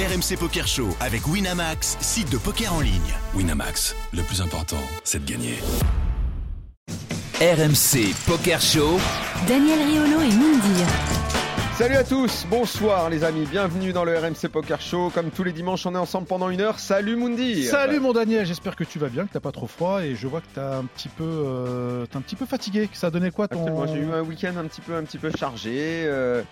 RMC 0.00 0.38
Poker 0.38 0.66
Show 0.66 0.96
avec 1.00 1.26
Winamax, 1.26 1.98
site 2.00 2.30
de 2.32 2.38
poker 2.38 2.72
en 2.72 2.80
ligne. 2.80 3.12
Winamax, 3.34 3.94
le 4.14 4.22
plus 4.22 4.40
important, 4.40 4.80
c'est 5.04 5.22
de 5.22 5.30
gagner. 5.30 5.58
RMC 7.38 8.14
Poker 8.26 8.62
Show. 8.62 8.98
Daniel 9.46 9.78
Riolo 9.78 10.22
et 10.22 10.32
Mindy. 10.34 10.84
Salut 11.80 11.96
à 11.96 12.04
tous, 12.04 12.46
bonsoir 12.50 13.08
les 13.08 13.24
amis, 13.24 13.46
bienvenue 13.50 13.94
dans 13.94 14.04
le 14.04 14.14
RMC 14.14 14.50
Poker 14.52 14.78
Show. 14.82 15.10
Comme 15.14 15.30
tous 15.30 15.44
les 15.44 15.52
dimanches, 15.52 15.86
on 15.86 15.94
est 15.94 15.98
ensemble 15.98 16.26
pendant 16.26 16.50
une 16.50 16.60
heure. 16.60 16.78
Salut 16.78 17.16
Mundi 17.16 17.64
Salut 17.64 18.00
mon 18.00 18.12
Daniel, 18.12 18.44
j'espère 18.44 18.76
que 18.76 18.84
tu 18.84 18.98
vas 18.98 19.08
bien, 19.08 19.24
que 19.24 19.32
t'as 19.32 19.40
pas 19.40 19.50
trop 19.50 19.66
froid 19.66 20.02
et 20.04 20.14
je 20.14 20.26
vois 20.26 20.42
que 20.42 20.46
t'as 20.54 20.76
un 20.76 20.84
petit 20.84 21.08
peu, 21.08 21.24
euh, 21.24 22.04
t'es 22.04 22.18
un 22.18 22.20
petit 22.20 22.36
peu 22.36 22.44
fatigué. 22.44 22.86
Que 22.86 22.98
ça 22.98 23.06
a 23.06 23.10
donné 23.10 23.30
quoi 23.30 23.48
ton 23.48 23.70
Moi 23.70 23.86
j'ai 23.86 23.94
eu 24.00 24.12
un 24.12 24.20
week-end 24.20 24.52
un 24.58 24.64
petit 24.64 24.82
peu, 24.82 24.94
un 24.94 25.04
petit 25.04 25.16
peu 25.16 25.30
chargé. 25.38 25.70
euh, 26.04 26.42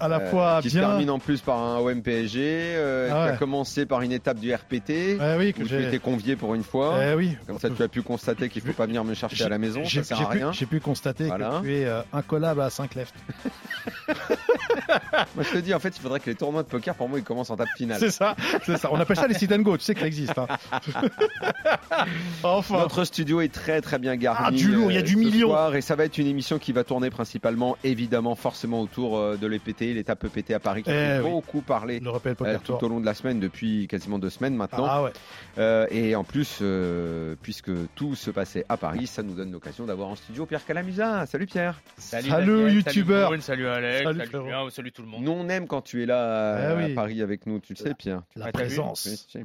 à 0.00 0.06
la 0.08 0.18
euh, 0.20 0.30
fois 0.30 0.58
qui 0.62 0.70
se 0.70 0.78
bien. 0.78 0.88
termine 0.88 1.10
en 1.10 1.18
plus 1.20 1.40
par 1.40 1.56
un 1.58 1.78
OM 1.78 2.02
PSG, 2.02 2.76
Ah 3.10 3.26
qui 3.28 3.34
a 3.34 3.36
commencé 3.36 3.84
par 3.86 4.02
une 4.02 4.12
étape 4.12 4.38
du 4.38 4.52
RPT, 4.54 5.18
Ouais, 5.18 5.36
oui, 5.38 5.52
que 5.52 5.60
où 5.62 5.66
tu 5.66 5.68
j'ai. 5.70 5.86
étais 5.88 5.98
convié 5.98 6.36
pour 6.36 6.54
une 6.54 6.62
fois. 6.64 6.98
Eh 7.04 7.14
oui. 7.14 7.36
Comme 7.48 7.58
ça, 7.58 7.68
tu 7.70 7.82
as 7.82 7.88
pu 7.88 8.02
constater 8.02 8.48
qu'il 8.48 8.62
faut 8.62 8.72
pas 8.72 8.86
venir 8.86 9.02
me 9.04 9.14
chercher 9.14 9.44
à 9.44 9.48
la 9.48 9.58
maison, 9.58 9.82
J'ai 9.84 10.02
ça 10.04 10.16
sert 10.16 10.28
à 10.28 10.30
pu, 10.30 10.38
rien. 10.38 10.52
j'ai 10.52 10.66
pu 10.66 10.78
constater 10.80 11.24
Voilà. 11.26 11.58
que 11.62 11.66
tu 11.66 11.74
es 11.74 11.86
incollable 12.12 12.60
à 12.60 12.70
5 12.70 12.94
left. 12.96 13.14
Moi 15.34 15.44
je 15.44 15.50
te 15.52 15.58
dis, 15.58 15.74
en 15.74 15.78
fait, 15.78 15.96
il 15.96 16.00
faudrait 16.00 16.20
que 16.20 16.30
les 16.30 16.36
tournois 16.36 16.62
de 16.62 16.68
poker, 16.68 16.94
pour 16.94 17.08
moi, 17.08 17.18
ils 17.18 17.24
commencent 17.24 17.50
en 17.50 17.56
table 17.56 17.70
finale. 17.76 17.98
C'est 17.98 18.10
ça, 18.10 18.34
c'est 18.64 18.76
ça. 18.76 18.88
On 18.92 18.98
appelle 19.00 19.16
ça 19.16 19.26
les 19.28 19.34
sit 19.34 19.50
and 19.52 19.60
go. 19.60 19.76
Tu 19.76 19.84
sais 19.84 19.94
que 19.94 20.00
ça 20.00 20.06
existe. 20.06 20.38
hein. 20.38 20.46
enfin. 22.42 22.78
Notre 22.78 23.04
studio 23.04 23.40
est 23.40 23.52
très 23.52 23.80
très 23.80 23.98
bien 23.98 24.16
garni. 24.16 24.46
Ah, 24.48 24.50
du 24.50 24.72
lourd, 24.72 24.90
il 24.90 24.94
y 24.94 24.98
a 24.98 25.00
euh, 25.00 25.04
du 25.04 25.12
ce 25.14 25.18
million. 25.18 25.48
soir, 25.48 25.74
et 25.74 25.80
ça 25.80 25.94
va 25.96 26.04
être 26.04 26.18
une 26.18 26.26
émission 26.26 26.58
qui 26.58 26.72
va 26.72 26.84
tourner 26.84 27.10
principalement, 27.10 27.76
évidemment, 27.84 28.34
forcément 28.34 28.80
autour 28.80 29.18
euh, 29.18 29.36
de 29.36 29.46
l'EPT, 29.46 29.80
l'étape 29.94 30.24
EPT 30.24 30.52
à 30.52 30.60
Paris, 30.60 30.82
qui 30.82 30.90
Eh 30.90 30.94
a 30.94 31.16
fait 31.18 31.24
oui. 31.24 31.30
beaucoup 31.30 31.60
parler 31.60 32.00
Le 32.00 32.10
repel 32.10 32.32
euh, 32.32 32.34
poker 32.36 32.62
tout 32.62 32.84
au 32.84 32.88
long 32.88 33.00
de 33.00 33.06
la 33.06 33.14
semaine, 33.14 33.40
depuis 33.40 33.86
quasiment 33.88 34.18
deux 34.18 34.30
semaines 34.30 34.54
maintenant. 34.54 34.86
Ah 34.88 35.02
ouais. 35.02 35.12
Euh, 35.58 35.86
et 35.90 36.14
en 36.14 36.24
plus, 36.24 36.58
euh, 36.62 37.34
puisque 37.42 37.70
tout 37.94 38.14
se 38.14 38.30
passait 38.30 38.64
à 38.68 38.76
Paris, 38.76 39.06
ça 39.06 39.22
nous 39.22 39.34
donne 39.34 39.52
l'occasion 39.52 39.84
d'avoir 39.86 40.08
en 40.08 40.16
studio 40.16 40.46
Pierre 40.46 40.64
Calamusa. 40.64 41.26
Salut 41.26 41.46
Pierre. 41.46 41.80
Salut, 41.96 42.72
youtubeur. 42.72 43.30
Salut, 43.30 43.42
salut 43.42 43.66
Alex, 43.78 44.02
Salut. 44.04 44.24
Julien, 44.44 44.70
salut 44.70 44.92
tout 44.92 45.02
le 45.02 45.08
monde. 45.08 45.22
Nous 45.22 45.32
on 45.32 45.48
aime 45.48 45.66
quand 45.66 45.82
tu 45.82 46.02
es 46.02 46.06
là 46.06 46.58
Eh 46.60 46.64
à, 46.66 46.76
oui. 46.76 46.92
à 46.92 46.94
Paris 46.94 47.22
avec 47.22 47.46
nous, 47.46 47.58
tu 47.60 47.74
le 47.74 47.78
sais 47.78 47.94
Pierre. 47.94 48.22
La 48.36 48.52
présence. 48.52 49.06
Oui, 49.06 49.16
tu 49.30 49.38
sais. 49.40 49.44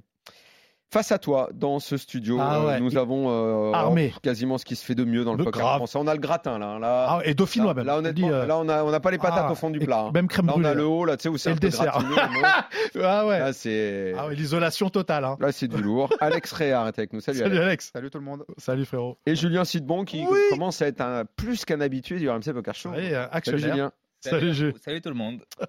Face 0.92 1.12
à 1.12 1.18
toi, 1.18 1.50
dans 1.56 1.80
ce 1.80 1.98
studio, 1.98 2.38
Ah 2.40 2.58
euh, 2.60 2.68
ouais. 2.68 2.80
nous 2.80 2.98
avons 3.00 3.26
euh, 3.32 3.74
Armé. 3.74 4.14
quasiment 4.22 4.60
ce 4.60 4.66
qui 4.66 4.76
se 4.76 4.86
fait 4.86 4.94
de 4.94 5.04
mieux 5.04 5.24
dans 5.24 5.32
le, 5.32 5.40
Le 5.40 5.44
poker 5.46 5.60
grave. 5.64 5.78
français. 5.78 5.98
On 6.00 6.06
a 6.06 6.14
le 6.14 6.20
gratin 6.20 6.60
là. 6.60 6.78
là 6.78 7.08
Ah, 7.10 7.20
et 7.26 7.34
dauphinois 7.34 7.70
là, 7.70 7.74
même. 7.74 7.86
là, 7.88 7.98
honnêtement, 7.98 8.28
euh, 8.30 8.46
là 8.46 8.58
on 8.60 8.70
a 8.70 8.84
on 8.84 9.00
pas 9.00 9.10
les 9.10 9.18
patates 9.18 9.46
ah, 9.48 9.52
au 9.52 9.56
fond 9.56 9.72
du 9.72 9.80
plat. 9.80 10.02
hein. 10.02 10.12
Même 10.14 10.28
crème 10.28 10.46
Là 10.46 10.54
on 10.56 10.60
a 10.60 10.62
brûlée. 10.70 10.76
le 10.76 10.86
haut 10.86 11.04
là, 11.06 11.18
tu 11.18 11.24
sais 11.24 11.30
où 11.30 11.38
c'est 11.40 11.50
le 11.50 11.56
dessert. 11.56 11.98
Ah 13.02 13.26
ouais. 13.26 13.40
Là 13.40 13.54
c'est 13.54 14.14
Ah 14.16 14.28
ouais, 14.28 14.36
l'isolation 14.36 14.92
totale. 14.92 15.26
Hein. 15.26 15.38
là 15.40 15.52
c'est 15.52 15.68
du 15.68 15.82
lourd. 15.82 16.14
Alex 16.20 16.52
Réard 16.52 16.86
est 16.88 17.00
avec 17.00 17.12
nous. 17.12 17.22
Salut. 17.22 17.40
Salut 17.40 17.56
Alex. 17.58 17.66
Alex. 17.66 17.92
Salut 17.92 18.10
tout 18.12 18.20
le 18.20 18.26
monde. 18.26 18.46
Salut 18.60 18.86
frérot. 18.86 19.18
Et 19.26 19.34
Julien 19.36 19.66
Sidbon 19.66 20.06
qui 20.06 20.24
Oui. 20.30 20.38
commence 20.52 20.80
à 20.84 20.88
être 20.88 21.02
un, 21.02 21.24
plus 21.26 21.66
qu'un 21.66 21.82
habitué 21.82 22.20
du 22.20 22.30
RMC 22.30 22.54
Poker 22.54 22.76
Show. 22.76 22.92
Euh, 22.96 23.26
Salut. 23.44 23.58
Julien. 23.58 23.92
Salut, 24.30 25.02
tout 25.02 25.10
le 25.10 25.16
monde. 25.16 25.42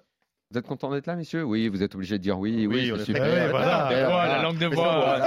Vous 0.51 0.59
êtes 0.59 0.67
content 0.67 0.91
d'être 0.91 1.07
là, 1.07 1.15
messieurs? 1.15 1.43
Oui, 1.43 1.67
vous 1.69 1.81
êtes 1.81 1.95
obligé 1.95 2.17
de 2.19 2.23
dire 2.23 2.37
oui, 2.39 2.67
oui, 2.67 2.75
Oui, 2.75 2.85
c'est 2.85 2.91
on 2.91 2.95
est 2.97 3.03
super. 3.05 3.49
voilà. 3.49 3.89
voilà. 3.89 4.37
la 4.37 4.41
langue 4.43 4.59
de 4.59 4.67
bois. 4.67 5.19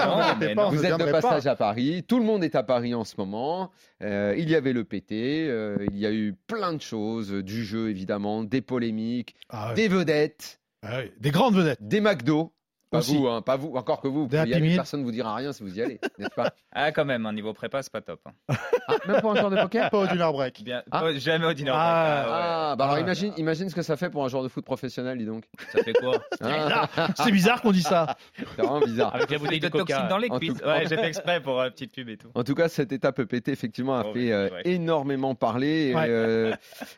non, 0.46 0.54
non. 0.54 0.70
Vous 0.70 0.86
êtes 0.86 0.96
de 0.96 1.10
passage 1.10 1.44
pas. 1.44 1.50
à 1.50 1.56
Paris. 1.56 2.04
Tout 2.06 2.18
le 2.20 2.24
monde 2.24 2.44
est 2.44 2.54
à 2.54 2.62
Paris 2.62 2.94
en 2.94 3.02
ce 3.04 3.16
moment. 3.18 3.70
Euh, 4.02 4.34
il 4.38 4.48
y 4.48 4.54
avait 4.54 4.72
le 4.72 4.84
PT. 4.84 5.12
euh, 5.48 5.76
il 5.90 5.98
y 5.98 6.06
a 6.06 6.12
eu 6.12 6.34
plein 6.46 6.72
de 6.72 6.80
choses, 6.80 7.32
du 7.32 7.64
jeu 7.64 7.90
évidemment, 7.90 8.44
des 8.44 8.62
polémiques, 8.62 9.34
Ah 9.50 9.72
des 9.74 9.88
vedettes, 9.88 10.60
Ah. 10.82 11.00
Des 11.18 11.30
grandes 11.32 11.56
vedettes. 11.56 11.78
des 11.82 12.00
McDo. 12.00 12.52
Pas 12.90 12.98
Aussi. 12.98 13.16
vous, 13.16 13.26
hein, 13.28 13.42
pas 13.42 13.56
vous, 13.56 13.74
encore 13.76 14.00
que 14.00 14.08
vous. 14.08 14.26
vous 14.26 14.34
y 14.34 14.38
aller, 14.38 14.74
personne 14.74 15.00
ne 15.00 15.04
vous 15.04 15.10
dira 15.12 15.34
rien 15.34 15.52
si 15.52 15.62
vous 15.62 15.78
y 15.78 15.82
allez, 15.82 16.00
n'est-ce 16.18 16.34
pas? 16.34 16.50
Ah, 16.72 16.92
quand 16.92 17.04
même, 17.04 17.26
un 17.26 17.32
niveau 17.32 17.52
prépa, 17.52 17.82
c'est 17.82 17.90
pas 17.92 18.00
top. 18.00 18.20
hein. 18.26 18.54
Ah, 18.88 18.94
Même 19.08 19.20
pour 19.20 19.32
un 19.32 19.36
joueur 19.36 19.50
de 19.50 19.56
poker? 19.56 19.90
Pas 19.90 19.98
au 19.98 20.06
dinner 20.06 20.28
break. 20.32 20.62
Bien, 20.62 20.82
Ah. 20.92 21.02
oh, 21.04 21.10
jamais 21.18 21.44
au 21.46 21.52
dîner. 21.52 21.70
Ah. 21.74 22.70
Ah, 22.70 22.76
bah 22.76 22.84
alors 22.84 22.96
Ah. 22.96 23.00
imagine, 23.00 23.32
imagine 23.36 23.68
ce 23.68 23.74
que 23.74 23.82
ça 23.82 23.96
fait 23.96 24.08
pour 24.10 24.24
un 24.24 24.28
joueur 24.28 24.42
de 24.44 24.48
foot 24.48 24.64
professionnel, 24.64 25.18
dis 25.18 25.24
donc. 25.26 25.44
Ça 25.72 25.82
fait 25.82 25.92
quoi? 25.92 26.18
Ah, 26.40 26.88
C'est 27.16 27.32
bizarre 27.32 27.60
qu'on 27.62 27.72
dit 27.72 27.82
ça. 27.82 28.16
c'est 28.38 28.46
vraiment 28.46 28.80
bizarre. 28.80 29.14
Avec 29.14 29.30
la 29.30 29.38
bouteille 29.38 29.60
de 29.60 29.68
Coca. 29.68 29.84
toxine 29.84 30.08
dans 30.08 30.18
les 30.18 30.28
tout- 30.28 30.64
Ouais, 30.64 30.86
j'ai 30.88 30.96
fait 30.96 31.08
exprès 31.08 31.42
pour 31.42 31.60
euh, 31.60 31.68
petite 31.70 31.92
pub 31.92 32.08
et 32.08 32.16
tout. 32.16 32.28
En 32.34 32.44
tout 32.44 32.54
cas, 32.54 32.68
cette 32.68 32.92
étape 32.92 33.18
EPT, 33.18 33.48
effectivement, 33.48 33.96
a 33.98 34.04
Oh, 34.06 34.12
fait 34.14 34.30
euh, 34.32 34.48
ouais. 34.50 34.62
énormément 34.64 35.34
parler. 35.34 35.94
Ouais. 35.94 36.06
euh, 36.08 36.54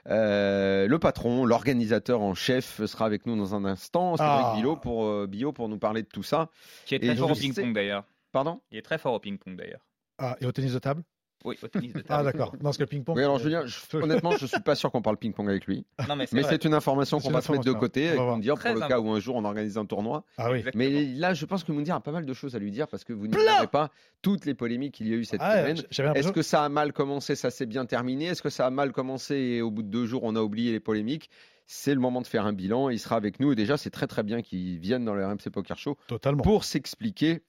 euh, 0.09 0.87
le 0.87 0.99
patron, 0.99 1.45
l'organisateur 1.47 2.21
en 2.21 2.35
chef 2.35 2.85
sera 2.85 3.07
avec 3.07 3.27
nous 3.27 3.37
dans 3.37 3.55
un 3.55 3.65
instant, 3.65 4.17
Cédric 4.17 4.37
Ah. 4.47 4.53
Billot, 4.57 4.77
pour, 4.77 5.27
Billot, 5.27 5.53
pour 5.53 5.69
nous 5.69 5.79
parler 5.81 6.03
de 6.03 6.09
tout 6.09 6.23
ça. 6.23 6.49
Qui 6.87 6.95
est 6.95 7.01
très 7.01 7.17
fort 7.17 7.31
au 7.31 7.35
sais- 7.35 7.41
ping-pong 7.41 7.73
d'ailleurs. 7.75 8.05
Pardon? 8.33 8.61
Il 8.71 8.79
est 8.79 8.83
très 8.83 8.99
fort 8.99 9.15
au 9.15 9.19
ping-pong 9.19 9.57
d'ailleurs. 9.57 9.81
Ah, 10.19 10.37
et 10.41 10.47
au 10.47 10.53
tennis 10.53 10.73
de 10.75 10.79
table? 10.79 11.03
Oui, 11.43 11.57
au 11.63 11.69
tennis 11.69 11.95
de 11.95 12.01
Ah 12.01 12.17
table. 12.19 12.25
d'accord. 12.25 12.53
Non, 12.57 12.65
parce 12.65 12.77
que 12.77 12.83
le 12.83 12.87
ping-pong. 12.87 13.17
Oui, 13.17 13.23
alors 13.23 13.39
c'est- 13.39 13.45
Julien, 13.45 13.65
je- 13.65 13.97
honnêtement, 13.97 14.37
je 14.37 14.45
suis 14.45 14.61
pas 14.61 14.75
sûr 14.75 14.93
qu'on 14.93 15.01
parle 15.01 15.17
ping-pong 15.17 15.49
avec 15.49 15.65
lui. 15.67 15.87
Non, 16.07 16.15
mais 16.15 16.27
c'est 16.27 16.37
Mais 16.37 16.43
vrai. 16.43 16.51
c'est 16.53 16.65
une 16.67 16.75
information 16.75 17.19
qu'on 17.19 17.31
va 17.31 17.41
se 17.41 17.51
mettre 17.51 17.65
de 17.65 17.73
côté 17.73 18.11
On 18.11 18.13
et 18.13 18.17
va 18.19 18.23
qu'on 18.25 18.39
dire 18.39 18.55
pour 18.57 18.75
le 18.75 18.81
cas 18.87 19.01
où 19.01 19.11
un 19.11 19.21
jour 19.21 19.37
on 19.37 19.45
organise 19.47 19.79
un 19.79 19.87
tournoi. 19.87 20.23
Ah 20.37 20.51
oui. 20.53 20.59
Exactement. 20.59 20.85
Mais 20.85 21.05
là, 21.07 21.33
je 21.33 21.47
pense 21.47 21.65
que 21.65 21.73
Moundir 21.73 21.95
a 21.95 22.01
pas 22.01 22.13
mal 22.13 22.27
de 22.27 22.35
choses 22.35 22.55
à 22.55 22.59
lui 22.59 22.71
dire 22.71 22.89
parce 22.89 23.05
que 23.05 23.15
vous 23.15 23.27
n'ignorez 23.27 23.67
pas 23.69 23.91
toutes 24.21 24.45
les 24.45 24.53
polémiques 24.55 24.95
qu'il 24.97 25.09
y 25.09 25.15
a 25.15 25.17
eu 25.17 25.25
cette 25.25 25.41
Ah 25.43 25.57
semaine. 25.63 25.79
Est-ce 26.15 26.31
que 26.33 26.43
ça 26.43 26.63
a 26.63 26.69
mal 26.69 26.93
commencé, 26.93 27.35
ça 27.35 27.51
s'est 27.51 27.65
bien 27.67 27.87
terminé? 27.87 28.27
Est-ce 28.27 28.43
que 28.43 28.51
ça 28.51 28.67
a 28.67 28.71
mal 28.71 28.93
commencé 28.93 29.35
et 29.35 29.63
au 29.63 29.71
bout 29.71 29.83
de 29.83 29.89
deux 29.89 30.05
jours, 30.05 30.25
on 30.25 30.37
a 30.37 30.43
oublié 30.43 30.73
les 30.73 30.81
polémiques? 30.81 31.31
C'est 31.73 31.95
le 31.95 32.01
moment 32.01 32.21
de 32.21 32.27
faire 32.27 32.47
un 32.47 32.53
bilan. 32.53 32.91
Il 32.91 32.99
sera 32.99 33.15
avec 33.15 33.39
nous 33.39 33.53
et 33.53 33.55
déjà, 33.55 33.77
c'est 33.77 33.91
très 33.91 34.09
très 34.09 34.25
bien 34.25 34.43
qu'il 34.43 34.81
vienne 34.81 35.05
dans 35.05 35.15
le 35.15 35.25
RMC 35.25 35.51
Poker 35.53 35.79
Show 35.79 35.97
Totalement. 36.09 36.43
pour 36.43 36.65
s'expliquer. 36.65 37.45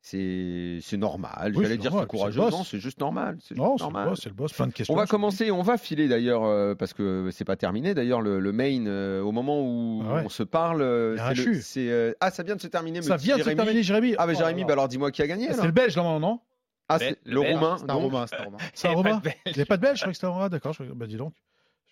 C'est 0.00 0.78
c'est 0.82 0.96
normal. 0.96 1.52
Oui, 1.54 1.62
J'allais 1.62 1.68
c'est 1.74 1.76
dire 1.80 1.90
normal, 1.92 2.08
c'est 2.10 2.16
courageux. 2.16 2.40
c'est. 2.44 2.50
Non, 2.50 2.64
c'est 2.64 2.78
juste 2.80 2.98
normal. 3.00 3.38
C'est 3.40 3.56
Non, 3.56 3.76
c'est 3.78 3.84
le 3.84 3.90
normal. 3.92 4.08
boss, 4.08 4.20
c'est 4.20 4.28
le 4.28 4.34
boss. 4.34 4.52
Plein 4.52 4.66
de 4.66 4.72
questions. 4.72 4.94
On 4.94 4.96
va 4.96 5.06
commencer, 5.06 5.52
on 5.52 5.62
va 5.62 5.78
filer 5.78 6.08
d'ailleurs, 6.08 6.42
euh, 6.44 6.74
parce 6.74 6.92
que 6.92 7.28
c'est 7.32 7.44
pas 7.44 7.54
terminé 7.56 7.94
d'ailleurs, 7.94 8.20
le, 8.20 8.40
le 8.40 8.52
main, 8.52 8.84
euh, 8.86 9.20
au 9.22 9.30
moment 9.30 9.60
où 9.62 10.02
Ah 10.08 10.14
ouais. 10.16 10.22
on 10.24 10.28
se 10.28 10.42
parle, 10.42 10.82
euh, 10.82 11.16
c'est 11.36 11.60
c'est, 11.60 11.88
euh, 11.90 12.12
ah 12.20 12.32
ça 12.32 12.42
vient 12.42 12.56
de 12.56 12.60
se 12.60 12.66
terminer, 12.66 13.00
Ça 13.02 13.16
vient 13.16 13.36
de 13.38 13.42
se 13.44 13.50
terminer, 13.50 13.82
Jérémy. 13.84 14.14
Ah 14.18 14.26
mais 14.26 14.34
Oh 14.34 14.38
Jérémy, 14.38 14.60
là 14.62 14.66
bah 14.66 14.68
là. 14.70 14.72
alors 14.74 14.88
dis-moi 14.88 15.12
qui 15.12 15.22
a 15.22 15.26
gagné 15.28 15.46
C'est 15.46 15.52
alors. 15.54 15.66
le 15.66 15.72
belge, 15.72 15.96
normalement, 15.96 16.20
non? 16.34 16.40
Ah 16.88 16.98
c'est 17.00 17.16
le 17.24 17.40
roumain. 17.40 17.76
C'est 17.78 17.84
un 17.90 17.94
donc. 17.94 18.02
romain, 18.02 18.26
c'est 18.28 18.36
un 18.36 18.44
romain. 18.44 18.58
C'est 18.74 18.88
un 18.88 18.92
Il 19.46 19.52
n'y 19.56 19.60
a 19.62 19.66
pas 19.66 19.76
de 19.76 19.82
belge 19.82 19.98
Je 19.98 20.02
croyais 20.02 20.12
que 20.12 20.16
c'était 20.16 20.26
un 20.26 20.30
Romain. 20.30 20.48
D'accord. 20.48 20.72
je- 20.72 20.84
Bah 20.84 21.06
dis 21.06 21.16
donc. 21.16 21.32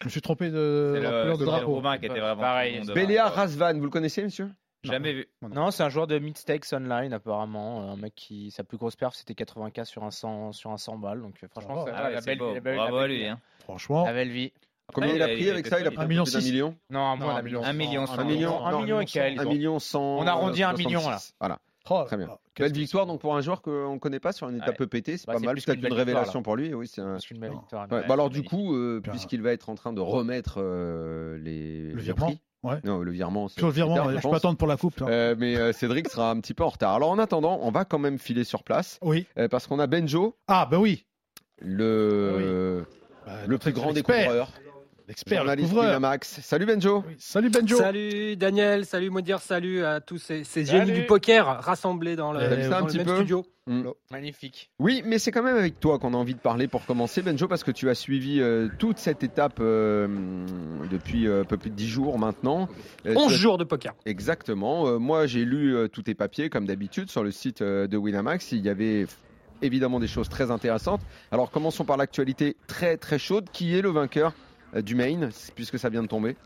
Je 0.00 0.06
me 0.06 0.10
suis 0.10 0.20
trompé 0.20 0.50
de 0.50 0.92
C'est 0.96 1.00
la 1.00 1.10
le, 1.10 1.20
couleur 1.22 1.38
de 1.38 1.44
drapeau. 1.44 1.74
Romain 1.74 1.98
qui 1.98 2.06
était 2.06 2.20
vraiment. 2.20 2.40
Pareil. 2.40 2.80
Razvan, 3.20 3.74
vous 3.78 3.84
le 3.84 3.90
connaissez 3.90 4.22
monsieur? 4.22 4.50
Jamais 4.82 5.14
vu. 5.14 5.26
Non, 5.40 5.70
c'est 5.70 5.82
un 5.82 5.88
joueur 5.88 6.06
de 6.06 6.18
mid-stakes 6.18 6.66
online 6.74 7.14
apparemment. 7.14 7.90
Un 7.90 7.96
mec 7.96 8.14
qui 8.14 8.50
sa 8.50 8.64
plus 8.64 8.76
grosse 8.76 8.96
perf 8.96 9.14
c'était 9.14 9.32
80k 9.32 9.84
sur 9.86 10.04
un 10.04 10.10
100 10.10 10.52
sur 10.52 10.70
un 10.72 10.76
100 10.76 10.98
balles. 10.98 11.22
Donc 11.22 11.36
euh, 11.42 11.48
franchement, 11.48 11.84
c'est 11.86 11.92
Ah 11.94 12.10
la 12.10 12.20
belle, 12.20 12.38
la 12.38 12.60
belle- 12.60 12.76
Bravo 12.76 12.96
la 12.96 12.98
à 12.98 13.06
belle 13.06 13.10
lui. 13.16 13.22
vie. 13.22 13.28
hein. 13.28 13.40
Franchement. 13.60 14.04
La 14.04 14.12
belle 14.12 14.30
vie. 14.30 14.52
Combien 14.92 15.14
il 15.14 15.22
a 15.22 15.32
il 15.32 15.38
pris 15.38 15.48
avec 15.48 15.66
ça 15.66 15.80
Il 15.80 15.86
a 15.86 15.90
pris 15.90 16.00
Un 16.04 16.06
million 16.06 16.24
million 16.24 16.24
d'un 16.24 16.40
six. 16.40 16.50
million 16.52 16.76
Non, 16.90 17.16
moins 17.16 17.34
d'un 17.36 17.40
million. 17.42 17.64
Un 17.64 17.72
million, 17.72 18.04
Un 18.06 18.24
million, 18.24 18.62
un 18.66 18.78
million 18.82 19.00
et 19.00 19.06
quelques. 19.06 19.40
Un 19.40 19.44
million 19.46 19.78
cent. 19.78 20.18
On 20.18 20.26
a 20.26 20.32
arrondi 20.32 20.62
euh, 20.62 20.68
un 20.68 20.72
million, 20.74 21.00
66. 21.00 21.34
Voilà, 21.40 21.58
Oh, 21.90 22.02
très 22.06 22.16
bien. 22.16 22.28
ah, 22.30 22.38
qu'est-ce 22.54 22.70
Belle 22.72 22.80
victoire 22.80 23.04
donc 23.06 23.20
pour 23.20 23.36
un 23.36 23.40
joueur 23.42 23.60
qu'on 23.60 23.92
ne 23.94 23.98
connaît 23.98 24.20
pas 24.20 24.32
sur 24.32 24.48
une 24.48 24.56
étape 24.56 24.80
EPT, 24.80 25.18
c'est 25.18 25.26
Bah, 25.26 25.34
pas 25.34 25.38
mal, 25.40 25.60
c'est 25.60 25.66
peut-être 25.66 25.84
une 25.86 25.92
révélation 25.92 26.42
pour 26.42 26.56
lui. 26.56 26.72
Oui, 26.72 26.86
c'est 26.88 27.02
un- 27.02 27.18
C'est 27.18 27.30
une 27.32 27.40
belle 27.40 27.50
Non. 27.52 27.58
victoire. 27.60 27.86
Ouais, 27.90 27.98
Ouais, 27.98 28.04
bah 28.08 28.14
alors 28.14 28.30
du 28.30 28.42
coup, 28.42 28.74
euh, 28.74 29.00
Bien. 29.00 29.12
puisqu'il 29.12 29.42
va 29.42 29.52
être 29.52 29.68
en 29.68 29.74
train 29.74 29.92
de 29.92 30.00
remettre 30.00 30.54
euh, 30.58 31.36
les 31.38 31.90
Le 31.90 31.96
les 31.96 32.02
virement, 32.02 32.26
prix. 32.26 32.40
ouais. 32.62 32.80
Non, 32.84 33.00
le 33.00 33.10
virement. 33.10 33.48
c'est 33.48 33.58
Sur 33.60 33.66
le 33.66 33.72
virement, 33.74 34.06
ouais, 34.06 34.14
je 34.16 34.20
je 34.20 34.28
peux 34.28 34.34
attendre 34.34 34.56
pour 34.56 34.66
la 34.68 34.76
coupe. 34.78 35.02
hein. 35.02 35.06
Euh, 35.08 35.34
mais 35.38 35.56
euh, 35.56 35.72
Cédric 35.72 36.08
sera 36.08 36.30
un 36.30 36.40
petit 36.40 36.54
peu 36.54 36.64
en 36.64 36.68
retard. 36.70 36.94
Alors 36.94 37.10
en 37.10 37.18
attendant, 37.18 37.58
on 37.62 37.70
va 37.70 37.84
quand 37.84 37.98
même 37.98 38.18
filer 38.18 38.44
sur 38.44 38.62
place 38.62 38.98
Oui. 39.02 39.26
euh, 39.38 39.48
parce 39.48 39.66
qu'on 39.66 39.78
a 39.78 39.86
Benjo, 39.86 40.36
Ah, 40.48 40.66
bah 40.70 40.78
oui. 40.78 41.04
le 41.60 42.84
Bah, 43.26 43.32
le 43.46 43.58
plus 43.58 43.72
grand 43.72 43.92
découvreur, 43.92 44.52
L'expert, 45.06 45.42
le 45.42 45.48
journaliste 45.48 45.68
couvreur. 45.68 45.84
Winamax. 45.88 46.40
Salut 46.40 46.64
Benjo. 46.64 47.04
Oui. 47.06 47.14
Salut 47.18 47.50
Benjo. 47.50 47.76
Salut 47.76 48.36
Daniel, 48.36 48.86
salut 48.86 49.10
Modir, 49.10 49.38
salut 49.40 49.84
à 49.84 50.00
tous 50.00 50.16
ces, 50.18 50.44
ces 50.44 50.64
génies 50.64 50.92
du 50.92 51.04
poker 51.04 51.44
rassemblés 51.62 52.16
dans 52.16 52.32
le, 52.32 52.40
un 52.40 52.84
petit 52.86 52.96
même 52.96 53.06
peu 53.06 53.16
studio. 53.16 53.44
Magnifique. 54.10 54.70
Oui, 54.78 55.02
mais 55.04 55.18
c'est 55.18 55.30
quand 55.30 55.42
même 55.42 55.56
avec 55.58 55.78
toi 55.78 55.98
qu'on 55.98 56.14
a 56.14 56.16
envie 56.16 56.34
de 56.34 56.38
parler 56.40 56.68
pour 56.68 56.86
commencer, 56.86 57.20
Benjo, 57.20 57.48
parce 57.48 57.64
que 57.64 57.70
tu 57.70 57.90
as 57.90 57.94
suivi 57.94 58.40
euh, 58.40 58.68
toute 58.78 58.98
cette 58.98 59.22
étape 59.22 59.58
euh, 59.60 60.06
depuis 60.90 61.26
euh, 61.26 61.42
un 61.42 61.44
peu 61.44 61.56
plus 61.58 61.70
de 61.70 61.74
10 61.76 61.86
jours 61.88 62.18
maintenant. 62.18 62.68
Euh, 63.06 63.14
11 63.14 63.28
tu 63.28 63.34
as- 63.34 63.36
jours 63.36 63.58
de 63.58 63.64
poker. 63.64 63.92
Exactement. 64.06 64.86
Euh, 64.86 64.98
moi, 64.98 65.26
j'ai 65.26 65.44
lu 65.44 65.74
euh, 65.76 65.86
tous 65.88 66.02
tes 66.02 66.14
papiers, 66.14 66.48
comme 66.48 66.64
d'habitude, 66.66 67.10
sur 67.10 67.22
le 67.22 67.30
site 67.30 67.60
euh, 67.60 67.86
de 67.86 67.96
Winamax. 67.98 68.52
Il 68.52 68.60
y 68.64 68.68
avait 68.70 69.06
évidemment 69.60 70.00
des 70.00 70.08
choses 70.08 70.28
très 70.30 70.50
intéressantes. 70.50 71.00
Alors, 71.30 71.50
commençons 71.50 71.84
par 71.84 71.96
l'actualité 71.98 72.56
très 72.66 72.96
très 72.96 73.18
chaude. 73.18 73.48
Qui 73.52 73.76
est 73.76 73.82
le 73.82 73.90
vainqueur 73.90 74.32
du 74.82 74.94
main, 74.94 75.28
puisque 75.54 75.78
ça 75.78 75.88
vient 75.88 76.02
de 76.02 76.08
tomber 76.08 76.36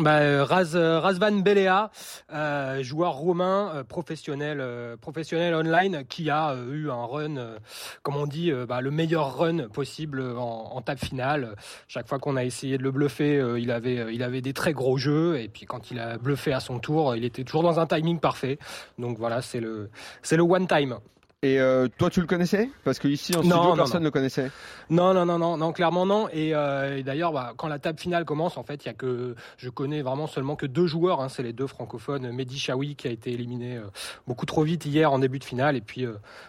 Bah, 0.00 0.18
euh, 0.18 0.42
Raz, 0.42 0.74
euh, 0.74 0.98
Razvan 0.98 1.42
Belea, 1.42 1.90
euh, 2.32 2.82
joueur 2.82 3.12
roumain 3.14 3.70
euh, 3.74 3.84
professionnel, 3.84 4.58
euh, 4.60 4.96
professionnel 4.96 5.54
online, 5.54 6.04
qui 6.08 6.28
a 6.28 6.52
euh, 6.52 6.72
eu 6.72 6.90
un 6.90 7.04
run, 7.04 7.36
euh, 7.36 7.58
comme 8.02 8.16
on 8.16 8.26
dit, 8.26 8.50
euh, 8.50 8.66
bah, 8.66 8.80
le 8.80 8.90
meilleur 8.90 9.36
run 9.36 9.68
possible 9.68 10.20
en, 10.36 10.72
en 10.74 10.82
table 10.82 11.00
finale. 11.00 11.54
Chaque 11.86 12.08
fois 12.08 12.18
qu'on 12.18 12.36
a 12.36 12.44
essayé 12.44 12.78
de 12.78 12.82
le 12.82 12.90
bluffer, 12.90 13.38
euh, 13.38 13.60
il 13.60 13.70
avait, 13.70 13.98
euh, 13.98 14.12
il 14.12 14.22
avait 14.22 14.40
des 14.40 14.54
très 14.54 14.72
gros 14.72 14.96
jeux, 14.96 15.38
et 15.38 15.48
puis 15.48 15.66
quand 15.66 15.90
il 15.90 16.00
a 16.00 16.18
bluffé 16.18 16.52
à 16.52 16.60
son 16.60 16.80
tour, 16.80 17.14
il 17.14 17.24
était 17.24 17.44
toujours 17.44 17.62
dans 17.62 17.78
un 17.78 17.86
timing 17.86 18.18
parfait. 18.18 18.58
Donc 18.98 19.18
voilà, 19.18 19.40
c'est 19.40 19.60
le, 19.60 19.90
c'est 20.22 20.36
le 20.36 20.42
one 20.42 20.66
time. 20.66 20.98
Et 21.42 21.60
euh, 21.60 21.86
toi, 21.98 22.08
tu 22.08 22.20
le 22.20 22.26
connaissais? 22.26 22.70
Parce 22.82 22.98
que 22.98 23.08
ici 23.08 23.34
en 23.34 23.42
Non, 23.42 23.42
studio, 23.42 23.62
non, 23.62 23.76
personne 23.76 24.00
ne 24.00 24.06
le 24.06 24.10
connaissait. 24.10 24.50
Non, 24.88 25.12
non, 25.12 25.26
non, 25.26 25.38
non, 25.38 25.58
non, 25.58 25.72
clairement 25.72 26.06
non. 26.06 26.28
Et, 26.32 26.54
euh, 26.54 26.96
et 26.96 27.02
d'ailleurs, 27.02 27.30
bah, 27.32 27.52
quand 27.56 27.68
la 27.68 27.78
table 27.78 27.98
finale 28.00 28.24
commence, 28.24 28.56
en 28.56 28.62
fait, 28.62 28.84
il 28.84 28.86
y 28.86 28.90
a 28.90 28.94
que 28.94 29.36
je 29.58 29.68
connais 29.68 30.00
vraiment 30.00 30.26
seulement 30.26 30.56
que 30.56 30.64
deux 30.64 30.86
joueurs. 30.86 31.20
Hein, 31.20 31.28
c'est 31.28 31.42
les 31.42 31.52
deux 31.52 31.66
francophones, 31.66 32.32
Mehdi 32.32 32.58
Chaoui 32.58 32.96
qui 32.96 33.06
a 33.06 33.10
été 33.10 33.32
éliminé 33.32 33.76
euh, 33.76 33.82
beaucoup 34.26 34.46
trop 34.46 34.62
vite 34.62 34.86
hier 34.86 35.12
en 35.12 35.18
début 35.18 35.38
de 35.38 35.44
finale, 35.44 35.76
et 35.76 35.82
puis 35.82 36.06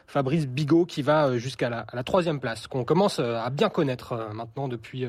Fabrice 0.07 0.47
Bigot 0.47 0.85
qui 0.85 1.01
va 1.01 1.37
jusqu'à 1.37 1.69
la, 1.69 1.79
à 1.81 1.95
la 1.95 2.03
troisième 2.03 2.39
place, 2.39 2.65
qu'on 2.67 2.85
commence 2.85 3.19
à 3.19 3.49
bien 3.49 3.69
connaître 3.69 4.29
maintenant 4.33 4.67
depuis 4.67 5.05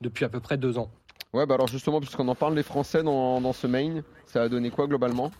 depuis 0.00 0.24
à 0.24 0.28
peu 0.28 0.40
près 0.40 0.56
deux 0.56 0.78
ans. 0.78 0.90
Ouais, 1.32 1.44
bah 1.44 1.56
alors 1.56 1.66
justement, 1.66 2.00
puisqu'on 2.00 2.28
en 2.28 2.34
parle, 2.34 2.54
les 2.54 2.62
Français 2.62 3.02
dans, 3.02 3.40
dans 3.40 3.52
ce 3.52 3.66
main, 3.66 4.00
ça 4.26 4.42
a 4.42 4.48
donné 4.48 4.70
quoi 4.70 4.86
globalement? 4.86 5.30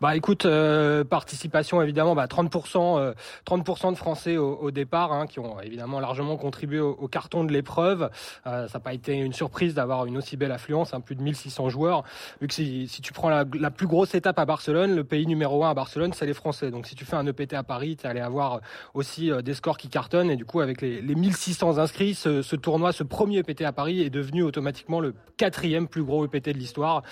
Bah 0.00 0.16
écoute, 0.16 0.46
euh, 0.46 1.04
participation 1.04 1.82
évidemment, 1.82 2.14
bah, 2.14 2.26
30%, 2.26 2.98
euh, 2.98 3.14
30% 3.44 3.92
de 3.92 3.96
Français 3.96 4.36
au, 4.36 4.70
départ, 4.70 5.12
hein, 5.12 5.26
qui 5.26 5.40
ont 5.40 5.60
évidemment 5.60 6.00
largement 6.00 6.36
contribué 6.36 6.80
au, 6.80 7.08
carton 7.08 7.44
de 7.44 7.52
l'épreuve. 7.52 8.10
Euh, 8.46 8.68
ça 8.68 8.78
n'a 8.78 8.82
pas 8.82 8.92
été 8.92 9.14
une 9.14 9.32
surprise 9.32 9.74
d'avoir 9.74 10.06
une 10.06 10.16
aussi 10.16 10.36
belle 10.36 10.52
affluence, 10.52 10.94
hein, 10.94 11.00
plus 11.00 11.16
de 11.16 11.22
1600 11.22 11.68
joueurs. 11.68 12.04
Vu 12.40 12.48
que 12.48 12.54
si, 12.54 12.88
tu 13.02 13.12
prends 13.12 13.28
la, 13.28 13.44
plus 13.44 13.86
grosse 13.86 14.14
étape 14.14 14.38
à 14.38 14.44
Barcelone, 14.44 14.94
le 14.94 15.04
pays 15.04 15.26
numéro 15.26 15.64
un 15.64 15.70
à 15.70 15.74
Barcelone, 15.74 16.12
c'est 16.12 16.26
les 16.26 16.34
Français. 16.34 16.70
Donc 16.70 16.86
si 16.86 16.94
tu 16.94 17.04
fais 17.04 17.16
un 17.16 17.26
EPT 17.26 17.54
à 17.54 17.62
Paris, 17.62 17.96
tu 17.96 18.06
allais 18.06 18.20
avoir 18.20 18.60
aussi 18.94 19.30
euh, 19.30 19.42
des 19.42 19.54
scores 19.54 19.78
qui 19.78 19.88
cartonnent. 19.88 20.30
Et 20.30 20.36
du 20.36 20.44
coup, 20.44 20.60
avec 20.60 20.80
les, 20.80 21.00
les 21.00 21.14
1600 21.14 21.78
inscrits, 21.78 22.14
ce, 22.14 22.56
tournoi, 22.56 22.92
ce 22.92 23.02
premier 23.02 23.38
EPT 23.38 23.62
à 23.62 23.72
Paris 23.72 24.02
est 24.02 24.10
devenu 24.10 24.42
automatiquement 24.42 25.00
le 25.00 25.14
quatrième 25.36 25.88
plus 25.88 26.02
gros 26.02 26.24
EPT 26.24 26.50
de 26.50 26.58
l'histoire, 26.58 27.02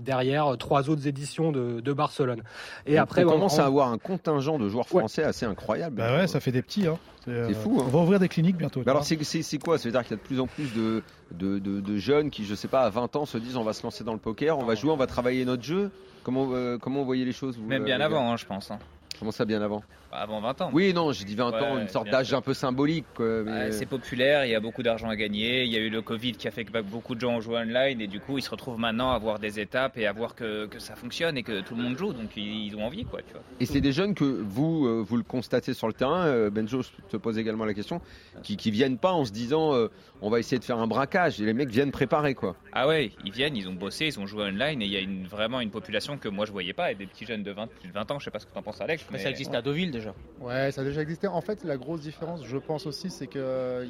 derrière 0.00 0.56
trois 0.58 0.88
autres 0.88 1.06
éditions 1.06 1.52
de, 1.52 1.79
de 1.80 1.92
Barcelone. 1.92 2.42
Et 2.86 2.98
on, 2.98 3.02
après, 3.02 3.24
on 3.24 3.28
on- 3.28 3.32
commence 3.32 3.58
on- 3.58 3.62
à 3.62 3.64
avoir 3.66 3.88
un 3.92 3.98
contingent 3.98 4.58
de 4.58 4.68
joueurs 4.68 4.86
Ouais. 4.92 5.00
français 5.00 5.22
assez 5.24 5.46
incroyable. 5.46 5.96
Bah 5.96 6.16
ouais, 6.16 6.26
ça 6.26 6.40
fait 6.40 6.52
des 6.52 6.62
petits. 6.62 6.86
Hein. 6.86 6.98
C'est 7.26 7.52
fou, 7.54 7.78
hein. 7.80 7.84
On 7.86 7.90
va 7.90 7.98
ouvrir 8.00 8.18
des 8.18 8.28
cliniques 8.28 8.56
bientôt. 8.56 8.82
Mais 8.84 8.90
alors, 8.90 9.04
c'est 9.04 9.16
quoi? 9.58 9.76
Ça 9.78 9.84
veut 9.88 9.92
dire 9.92 10.02
qu'il 10.02 10.12
y 10.12 10.14
a 10.14 10.16
de 10.16 10.22
plus 10.26 10.40
en 10.40 10.46
plus 10.46 10.72
de, 10.74 11.02
de, 11.32 11.58
de- 11.58 11.80
de 11.80 11.96
jeunes 11.98 12.30
qui, 12.30 12.44
je 12.46 12.54
sais 12.54 12.68
pas, 12.68 12.80
à 12.82 12.90
20 12.90 13.14
ans 13.16 13.26
se 13.26 13.36
disent 13.38 13.56
on 13.56 13.64
va 13.64 13.72
se 13.74 13.82
lancer 13.82 14.04
dans 14.04 14.14
le 14.14 14.18
poker, 14.18 14.58
on 14.58 14.64
va 14.64 14.74
jouer, 14.74 14.90
on 14.90 14.96
va 14.96 15.06
travailler 15.06 15.44
notre 15.44 15.62
jeu. 15.62 15.90
Comment, 16.22 16.48
euh, 16.52 16.78
comment 16.78 17.00
vous 17.00 17.06
voyez 17.06 17.24
les 17.24 17.32
choses 17.32 17.56
vous, 17.58 17.66
Même 17.66 17.82
euh, 17.82 17.84
bien 17.86 18.00
avant, 18.00 18.32
hein, 18.32 18.36
je 18.36 18.46
pense. 18.46 18.70
hein. 18.70 18.78
Comment 19.18 19.32
ça, 19.32 19.44
bien 19.44 19.60
avant? 19.60 19.82
Avant 20.12 20.40
20 20.40 20.60
ans. 20.62 20.70
Oui, 20.72 20.92
non, 20.92 21.12
j'ai 21.12 21.24
dit 21.24 21.36
20 21.36 21.52
ans, 21.62 21.78
une 21.78 21.88
sorte 21.88 22.10
d'âge 22.10 22.34
un 22.34 22.40
peu 22.40 22.54
symbolique. 22.54 23.06
Mais- 23.18 23.50
Ouais, 23.50 23.72
c'est 23.72 23.86
populaire, 23.86 24.44
il 24.44 24.50
y 24.50 24.54
a 24.54 24.60
beaucoup 24.60 24.82
d'argent 24.82 25.08
à 25.08 25.16
gagner. 25.16 25.64
Il 25.64 25.70
y 25.72 25.76
a 25.76 25.80
eu 25.80 25.90
le 25.90 26.02
Covid 26.02 26.32
qui 26.32 26.48
a 26.48 26.50
fait 26.50 26.64
que 26.64 26.72
bah, 26.72 26.82
beaucoup 26.82 27.14
de 27.14 27.20
gens 27.20 27.34
ont 27.36 27.40
joué 27.40 27.56
online 27.58 28.00
et 28.00 28.06
du 28.06 28.18
coup 28.20 28.38
ils 28.38 28.42
se 28.42 28.50
retrouvent 28.50 28.78
maintenant 28.78 29.10
à 29.12 29.18
voir 29.18 29.38
des 29.38 29.60
étapes 29.60 29.96
et 29.98 30.06
à 30.06 30.12
voir 30.12 30.34
que, 30.34 30.66
que 30.66 30.78
ça 30.78 30.96
fonctionne 30.96 31.36
et 31.38 31.42
que 31.42 31.60
tout 31.60 31.74
le 31.76 31.82
monde 31.82 31.96
joue. 31.96 32.12
Donc 32.12 32.36
ils, 32.36 32.74
ont 32.76 32.84
envie 32.84 33.04
quoi, 33.04 33.20
tu 33.22 33.32
vois. 33.32 33.42
Et 33.60 33.66
c'est 33.66 33.80
des 33.80 33.92
jeunes 33.92 34.14
que 34.14 34.24
vous, 34.24 34.86
euh, 34.86 35.00
vous 35.06 35.16
le 35.16 35.22
constatez 35.22 35.74
sur 35.74 35.86
le 35.86 35.92
terrain, 35.92 36.26
euh, 36.26 36.50
Benjo, 36.50 36.82
te 37.08 37.16
pose 37.16 37.38
également 37.38 37.64
la 37.64 37.74
question, 37.74 38.00
qui, 38.42 38.56
qui 38.56 38.70
viennent 38.70 38.98
pas 38.98 39.12
en 39.12 39.24
se 39.24 39.32
disant 39.32 39.74
euh, 39.74 39.88
on 40.22 40.30
va 40.30 40.38
essayer 40.38 40.58
de 40.58 40.64
faire 40.64 40.78
un 40.78 40.86
braquage. 40.86 41.40
Et 41.40 41.44
les 41.44 41.52
mecs 41.52 41.70
viennent 41.70 41.92
préparer 41.92 42.34
quoi. 42.34 42.56
Ah 42.72 42.88
ouais, 42.88 43.12
ils 43.24 43.32
viennent, 43.32 43.56
ils 43.56 43.68
ont 43.68 43.74
bossé, 43.74 44.06
ils 44.06 44.18
ont 44.18 44.26
joué 44.26 44.44
online 44.44 44.82
et 44.82 44.86
il 44.86 44.90
y 44.92 44.96
a 44.96 45.00
une, 45.00 45.26
vraiment 45.26 45.60
une 45.60 45.70
population 45.70 46.18
que 46.18 46.28
moi 46.28 46.46
je 46.46 46.52
voyais 46.52 46.72
pas 46.72 46.90
et 46.90 46.94
des 46.94 47.06
petits 47.06 47.26
jeunes 47.26 47.42
de 47.42 47.52
20, 47.52 47.66
plus 47.68 47.88
de 47.88 47.92
20 47.92 48.10
ans, 48.10 48.18
je 48.18 48.24
sais 48.24 48.30
pas 48.30 48.38
ce 48.40 48.46
que 48.46 48.52
t'en 48.52 48.62
penses 48.62 48.80
Alex. 48.80 49.04
Mais 49.12 49.18
ça 49.18 49.30
existe 49.30 49.54
à 49.54 49.62
Deauville 49.62 49.90
déjà. 49.90 49.99
Ouais, 50.38 50.72
ça 50.72 50.80
a 50.80 50.84
déjà 50.84 51.02
existé. 51.02 51.26
En 51.26 51.40
fait, 51.40 51.64
la 51.64 51.76
grosse 51.76 52.00
différence, 52.00 52.44
je 52.44 52.56
pense 52.56 52.86
aussi, 52.86 53.10
c'est 53.10 53.28
qu'il 53.28 53.40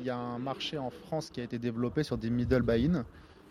y 0.02 0.10
a 0.10 0.16
un 0.16 0.38
marché 0.38 0.78
en 0.78 0.90
France 0.90 1.30
qui 1.30 1.40
a 1.40 1.44
été 1.44 1.58
développé 1.58 2.02
sur 2.02 2.18
des 2.18 2.30
middle 2.30 2.62
buy-in. 2.62 3.04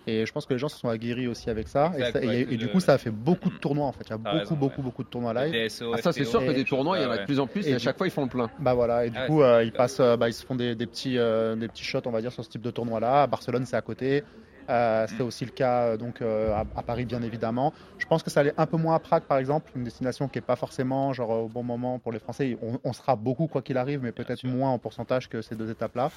Et 0.07 0.25
je 0.25 0.31
pense 0.31 0.45
que 0.45 0.53
les 0.53 0.59
gens 0.59 0.69
se 0.69 0.77
sont 0.77 0.88
aguerris 0.89 1.27
aussi 1.27 1.50
avec 1.50 1.67
ça. 1.67 1.91
Exact, 1.94 2.09
et, 2.09 2.11
ça- 2.11 2.23
et- 2.23 2.27
ouais, 2.27 2.41
et 2.41 2.45
que 2.45 2.56
du 2.56 2.67
coup, 2.67 2.79
ça 2.79 2.94
a 2.94 2.97
fait 2.97 3.11
beaucoup 3.11 3.50
de 3.50 3.57
tournois 3.57 3.85
en 3.85 3.91
fait. 3.91 4.03
Il 4.07 4.09
y 4.09 4.13
a 4.13 4.17
beaucoup, 4.17 4.35
raison, 4.38 4.56
beaucoup, 4.56 4.77
ouais. 4.77 4.83
beaucoup 4.83 5.03
de 5.03 5.09
tournois 5.09 5.33
live. 5.33 5.51
DSO, 5.53 5.94
Ah, 5.94 6.01
ça, 6.01 6.13
c'est 6.13 6.25
sûr 6.25 6.39
que 6.45 6.51
des 6.51 6.63
tournois, 6.63 6.97
il 6.97 7.03
y 7.03 7.06
en 7.06 7.11
a 7.11 7.17
de 7.19 7.25
plus 7.25 7.39
en 7.39 7.47
plus 7.47 7.65
et, 7.67 7.71
Et 7.71 7.73
à 7.75 7.79
chaque 7.79 7.97
fois 7.97 8.07
ils 8.07 8.11
font 8.11 8.23
le 8.23 8.29
plein. 8.29 8.50
Bah 8.59 8.73
voilà, 8.73 9.06
et 9.06 9.09
du 9.09 9.17
Ah 9.17 9.27
coup, 9.27 9.41
euh, 9.41 9.63
ils 9.63 9.71
passent, 9.71 10.00
euh, 10.00 10.17
bah, 10.17 10.29
ils 10.29 10.33
se 10.33 10.45
font 10.45 10.56
des, 10.56 10.75
des 10.75 10.88
petits, 10.88 11.17
euh, 11.17 11.56
des 11.56 11.67
petits 11.67 11.83
shots, 11.83 12.01
on 12.06 12.11
va 12.11 12.21
dire, 12.21 12.31
sur 12.31 12.44
ce 12.44 12.50
type 12.50 12.61
de 12.61 12.71
tournoi-là. 12.71 13.23
À 13.23 13.27
Barcelone, 13.27 13.65
c'est 13.65 13.75
à 13.77 13.81
côté. 13.81 14.23
Euh, 14.69 15.07
C'était 15.07 15.24
Mm. 15.24 15.27
aussi 15.27 15.45
le 15.45 15.51
cas 15.51 15.81
euh, 15.88 15.98
donc 15.98 16.21
euh, 16.21 16.54
à, 16.54 16.63
à 16.75 16.83
Paris, 16.83 17.06
bien 17.06 17.21
évidemment. 17.24 17.74
Je 17.98 18.06
pense 18.06 18.21
que 18.24 18.30
ça 18.30 18.42
allait 18.42 18.54
un 18.57 18.66
peu 18.66 18.77
moins 18.77 18.95
à 18.95 19.00
Prague, 19.00 19.24
par 19.24 19.38
exemple, 19.38 19.71
une 19.75 19.83
destination 19.83 20.27
qui 20.27 20.38
est 20.39 20.42
pas 20.44 20.56
forcément 20.56 21.12
genre 21.13 21.31
au 21.31 21.48
bon 21.48 21.63
moment 21.63 22.00
pour 22.00 22.12
les 22.12 22.19
Français. 22.19 22.57
On, 22.62 22.80
on 22.83 22.94
sera 22.94 23.16
beaucoup 23.16 23.48
quoi 23.48 23.62
qu'il 23.62 23.77
arrive, 23.77 24.01
mais 24.04 24.12
peut-être 24.12 24.45
moins 24.45 24.69
en 24.71 24.77
pourcentage 24.80 25.27
que 25.30 25.42
ces 25.42 25.56
deux 25.56 25.69
étapes-là. 25.71 26.12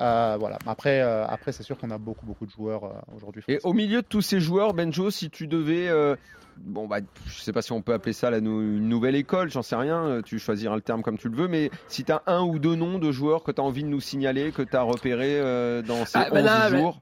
Euh, 0.00 0.36
voilà. 0.38 0.58
Après, 0.66 1.00
euh, 1.00 1.24
après, 1.26 1.52
c'est 1.52 1.62
sûr 1.62 1.78
qu'on 1.78 1.90
a 1.90 1.98
beaucoup, 1.98 2.26
beaucoup 2.26 2.46
de 2.46 2.50
joueurs 2.50 2.84
euh, 2.84 2.90
aujourd'hui. 3.16 3.42
Et 3.48 3.58
au 3.64 3.72
milieu 3.72 4.02
de 4.02 4.06
tous 4.06 4.22
ces 4.22 4.40
joueurs, 4.40 4.74
Benjo, 4.74 5.10
si 5.10 5.30
tu 5.30 5.46
devais, 5.46 5.88
euh, 5.88 6.16
bon 6.56 6.86
bah, 6.86 6.98
je 7.26 7.40
sais 7.40 7.52
pas 7.52 7.62
si 7.62 7.72
on 7.72 7.82
peut 7.82 7.92
appeler 7.94 8.12
ça 8.12 8.30
la 8.30 8.40
nou- 8.40 8.60
une 8.60 8.88
nouvelle 8.88 9.14
école, 9.16 9.50
j'en 9.50 9.62
sais 9.62 9.76
rien, 9.76 10.20
tu 10.24 10.38
choisiras 10.38 10.74
le 10.74 10.80
terme 10.82 11.02
comme 11.02 11.18
tu 11.18 11.28
le 11.28 11.36
veux, 11.36 11.48
mais 11.48 11.70
si 11.88 12.04
tu 12.04 12.12
as 12.12 12.22
un 12.26 12.42
ou 12.42 12.58
deux 12.58 12.74
noms 12.74 12.98
de 12.98 13.10
joueurs 13.12 13.42
que 13.44 13.52
tu 13.52 13.60
as 13.60 13.64
envie 13.64 13.84
de 13.84 13.88
nous 13.88 14.00
signaler, 14.00 14.50
que 14.52 14.62
tu 14.62 14.76
as 14.76 14.82
repéré 14.82 15.38
euh, 15.40 15.82
dans 15.82 16.04
ces 16.04 16.18
Ah, 16.18 16.26
11 16.28 16.32
bah 16.32 16.42
là, 16.42 16.68
jours, 16.68 17.00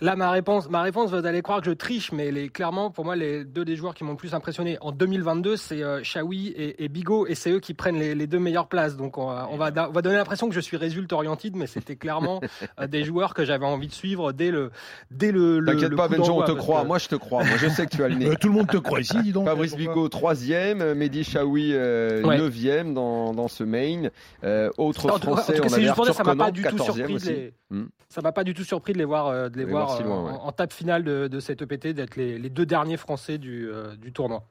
Là, 0.00 0.14
ma 0.14 0.30
réponse, 0.30 0.68
ma 0.68 0.82
réponse, 0.82 1.10
vous 1.10 1.24
allez 1.26 1.40
croire 1.40 1.60
que 1.60 1.66
je 1.66 1.70
triche, 1.70 2.12
mais 2.12 2.30
les, 2.30 2.48
clairement, 2.50 2.90
pour 2.90 3.04
moi, 3.06 3.16
les 3.16 3.44
deux 3.44 3.64
des 3.64 3.76
joueurs 3.76 3.94
qui 3.94 4.04
m'ont 4.04 4.10
le 4.10 4.16
plus 4.18 4.34
impressionné 4.34 4.76
en 4.82 4.92
2022, 4.92 5.56
c'est 5.56 5.82
euh, 5.82 6.00
Shawi 6.02 6.48
et, 6.48 6.84
et 6.84 6.88
Bigot, 6.88 7.26
et 7.26 7.34
c'est 7.34 7.50
eux 7.50 7.60
qui 7.60 7.72
prennent 7.72 7.98
les, 7.98 8.14
les 8.14 8.26
deux 8.26 8.38
meilleures 8.38 8.68
places. 8.68 8.96
Donc, 8.96 9.16
on 9.16 9.26
va, 9.26 9.48
on 9.50 9.56
va, 9.56 9.70
da- 9.70 9.88
on 9.88 9.92
va 9.92 10.02
donner 10.02 10.16
l'impression 10.16 10.48
que 10.50 10.54
je 10.54 10.60
suis 10.60 10.76
résultat 10.76 11.16
oriented, 11.16 11.56
mais 11.56 11.66
c'était 11.66 11.96
clairement 11.96 12.40
euh, 12.80 12.86
des 12.86 13.04
joueurs 13.04 13.32
que 13.32 13.44
j'avais 13.46 13.64
envie 13.64 13.86
de 13.88 13.92
suivre 13.94 14.32
dès 14.32 14.50
le, 14.50 14.70
dès 15.10 15.32
le. 15.32 15.64
t'inquiète 15.64 15.90
le 15.90 15.96
pas 15.96 16.08
Benjo, 16.08 16.42
on 16.42 16.44
te 16.44 16.52
croit, 16.52 16.82
que- 16.82 16.86
moi 16.88 16.98
je 16.98 17.08
te 17.08 17.14
crois, 17.16 17.42
moi 17.44 17.56
je 17.56 17.68
sais 17.68 17.86
que 17.86 17.96
tu 17.96 18.04
as 18.04 18.08
le 18.08 18.14
nez. 18.16 18.26
Euh, 18.28 18.34
tout 18.38 18.48
le 18.48 18.54
monde 18.54 18.68
te 18.68 18.76
croit 18.76 19.00
ici, 19.00 19.16
dis 19.22 19.32
donc. 19.32 19.46
Fabrice 19.46 19.76
Bigot, 19.76 20.08
troisième, 20.10 20.92
Mehdi 20.94 21.24
Chaoui, 21.24 21.70
euh, 21.72 22.22
Ouais. 22.22 22.36
neuvième 22.36 22.92
dans, 22.92 23.32
dans 23.32 23.48
ce 23.48 23.64
main. 23.64 24.08
Euh, 24.44 24.68
autre 24.78 25.06
En 25.10 25.18
tout 25.18 25.30
français, 25.32 25.52
en 25.52 25.56
tout 25.56 25.62
cas, 25.62 25.66
on 25.66 25.68
c'est 25.70 25.74
avait 25.76 25.82
juste 25.84 25.94
pour 25.94 26.04
dire, 26.04 26.10
Arthur 26.10 26.24
ça 26.26 26.34
m'a 26.34 26.44
pas 26.44 26.50
du 26.50 26.62
tout 26.62 26.76
14e 26.76 26.82
surpris. 26.84 27.12
de 27.12 27.16
aussi. 27.16 27.28
les- 27.30 27.54
Hmm. 27.68 27.86
Ça 28.08 28.20
m'a 28.22 28.30
pas 28.30 28.44
du 28.44 28.54
tout 28.54 28.62
surpris 28.62 28.92
de 28.92 28.98
les 28.98 29.04
voir, 29.04 29.26
euh, 29.26 29.48
de 29.48 29.58
les 29.58 29.64
Les 29.64 29.70
voir, 29.72 29.85
euh, 30.00 30.02
loin, 30.04 30.24
ouais. 30.24 30.30
en, 30.32 30.46
en 30.46 30.52
table 30.52 30.72
finale 30.72 31.04
de, 31.04 31.28
de 31.28 31.40
cette 31.40 31.62
EPT, 31.62 31.88
d'être 31.88 32.16
les, 32.16 32.38
les 32.38 32.50
deux 32.50 32.66
derniers 32.66 32.96
Français 32.96 33.38
du, 33.38 33.68
euh, 33.70 33.94
du 33.96 34.12
tournoi. 34.12 34.42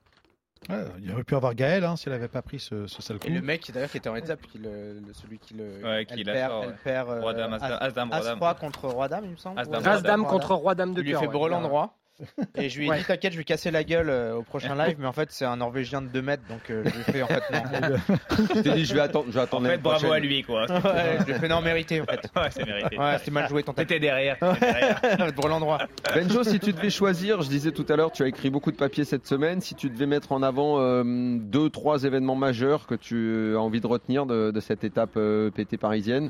Ouais, 0.70 0.78
il 1.00 1.12
aurait 1.12 1.24
pu 1.24 1.36
avoir 1.36 1.54
Gaël 1.54 1.84
hein, 1.84 1.96
s'il 1.96 2.12
avait 2.12 2.28
pas 2.28 2.42
pris 2.42 2.60
ce, 2.60 2.88
ce 2.88 3.02
sale 3.02 3.20
coup. 3.20 3.28
Et 3.28 3.30
le 3.32 3.42
mec 3.42 3.70
d'ailleurs 3.72 3.90
qui 3.92 3.98
était 3.98 4.10
en 4.10 4.16
étape, 4.16 4.42
qui 4.48 4.58
le, 4.58 4.94
le- 5.06 5.14
celui 5.14 5.38
qui 5.38 5.54
le. 5.54 5.66
Ouais, 5.84 6.06
qui 6.06 6.14
elle 6.22 6.26
l'a 6.26 6.34
perd, 6.34 6.52
sort, 6.52 6.64
elle 6.64 6.70
ouais. 6.70 6.76
perd. 6.84 7.10
euh, 7.10 7.22
Roi 7.22 7.34
dame, 7.36 7.54
as 7.54 7.58
As- 7.64 7.78
as 7.82 7.92
dame, 7.94 8.10
roi 8.10 8.20
dame. 8.22 8.38
As-Roi 8.38 8.54
contre 8.56 8.88
Roi 8.88 9.08
Dame, 9.08 9.26
il 9.26 9.32
me 9.32 9.36
semble. 9.36 9.60
Roi 9.62 9.88
As 9.88 10.02
dame 10.02 10.22
Roi 10.22 10.30
contre 10.32 10.54
Roi 10.56 10.74
Dame 10.74 10.94
de 10.96 11.02
Il 11.02 11.04
lui 11.06 11.12
cœur. 11.12 11.20
fait 11.22 11.28
ouais. 11.28 11.34
brûlant 11.34 11.62
droit. 11.62 11.96
Et 12.56 12.70
je 12.70 12.80
lui 12.80 12.86
ai 12.86 12.90
Ouais. 12.90 12.98
dit, 13.00 13.04
t'inquiète, 13.06 13.34
je 13.34 13.38
vais 13.38 13.44
casser 13.44 13.72
la 13.72 13.84
gueule 13.84 14.10
euh, 14.10 14.36
au 14.38 14.42
prochain 14.44 14.74
live, 14.86 14.96
mais 15.00 15.06
en 15.08 15.12
fait, 15.12 15.30
c'est 15.32 15.44
un 15.46 15.58
Norvégien 15.58 16.02
de 16.02 16.08
2 16.08 16.22
mètres, 16.22 16.44
donc 16.50 16.70
euh, 16.70 16.84
je 16.86 16.90
lui 16.92 17.00
ai 17.00 17.04
fait, 17.04 17.22
en 17.24 17.28
fait, 17.28 17.44
non. 17.52 17.98
Je 18.56 18.62
t'ai 18.62 18.72
dit, 18.72 18.86
je 18.86 18.94
vais 18.94 19.02
attendre, 19.02 19.26
je 19.30 19.34
vais 19.40 19.54
En 19.54 19.62
fait, 19.62 19.78
bravo 19.78 20.12
à 20.12 20.20
lui 20.20 20.44
quoi. 20.44 20.62
ouais, 20.70 21.18
je 21.20 21.26
lui 21.26 21.32
ai 21.34 21.36
fait 21.40 21.48
non 21.48 21.62
mérité, 21.62 22.02
en 22.02 22.06
fait. 22.06 22.22
Ouais, 22.36 22.48
c'est 22.52 22.66
mérité. 22.66 22.98
Ouais, 22.98 23.18
c'était 23.20 23.32
mal 23.32 23.50
joué 23.50 23.64
ton. 23.64 23.74
T'étais 23.74 24.00
derrière. 24.00 24.38
t'étais 24.40 24.60
derrière. 24.72 25.34
brûlant 25.34 25.60
droit. 25.60 25.80
Benjo, 26.14 26.44
si 26.44 26.60
tu 26.60 26.72
devais 26.74 26.90
choisir, 26.90 27.42
je 27.42 27.50
disais 27.50 27.72
tout 27.72 27.86
à 27.90 27.96
l'heure, 27.96 28.12
tu 28.12 28.24
as 28.24 28.28
écrit 28.28 28.50
beaucoup 28.50 28.72
de 28.72 28.78
papiers 28.78 29.04
cette 29.06 29.28
semaine. 29.28 29.62
Si 29.62 29.76
tu 29.76 29.90
devais 29.90 30.06
mettre 30.06 30.32
en 30.32 30.42
avant 30.44 30.80
euh, 30.80 31.04
deux, 31.06 31.70
trois 31.70 32.04
événements 32.04 32.36
majeurs 32.36 32.88
que 32.88 32.96
tu 32.96 33.54
as 33.56 33.60
envie 33.60 33.82
de 33.82 33.88
retenir 33.88 34.26
de, 34.26 34.52
de 34.52 34.60
cette 34.60 34.84
étape 34.84 35.12
euh, 35.18 35.50
PT 35.52 35.78
parisienne, 35.78 36.30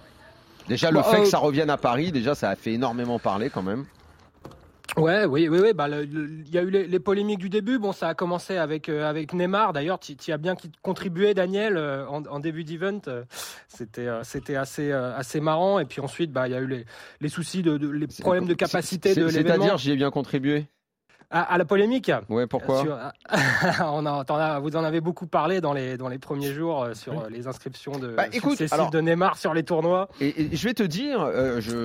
déjà 0.68 0.90
le 0.92 0.98
Bah, 1.02 1.04
fait 1.04 1.18
euh, 1.18 1.22
que 1.22 1.28
ça 1.28 1.38
revienne 1.38 1.70
à 1.70 1.78
Paris, 1.78 2.12
déjà 2.12 2.34
ça 2.36 2.50
a 2.50 2.56
fait 2.56 2.74
énormément 2.74 3.20
parler 3.20 3.50
quand 3.50 3.64
même. 3.64 3.86
Ouais, 4.98 5.26
oui, 5.26 5.50
oui, 5.50 5.60
oui. 5.62 5.74
Bah, 5.74 5.88
il 5.90 6.50
y 6.54 6.58
a 6.58 6.62
eu 6.62 6.70
les, 6.70 6.88
les 6.88 7.00
polémiques 7.00 7.40
du 7.40 7.50
début. 7.50 7.80
Bon, 7.80 7.92
ça 7.92 8.08
a 8.08 8.14
commencé 8.14 8.56
avec 8.58 8.88
euh, 8.88 9.10
avec 9.10 9.34
Neymar. 9.34 9.74
D'ailleurs, 9.74 10.00
tu 10.00 10.14
y 10.28 10.32
as 10.32 10.38
bien 10.38 10.56
contribué, 10.82 11.34
Daniel, 11.34 11.76
euh, 11.76 12.08
en, 12.08 12.24
en 12.26 12.40
début 12.40 12.64
d'event. 12.64 13.02
Euh, 13.08 13.24
C'était 13.68 14.08
euh, 14.08 14.24
c'était 14.24 14.56
assez 14.56 14.92
euh, 14.92 15.14
assez 15.16 15.42
marrant. 15.42 15.80
Et 15.80 15.86
puis 15.86 16.00
ensuite, 16.00 16.32
bah, 16.32 16.48
il 16.48 16.52
y 16.52 16.56
a 16.56 16.60
eu 16.62 16.68
les 16.68 16.86
les 17.20 17.30
soucis 17.30 17.62
de, 17.62 17.78
de- 17.78 17.90
les 17.90 18.08
problèmes 18.08 18.46
de 18.46 18.54
capacité 18.54 19.10
de 19.22 19.26
l'événement. 19.26 19.50
C'est-à-dire, 19.66 19.78
j'y 19.78 19.92
ai 19.92 19.96
bien 19.98 20.12
contribué. 20.12 20.68
À, 21.32 21.42
à 21.42 21.58
la 21.58 21.66
polémique. 21.66 22.12
Ouais, 22.30 22.46
pourquoi 22.48 22.82
Sur- 22.82 22.98
on 23.86 24.06
en- 24.06 24.22
as- 24.22 24.60
vous 24.60 24.76
en 24.76 24.84
avez 24.84 25.02
beaucoup 25.02 25.28
parlé 25.28 25.60
dans 25.62 25.74
les 25.74 25.98
dans 25.98 26.08
les 26.08 26.20
premiers 26.20 26.54
jours 26.54 26.84
euh, 26.84 26.94
sur 26.94 27.14
euh, 27.22 27.30
les 27.30 27.48
inscriptions 27.48 27.94
de 27.98 28.10
Bah, 28.10 28.28
écoute, 28.32 28.52
successives 28.52 28.74
alors- 28.74 28.92
de 28.92 29.02
Neymar 29.02 29.38
sur 29.38 29.54
les 29.54 29.64
tournois. 29.64 30.08
Et, 30.22 30.44
et 30.54 30.56
je 30.56 30.68
vais 30.68 30.74
te 30.74 30.84
dire, 30.84 31.22
euh, 31.22 31.60
je, 31.62 31.76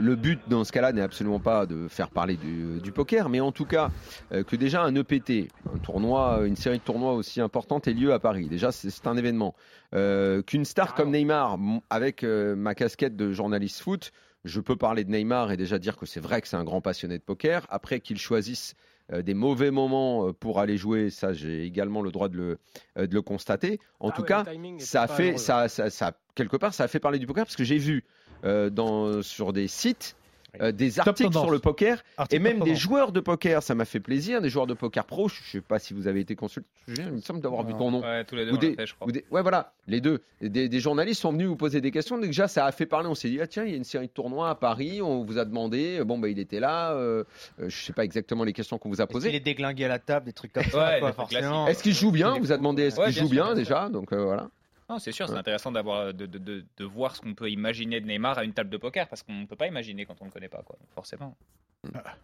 le, 0.00 0.16
but 0.16 0.40
dans 0.48 0.64
ce 0.64 0.72
cas-là 0.72 0.92
n'est 0.92 1.02
absolument 1.02 1.40
pas 1.40 1.66
de 1.66 1.88
faire 1.88 2.10
parler 2.10 2.36
du, 2.36 2.80
du 2.80 2.92
poker, 2.92 3.28
mais 3.28 3.40
en 3.40 3.52
tout 3.52 3.64
cas 3.66 3.90
euh, 4.32 4.42
que 4.42 4.56
déjà 4.56 4.82
un 4.82 4.94
EPT, 4.94 5.48
un 5.74 5.78
tournoi, 5.78 6.40
une 6.44 6.56
série 6.56 6.78
de 6.78 6.82
tournois 6.84 7.12
aussi 7.12 7.40
importante 7.40 7.86
ait 7.88 7.92
lieu 7.92 8.12
à 8.12 8.18
Paris. 8.18 8.48
Déjà, 8.48 8.72
c'est 8.72 9.06
un 9.06 9.16
événement. 9.16 9.54
Euh, 9.94 10.42
Qu'une 10.42 10.64
star 10.64 10.94
comme 10.94 11.10
Neymar, 11.10 11.58
avec 11.90 12.22
ma 12.24 12.74
casquette 12.74 13.16
de 13.16 13.32
journaliste 13.32 13.80
foot, 13.80 14.12
je 14.46 14.60
peux 14.60 14.76
parler 14.76 15.04
de 15.04 15.10
Neymar 15.10 15.52
et 15.52 15.56
déjà 15.56 15.78
dire 15.78 15.96
que 15.96 16.06
c'est 16.06 16.20
vrai 16.20 16.40
que 16.40 16.48
c'est 16.48 16.56
un 16.56 16.64
grand 16.64 16.80
passionné 16.80 17.18
de 17.18 17.22
poker. 17.22 17.66
Après 17.68 18.00
qu'il 18.00 18.18
choisisse 18.18 18.74
euh, 19.12 19.22
des 19.22 19.34
mauvais 19.34 19.70
moments 19.70 20.28
euh, 20.28 20.32
pour 20.32 20.58
aller 20.60 20.76
jouer, 20.76 21.10
ça 21.10 21.32
j'ai 21.32 21.64
également 21.64 22.00
le 22.02 22.10
droit 22.10 22.28
de 22.28 22.36
le, 22.36 22.58
euh, 22.98 23.06
de 23.06 23.14
le 23.14 23.22
constater. 23.22 23.78
En 24.00 24.10
Ah 24.10 24.12
tout 24.12 24.22
ouais, 24.22 24.28
cas, 24.28 24.44
ça 24.78 25.02
a 25.02 25.08
fait, 25.08 25.30
heureux. 25.30 25.38
ça, 25.38 25.68
ça, 25.68 25.90
ça- 25.90 26.18
quelque 26.34 26.56
part, 26.56 26.72
ça 26.74 26.84
a 26.84 26.88
fait 26.88 27.00
parler 27.00 27.18
du 27.18 27.26
poker 27.26 27.44
parce 27.44 27.56
que 27.56 27.64
j'ai 27.64 27.78
vu 27.78 28.04
euh, 28.44 28.70
dans, 28.70 29.22
sur 29.22 29.52
des 29.52 29.68
sites 29.68 30.16
euh, 30.60 30.72
des 30.72 30.98
articles 31.00 31.32
sur 31.32 31.50
le 31.50 31.58
poker 31.58 32.02
et 32.30 32.38
même 32.38 32.60
des 32.60 32.74
joueurs 32.74 33.12
de 33.12 33.20
poker. 33.20 33.62
Ça 33.62 33.74
m'a 33.74 33.84
fait 33.84 34.00
plaisir, 34.00 34.40
des 34.40 34.48
joueurs 34.50 34.66
de 34.66 34.74
poker 34.74 35.04
pro. 35.04 35.28
Je 35.28 35.40
sais 35.52 35.60
pas 35.60 35.78
si 35.78 35.94
vous 35.94 36.06
avez 36.08 36.20
été 36.20 36.34
consulté. 36.36 36.68
Il 36.88 37.02
me 37.12 37.20
semble 37.20 37.40
d'avoir 37.40 37.64
vu 37.66 37.72
ton 37.74 37.90
nom. 37.90 38.02
Ouais, 38.02 38.24
tous 38.24 38.36
les 38.36 38.44
deux, 38.46 38.52
Ou 38.52 38.58
des- 38.58 38.74
fait, 38.74 38.86
je 38.86 38.94
crois. 38.94 39.06
Ou 39.08 39.12
des- 39.12 39.24
ouais, 39.30 39.42
voilà, 39.42 39.72
les 39.86 40.00
deux. 40.00 40.20
Des, 40.40 40.68
des 40.68 40.80
journalistes 40.80 41.20
sont 41.20 41.32
venus 41.32 41.46
vous 41.48 41.56
poser 41.56 41.80
des 41.80 41.90
questions. 41.90 42.18
Déjà, 42.18 42.48
ça 42.48 42.66
a 42.66 42.72
fait 42.72 42.86
parler. 42.86 43.08
On 43.08 43.14
s'est 43.14 43.28
dit, 43.28 43.40
ah, 43.40 43.46
tiens, 43.46 43.64
il 43.64 43.70
y 43.70 43.74
a 43.74 43.76
une 43.76 43.84
série 43.84 44.06
de 44.06 44.12
tournois 44.12 44.50
à 44.50 44.54
Paris. 44.54 45.00
On 45.02 45.24
vous 45.24 45.38
a 45.38 45.44
demandé. 45.44 46.02
Bon, 46.04 46.18
bah, 46.18 46.28
il 46.28 46.38
était 46.38 46.60
là. 46.60 46.92
Euh, 46.92 47.24
euh, 47.60 47.68
je 47.68 47.76
sais 47.84 47.92
pas 47.92 48.04
exactement 48.04 48.44
les 48.44 48.52
questions 48.52 48.78
qu'on 48.78 48.88
vous 48.88 49.00
a 49.00 49.06
posées. 49.06 49.34
est 49.34 49.40
déglingué 49.40 49.84
à 49.84 49.88
la 49.88 49.98
table, 49.98 50.26
des 50.26 50.32
trucs 50.32 50.52
comme 50.52 50.64
ça, 50.64 50.98
Ouais. 51.00 51.70
Est-ce 51.70 51.82
qu'il 51.82 51.94
joue 51.94 52.10
bien? 52.12 52.34
On 52.34 52.40
vous 52.40 52.52
a 52.52 52.56
demandé 52.56 52.84
est-ce 52.84 52.98
Ouais, 52.98 53.06
qu'il 53.06 53.14
joue 53.14 53.20
sûr, 53.20 53.30
bien 53.30 53.44
bien 53.46 53.54
déjà? 53.54 53.88
Donc 53.88 54.12
euh, 54.12 54.24
voilà. 54.24 54.48
Non, 54.88 54.98
c'est 55.00 55.10
sûr, 55.12 55.26
c'est 55.26 55.32
Ouais. 55.32 55.38
intéressant 55.40 55.72
d'avoir 55.72 56.14
de, 56.14 56.26
de, 56.26 56.38
de, 56.38 56.64
de 56.76 56.84
voir 56.84 57.16
ce 57.16 57.20
qu'on 57.20 57.34
peut 57.34 57.50
imaginer 57.50 58.00
de 58.00 58.06
Neymar 58.06 58.38
à 58.38 58.44
une 58.44 58.52
table 58.52 58.70
de 58.70 58.76
poker 58.76 59.08
parce 59.08 59.22
qu'on 59.22 59.32
ne 59.34 59.46
peut 59.46 59.56
pas 59.56 59.66
imaginer 59.66 60.06
quand 60.06 60.14
on 60.20 60.24
ne 60.26 60.30
le 60.30 60.32
connaît 60.32 60.48
pas, 60.48 60.62
quoi. 60.62 60.76
Forcément. 60.94 61.36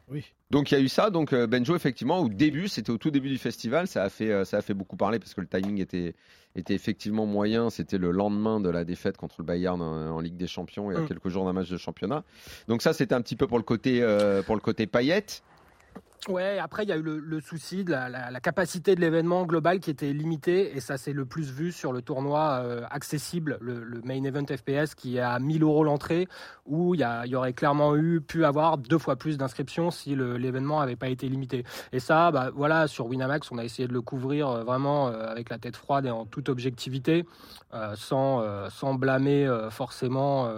Oui. 0.09 0.25
Donc 0.51 0.71
il 0.73 0.75
y 0.75 0.81
a 0.81 0.81
eu 0.81 0.89
ça. 0.89 1.11
Donc 1.11 1.33
euh, 1.33 1.47
Benjo, 1.47 1.77
effectivement, 1.77 2.19
au 2.19 2.29
début, 2.29 2.67
c'était 2.69 2.91
au 2.91 2.99
tout 2.99 3.11
début 3.11 3.29
du 3.29 3.39
festival. 3.39 3.87
Ça 3.87 4.03
a 4.03 4.09
fait, 4.09 4.31
euh, 4.31 4.45
ça 4.45 4.57
a 4.59 4.63
fait 4.63 4.75
beaucoup 4.75 4.97
parler 4.97 5.19
parce 5.21 5.35
que 5.35 5.41
le 5.41 5.47
timing 5.47 5.79
était, 5.81 6.15
était 6.57 6.75
effectivement 6.75 7.27
moyen. 7.27 7.71
C'était 7.71 7.99
le 7.99 8.11
lendemain 8.11 8.59
de 8.61 8.69
la 8.71 8.85
défaite 8.85 9.17
contre 9.17 9.37
le 9.39 9.45
Bayern 9.45 9.81
en, 9.81 10.11
en 10.17 10.21
Ligue 10.21 10.37
des 10.37 10.49
Champions 10.49 10.91
il 10.91 10.95
y 10.95 10.97
a 10.97 11.03
Mm. 11.03 11.09
quelques 11.09 11.29
jours 11.29 11.45
d'un 11.45 11.53
match 11.53 11.69
de 11.69 11.77
championnat. 11.77 12.25
Donc 12.69 12.83
ça, 12.83 12.93
c'était 12.93 13.15
un 13.15 13.23
petit 13.23 13.37
peu 13.37 13.47
pour 13.47 13.59
le 13.59 13.63
côté, 13.65 14.03
euh, 14.03 14.43
pour 14.43 14.57
le 14.57 14.61
côté 14.61 14.87
paillette. 14.89 15.43
Ouais, 16.29 16.61
après, 16.61 16.85
il 16.85 16.89
y 16.89 16.93
a 16.93 16.97
eu 16.97 17.03
le, 17.03 17.41
souci 17.41 17.83
de 17.83 17.91
la, 17.91 18.41
capacité 18.41 18.95
de 18.95 19.01
l'événement 19.01 19.45
global 19.45 19.81
qui 19.81 19.91
était 19.91 20.13
limitée, 20.13 20.77
et 20.77 20.79
ça, 20.79 20.97
c'est 20.97 21.13
le 21.13 21.27
plus 21.27 21.51
vu 21.51 21.73
sur 21.73 21.93
le 21.93 22.01
tournoi 22.01 22.61
euh, 22.63 22.85
accessible, 22.91 23.59
le, 23.61 24.01
Main 24.05 24.23
Event 24.23 24.47
FPS, 24.47 24.95
qui 24.95 25.17
est 25.17 25.21
à 25.21 25.41
1000 25.41 25.65
euros 25.65 25.83
l'entrée, 25.83 26.29
où 26.65 26.95
il 26.95 27.01
y, 27.01 27.35
aurait 27.35 27.55
clairement 27.55 27.97
eu 27.97 28.21
pu 28.21 28.45
avoir 28.45 28.79
deux 28.79 28.99
fois 28.99 29.17
plus 29.17 29.37
d'inscriptions 29.37 29.91
si 29.91 30.15
l'événement 30.15 30.79
n'avait 30.79 30.95
pas 30.95 31.09
été 31.09 31.29
limité. 31.29 31.65
Et 31.91 31.99
ça, 31.99 32.31
bah, 32.31 32.51
voilà, 32.55 32.87
sur 32.87 33.07
Winamax, 33.07 33.51
on 33.51 33.59
a 33.59 33.65
essayé 33.65 33.89
de 33.89 33.93
le 33.93 34.01
couvrir 34.01 34.49
euh, 34.49 34.63
vraiment 34.63 35.09
euh, 35.09 35.27
avec 35.27 35.51
la 35.51 35.59
tête 35.59 35.75
froide 35.75 36.07
et 36.07 36.11
en 36.11 36.25
toute 36.25 36.49
objectivité, 36.49 37.25
sans, 37.97 38.45
blâmer 38.95 39.49
forcément 39.71 40.53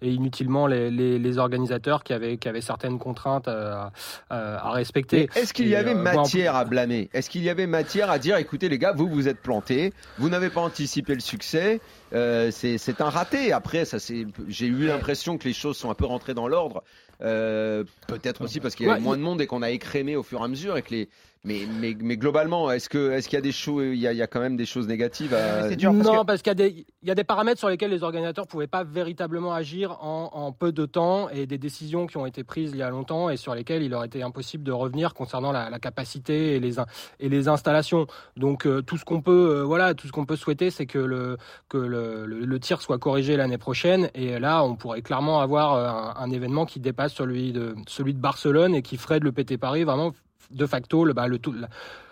et 0.00 0.10
inutilement 0.10 0.66
les, 0.66 1.38
organisateurs 1.38 2.02
qui 2.02 2.12
avaient, 2.12 2.38
certaines 2.60 2.98
contraintes 2.98 3.48
à, 3.48 3.92
à 4.30 4.72
respecter. 5.12 5.40
Est-ce 5.40 5.52
qu'il 5.52 5.68
y 5.68 5.76
avait 5.76 5.94
euh, 5.94 6.02
matière 6.02 6.56
à 6.56 6.64
blâmer 6.64 7.10
Est-ce 7.12 7.30
qu'il 7.30 7.42
y 7.42 7.50
avait 7.50 7.66
matière 7.66 8.10
à 8.10 8.18
dire, 8.18 8.36
écoutez 8.36 8.68
les 8.68 8.78
gars, 8.78 8.92
vous 8.92 9.08
vous 9.08 9.28
êtes 9.28 9.40
plantés, 9.40 9.92
vous 10.18 10.28
n'avez 10.28 10.50
pas 10.50 10.60
anticipé 10.60 11.14
le 11.14 11.20
succès, 11.20 11.80
euh, 12.12 12.50
c'est 12.50 13.00
un 13.00 13.10
raté. 13.10 13.52
Après, 13.52 13.84
ça 13.84 13.98
c'est, 13.98 14.26
j'ai 14.48 14.66
eu 14.66 14.86
l'impression 14.86 15.38
que 15.38 15.44
les 15.44 15.54
choses 15.54 15.76
sont 15.76 15.90
un 15.90 15.94
peu 15.94 16.06
rentrées 16.06 16.34
dans 16.34 16.48
l'ordre. 16.48 16.82
Euh, 17.22 17.84
Peut-être 18.08 18.42
aussi 18.42 18.60
parce 18.60 18.74
qu'il 18.74 18.86
y 18.86 18.88
avait 18.88 18.98
Ouais, 18.98 19.04
moins 19.04 19.16
de 19.16 19.22
monde 19.22 19.40
et 19.40 19.46
qu'on 19.46 19.62
a 19.62 19.70
écrémé 19.70 20.16
au 20.16 20.22
fur 20.22 20.40
et 20.40 20.44
à 20.44 20.48
mesure 20.48 20.76
et 20.76 20.82
que 20.82 20.90
les. 20.90 21.08
Mais, 21.46 21.66
mais, 21.78 21.94
mais 22.00 22.16
globalement, 22.16 22.70
est-ce 22.70 22.88
que 22.88 23.10
est-ce 23.10 23.28
qu'il 23.28 23.36
y 23.36 23.38
a 23.38 23.42
des 23.42 23.52
choses, 23.52 23.84
il 23.92 23.98
y 23.98 24.06
a, 24.06 24.12
il 24.12 24.16
y 24.16 24.22
a 24.22 24.26
quand 24.26 24.40
même 24.40 24.56
des 24.56 24.64
choses 24.64 24.88
négatives 24.88 25.34
à... 25.34 25.68
C'est 25.68 25.76
dur 25.76 25.92
parce 25.92 26.04
non, 26.06 26.20
que- 26.22 26.26
parce 26.26 26.40
qu'il 26.40 26.50
y, 26.50 26.52
a 26.52 26.54
des- 26.54 26.86
il 27.02 27.08
y 27.08 27.10
a 27.10 27.14
des 27.14 27.22
paramètres 27.24 27.58
sur 27.58 27.68
lesquels 27.68 27.90
les 27.90 28.02
organisateurs 28.02 28.46
ne 28.46 28.50
pouvaient 28.50 28.66
pas 28.66 28.82
véritablement 28.82 29.52
agir 29.52 29.98
en, 30.02 30.30
en 30.32 30.52
peu 30.52 30.72
de 30.72 30.86
temps 30.86 31.28
et 31.28 31.46
des 31.46 31.58
décisions 31.58 32.06
qui 32.06 32.16
ont 32.16 32.24
été 32.24 32.44
prises 32.44 32.70
il 32.72 32.78
y 32.78 32.82
a 32.82 32.88
longtemps 32.88 33.28
et 33.28 33.36
sur 33.36 33.54
lesquelles 33.54 33.82
il 33.82 33.92
aurait 33.94 34.06
été 34.06 34.22
impossible 34.22 34.64
de 34.64 34.72
revenir 34.72 35.12
concernant 35.12 35.52
la, 35.52 35.68
la 35.68 35.78
capacité 35.78 36.56
et 36.56 36.60
les, 36.60 36.76
et 37.20 37.28
les 37.28 37.46
installations. 37.48 38.06
Donc 38.38 38.66
euh, 38.66 38.80
tout 38.80 38.96
ce 38.96 39.04
qu'on 39.04 39.20
peut, 39.20 39.56
euh, 39.58 39.62
voilà, 39.64 39.92
tout 39.92 40.06
ce 40.06 40.12
qu'on 40.12 40.24
peut 40.24 40.36
souhaiter, 40.36 40.70
c'est 40.70 40.86
que 40.86 40.98
le 40.98 41.36
que 41.68 41.76
le, 41.76 42.24
le- 42.24 42.46
le 42.46 42.58
tir 42.58 42.80
soit 42.80 42.98
corrigé 42.98 43.36
l'année 43.36 43.58
prochaine 43.58 44.08
et 44.14 44.38
là 44.38 44.64
on 44.64 44.76
pourrait 44.76 45.02
clairement 45.02 45.42
avoir 45.42 45.74
euh, 45.74 45.88
un, 45.88 46.24
un 46.24 46.30
événement 46.30 46.64
qui 46.64 46.80
dépasse 46.80 47.12
celui 47.12 47.52
de 47.52 47.74
celui 47.86 48.14
de 48.14 48.18
Barcelone 48.20 48.74
et 48.74 48.80
qui 48.80 48.96
ferait 48.96 49.20
de 49.20 49.26
l'EPT 49.26 49.58
Paris 49.58 49.84
vraiment 49.84 50.12
de 50.54 50.66
facto 50.66 51.04
le 51.04 51.12
bah, 51.12 51.26
le, 51.28 51.38
tout- 51.38 51.54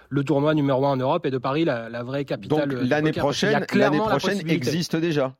le 0.09 0.25
tournoi 0.25 0.55
numéro 0.55 0.85
un 0.87 0.91
en 0.91 0.97
Europe 0.97 1.25
et 1.27 1.31
de 1.31 1.39
Paris 1.39 1.65
la, 1.65 1.89
la 1.89 2.03
vraie 2.03 2.25
capitale. 2.25 2.69
Donc 2.69 2.81
du 2.81 2.87
l'année 2.89 3.13
prochaine, 3.13 3.65
l'année 3.75 3.99
la 3.99 4.05
prochaine 4.05 4.49
existe 4.51 4.97
déjà. 4.97 5.35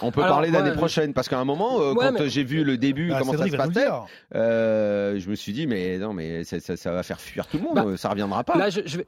On 0.00 0.10
peut 0.10 0.22
Alors, 0.22 0.36
parler 0.36 0.50
d'année 0.50 0.70
ouais, 0.70 0.76
prochaine 0.76 1.12
parce 1.12 1.28
qu'à 1.28 1.38
un 1.38 1.44
moment, 1.44 1.80
euh, 1.80 1.92
Ouais, 1.92 2.06
quand 2.06 2.12
mais- 2.12 2.20
euh, 2.22 2.28
j'ai 2.28 2.44
vu 2.44 2.64
le 2.64 2.78
début, 2.78 3.10
Bah, 3.10 3.16
comment 3.20 3.32
Cédric 3.32 3.52
ça 3.56 3.64
se 3.64 3.68
passait, 3.68 3.84
dire. 3.86 4.06
euh, 4.34 5.18
je 5.18 5.28
me 5.28 5.34
suis 5.34 5.52
dit 5.52 5.66
mais 5.66 5.98
non 5.98 6.12
mais 6.14 6.44
ça, 6.44 6.60
ça- 6.60 6.76
ça 6.76 6.92
va 6.92 7.02
faire 7.02 7.20
fuir 7.20 7.46
tout 7.46 7.58
le 7.58 7.62
monde, 7.64 7.74
Bah, 7.74 7.84
euh, 7.86 7.96
ça 7.96 8.08
reviendra 8.08 8.42
pas. 8.44 8.56
Là, 8.56 8.70
je, 8.70 8.80
je 8.86 8.98
vais. 8.98 9.06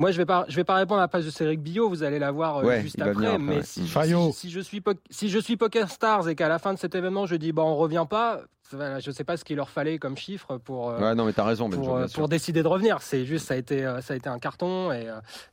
Moi, 0.00 0.10
je 0.10 0.16
vais 0.16 0.24
pas, 0.26 0.46
je 0.48 0.56
vais 0.56 0.64
pas 0.64 0.74
répondre 0.74 0.98
à 0.98 1.04
la 1.04 1.08
place 1.08 1.24
de 1.26 1.30
Cédric 1.30 1.60
Billot. 1.62 1.88
Vous 1.88 2.02
allez 2.02 2.18
la 2.18 2.30
voir 2.32 2.56
euh, 2.58 2.64
Ouais, 2.64 2.80
juste 2.80 3.00
après. 3.00 3.38
mais 3.38 3.56
ouais. 3.56 3.62
si, 3.62 3.86
Fayot. 3.86 4.32
si, 4.32 4.48
si 4.48 4.50
je 4.50 4.60
suis 4.60 4.82
si 5.10 5.28
je 5.28 5.38
suis 5.38 5.56
Poker 5.56 5.90
Stars 5.90 6.28
et 6.28 6.34
qu'à 6.34 6.48
la 6.48 6.58
fin 6.58 6.72
de 6.74 6.78
cet 6.78 6.94
événement, 6.94 7.26
je 7.26 7.36
dis 7.36 7.52
bon, 7.52 7.64
on 7.64 7.76
revient 7.76 8.06
pas. 8.08 8.40
voilà, 8.72 8.98
je 8.98 9.10
sais 9.10 9.24
pas 9.24 9.36
ce 9.36 9.44
qu'il 9.44 9.56
leur 9.56 9.68
fallait 9.68 9.98
comme 9.98 10.16
chiffre 10.16 10.56
pour. 10.56 10.88
euh, 10.90 10.98
Ouais 11.00 11.14
non 11.14 11.24
mais 11.26 11.32
t'as 11.34 11.44
raison, 11.44 11.68
Benjo, 11.68 11.82
pour, 11.84 11.96
bien 11.96 12.04
euh, 12.06 12.08
pour 12.14 12.28
décider 12.28 12.62
de 12.62 12.68
revenir. 12.68 13.02
C'est 13.02 13.24
juste, 13.26 13.46
ça 13.46 13.54
a 13.54 13.56
été, 13.58 13.82
ça 14.00 14.14
a 14.14 14.16
été 14.16 14.28
un 14.30 14.38
carton 14.38 14.90
et, 14.90 15.06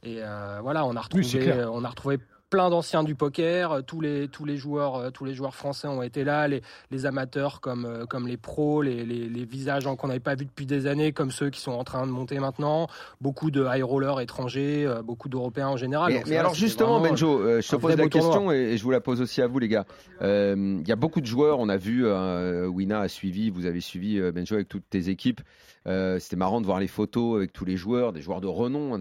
et 0.04 0.20
euh, 0.22 0.60
voilà, 0.62 0.86
a 0.96 1.02
retrouvé, 1.02 1.66
on 1.70 1.84
a 1.84 1.90
retrouvé 1.90 2.18
plein 2.50 2.70
d'anciens 2.70 3.04
du 3.04 3.16
poker. 3.16 3.72
euh, 3.72 3.82
Tous 3.82 4.02
les, 4.02 4.28
tous 4.28 4.46
les 4.46 4.58
joueurs, 4.58 4.96
euh, 4.96 5.10
tous 5.10 5.26
les 5.26 5.34
joueurs 5.34 5.56
français 5.56 5.88
ont 5.88 6.02
été 6.02 6.24
là. 6.24 6.48
Les, 6.48 6.62
les 6.92 7.06
amateurs 7.06 7.62
comme, 7.62 7.86
euh, 7.86 8.06
comme 8.06 8.28
les 8.28 8.38
pros, 8.38 8.82
les, 8.82 9.06
les, 9.06 9.28
les 9.30 9.46
visages 9.46 9.86
qu'on 9.98 10.08
n'avait 10.08 10.20
pas 10.20 10.36
vus 10.36 10.46
depuis 10.46 10.66
des 10.66 10.88
années, 10.88 11.12
comme 11.12 11.32
ceux 11.32 11.50
qui 11.50 11.60
sont 11.62 11.72
en 11.72 11.84
train 11.84 12.06
de 12.06 12.12
monter 12.12 12.40
maintenant. 12.40 12.88
Beaucoup 13.22 13.52
de 13.52 13.66
high 13.66 13.84
rollers 13.84 14.20
étrangers, 14.22 14.88
beaucoup 15.04 15.30
d'Européens 15.30 15.70
en 15.70 15.78
général. 15.78 16.12
Mais, 16.12 16.18
Donc, 16.20 16.26
mais 16.26 16.32
voilà, 16.32 16.40
alors 16.42 16.54
justement, 16.56 17.00
Benjo, 17.00 17.40
euh, 17.40 17.62
je 17.62 17.70
te 17.70 17.76
pose 17.76 17.92
la 17.92 17.96
tournoi. 17.98 18.10
question 18.10 18.52
et, 18.52 18.78
je 18.78 18.84
vous 18.84 18.92
la 18.92 19.02
pose 19.02 19.22
aussi 19.22 19.42
à 19.42 19.48
vous, 19.48 19.60
les 19.60 19.68
gars. 19.68 19.86
Euh, 20.22 20.78
Il 20.82 20.88
y 20.88 20.92
a 20.92 20.96
beaucoup 20.96 21.22
de 21.22 21.26
joueurs, 21.26 21.60
on 21.60 21.70
a 21.70 21.78
vu, 21.78 22.06
euh, 22.06 22.68
Wina 22.68 23.02
a 23.02 23.08
suivi, 23.08 23.50
vous 23.50 23.66
avez 23.66 23.82
suivi 23.82 24.20
Benjo 24.32 24.56
avec 24.56 24.68
toutes 24.68 24.90
tes 24.90 25.10
équipes. 25.10 25.42
C'était 25.86 26.36
marrant 26.36 26.60
de 26.60 26.66
voir 26.66 26.80
les 26.80 26.88
photos 26.88 27.38
avec 27.38 27.54
tous 27.54 27.64
les 27.64 27.78
joueurs, 27.78 28.12
des 28.12 28.22
joueurs 28.22 28.42
de 28.42 28.48
renom. 28.48 29.00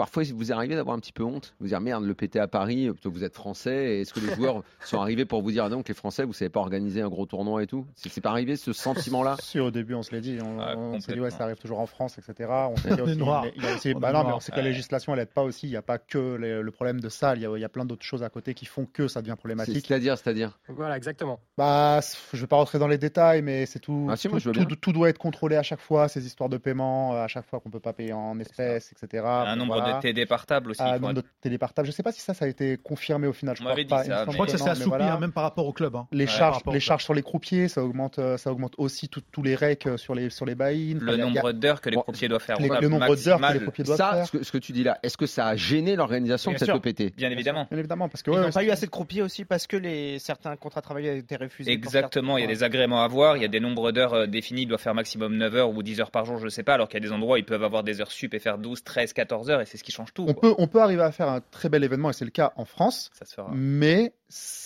Parfois, 0.00 0.22
vous 0.34 0.50
arrivez 0.50 0.76
d'avoir 0.76 0.96
un 0.96 0.98
petit 0.98 1.12
peu 1.12 1.22
honte, 1.24 1.52
vous 1.60 1.66
dire 1.66 1.78
merde, 1.78 2.04
le 2.04 2.14
PT 2.14 2.36
à 2.36 2.48
Paris, 2.48 2.88
euh, 2.88 2.94
vous 3.04 3.22
êtes 3.22 3.34
français. 3.34 3.96
et 3.96 4.00
Est-ce 4.00 4.14
que 4.14 4.20
les 4.20 4.34
joueurs 4.34 4.62
sont 4.82 4.98
arrivés 4.98 5.26
pour 5.26 5.42
vous 5.42 5.50
dire 5.50 5.64
ah, 5.64 5.68
donc 5.68 5.88
les 5.88 5.94
Français, 5.94 6.24
vous 6.24 6.32
savez 6.32 6.48
pas 6.48 6.60
organiser 6.60 7.02
un 7.02 7.08
gros 7.10 7.26
tournoi 7.26 7.62
et 7.62 7.66
tout? 7.66 7.84
C'est 7.96 8.22
pas 8.22 8.30
arrivé 8.30 8.56
ce 8.56 8.72
sentiment-là? 8.72 9.36
Si 9.42 9.60
au 9.60 9.70
début 9.70 9.92
on 9.92 10.02
se 10.02 10.12
l'est 10.12 10.22
dit, 10.22 10.38
on, 10.42 10.58
on 10.58 11.00
s'est 11.00 11.12
dit 11.12 11.20
ouais 11.20 11.30
ça 11.30 11.44
arrive 11.44 11.56
toujours 11.58 11.80
en 11.80 11.86
France, 11.86 12.16
etc. 12.16 12.48
On 12.50 12.76
s'est 12.76 12.88
dit 12.96 13.00
aussi, 13.02 13.12
il 13.56 13.62
y 13.62 13.66
a 13.66 13.74
aussi- 13.74 13.92
On 13.94 13.98
bah 14.00 14.12
non, 14.12 14.24
mais 14.24 14.32
on 14.32 14.40
sait 14.40 14.52
que 14.52 14.56
la 14.56 14.62
législation 14.62 15.12
elle 15.12 15.20
aide 15.20 15.28
pas 15.34 15.42
aussi. 15.42 15.66
Il 15.66 15.70
n'y 15.70 15.76
a 15.76 15.82
pas 15.82 15.98
que 15.98 16.36
les- 16.36 16.62
le 16.62 16.70
problème 16.70 16.98
de 17.00 17.10
ça. 17.10 17.36
Il 17.36 17.42
y, 17.42 17.46
a, 17.46 17.54
il 17.54 17.60
y 17.60 17.64
a 17.64 17.68
plein 17.68 17.84
d'autres 17.84 18.04
choses 18.06 18.22
à 18.22 18.30
côté 18.30 18.54
qui 18.54 18.64
font 18.64 18.86
que 18.86 19.06
ça 19.06 19.20
devient 19.20 19.32
C'est- 19.32 19.36
problématique. 19.36 19.86
C'est-à-dire, 19.86 20.16
c'est-à-dire? 20.16 20.58
Voilà, 20.68 20.96
exactement. 20.96 21.40
Bah, 21.58 22.00
je 22.32 22.40
vais 22.40 22.46
pas 22.46 22.56
rentrer 22.56 22.78
dans 22.78 22.88
les 22.88 22.96
détails, 22.96 23.42
mais 23.42 23.66
c'est 23.66 23.80
tout. 23.80 24.08
Ah 24.10 24.16
si, 24.16 24.28
tout, 24.28 24.38
moi, 24.46 24.92
doit 24.94 25.08
être 25.10 25.18
contrôlé 25.18 25.56
à 25.56 25.62
chaque 25.62 25.80
fois. 25.80 26.08
Ces 26.08 26.24
histoires 26.24 26.48
de 26.48 26.56
paiement, 26.56 27.12
à 27.12 27.28
chaque 27.28 27.44
fois 27.46 27.60
qu'on 27.60 27.68
peut 27.70 27.80
pas 27.80 27.92
payer 27.92 28.14
en 28.14 28.38
espèces, 28.40 28.92
etc. 28.92 29.24
Un 29.26 29.52
Bon, 29.56 29.60
nombre 29.66 29.74
voilà. 29.74 29.89
De 29.94 30.68
aussi. 30.70 30.80
Ah, 30.82 30.96
il 30.96 31.00
nombre 31.02 31.14
de 31.14 31.22
télépartages. 31.40 31.86
Je 31.86 31.90
sais 31.92 32.02
pas 32.02 32.12
si 32.12 32.20
ça, 32.20 32.34
ça 32.34 32.44
a 32.44 32.48
été 32.48 32.76
confirmé 32.76 33.26
au 33.26 33.32
final. 33.32 33.56
Je 33.56 33.62
On 33.62 33.66
crois 33.66 33.76
pas. 33.88 34.04
ça, 34.04 34.24
Je 34.26 34.32
crois 34.32 34.46
que 34.46 34.52
ça 34.52 34.58
s'est 34.58 34.64
mais 34.64 34.70
assoupli, 34.70 34.88
voilà. 34.90 35.14
hein, 35.14 35.20
même 35.20 35.32
par 35.32 35.42
rapport 35.44 35.66
au 35.66 35.72
club. 35.72 35.96
hein. 35.96 36.06
Les 36.12 36.26
charges, 36.26 36.60
les 36.72 36.80
charges 36.80 37.04
sur 37.04 37.14
les 37.14 37.22
croupiers, 37.22 37.68
ça 37.68 37.82
augmente, 37.82 38.18
euh, 38.18 38.36
ça 38.36 38.50
augmente 38.52 38.74
aussi 38.78 39.08
tous 39.08 39.42
les 39.42 39.54
recs 39.54 39.86
euh, 39.86 39.96
sur 39.96 40.14
les 40.14 40.30
sur 40.30 40.46
les 40.46 40.54
buy-in. 40.54 40.98
Le 41.00 41.16
nombre 41.16 41.52
d'heures 41.52 41.80
que 41.80 41.90
les 41.90 41.96
croupiers 41.96 42.28
doivent 42.28 42.42
faire. 42.42 42.58
les- 42.60 42.68
le 42.68 42.88
nombre 42.88 43.14
d'heures 43.16 43.40
que 43.40 43.52
les 43.54 43.60
croupiers 43.60 43.84
doivent 43.84 43.96
Ça, 43.98 44.12
faire. 44.12 44.26
ce 44.26 44.32
que, 44.32 44.42
ce 44.44 44.52
que 44.52 44.58
tu 44.58 44.72
dis 44.72 44.84
là, 44.84 44.98
est-ce 45.02 45.16
que 45.16 45.26
ça 45.26 45.46
a 45.46 45.56
gêné 45.56 45.96
l'organisation 45.96 46.52
de 46.52 46.58
cette. 46.58 46.68
EPT 46.70 47.16
Bien 47.16 47.30
évidemment. 47.30 47.66
Bien 47.70 47.78
évidemment, 47.78 48.08
parce 48.08 48.22
que 48.22 48.30
Ils 48.30 48.38
n'ont 48.40 48.50
pas 48.50 48.62
eu 48.64 48.70
assez 48.70 48.86
de 48.86 48.90
croupiers 48.90 49.22
aussi 49.22 49.44
parce 49.44 49.66
que 49.66 49.76
les, 49.76 50.18
certains 50.18 50.56
contrats 50.56 50.80
travaillés 50.82 51.10
ont 51.10 51.16
été 51.16 51.36
refusés. 51.36 51.72
Exactement, 51.72 52.38
il 52.38 52.42
y 52.42 52.44
a 52.44 52.46
des 52.46 52.62
agréments 52.62 53.02
à 53.02 53.04
avoir, 53.04 53.36
il 53.36 53.42
y 53.42 53.44
a 53.44 53.48
des 53.48 53.60
nombres 53.60 53.90
d'heures 53.92 54.14
euh, 54.14 54.26
définis, 54.26 54.62
il 54.62 54.66
doit 54.66 54.78
faire 54.78 54.94
maximum 54.94 55.36
9 55.36 55.54
heures 55.56 55.70
ou 55.70 55.82
10 55.82 56.00
heures 56.00 56.10
par 56.10 56.24
jour, 56.24 56.38
je 56.38 56.48
sais 56.48 56.62
pas, 56.62 56.74
alors 56.74 56.88
qu'il 56.88 57.02
y 57.02 57.04
a 57.04 57.06
des 57.08 57.12
endroits 57.12 57.34
où 57.34 57.38
ils 57.38 57.44
peuvent 57.44 57.64
avoir 57.64 57.82
des 57.82 58.00
heures 58.00 58.10
sup 58.12 58.34
et 58.34 58.38
faire 58.38 58.58
12, 58.58 58.82
13, 58.84 59.12
14 59.12 59.50
heures 59.50 59.60
et 59.60 59.66
c'est 59.66 59.76
ce 59.80 59.84
qui 59.84 59.92
change 59.92 60.12
tout. 60.14 60.24
on 60.28 60.34
quoi. 60.34 60.50
peut 60.50 60.54
on 60.58 60.66
peut 60.68 60.80
arriver 60.80 61.02
à 61.02 61.10
faire 61.12 61.28
un 61.28 61.40
très 61.50 61.68
bel 61.68 61.82
événement 61.84 62.10
et 62.10 62.12
c'est 62.12 62.24
le 62.24 62.30
cas 62.30 62.52
en 62.56 62.64
France, 62.64 63.10
Ça 63.18 63.24
se 63.24 63.34
fera. 63.34 63.50
mais 63.52 64.14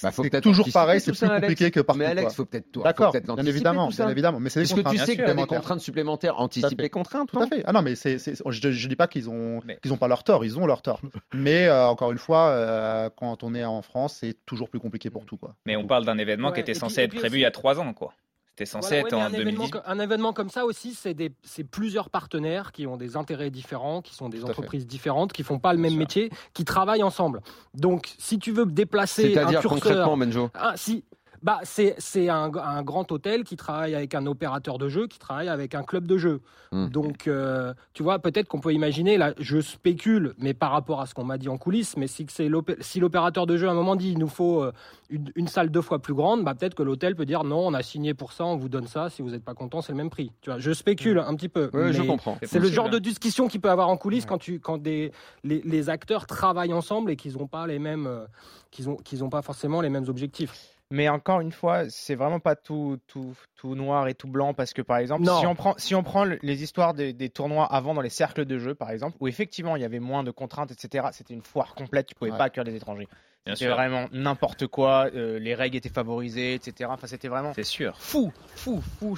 Bah, 0.02 0.10
c'est 0.12 0.40
toujours 0.42 0.60
anticiper 0.64 0.72
pareil, 0.72 1.00
tout 1.00 1.04
c'est 1.06 1.14
ça, 1.14 1.26
plus 1.26 1.32
Alex. 1.36 1.46
compliqué 1.46 1.70
que 1.70 1.80
partout. 1.80 1.98
Mais 2.00 2.04
Alex, 2.06 2.26
quoi. 2.26 2.34
faut 2.34 2.44
peut-être 2.44 2.70
toi, 2.72 2.82
faut 2.82 2.88
D'accord, 2.88 3.12
peut-être 3.12 3.34
bien 3.34 3.46
évidemment, 3.46 3.88
tout 3.88 3.96
bien 3.96 4.08
évidemment, 4.10 4.40
mais 4.40 4.50
c'est 4.50 4.60
des 4.60 4.64
Est-ce 4.64 4.74
que 4.74 4.80
tu 4.88 4.98
sais 4.98 5.04
qu'il 5.06 5.20
y 5.20 5.22
a 5.22 5.24
des 5.26 5.30
supplémentaires. 5.30 5.58
contraintes 5.58 5.80
supplémentaires 5.80 6.38
Anticipe 6.40 6.68
fait. 6.76 6.82
les 6.82 6.90
contraintes, 6.90 7.30
Tout 7.30 7.40
à 7.40 7.46
fait. 7.46 7.62
Ah 7.66 7.72
non, 7.72 7.80
mais 7.82 7.94
c'est, 7.94 8.18
je, 8.18 8.70
je 8.70 8.88
dis 8.88 8.96
pas 8.96 9.06
qu'ils 9.08 9.30
ont, 9.30 9.60
Mais- 9.64 9.78
qu'ils 9.82 9.92
ont 9.92 9.96
pas 9.96 10.08
leur 10.08 10.24
tort, 10.24 10.44
ils 10.44 10.58
ont 10.58 10.66
leur 10.66 10.82
tort. 10.82 11.00
Mais 11.32 11.66
euh, 11.66 11.86
encore 11.86 12.12
une 12.12 12.18
fois, 12.18 12.48
euh, 12.48 13.08
quand 13.16 13.42
on 13.42 13.54
est 13.54 13.64
en 13.64 13.80
France, 13.82 14.18
c'est 14.20 14.36
toujours 14.44 14.68
plus 14.68 14.80
compliqué 14.80 15.10
pour 15.10 15.24
tout, 15.24 15.36
quoi. 15.36 15.54
Mais 15.64 15.76
on 15.76 15.86
parle 15.86 16.04
d'un 16.04 16.18
événement 16.18 16.52
qui 16.52 16.60
était 16.60 16.74
censé 16.74 17.02
être 17.02 17.14
prévu 17.14 17.38
il 17.38 17.42
y 17.42 17.46
a 17.46 17.50
3 17.50 17.80
ans, 17.80 17.92
quoi. 17.94 18.12
C'était 18.56 18.66
censé 18.66 19.00
Voilà, 19.00 19.06
être 19.08 19.14
en 19.14 19.20
un, 19.22 19.32
événement, 19.32 19.50
2018. 19.66 19.70
co- 19.72 19.78
un 19.84 19.98
événement 19.98 20.32
comme 20.32 20.48
ça 20.48 20.64
aussi, 20.64 20.94
c'est 20.94 21.12
des- 21.12 21.32
c'est 21.42 21.64
plusieurs 21.64 22.08
partenaires 22.08 22.70
qui 22.70 22.86
ont 22.86 22.96
des 22.96 23.16
intérêts 23.16 23.50
différents, 23.50 24.00
qui 24.00 24.14
sont 24.14 24.28
des 24.28 24.38
Tout 24.38 24.44
entreprises 24.48 24.86
différentes, 24.86 25.32
qui 25.32 25.42
font 25.42 25.58
pas 25.58 25.72
le 25.72 25.78
Bien 25.78 25.82
même 25.82 25.92
sûr. 25.94 25.98
métier, 25.98 26.30
qui 26.52 26.64
travaillent 26.64 27.02
ensemble. 27.02 27.40
Donc, 27.74 28.14
si 28.16 28.38
tu 28.38 28.52
veux 28.52 28.64
déplacer 28.64 29.24
un 29.24 29.28
C'est-à-dire 29.34 29.60
curseur, 29.60 29.80
concrètement, 29.80 30.16
Benjo 30.16 30.50
ah, 30.54 30.74
si, 30.76 31.02
Bah, 31.44 31.60
c'est 31.62 31.94
c'est 31.98 32.30
un, 32.30 32.50
un 32.54 32.82
grand 32.82 33.12
hôtel 33.12 33.44
qui 33.44 33.56
travaille 33.56 33.94
avec 33.94 34.14
un 34.14 34.24
opérateur 34.24 34.78
de 34.78 34.88
jeu, 34.88 35.06
qui 35.06 35.18
travaille 35.18 35.50
avec 35.50 35.74
un 35.74 35.82
club 35.82 36.06
de 36.06 36.16
jeu. 36.16 36.40
Hmm. 36.72 36.88
Donc, 36.88 37.28
euh, 37.28 37.74
tu 37.92 38.02
vois, 38.02 38.18
peut-être 38.18 38.48
qu'on 38.48 38.60
peut 38.60 38.72
imaginer, 38.72 39.18
là, 39.18 39.34
je 39.38 39.60
spécule, 39.60 40.32
mais 40.38 40.54
par 40.54 40.70
rapport 40.70 41.02
à 41.02 41.06
ce 41.06 41.12
qu'on 41.12 41.22
m'a 41.22 41.36
dit 41.36 41.50
en 41.50 41.58
coulisses, 41.58 41.98
mais 41.98 42.06
si, 42.06 42.24
que 42.24 42.32
c'est 42.32 42.48
l'opé- 42.48 42.78
si 42.80 42.98
l'opérateur 42.98 43.46
de 43.46 43.58
jeu 43.58 43.68
à 43.68 43.72
un 43.72 43.74
moment 43.74 43.94
dit 43.94 44.10
il 44.12 44.18
nous 44.18 44.28
faut 44.28 44.62
euh, 44.62 44.72
une, 45.10 45.30
une 45.36 45.46
salle 45.46 45.68
deux 45.68 45.82
fois 45.82 45.98
plus 45.98 46.14
grande, 46.14 46.44
bah, 46.44 46.54
peut-être 46.54 46.74
que 46.74 46.82
l'hôtel 46.82 47.14
peut 47.14 47.26
dire 47.26 47.44
non, 47.44 47.66
on 47.66 47.74
a 47.74 47.82
signé 47.82 48.14
pour 48.14 48.32
ça, 48.32 48.46
on 48.46 48.56
vous 48.56 48.70
donne 48.70 48.86
ça, 48.86 49.10
si 49.10 49.20
vous 49.20 49.28
n'êtes 49.28 49.44
pas 49.44 49.54
content, 49.54 49.82
c'est 49.82 49.92
le 49.92 49.98
même 49.98 50.08
prix. 50.08 50.32
Tu 50.40 50.48
vois, 50.48 50.58
je 50.58 50.72
spécule 50.72 51.18
un 51.18 51.34
petit 51.34 51.50
peu. 51.50 51.68
Ouais, 51.74 51.92
je 51.92 52.00
comprends. 52.02 52.38
C'est 52.42 52.58
le 52.58 52.68
genre 52.68 52.88
de 52.88 52.98
discussion 52.98 53.48
qu'il 53.48 53.60
peut 53.60 53.70
avoir 53.70 53.90
en 53.90 53.98
coulisses 53.98 54.24
quand, 54.24 54.38
tu, 54.38 54.60
quand 54.60 54.78
des, 54.78 55.12
les, 55.44 55.60
les 55.62 55.90
acteurs 55.90 56.26
travaillent 56.26 56.72
ensemble 56.72 57.10
et 57.10 57.16
qu'ils 57.16 57.36
n'ont 57.36 57.46
pas 57.46 57.66
les 57.66 57.78
mêmes, 57.78 58.06
euh, 58.06 58.24
qu'ils 58.70 58.88
ont, 58.88 58.96
qu'ils 58.96 59.22
ont 59.22 59.30
pas 59.30 59.42
forcément 59.42 59.82
les 59.82 59.90
mêmes 59.90 60.08
objectifs. 60.08 60.70
Mais 60.90 61.08
encore 61.08 61.40
une 61.40 61.50
fois, 61.50 61.88
c'est 61.88 62.14
vraiment 62.14 62.40
pas 62.40 62.56
tout, 62.56 62.98
tout, 63.06 63.34
tout 63.56 63.74
noir 63.74 64.06
et 64.06 64.14
tout 64.14 64.28
blanc 64.28 64.54
parce 64.54 64.72
que 64.72 64.82
par 64.82 64.98
exemple, 64.98 65.24
Non. 65.24 65.40
si 65.40 65.46
on 65.46 65.54
prend, 65.54 65.74
si 65.78 65.94
on 65.94 66.02
prend 66.02 66.24
le- 66.24 66.38
les 66.42 66.62
histoires 66.62 66.94
des, 66.94 67.12
des 67.12 67.30
tournois 67.30 67.64
avant 67.66 67.94
dans 67.94 68.00
les 68.02 68.10
cercles 68.10 68.44
de 68.44 68.58
jeu, 68.58 68.74
par 68.74 68.90
exemple, 68.90 69.16
où 69.20 69.26
effectivement 69.26 69.76
il 69.76 69.82
y 69.82 69.84
avait 69.84 69.98
moins 69.98 70.22
de 70.22 70.30
contraintes, 70.30 70.70
etc., 70.70 71.08
c'était 71.12 71.34
une 71.34 71.42
foire 71.42 71.74
complète, 71.74 72.06
tu 72.06 72.14
pouvais 72.14 72.30
Ouais. 72.32 72.38
pas 72.38 72.44
accueillir 72.44 72.64
des 72.70 72.76
étrangers. 72.76 73.08
C'était 73.46 73.68
vraiment 73.68 74.06
n'importe 74.12 74.66
quoi, 74.68 75.10
euh, 75.14 75.38
les 75.38 75.54
règles 75.54 75.76
étaient 75.76 75.90
favorisées, 75.90 76.54
etc. 76.54 76.88
Enfin, 76.92 77.06
c'était 77.06 77.28
vraiment 77.28 77.52
C'est 77.54 77.62
sûr. 77.62 77.94
fou, 77.98 78.32
fou, 78.54 78.80
fou. 78.98 79.16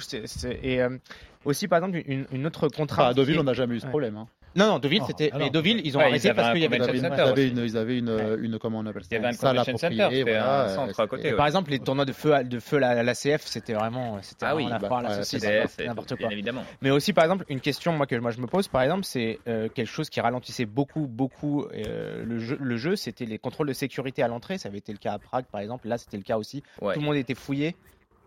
Et 0.61 0.81
euh, 0.81 0.97
aussi, 1.45 1.67
par 1.69 1.77
exemple, 1.79 2.01
une, 2.05 2.25
une 2.31 2.45
autre 2.45 2.65
Enfin, 2.67 2.75
contrainte. 2.77 3.07
à 3.11 3.13
Deauville, 3.13 3.35
est- 3.37 3.39
on 3.39 3.43
n'a 3.43 3.53
jamais 3.53 3.75
eu 3.75 3.79
ce 3.79 3.85
Ouais. 3.85 3.89
problème. 3.91 4.17
hein. 4.17 4.27
Non, 4.57 4.67
non, 4.67 4.79
Deauville, 4.79 5.01
Oh, 5.03 5.07
c'était. 5.07 5.31
alors. 5.31 5.45
Mais 5.45 5.49
Deauville, 5.51 5.81
ils 5.85 5.95
ont 5.95 5.99
Ouais, 6.01 6.07
arrêté 6.07 6.33
parce 6.33 6.51
qu'il 6.51 6.61
y 6.61 6.65
avait 6.65 6.75
une, 6.77 6.83
avaient 6.83 7.47
une, 7.47 7.57
ils 7.59 7.77
avaient 7.77 7.97
une, 7.97 8.09
Ouais. 8.09 8.35
une, 8.41 8.59
comment 8.59 8.79
on 8.79 8.85
appelle 8.87 9.03
ça 9.03 9.07
Il 9.11 9.13
y 9.13 9.17
avait 9.17 9.27
un 9.27 9.31
salle 9.33 9.57
appropriée, 9.59 10.23
voilà, 10.23 10.63
un 10.63 10.67
centre 10.75 10.99
à 10.99 11.07
côté, 11.07 11.29
ouais. 11.31 11.37
Par 11.37 11.45
exemple, 11.45 11.71
les 11.71 11.79
tournois 11.79 12.05
de 12.05 12.11
feu 12.11 12.33
à, 12.33 12.43
de 12.43 12.59
feu 12.59 12.81
à 12.83 13.03
la 13.03 13.13
CF, 13.13 13.45
c'était 13.45 13.73
vraiment, 13.73 14.17
c'était 14.21 14.45
Ah 14.45 14.55
oui, 14.55 14.65
la 14.67 14.79
bah, 14.79 15.01
la 15.03 15.23
saucisse, 15.23 15.45
n'importe 15.85 16.15
quoi. 16.17 16.31
évidemment. 16.33 16.63
Mais 16.81 16.89
aussi, 16.89 17.13
par 17.13 17.23
exemple, 17.23 17.45
une 17.49 17.61
question 17.61 17.93
moi, 17.93 18.07
que 18.07 18.15
moi 18.15 18.31
je 18.31 18.41
me 18.41 18.47
pose, 18.47 18.67
par 18.67 18.81
exemple, 18.81 19.03
c'est 19.05 19.39
euh, 19.47 19.69
quelque 19.69 19.87
chose 19.89 20.09
qui 20.09 20.19
ralentissait 20.21 20.65
beaucoup, 20.65 21.07
beaucoup 21.07 21.63
euh, 21.65 22.23
le 22.25 22.39
jeu, 22.39 22.57
le 22.59 22.77
jeu 22.77 22.95
c'était 22.95 23.25
les 23.25 23.37
contrôles 23.37 23.67
de 23.67 23.73
sécurité 23.73 24.23
à 24.23 24.27
l'entrée. 24.27 24.57
Ça 24.57 24.69
avait 24.69 24.79
été 24.79 24.91
le 24.91 24.97
cas 24.97 25.13
à 25.13 25.19
Prague, 25.19 25.45
par 25.51 25.61
exemple. 25.61 25.87
Là, 25.87 25.97
c'était 25.97 26.17
le 26.17 26.23
cas 26.23 26.37
aussi. 26.37 26.63
Ouais. 26.81 26.93
Tout 26.95 26.99
le 27.01 27.05
monde 27.05 27.15
était 27.15 27.35
fouillé. 27.35 27.75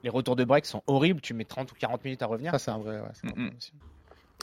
Les 0.04 0.10
retours 0.10 0.37
de 0.37 0.44
break 0.44 0.64
sont 0.64 0.82
horribles. 0.87 1.20
Tu 1.20 1.34
mets 1.34 1.44
30 1.44 1.72
ou 1.72 1.75
40 1.78 2.04
minutes 2.04 2.22
à 2.22 2.26
revenir. 2.26 2.52
Ça, 2.52 2.58
c'est 2.58 2.70
un 2.70 2.78
vrai. 2.78 3.00
ouais, 3.00 3.50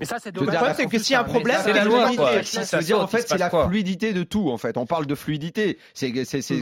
Et 0.01 0.05
ça, 0.05 0.17
c'est 0.21 0.31
dommage. 0.31 0.51
dire, 0.51 0.59
problème, 0.59 0.75
c'est 0.77 0.85
que 0.85 0.99
s'il 1.03 1.13
y 1.13 1.15
a 1.15 1.21
un 1.21 1.23
problème, 1.23 1.57
C'est 1.63 1.73
la 1.73 1.83
loi. 1.85 2.11
Ça, 2.43 2.77
veut 2.77 2.83
dire, 2.83 2.99
en 2.99 3.07
fait, 3.07 3.27
c'est 3.27 3.37
la 3.37 3.49
fluidité 3.49 4.13
de 4.13 4.23
tout. 4.23 4.49
En 4.51 4.57
fait, 4.57 4.77
on 4.77 4.85
parle 4.85 5.05
de 5.05 5.15
fluidité. 5.15 5.77
C'est 5.93 6.11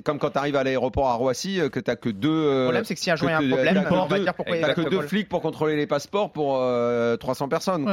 comme 0.03 0.19
quand 0.19 0.31
tu 0.31 0.37
arrives 0.37 0.55
à 0.55 0.63
l'aéroport 0.63 1.09
à 1.09 1.13
Roissy, 1.15 1.59
euh, 1.59 1.69
que 1.69 1.79
t'as 1.79 1.95
que 1.95 2.09
deux. 2.09 2.29
Le 2.29 2.49
euh, 2.49 2.63
problème, 2.63 2.83
c'est 2.85 2.93
que 2.95 2.99
s'il 2.99 3.07
y 3.07 3.11
a 3.11 3.13
un 3.13 3.17
problème, 3.17 3.49
t'as 3.51 3.81
on 3.81 4.05
que 4.05 4.09
va 4.09 4.17
deux- 4.17 4.23
dire 4.23 4.33
pourquoi 4.33 4.55
il 4.55 4.61
y 4.61 4.63
a 4.63 4.67
T'as 4.67 4.73
que 4.73 4.81
pas 4.81 4.85
de 4.85 4.89
deux 4.89 4.95
protocole. 4.97 5.09
flics 5.09 5.29
pour 5.29 5.41
contrôler 5.41 5.75
les 5.75 5.87
passeports 5.87 6.31
pour 6.31 6.57
euh, 6.59 7.17
300 7.17 7.47
personnes. 7.49 7.85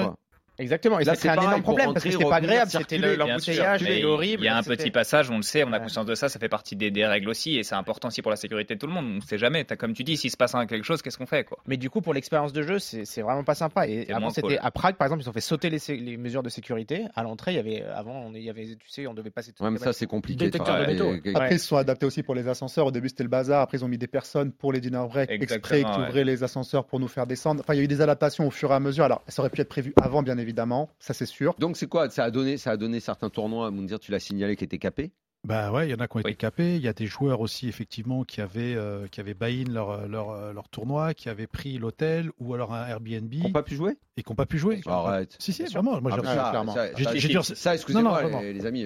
Exactement. 0.59 0.99
Et 0.99 1.04
Là, 1.04 1.14
ça 1.14 1.21
c'est 1.23 1.28
un 1.28 1.35
pareil, 1.35 1.49
énorme 1.49 1.62
problème 1.62 1.92
parce 1.94 2.04
que 2.04 2.09
rentrer, 2.11 2.18
c'était 2.18 2.30
pas 2.30 2.37
agréable. 2.37 2.71
C'était 2.71 2.99
l'embouteillage, 2.99 3.80
c'était 3.80 4.04
horrible. 4.04 4.42
Il 4.42 4.47
y 4.47 4.49
a 4.49 4.56
un 4.56 4.62
petit 4.62 4.90
passage, 4.90 5.30
on 5.30 5.37
le 5.37 5.42
sait, 5.42 5.64
on 5.64 5.68
a 5.73 5.78
Ouais. 5.78 5.82
conscience 5.85 6.06
de 6.06 6.14
ça, 6.14 6.28
ça 6.28 6.38
fait 6.38 6.49
partie 6.49 6.76
des, 6.76 6.90
des 6.90 7.06
règles 7.06 7.28
aussi, 7.28 7.56
et 7.56 7.62
c'est 7.64 7.75
important 7.75 8.09
aussi 8.09 8.23
pour 8.23 8.30
la 8.30 8.37
sécurité 8.37 8.75
de 8.75 8.78
tout 8.78 8.87
le 8.87 8.92
monde. 8.92 9.06
On 9.06 9.14
ne 9.16 9.21
sait 9.21 9.38
jamais. 9.38 9.64
T'as- 9.64 9.76
Comme 9.76 9.94
tu 9.94 10.04
dis, 10.04 10.16
s'il 10.16 10.30
se 10.30 10.37
passe 10.37 10.54
un- 10.54 10.66
quelque 10.66 10.85
chose, 10.85 11.00
qu'est-ce 11.02 11.18
qu'on 11.18 11.26
fait 11.26 11.44
quoi? 11.44 11.59
Mais 11.66 11.76
du 11.76 11.90
coup, 11.90 12.00
pour 12.00 12.14
l'expérience 12.14 12.52
de 12.52 12.62
jeu, 12.62 12.78
c'est 12.78 13.23
vraiment 13.23 13.44
pas 13.44 13.54
sympa. 13.54 13.87
Et 13.88 14.11
avant, 14.12 14.30
c'était 14.30 14.42
cool. 14.49 14.59
à 14.61 14.71
Prague, 14.71 14.97
par 14.97 15.06
exemple, 15.06 15.23
ils 15.23 15.28
ont 15.28 15.32
fait 15.32 15.40
sauter 15.40 15.71
les, 15.71 16.16
mesures 16.18 16.42
de 16.42 16.49
sécurité. 16.50 17.06
À 17.16 17.23
l'entrée, 17.23 17.52
il 17.52 17.56
y 17.56 17.59
avait 17.61 17.82
avant, 17.82 18.26
on, 18.26 18.35
il 18.35 18.42
y 18.42 18.50
avait, 18.50 18.64
tu 18.66 18.88
sais, 18.88 19.06
on 19.06 19.14
devait 19.14 19.30
passer. 19.30 19.52
toutes 19.52 19.64
Ouais, 19.64 19.71
mais 19.73 19.78
ça, 19.78 19.92
c'est 19.92 20.06
compliqué. 20.06 20.44
Détecteur 20.44 20.78
de 20.80 20.87
métaux. 20.87 21.12
Après, 21.35 21.49
Ouais. 21.49 21.54
ils 21.54 21.59
se 21.59 21.66
sont 21.66 21.76
adaptés 21.76 22.06
aussi 22.06 22.23
pour 22.23 22.35
les 22.35 22.47
ascenseurs. 22.47 22.87
Au 22.87 22.90
début, 22.92 23.09
c'était 23.09 23.23
le 23.25 23.28
bazar. 23.28 23.62
Après, 23.62 23.78
ils 23.78 23.85
ont 23.85 23.88
mis 23.88 23.99
des 23.99 24.06
personnes 24.06 24.52
pour 24.52 24.73
les 24.73 24.80
dinner 24.80 25.04
breaks 25.09 25.30
exprès 25.30 25.82
qui 25.82 26.00
ouvraient 26.00 26.25
les 26.25 26.42
ascenseurs 26.44 26.85
pour 26.85 27.00
nous 27.00 27.09
faire 27.09 27.26
descendre. 27.26 27.61
Enfin, 27.62 27.75
il 27.75 27.78
y 27.78 27.80
a 27.80 27.85
eu 27.85 27.88
des 27.88 28.00
adaptations 28.00 28.47
au 28.47 28.50
fur 28.50 28.71
et 28.71 28.75
à 28.75 28.80
mesure. 28.80 29.04
Alors, 29.04 29.23
ça 29.28 29.42
aurait 29.42 29.50
pu 29.50 29.61
être 29.61 29.68
prévu 29.68 29.92
avant, 30.00 30.23
bien 30.23 30.38
évidemment. 30.38 30.51
Ça, 30.99 31.14
c'est 31.14 31.26
sûr. 31.26 31.54
Donc, 31.59 31.76
c'est 31.76 31.88
quoi? 31.88 32.09
Ça 32.11 32.25
a, 32.25 32.30
donné, 32.30 32.56
ça 32.56 32.73
a 32.73 32.76
donné 32.76 33.00
certains 33.00 33.30
tournois, 33.30 33.68
à 33.68 33.71
dire 33.71 33.99
tu 34.00 34.11
l'as 34.12 34.21
signalé, 34.21 34.56
qui 34.56 34.64
étaient 34.64 34.78
capés? 34.78 35.12
Bah 35.44 35.73
ouais, 35.73 35.88
il 35.88 35.90
y 35.90 35.94
en 35.94 35.99
a 35.99 36.06
qui 36.06 36.16
ont 36.18 36.21
été 36.21 36.28
Oui. 36.28 36.37
capés. 36.37 36.76
Il 36.76 36.82
y 36.82 36.87
a 36.87 36.92
des 36.92 37.06
joueurs 37.06 37.40
aussi, 37.40 37.68
effectivement, 37.68 38.23
qui 38.23 38.40
avaient, 38.40 38.76
euh, 38.76 39.09
qui 39.09 39.18
avaient 39.18 39.35
buy-in 39.35 39.73
leur, 39.73 40.06
leur, 40.06 40.30
euh, 40.30 40.52
leur 40.52 40.68
tournoi, 40.68 41.14
qui 41.14 41.28
avaient 41.28 41.49
pris 41.49 41.78
l'hôtel 41.78 42.30
ou 42.38 42.54
alors 42.54 42.73
un 42.73 42.87
Airbnb 42.87 43.28
Qui 43.28 43.42
n'ont 43.42 43.50
pas 43.50 43.64
pu 43.64 43.75
jouer? 43.75 43.97
Et 44.16 44.23
qui 44.23 44.30
n'ont 44.30 44.37
pas 44.37 44.47
pu 44.47 44.59
jouer. 44.59 44.80
Arrête. 44.87 45.35
Si, 45.40 45.52
si, 45.52 45.64
vraiment. 45.64 46.00
Moi, 46.00 46.12
Ah, 46.14 46.16
j'ai- 46.23 46.50
clairement. 46.50 46.73
ça, 46.75 46.97
ça, 46.97 47.16
j'ai 47.16 47.26
dû- 47.28 47.42
ça, 47.42 47.75
excusez-moi, 47.75 48.23
les, 48.40 48.52
les 48.52 48.66
amis. 48.66 48.85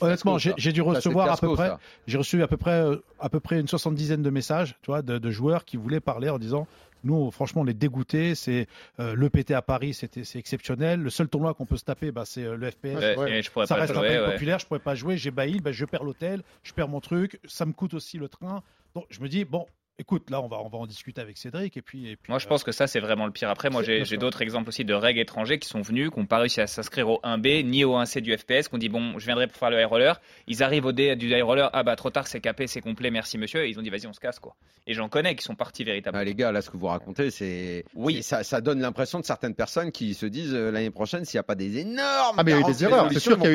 honnêtement, 0.00 0.38
fiasco, 0.38 0.54
j'ai 0.58 0.72
dû 0.72 0.80
recevoir 0.80 1.32
à 1.32 1.36
peu 1.36 1.52
près, 1.54 1.72
j'ai 2.06 2.18
reçu 2.18 2.40
à 2.40 2.46
peu 2.46 2.56
près, 2.56 2.82
euh, 2.82 2.96
à 3.18 3.28
peu 3.28 3.40
près 3.40 3.58
une 3.58 3.66
soixante-dizaine 3.66 4.22
de 4.22 4.30
messages, 4.30 4.76
tu 4.82 4.92
vois, 4.92 5.02
de, 5.02 5.18
de 5.18 5.30
joueurs 5.32 5.64
qui 5.64 5.76
voulaient 5.76 5.98
parler 5.98 6.28
en 6.28 6.38
disant, 6.38 6.68
nous, 7.04 7.30
franchement, 7.30 7.62
on 7.62 7.66
est 7.66 7.74
dégoûtés. 7.74 8.34
C'est 8.34 8.66
euh, 8.98 9.14
le 9.14 9.30
PT 9.30 9.52
à 9.52 9.62
Paris, 9.62 9.94
c'était 9.94 10.24
c'est 10.24 10.38
exceptionnel. 10.38 11.00
Le 11.00 11.10
seul 11.10 11.28
tournoi 11.28 11.54
qu'on 11.54 11.66
peut 11.66 11.76
se 11.76 11.84
taper, 11.84 12.12
bah, 12.12 12.24
c'est 12.24 12.44
euh, 12.44 12.56
le 12.56 12.70
FPS. 12.70 12.84
Ouais, 12.84 13.16
ouais. 13.16 13.38
et 13.38 13.42
je 13.42 13.50
pourrais 13.50 13.66
ça 13.66 13.74
reste 13.76 13.96
un 13.96 14.00
pays 14.00 14.32
populaire, 14.32 14.58
je 14.58 14.66
pourrais 14.66 14.80
pas 14.80 14.94
jouer, 14.94 15.16
j'ai 15.16 15.30
bailli, 15.30 15.60
ben 15.60 15.72
je 15.72 15.84
perds 15.84 16.04
l'hôtel, 16.04 16.42
je 16.62 16.72
perds 16.72 16.88
mon 16.88 17.00
truc, 17.00 17.40
ça 17.46 17.66
me 17.66 17.72
coûte 17.72 17.94
aussi 17.94 18.18
le 18.18 18.28
train. 18.28 18.62
Donc 18.94 19.06
je 19.10 19.20
me 19.20 19.28
dis 19.28 19.44
bon, 19.44 19.66
écoute, 20.00 20.30
là 20.30 20.40
on 20.40 20.48
va 20.48 20.58
on 20.60 20.68
va 20.68 20.78
en 20.78 20.86
discuter 20.86 21.20
avec 21.20 21.36
Cédric 21.36 21.76
et 21.76 21.82
puis 21.82 22.08
et 22.08 22.16
puis 22.16 22.30
Moi, 22.30 22.38
je 22.38 22.46
euh, 22.46 22.48
pense 22.48 22.64
que 22.64 22.72
ça, 22.72 22.86
c'est 22.86 23.00
vraiment 23.00 23.26
le 23.26 23.32
pire. 23.32 23.50
Après, 23.50 23.70
moi, 23.70 23.82
j'ai 23.82 24.16
d'autres 24.16 24.42
exemples 24.42 24.68
aussi 24.68 24.84
de 24.84 24.94
règles 24.94 25.20
étrangers 25.20 25.58
qui 25.58 25.68
sont 25.68 25.82
venus, 25.82 26.10
qui 26.10 26.18
n'ont 26.18 26.26
pas 26.26 26.38
réussi 26.38 26.60
à 26.60 26.66
s'inscrire 26.66 27.08
au 27.08 27.20
1B 27.22 27.64
ni 27.64 27.84
au 27.84 27.96
1C 27.96 28.20
du 28.20 28.36
FPS, 28.36 28.68
qui 28.68 28.74
ont 28.74 28.78
dit 28.78 28.88
bon, 28.88 29.18
je 29.18 29.26
viendrai 29.26 29.46
pour 29.46 29.56
faire 29.56 29.70
le 29.70 29.80
high 29.80 29.86
roller. 29.86 30.20
Ils 30.46 30.62
arrivent 30.62 30.86
au 30.86 30.92
D 30.92 31.14
du 31.16 31.28
high 31.28 31.42
roller, 31.42 31.70
ah 31.72 31.82
bah 31.82 31.96
trop 31.96 32.10
tard, 32.10 32.26
c'est 32.26 32.40
capé, 32.40 32.66
c'est 32.66 32.80
complet, 32.80 33.10
merci 33.10 33.38
monsieur. 33.38 33.64
Et 33.64 33.70
ils 33.70 33.78
ont 33.78 33.82
dit 33.82 33.90
vas-y, 33.90 34.06
on 34.06 34.12
se 34.12 34.20
casse 34.20 34.38
quoi. 34.38 34.56
Et 34.86 34.94
j'en 34.94 35.08
connais 35.08 35.36
qui 35.36 35.44
sont 35.44 35.54
partis 35.54 35.84
véritablement. 35.84 36.20
Ah, 36.20 36.24
les 36.24 36.34
gars, 36.34 36.50
là, 36.50 36.62
ce 36.62 36.70
que 36.70 36.76
vous 36.76 36.86
racontez, 36.86 37.30
c'est. 37.30 37.84
Oui. 37.94 38.22
Ça, 38.22 38.42
ça 38.42 38.60
donne 38.60 38.80
l'impression 38.80 39.20
de 39.20 39.24
certaines 39.24 39.54
personnes 39.54 39.92
qui 39.92 40.14
se 40.14 40.26
disent 40.26 40.54
euh, 40.54 40.70
l'année 40.70 40.90
prochaine, 40.90 41.24
s'il 41.24 41.36
n'y 41.36 41.40
a 41.40 41.44
pas 41.44 41.54
des 41.54 41.78
énormes. 41.78 42.36
Ah, 42.38 42.42
mais 42.42 42.52
il 42.52 42.54
y 42.54 42.56
a 42.56 42.60
eu 42.60 42.62
40 42.62 42.72
des 42.76 42.84
erreurs. 42.84 43.08
C'est 43.12 43.20
sûr 43.20 43.36
qu'il 43.36 43.44
y 43.44 43.48
a 43.48 43.50
eu, 43.50 43.54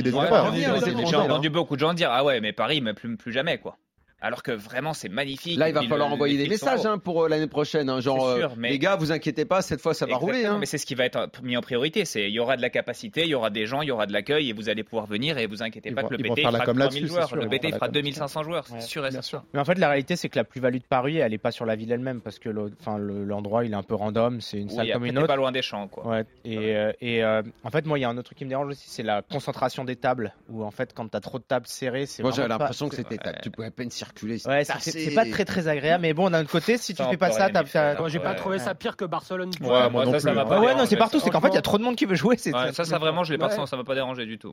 hein. 0.00 0.52
des 0.52 0.62
erreurs. 0.62 1.06
J'ai 1.06 1.16
entendu 1.16 1.50
beaucoup 1.50 1.74
de 1.74 1.80
gens 1.80 1.92
dire 1.94 2.10
ah 2.12 2.24
ouais, 2.24 2.40
mais 2.40 2.52
Paris, 2.52 2.80
mais 2.80 2.94
plus, 2.94 3.16
plus 3.16 3.32
jamais 3.32 3.58
quoi. 3.58 3.76
Alors 4.20 4.42
que 4.42 4.50
vraiment, 4.50 4.94
c'est 4.94 5.08
magnifique. 5.08 5.56
Là, 5.58 5.68
il 5.68 5.74
va 5.74 5.82
falloir 5.82 6.08
le- 6.08 6.14
envoyer 6.14 6.36
des 6.36 6.48
messages 6.48 6.84
hein, 6.84 6.98
pour 6.98 7.22
euh, 7.24 7.28
l'année 7.28 7.46
prochaine. 7.46 7.88
hein, 7.88 8.00
genre, 8.00 8.34
sûr, 8.36 8.50
euh, 8.50 8.54
mais- 8.56 8.70
les 8.70 8.78
gars, 8.80 8.96
vous 8.96 9.12
inquiétez 9.12 9.44
pas, 9.44 9.62
cette 9.62 9.80
fois, 9.80 9.94
ça 9.94 10.06
va 10.06 10.16
rouler. 10.16 10.44
Hein. 10.44 10.56
Mais 10.58 10.66
c'est 10.66 10.76
ce 10.78 10.86
qui 10.86 10.96
va 10.96 11.04
être 11.04 11.16
euh, 11.16 11.26
mis 11.44 11.56
en 11.56 11.60
priorité. 11.60 12.04
C'est 12.04 12.24
il 12.28 12.32
y 12.34 12.40
aura 12.40 12.56
de 12.56 12.62
la 12.62 12.68
capacité, 12.70 13.22
il 13.22 13.28
y 13.28 13.34
aura 13.36 13.50
des 13.50 13.66
gens, 13.66 13.80
il 13.80 13.88
y 13.88 13.92
aura 13.92 14.06
de 14.06 14.12
l'accueil 14.12 14.50
et 14.50 14.52
vous 14.52 14.68
allez 14.68 14.82
pouvoir 14.82 15.06
venir 15.06 15.38
et 15.38 15.46
vous 15.46 15.62
inquiétez 15.62 15.90
Ils 15.90 15.94
pas 15.94 16.02
vont- 16.02 16.08
que 16.08 16.14
le 16.14 16.20
ils 16.20 16.28
vont 16.28 16.34
BT 16.34 16.42
faire 16.42 16.50
la 16.50 16.58
fera 16.58 16.66
com 16.66 16.78
3000 16.78 16.84
là-dessus, 17.02 17.06
c'est 17.08 17.14
joueurs. 17.14 17.28
sûr, 17.28 17.36
Le 17.36 17.46
BT 17.48 17.68
fera 17.72 17.86
com 17.86 17.92
2500 17.92 18.42
joueurs, 18.42 18.66
c'est 18.66 18.80
sûr 18.80 19.06
et 19.06 19.10
certain. 19.12 19.22
sûr. 19.22 19.44
Mais 19.54 19.60
en 19.60 19.64
fait, 19.64 19.78
la 19.78 19.88
réalité, 19.88 20.16
c'est 20.16 20.28
que 20.28 20.36
la 20.36 20.44
plus-value 20.44 20.78
de 20.78 20.82
Paris, 20.88 21.18
elle 21.18 21.32
est 21.32 21.38
pas 21.38 21.52
sur 21.52 21.64
la 21.64 21.76
ville 21.76 21.92
elle-même 21.92 22.20
parce 22.20 22.40
que 22.40 22.48
l'endroit, 22.48 23.64
il 23.64 23.72
est 23.72 23.76
un 23.76 23.82
peu 23.84 23.94
random. 23.94 24.40
C'est 24.40 24.58
une 24.58 24.68
salle 24.70 24.90
comme 24.92 25.04
une 25.06 25.16
autre. 25.18 25.28
pas 25.28 25.36
loin 25.36 25.52
des 25.52 25.62
champs 25.62 25.86
quoi. 25.86 26.22
Et, 26.44 27.22
en 27.24 27.70
fait, 27.70 27.86
moi, 27.86 27.98
il 27.98 28.02
y 28.02 28.04
a 28.04 28.08
un 28.08 28.16
autre 28.16 28.24
truc 28.26 28.38
qui 28.38 28.44
me 28.44 28.50
dérange 28.50 28.68
aussi, 28.70 28.88
c'est 28.90 29.04
la 29.04 29.22
concentration 29.22 29.84
des 29.84 29.94
tables. 29.94 30.34
Où 30.48 30.64
en 30.64 30.70
fait, 30.72 30.92
quand 30.92 31.06
t'as 31.08 31.20
trop 31.20 31.38
de 31.38 31.44
tables 31.44 31.66
serrées, 31.68 32.06
c'est 32.06 32.22
Moi, 32.22 32.30
vraiment 32.32 32.48
j'avais 32.48 32.58
l'impression 32.58 32.88
que 32.88 32.96
c'était. 32.96 33.16
Tu 33.42 33.50
pouvais 33.50 33.68
à 33.68 33.70
peine 33.70 33.90
circuler. 34.08 34.38
Ouais, 34.46 34.64
c'est 34.64 35.14
pas 35.14 35.24
très 35.24 35.44
très 35.44 35.68
agréable, 35.68 36.02
mais 36.02 36.14
bon, 36.14 36.30
d'un 36.30 36.42
autre 36.42 36.50
côté, 36.50 36.78
si 36.78 36.94
tu 36.94 37.02
Ça, 37.02 37.08
fais 37.08 37.16
pas 37.16 37.30
ça, 37.30 37.50
t'as. 37.50 37.98
Moi, 37.98 38.08
j'ai 38.08 38.20
pas 38.20 38.34
trouvé 38.34 38.56
ouais. 38.56 38.64
ça 38.64 38.74
pire 38.74 38.96
que 38.96 39.04
Barcelone. 39.04 39.50
Ouais, 39.60 39.90
moi 39.90 40.04
non 40.04 40.12
plus. 40.12 40.24
m'a 40.24 40.32
Ouais, 40.32 40.48
pas 40.48 40.60
Ouais, 40.60 40.74
non, 40.74 40.86
c'est 40.86 40.96
partout, 40.96 41.20
c'est 41.20 41.30
qu'en 41.30 41.40
fait, 41.40 41.48
il 41.48 41.54
y 41.54 41.58
a 41.58 41.62
trop 41.62 41.78
de 41.78 41.82
monde 41.82 41.96
qui 41.96 42.06
veut 42.06 42.14
jouer. 42.14 42.36
ça, 42.36 42.72
ça 42.72 42.98
vraiment, 42.98 43.24
je 43.24 43.32
l'ai 43.32 43.38
pas 43.38 43.48
ça 43.50 43.76
m'a 43.76 43.84
pas 43.84 43.94
dérangé 43.94 44.26
du 44.26 44.38
tout. 44.38 44.52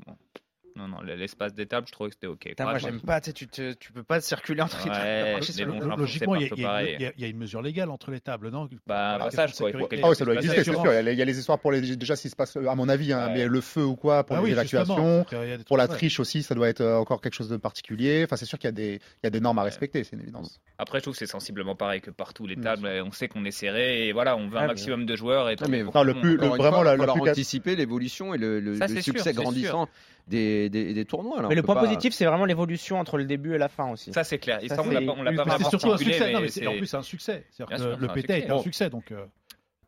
Non, 0.78 0.90
non, 0.90 0.98
l'espace 1.02 1.54
des 1.54 1.66
tables, 1.68 1.88
je 1.88 1.94
trouvais 1.94 2.10
que 2.10 2.16
c'était 2.16 2.28
ok. 2.28 2.54
Moi, 2.60 2.78
j'aime 2.80 3.00
pas, 3.00 3.22
tu 3.22 3.28
sais, 3.30 3.34
tu, 3.34 3.48
te- 3.48 3.72
tu 3.74 3.94
peux 3.94 4.04
pas 4.04 4.20
circuler 4.20 4.62
entre 4.62 4.78
les 4.84 4.92
Ouais, 4.92 5.36
mais 5.66 5.66
bon, 5.66 5.80
que 5.96 6.00
logiquement, 6.02 6.36
il 6.36 6.42
y, 6.42 6.46
a- 6.46 6.48
y 6.48 6.52
une- 6.52 6.58
il 7.00 7.02
y 7.02 7.06
a- 7.06 7.12
il 7.16 7.22
y 7.22 7.26
a 7.26 7.28
une 7.30 7.38
mesure 7.38 7.62
légale 7.62 7.90
entre 7.90 8.12
les 8.12 8.20
tables, 8.20 8.50
non? 8.50 8.68
Bah, 8.86 9.18
il 9.32 9.38
faut 9.38 9.48
sécurité. 9.54 10.02
Ah 10.04 10.10
oui, 10.10 10.16
ça 10.18 10.26
doit 10.26 10.34
exister, 10.36 10.64
c'est 10.66 10.72
sûr. 10.72 10.84
Il 10.86 11.14
y 11.18 11.22
a 11.22 11.26
les- 11.26 11.40
histoires 11.40 11.60
pour 11.60 11.72
les. 11.72 11.96
Déjà, 11.96 12.16
s'il 12.18 12.30
se 12.30 12.36
passe, 12.36 12.58
à 12.58 12.76
mon 12.76 12.90
avis, 12.90 13.14
hein, 13.14 13.28
Ouais. 13.28 13.34
mais 13.34 13.48
le 13.48 13.62
feu 13.62 13.86
ou 13.86 13.96
quoi, 13.96 14.26
pour 14.26 14.36
Ah 14.36 14.42
oui, 14.42 14.50
l'évacuation. 14.50 15.26
des 15.32 15.64
Pour 15.66 15.78
la 15.78 15.88
triche 15.88 16.20
aussi, 16.20 16.44
ça 16.44 16.56
doit 16.56 16.68
être 16.68 16.82
euh, 16.82 16.98
encore 16.98 17.22
quelque 17.22 17.34
chose 17.36 17.50
de 17.50 17.58
particulier. 17.58 18.24
Enfin, 18.26 18.36
c'est 18.36 18.46
sûr 18.46 18.58
qu'il 18.60 18.68
y, 18.68 18.70
a 18.70 18.74
des- 18.74 18.96
il 18.96 19.26
y 19.26 19.28
a 19.28 19.30
des 19.30 19.40
normes 19.40 19.60
à 19.60 19.64
respecter, 19.64 20.04
c'est 20.04 20.16
une 20.16 20.22
évidence. 20.22 20.60
Après, 20.78 21.00
je 21.00 21.04
trouve 21.04 21.14
que 21.14 21.20
c'est 21.20 21.26
sensiblement 21.26 21.76
pareil 21.76 22.02
que 22.02 22.12
partout. 22.12 22.48
Les 22.48 22.58
tables, 22.58 22.90
on 23.06 23.12
sait 23.12 23.28
qu'on 23.30 23.46
est 23.46 23.52
serré 23.52 24.08
et 24.08 24.12
voilà, 24.12 24.36
on 24.36 24.48
veut 24.50 24.58
Ah, 24.58 24.60
un 24.60 24.62
mais- 24.64 24.68
maximum 24.70 25.06
de 25.06 25.16
joueurs. 25.16 25.50
Et 25.50 25.52
mais- 25.52 25.56
tout 25.58 25.72
une 25.72 25.84
vraiment, 25.86 26.84
la- 26.84 26.96
plus- 26.98 27.30
anticiper 27.30 27.76
l'évolution 27.76 28.34
et 28.34 28.38
le, 28.38 28.76
Ça, 28.78 28.88
succès 28.88 29.34
grandissant 29.34 29.88
des, 30.28 30.70
des, 30.70 30.94
des 30.94 31.06
tournois. 31.06 31.42
là. 31.42 31.48
Mais 31.50 31.56
le 31.56 31.62
point 31.64 31.76
pas- 31.76 31.82
positif, 31.82 32.14
c'est 32.14 32.26
vraiment 32.26 32.46
l'évolution 32.46 33.00
entre 33.00 33.18
le 33.18 33.26
début 33.26 33.54
et 33.54 33.58
la 33.58 33.68
fin 33.70 33.92
aussi. 33.92 34.12
Ça, 34.14 34.24
c'est 34.24 34.40
clair. 34.40 34.60
Et 34.64 34.68
Ça, 34.68 34.76
ça, 34.76 34.82
on 34.82 34.86
c'est- 34.86 34.94
l'a 34.94 35.02
pas, 35.02 35.16
on 35.18 35.24
l'a 35.24 35.32
pas 35.34 35.58
C'est 35.60 35.70
surtout 35.70 35.92
un 35.92 35.98
succès. 35.98 36.32
Non, 36.32 36.40
mais 36.42 36.68
en 36.68 36.78
plus, 36.78 36.86
c'est 36.88 36.98
un 36.98 37.02
succès. 37.04 37.46
Que 37.58 37.78
sûr, 37.78 37.98
le 37.98 38.10
un 38.10 38.14
PT 38.14 38.30
est 38.32 38.40
succès. 38.42 38.52
un 38.52 38.60
succès. 38.60 38.90
Donc, 38.90 39.12
euh, 39.12 39.26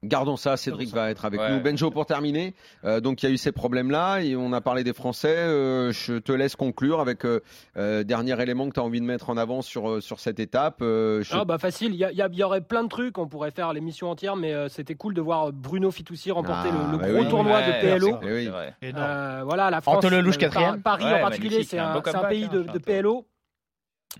Gardons 0.03 0.38
ça, 0.38 0.57
Cédric 0.57 0.93
va 0.93 1.10
être 1.10 1.25
avec 1.25 1.39
Ouais. 1.39 1.51
nous. 1.51 1.62
Benjo 1.62 1.89
pour 1.91 2.05
terminer. 2.05 2.53
Euh, 2.86 2.99
donc 2.99 3.23
il 3.23 3.25
y 3.25 3.29
a 3.29 3.31
eu 3.33 3.38
ces 3.38 3.51
problèmes-là 3.51 4.19
et 4.21 4.36
on 4.36 4.53
a 4.53 4.62
parlé 4.62 4.83
des 4.83 4.93
Français. 4.93 5.36
Euh, 5.36 5.91
je 5.91 6.13
te 6.19 6.31
laisse 6.31 6.55
conclure 6.55 6.99
avec 6.99 7.25
euh, 7.25 7.41
euh, 7.77 8.03
dernier 8.03 8.39
élément 8.41 8.67
que 8.69 8.73
tu 8.73 8.79
as 8.79 8.83
envie 8.83 8.99
de 9.01 9.05
mettre 9.05 9.29
en 9.29 9.38
avant 9.38 9.62
sur, 9.62 10.01
sur 10.01 10.19
cette 10.19 10.39
étape. 10.39 10.77
Euh, 10.81 11.23
je- 11.23 11.33
Ah 11.36 11.45
bah 11.45 11.57
facile, 11.57 11.93
il 11.95 12.36
y, 12.38 12.43
aurait 12.43 12.62
plein 12.62 12.83
de 12.83 12.89
trucs, 12.89 13.17
on 13.17 13.27
pourrait 13.27 13.51
faire 13.51 13.73
l'émission 13.73 14.10
entière, 14.10 14.36
mais 14.36 14.53
euh, 14.53 14.69
c'était 14.69 14.95
cool 14.95 15.13
de 15.13 15.21
voir 15.21 15.51
Bruno 15.51 15.89
Fitoussi 15.91 16.31
remporter 16.31 16.69
Ah, 16.71 16.86
le, 16.88 16.91
le 16.91 16.97
bah 16.97 17.10
gros 17.10 17.21
oui. 17.23 17.29
tournoi 17.29 17.57
Ouais, 17.57 17.81
de 17.81 17.97
PLO. 17.97 18.19
Oui. 18.23 18.49
Euh, 18.95 19.41
voilà, 19.45 19.69
la 19.69 19.81
France. 19.81 19.97
Antoine 19.97 20.15
Lelouch, 20.15 20.38
quatrième. 20.38 20.81
Paris 20.81 21.05
Ouais, 21.05 21.13
en 21.13 21.19
particulier, 21.21 21.63
c'est 21.63 21.79
un 21.79 22.01
pays 22.29 22.45
hein, 22.45 22.65
de, 22.73 22.77
PLO. 22.79 23.25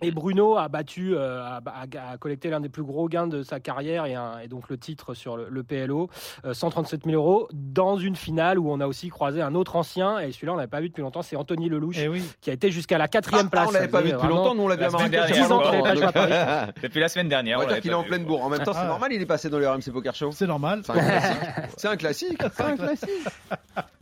Et 0.04 0.12
Bruno 0.12 0.58
a 0.58 0.68
battu, 0.68 1.16
euh, 1.16 1.42
a, 1.44 2.18
collecté 2.20 2.52
l'un 2.52 2.60
des 2.60 2.70
plus 2.70 2.84
gros 2.84 3.08
gains 3.10 3.26
de 3.26 3.42
sa 3.42 3.60
carrière 3.60 4.06
et, 4.06 4.14
un- 4.14 4.38
et 4.40 4.48
donc 4.48 4.70
le 4.70 4.78
titre 4.78 5.16
sur 5.16 5.38
le, 5.38 5.48
le 5.50 5.64
PLO, 5.64 6.08
euh, 6.46 6.54
137 6.54 7.06
000 7.06 7.16
euros, 7.16 7.48
dans 7.52 7.98
une 7.98 8.16
finale 8.16 8.60
où 8.60 8.70
on 8.72 8.80
a 8.80 8.86
aussi 8.86 9.10
croisé 9.10 9.42
un 9.42 9.56
autre 9.56 9.76
ancien, 9.76 10.20
et 10.20 10.32
celui-là 10.32 10.54
on 10.54 10.56
l'avait 10.56 10.68
pas 10.68 10.82
vu 10.82 10.90
depuis 10.90 11.02
longtemps, 11.02 11.24
c'est 11.24 11.36
Anthony 11.36 11.68
Lelouch, 11.68 11.96
Eh 12.00 12.10
oui. 12.10 12.22
qui 12.42 12.52
a 12.52 12.54
été 12.54 12.70
jusqu'à 12.70 13.00
la 13.00 13.08
quatrième 13.08 13.48
Ah, 13.48 13.50
place. 13.50 13.68
on 13.70 13.72
l'avait 13.72 13.86
Ça 13.86 13.92
pas 13.92 14.02
vu 14.02 14.12
depuis 14.12 14.28
longtemps, 14.28 14.54
nous 14.54 14.64
on 14.64 14.68
l'a 14.68 14.76
vu 14.76 14.82
dernière, 14.82 15.10
l'avait 15.10 16.74
Depuis 16.84 17.00
la 17.00 17.10
semaine 17.10 17.30
dernière. 17.30 17.58
On 17.58 17.62
va 17.62 17.66
dire 17.66 17.70
l'avait 17.72 17.82
qu'il 17.82 17.92
est 17.92 17.96
en 17.96 18.04
pleine 18.04 18.24
bourre. 18.26 18.44
En 18.46 18.50
même 18.50 18.62
temps, 18.62 18.74
c'est 18.74 18.80
Ah. 18.84 18.88
normal, 18.88 19.14
il 19.14 19.22
est 19.22 19.26
passé 19.26 19.50
dans 19.50 19.58
le 19.58 19.68
RMC 19.68 19.92
Poker 19.92 20.14
Show. 20.14 20.32
C'est 20.32 20.46
normal. 20.48 20.84
C'est 21.78 21.88
un 21.88 21.98
classique. 21.98 22.40
C'est 22.56 22.64
un 22.64 22.76
classique. 22.78 23.10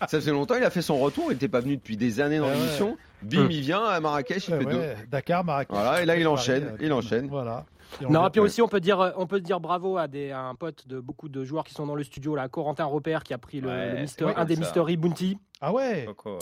Ça 0.01 0.07
faisait 0.19 0.31
longtemps, 0.31 0.55
il 0.57 0.63
a 0.65 0.69
fait 0.69 0.81
son 0.81 0.97
retour. 0.97 1.25
Il 1.29 1.33
n'était 1.35 1.47
pas 1.47 1.61
venu 1.61 1.77
depuis 1.77 1.95
des 1.95 2.19
années 2.19 2.39
dans 2.39 2.47
ouais. 2.47 2.53
l'émission. 2.53 2.97
Bim, 3.25 3.47
il 3.49 3.61
vient 3.61 3.83
à 3.83 3.99
Marrakech, 3.99 4.47
il 4.47 4.53
Ouais, 4.53 4.59
fait 4.59 4.65
deux. 4.65 4.77
ouais, 4.77 4.95
Dakar, 5.09 5.43
Marrakech. 5.43 5.75
Voilà, 5.75 6.01
et 6.01 6.05
là, 6.05 6.15
il 6.17 6.27
enchaîne, 6.27 6.63
euh, 6.73 6.77
il 6.79 6.91
enchaîne. 6.93 7.27
Voilà. 7.27 7.65
Et 8.01 8.05
Non, 8.05 8.29
puis 8.29 8.39
aussi 8.41 8.61
on 8.61 8.67
peut 8.67 8.79
dire, 8.79 9.13
on 9.17 9.25
peut 9.27 9.39
dire 9.39 9.59
bravo 9.59 9.97
à, 9.97 10.07
des, 10.07 10.31
à 10.31 10.41
un 10.41 10.55
pote 10.55 10.87
de 10.87 10.99
beaucoup 10.99 11.29
de 11.29 11.43
joueurs 11.43 11.63
qui 11.63 11.73
sont 11.73 11.85
dans 11.85 11.95
le 11.95 12.03
studio, 12.03 12.35
là, 12.35 12.47
Corentin 12.49 12.85
Repère, 12.85 13.23
qui 13.23 13.33
a 13.33 13.37
pris 13.37 13.61
le, 13.61 13.67
Ouais, 13.69 13.93
le 13.93 14.01
Mister- 14.01 14.33
un 14.35 14.43
des 14.45 14.55
ça. 14.55 14.61
Mystery 14.61 14.97
Bounty. 14.97 15.37
Ah 15.61 15.71
ouais. 15.71 16.03
Coco, 16.05 16.33
ouais. 16.33 16.39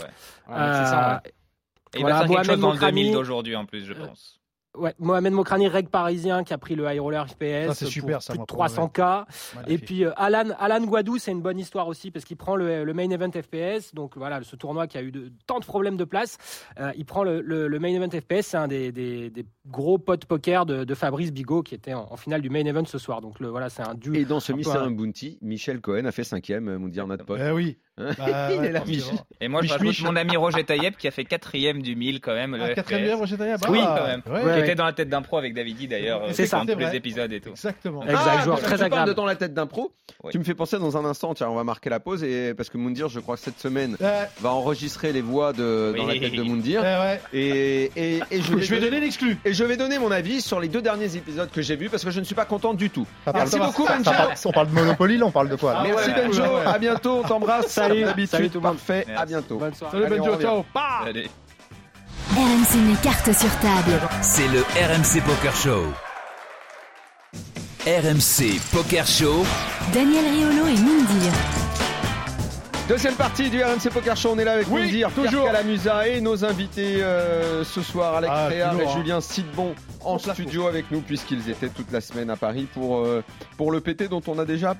C'est 0.47 0.53
ça, 0.53 1.21
ouais. 1.23 1.29
Euh, 1.29 1.29
Et 1.95 1.99
il 1.99 2.01
Voilà, 2.01 2.15
va 2.15 2.21
faire 2.21 2.27
quelque 2.27 2.31
Mohamed 2.31 2.45
chose 2.51 2.59
dans 2.61 2.67
le 2.69 2.73
Mokrani. 2.73 3.01
2000 3.03 3.13
d'aujourd'hui 3.13 3.55
en 3.55 3.65
plus, 3.65 3.85
je 3.85 3.93
Euh, 3.93 4.07
pense. 4.07 4.39
Ouais, 4.75 4.93
Mohamed 4.97 5.33
Mokrani, 5.33 5.67
reg 5.67 5.87
parisien, 5.89 6.43
qui 6.43 6.51
a 6.53 6.57
pris 6.57 6.73
le 6.73 6.85
High 6.91 6.99
Roller 6.99 7.27
FPS. 7.27 7.67
Ça, 7.67 7.73
c'est 7.75 7.85
pour 7.85 7.91
super, 7.93 8.21
ça, 8.23 8.33
plus 8.33 8.39
moi, 8.39 8.45
de 8.45 8.51
pour 8.51 8.65
300K. 8.65 9.23
Et 9.23 9.55
Magnifique. 9.55 9.85
puis 9.85 10.03
euh, 10.05 10.11
Alan, 10.15 10.49
Alan 10.57 10.83
Guadou, 10.83 11.19
c'est 11.19 11.31
une 11.31 11.41
bonne 11.43 11.59
histoire 11.59 11.87
aussi 11.87 12.09
parce 12.09 12.25
qu'il 12.25 12.37
prend 12.37 12.55
le, 12.55 12.83
le 12.83 12.93
main 12.93 13.07
event 13.11 13.29
FPS. 13.31 13.93
Donc 13.93 14.17
voilà, 14.17 14.41
ce 14.41 14.55
tournoi 14.55 14.87
qui 14.87 14.97
a 14.97 15.03
eu 15.03 15.11
de, 15.11 15.31
tant 15.45 15.59
de 15.59 15.65
problèmes 15.65 15.95
de 15.95 16.03
place, 16.05 16.37
euh, 16.79 16.91
il 16.97 17.05
prend 17.05 17.23
le, 17.23 17.41
le- 17.41 17.67
le 17.67 17.79
main 17.79 17.89
event 17.93 18.09
FPS. 18.09 18.47
C'est 18.47 18.57
un 18.57 18.67
des, 18.67 18.91
des- 18.91 19.29
des 19.29 19.45
gros 19.67 19.99
potes 19.99 20.25
poker 20.25 20.65
de, 20.65 20.83
de 20.83 20.95
Fabrice 20.95 21.31
Bigot 21.31 21.61
qui 21.61 21.75
était 21.75 21.93
en, 21.93 22.07
en 22.11 22.17
finale 22.17 22.41
du 22.41 22.49
main 22.49 22.65
event 22.65 22.85
ce 22.85 22.97
soir. 22.97 23.21
Donc 23.21 23.39
le, 23.39 23.49
voilà, 23.49 23.69
c'est 23.69 23.87
un 23.87 23.93
duo. 23.93 24.13
Et 24.15 24.25
dans 24.25 24.39
ce 24.39 24.53
Mister 24.53 24.77
un- 24.77 24.89
Bounty, 24.89 25.37
Michel 25.41 25.81
Cohen 25.81 26.05
a 26.05 26.11
fait 26.11 26.23
cinquième, 26.23 26.67
euh, 26.67 26.79
Moundir 26.79 27.05
notre 27.05 27.25
pote. 27.25 27.39
Eh 27.39 27.51
oui. 27.51 27.77
Bah, 27.97 28.05
Il 28.51 28.59
ouais, 28.59 28.67
est 28.67 28.71
là. 28.71 28.81
Et 29.39 29.47
moi, 29.47 29.61
je 29.61 29.65
Mich- 29.67 29.71
rajoute 29.73 29.87
Mich- 29.87 30.03
mon 30.03 30.15
ami 30.15 30.35
Roger 30.35 30.63
Taïeb 30.63 30.95
qui 30.95 31.07
a 31.07 31.11
fait 31.11 31.25
quatrième 31.25 31.81
du 31.81 31.95
1000 31.95 32.21
quand 32.21 32.33
même. 32.33 32.55
Le 32.55 32.63
Ah, 32.63 32.73
quatrième 32.73 33.19
Roger. 33.19 33.35
Oui, 33.69 33.79
Ah, 33.83 33.95
quand 33.99 34.07
même. 34.07 34.21
ouais. 34.27 34.41
Qui 34.41 34.45
Ouais. 34.47 34.59
était 34.61 34.75
dans 34.75 34.85
la 34.85 34.93
tête 34.93 35.09
d'impro 35.09 35.37
avec 35.37 35.53
David 35.53 35.77
Guy 35.77 35.87
d'ailleurs. 35.87 36.21
C'est 36.31 36.43
euh, 36.43 36.45
ça. 36.47 36.57
dans 36.57 36.63
tous 36.65 36.69
C'est 36.71 36.75
les 36.79 36.85
vrai. 36.85 36.97
épisodes 36.97 37.31
et 37.31 37.39
tout. 37.39 37.49
Exactement. 37.51 38.03
Exact, 38.03 38.19
Ah, 38.25 38.43
joueur 38.43 38.59
très 38.61 38.81
agréable. 38.81 39.09
de 39.09 39.13
dans 39.13 39.25
la 39.25 39.35
tête 39.35 39.53
d'un 39.53 39.67
pro, 39.67 39.91
Oui. 40.23 40.31
tu 40.31 40.39
me 40.39 40.43
fais 40.43 40.55
penser 40.55 40.79
dans 40.79 40.97
un 40.97 41.05
instant, 41.05 41.33
tiens, 41.35 41.49
on 41.49 41.55
va 41.55 41.63
marquer 41.63 41.89
la 41.91 41.99
pause, 41.99 42.23
et 42.23 42.53
parce 42.55 42.69
que 42.69 42.77
Moundir, 42.77 43.09
je 43.09 43.19
crois 43.19 43.35
que 43.35 43.41
cette 43.41 43.59
semaine, 43.59 43.95
Euh, 44.01 44.23
va 44.41 44.49
enregistrer 44.51 45.11
les 45.13 45.21
voix 45.21 45.53
de, 45.53 45.93
dans 45.95 46.07
la 46.07 46.13
Oui. 46.13 46.19
tête 46.19 46.33
de 46.35 46.41
Moundir. 46.43 46.81
ouais. 46.81 47.21
Et, 47.33 47.91
et, 47.95 48.19
et 48.31 48.41
je, 48.41 48.57
Je 48.57 48.73
vais 48.75 48.79
donner 48.81 48.99
l'exclu. 49.01 49.37
Et 49.45 49.53
je 49.53 49.63
vais 49.63 49.77
donner 49.77 49.99
mon 49.99 50.09
avis 50.11 50.41
sur 50.41 50.59
les 50.59 50.67
deux 50.67 50.81
derniers 50.81 51.15
épisodes 51.15 51.49
que 51.51 51.61
j'ai 51.61 51.75
vus 51.75 51.89
parce 51.89 52.03
que 52.03 52.09
je 52.11 52.19
ne 52.19 52.25
suis 52.25 52.35
pas 52.35 52.45
content 52.45 52.73
du 52.73 52.89
tout. 52.89 53.05
Merci 53.31 53.59
beaucoup, 53.59 53.85
Benjo. 53.85 54.09
On 54.45 54.51
parle 54.51 54.67
de 54.69 54.73
Monopoly, 54.73 55.17
là, 55.17 55.25
on 55.27 55.31
parle 55.31 55.49
de 55.49 55.55
quoi 55.55 55.75
Ah 55.77 55.83
Merci 55.85 56.09
Benjo, 56.11 56.43
à 56.65 56.79
bientôt, 56.79 57.21
on 57.23 57.27
t'embrasse. 57.27 57.79
Salut, 57.87 57.99
Comme 58.01 58.09
d'habitude, 58.09 58.29
salut 58.29 58.49
tout 58.49 58.59
le 58.59 58.67
monde. 58.67 58.77
parfait, 58.77 59.05
à 59.15 59.25
bientôt. 59.25 59.57
Bonne 59.57 59.73
soirée. 59.73 60.01
Salut 60.01 60.09
Benjo, 60.19 60.41
ciao. 60.41 60.65
Bah 60.73 60.81
Allez. 61.05 61.29
RMC 62.35 62.77
met 62.87 62.95
cartes 63.03 63.31
sur 63.33 63.49
table. 63.59 63.99
C'est 64.21 64.47
le 64.47 64.61
RMC 64.61 65.21
Poker 65.25 65.55
Show. 65.55 65.83
RMC 67.85 68.59
Poker 68.71 69.05
Show. 69.05 69.43
Daniel 69.93 70.23
Riolo 70.25 70.67
et 70.67 70.75
Mindir. 70.77 71.33
Deuxième 72.87 73.15
partie 73.15 73.49
du 73.49 73.61
RMC 73.63 73.89
Poker 73.93 74.15
Show, 74.17 74.31
on 74.33 74.39
est 74.39 74.43
là 74.43 74.53
avec 74.53 74.67
Oui, 74.69 74.81
Moundir, 74.83 75.09
Pierre 75.11 75.25
toujours. 75.25 75.45
Calamusa 75.45 76.07
et 76.07 76.19
nos 76.21 76.43
invités 76.43 77.01
euh, 77.01 77.63
ce 77.63 77.81
soir, 77.81 78.15
Alex 78.15 78.33
Ah, 78.35 78.47
Réard 78.47 78.73
et 78.73 78.77
toujours, 78.79 78.91
hein. 78.91 78.97
Julien 78.99 79.21
Sidbon 79.21 79.75
en 80.03 80.17
la 80.25 80.33
studio 80.33 80.67
avec 80.67 80.91
nous 80.91 80.99
puisqu'ils 81.01 81.49
étaient 81.49 81.69
toute 81.69 81.91
la 81.93 82.01
semaine 82.01 82.29
à 82.29 82.35
Paris 82.35 82.67
pour, 82.73 82.97
euh, 82.99 83.23
pour 83.57 83.71
le 83.71 83.79
PT 83.79 84.09
dont 84.09 84.21
on 84.27 84.37
a 84.37 84.43
déjà 84.45 84.75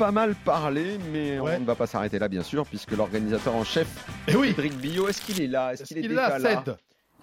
pas 0.00 0.10
mal 0.12 0.34
parlé, 0.34 0.98
mais 1.12 1.38
Ouais. 1.38 1.56
on 1.58 1.60
ne 1.60 1.66
va 1.66 1.74
pas 1.74 1.86
s'arrêter 1.86 2.18
là 2.18 2.28
bien 2.28 2.42
sûr 2.42 2.64
puisque 2.66 2.92
l'organisateur 2.92 3.54
en 3.54 3.64
chef, 3.64 3.86
Eh 4.28 4.34
oui. 4.34 4.48
Cédric 4.48 4.78
Billot, 4.78 5.08
est-ce 5.08 5.20
qu'il 5.20 5.40
est 5.42 5.46
là? 5.46 5.74
Est-ce 5.74 5.84
qu'il 5.84 5.98
est, 5.98 6.00
qu'il 6.00 6.12
est 6.12 6.14
déjà 6.14 6.38
là, 6.38 6.64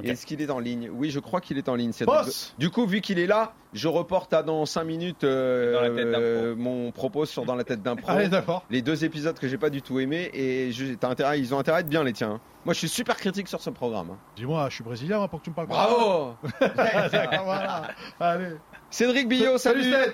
Et 0.04 0.10
Est-ce 0.10 0.28
qu'il 0.28 0.40
est 0.44 0.52
en 0.52 0.60
ligne? 0.60 0.92
Oui, 0.94 1.10
je 1.10 1.20
crois 1.20 1.42
qu'il 1.42 1.58
est 1.58 1.68
en 1.70 1.74
ligne. 1.76 1.92
Cédric. 1.92 2.16
Boss 2.20 2.54
Du 2.60 2.70
coup, 2.70 2.86
vu 2.86 3.02
qu'il 3.02 3.18
est 3.18 3.26
là, 3.26 3.54
je 3.74 3.88
reporte 3.88 4.32
à 4.36 4.44
dans 4.44 4.64
5 4.68 4.84
minutes 4.84 5.24
euh, 5.24 5.74
Dans 5.74 6.20
euh, 6.20 6.56
mon 6.56 6.92
propos 6.92 7.26
sur 7.26 7.46
Dans 7.46 7.56
la 7.56 7.64
tête 7.64 7.82
d'un 7.82 7.96
pro. 7.96 8.12
Allez, 8.12 8.28
d'accord. 8.30 8.64
les 8.70 8.84
deux 8.84 9.04
épisodes 9.04 9.40
que 9.40 9.48
j'ai 9.48 9.58
pas 9.58 9.72
du 9.72 9.82
tout 9.82 10.00
aimé 10.00 10.30
et 10.36 10.72
je- 10.72 10.94
intérêt, 11.04 11.40
ils 11.40 11.56
ont 11.56 11.60
intérêt 11.60 11.78
à 11.78 11.80
être 11.80 11.90
bien 11.90 12.04
les 12.04 12.14
tiens. 12.14 12.34
hein. 12.34 12.42
Moi, 12.64 12.76
je 12.76 12.80
suis 12.80 12.90
super 12.90 13.18
critique 13.18 13.48
sur 13.48 13.60
ce 13.62 13.72
programme. 13.72 14.12
hein. 14.12 14.18
Dis-moi, 14.36 14.68
je 14.70 14.76
suis 14.76 14.84
brésilien 14.84 15.18
moi, 15.18 15.28
pour 15.30 15.40
que 15.40 15.46
tu 15.46 15.50
me 15.50 15.56
parles. 15.56 15.68
Bravo 15.68 16.36
D'accord, 16.62 17.44
voilà. 17.46 17.88
Allez. 18.20 18.50
Cédric 18.92 19.28
Billot, 19.28 19.58
salut, 19.58 19.84
Ced. 19.84 20.14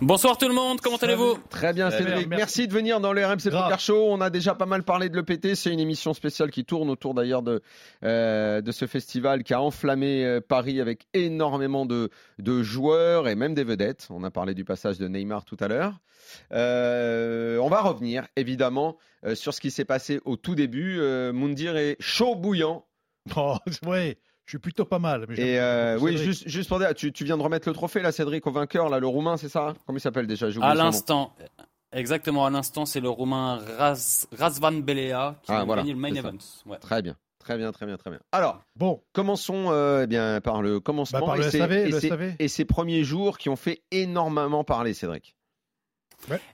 Bonsoir 0.00 0.36
tout 0.36 0.48
le 0.48 0.54
monde, 0.54 0.80
comment 0.80 0.96
allez-vous 0.96 1.38
Très 1.50 1.72
bien 1.72 1.90
Cédric, 1.90 2.26
merci. 2.26 2.28
merci. 2.28 2.68
de 2.68 2.72
venir 2.72 3.00
dans 3.00 3.12
le 3.12 3.24
RMC 3.24 3.48
Grave. 3.48 3.64
Poker 3.64 3.80
Show. 3.80 4.06
On 4.10 4.20
a 4.20 4.28
déjà 4.28 4.54
pas 4.54 4.66
mal 4.66 4.82
parlé 4.82 5.08
de 5.08 5.16
l'EPT, 5.16 5.54
c'est 5.54 5.72
une 5.72 5.78
émission 5.80 6.12
spéciale 6.14 6.50
qui 6.50 6.64
tourne 6.64 6.90
autour 6.90 7.14
d'ailleurs 7.14 7.42
de, 7.42 7.62
euh, 8.02 8.60
de 8.60 8.72
ce 8.72 8.86
festival 8.86 9.44
qui 9.44 9.54
a 9.54 9.60
enflammé 9.62 10.24
euh, 10.24 10.40
Paris 10.40 10.80
avec 10.80 11.06
énormément 11.14 11.86
de, 11.86 12.10
de 12.38 12.62
joueurs 12.62 13.28
et 13.28 13.36
même 13.36 13.54
des 13.54 13.64
vedettes. 13.64 14.08
On 14.10 14.24
a 14.24 14.30
parlé 14.30 14.54
du 14.54 14.64
passage 14.64 14.98
de 14.98 15.06
Neymar 15.06 15.44
tout 15.44 15.56
à 15.60 15.68
l'heure. 15.68 16.00
Euh, 16.52 17.58
on 17.58 17.68
va 17.68 17.80
revenir 17.80 18.26
évidemment 18.36 18.96
euh, 19.24 19.34
sur 19.34 19.54
ce 19.54 19.60
qui 19.60 19.70
s'est 19.70 19.84
passé 19.84 20.20
au 20.24 20.36
tout 20.36 20.54
début. 20.54 20.98
Euh, 20.98 21.32
Moundir 21.32 21.76
est 21.76 21.96
chaud 22.00 22.34
bouillant. 22.34 22.84
Bon, 23.34 23.58
ouais, 23.86 24.18
je 24.46 24.50
suis 24.50 24.58
plutôt 24.58 24.84
pas 24.84 24.98
mal. 24.98 25.24
mais 25.28 25.36
Et 25.38 25.58
euh, 25.60 25.98
oui, 26.00 26.16
juste, 26.18 26.48
juste 26.48 26.68
pour 26.68 26.78
dire, 26.78 26.94
tu, 26.94 27.12
tu 27.12 27.24
viens 27.24 27.36
de 27.38 27.42
remettre 27.42 27.68
le 27.68 27.74
trophée 27.74 28.00
là, 28.02 28.12
Cédric, 28.12 28.46
au 28.46 28.50
vainqueur, 28.52 28.88
là, 28.88 28.98
le 28.98 29.06
roumain, 29.06 29.36
c'est 29.36 29.48
ça 29.48 29.74
Comment 29.86 29.98
il 29.98 30.00
s'appelle 30.00 30.26
déjà 30.26 30.48
À 30.60 30.74
l'instant, 30.74 31.34
exactement 31.92 32.44
à 32.46 32.50
l'instant, 32.50 32.86
c'est 32.86 33.00
le 33.00 33.08
Roumain 33.08 33.58
Raz, 33.78 34.26
Razvan 34.36 34.72
Belea 34.82 35.36
qui 35.42 35.52
Ah, 35.52 35.60
a 35.60 35.64
voilà, 35.64 35.82
gagné 35.82 35.92
le 35.94 35.98
main 35.98 36.14
event. 36.14 36.36
Ouais. 36.66 36.78
Très 36.78 37.00
bien, 37.02 37.16
très 37.38 37.56
bien, 37.56 37.72
très 37.72 37.86
bien, 37.86 37.96
très 37.96 38.10
bien. 38.10 38.20
Alors, 38.32 38.60
Bon, 38.76 39.00
commençons 39.12 39.70
euh, 39.70 40.02
eh 40.04 40.06
bien 40.06 40.40
par 40.42 40.60
le 40.60 40.80
commencement 40.80 41.20
Bah, 41.20 41.26
par 41.26 41.36
le 41.36 41.46
et, 41.46 41.50
ses- 41.50 41.58
SAV, 41.58 41.72
et 41.72 41.88
le 41.90 42.00
ses- 42.00 42.08
SAV. 42.08 42.32
et 42.38 42.48
ces 42.48 42.64
premiers 42.64 43.04
jours 43.04 43.38
qui 43.38 43.48
ont 43.48 43.56
fait 43.56 43.82
énormément 43.92 44.64
parler, 44.64 44.92
Cédric. 44.94 45.34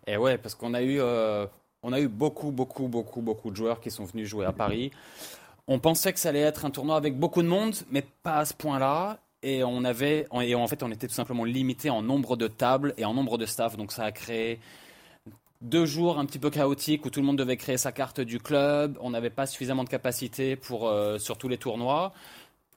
Et 0.07 0.17
ouais, 0.17 0.37
parce 0.39 0.55
qu'on 0.55 0.75
a 0.75 0.83
eu, 0.83 1.01
euh, 1.01 1.47
on 1.83 1.93
a 1.93 2.01
eu 2.01 2.09
beaucoup, 2.09 2.51
beaucoup, 2.51 2.89
beaucoup, 2.89 3.21
beaucoup 3.21 3.51
de 3.51 3.57
joueurs 3.57 3.81
qui 3.81 3.91
sont 3.91 4.05
venus 4.05 4.29
jouer 4.29 4.45
à 4.45 4.53
Paris. 4.53 4.91
On 5.73 5.79
pensait 5.79 6.13
que 6.13 6.19
ça 6.19 6.31
allait 6.31 6.41
être 6.41 6.65
un 6.65 6.71
tournoi 6.71 6.97
avec 6.97 7.17
beaucoup 7.17 7.43
de 7.43 7.47
monde, 7.49 7.75
mais 7.93 8.05
pas 8.25 8.39
à 8.39 8.45
ce 8.45 8.55
point-là. 8.55 9.21
Et 9.43 9.63
on 9.65 9.85
avait, 9.85 10.27
et 10.43 10.55
en 10.57 10.67
fait, 10.67 10.83
on 10.83 10.91
était 10.91 11.07
tout 11.07 11.15
simplement 11.15 11.45
limité 11.45 11.89
en 11.89 12.03
nombre 12.03 12.37
de 12.37 12.49
tables 12.49 12.93
et 12.99 13.05
en 13.05 13.15
nombre 13.15 13.39
de 13.39 13.47
staff. 13.47 13.77
Donc 13.77 13.93
ça 13.93 14.03
a 14.05 14.11
créé 14.13 14.59
deux 15.63 15.87
jours 15.87 16.19
un 16.19 16.27
petit 16.27 16.39
peu 16.41 16.51
chaotiques 16.51 17.07
où 17.07 17.11
tout 17.11 17.21
le 17.21 17.27
monde 17.27 17.39
devait 17.39 17.57
créer 17.57 17.77
sa 17.79 17.93
carte 17.93 18.21
du 18.21 18.41
club. 18.41 18.99
On 19.01 19.11
n'avait 19.11 19.31
pas 19.31 19.47
suffisamment 19.47 19.85
de 19.85 19.89
capacité 19.89 20.57
pour 20.57 20.89
euh, 20.89 21.19
sur 21.19 21.39
tous 21.39 21.49
les 21.49 21.57
tournois. 21.57 22.13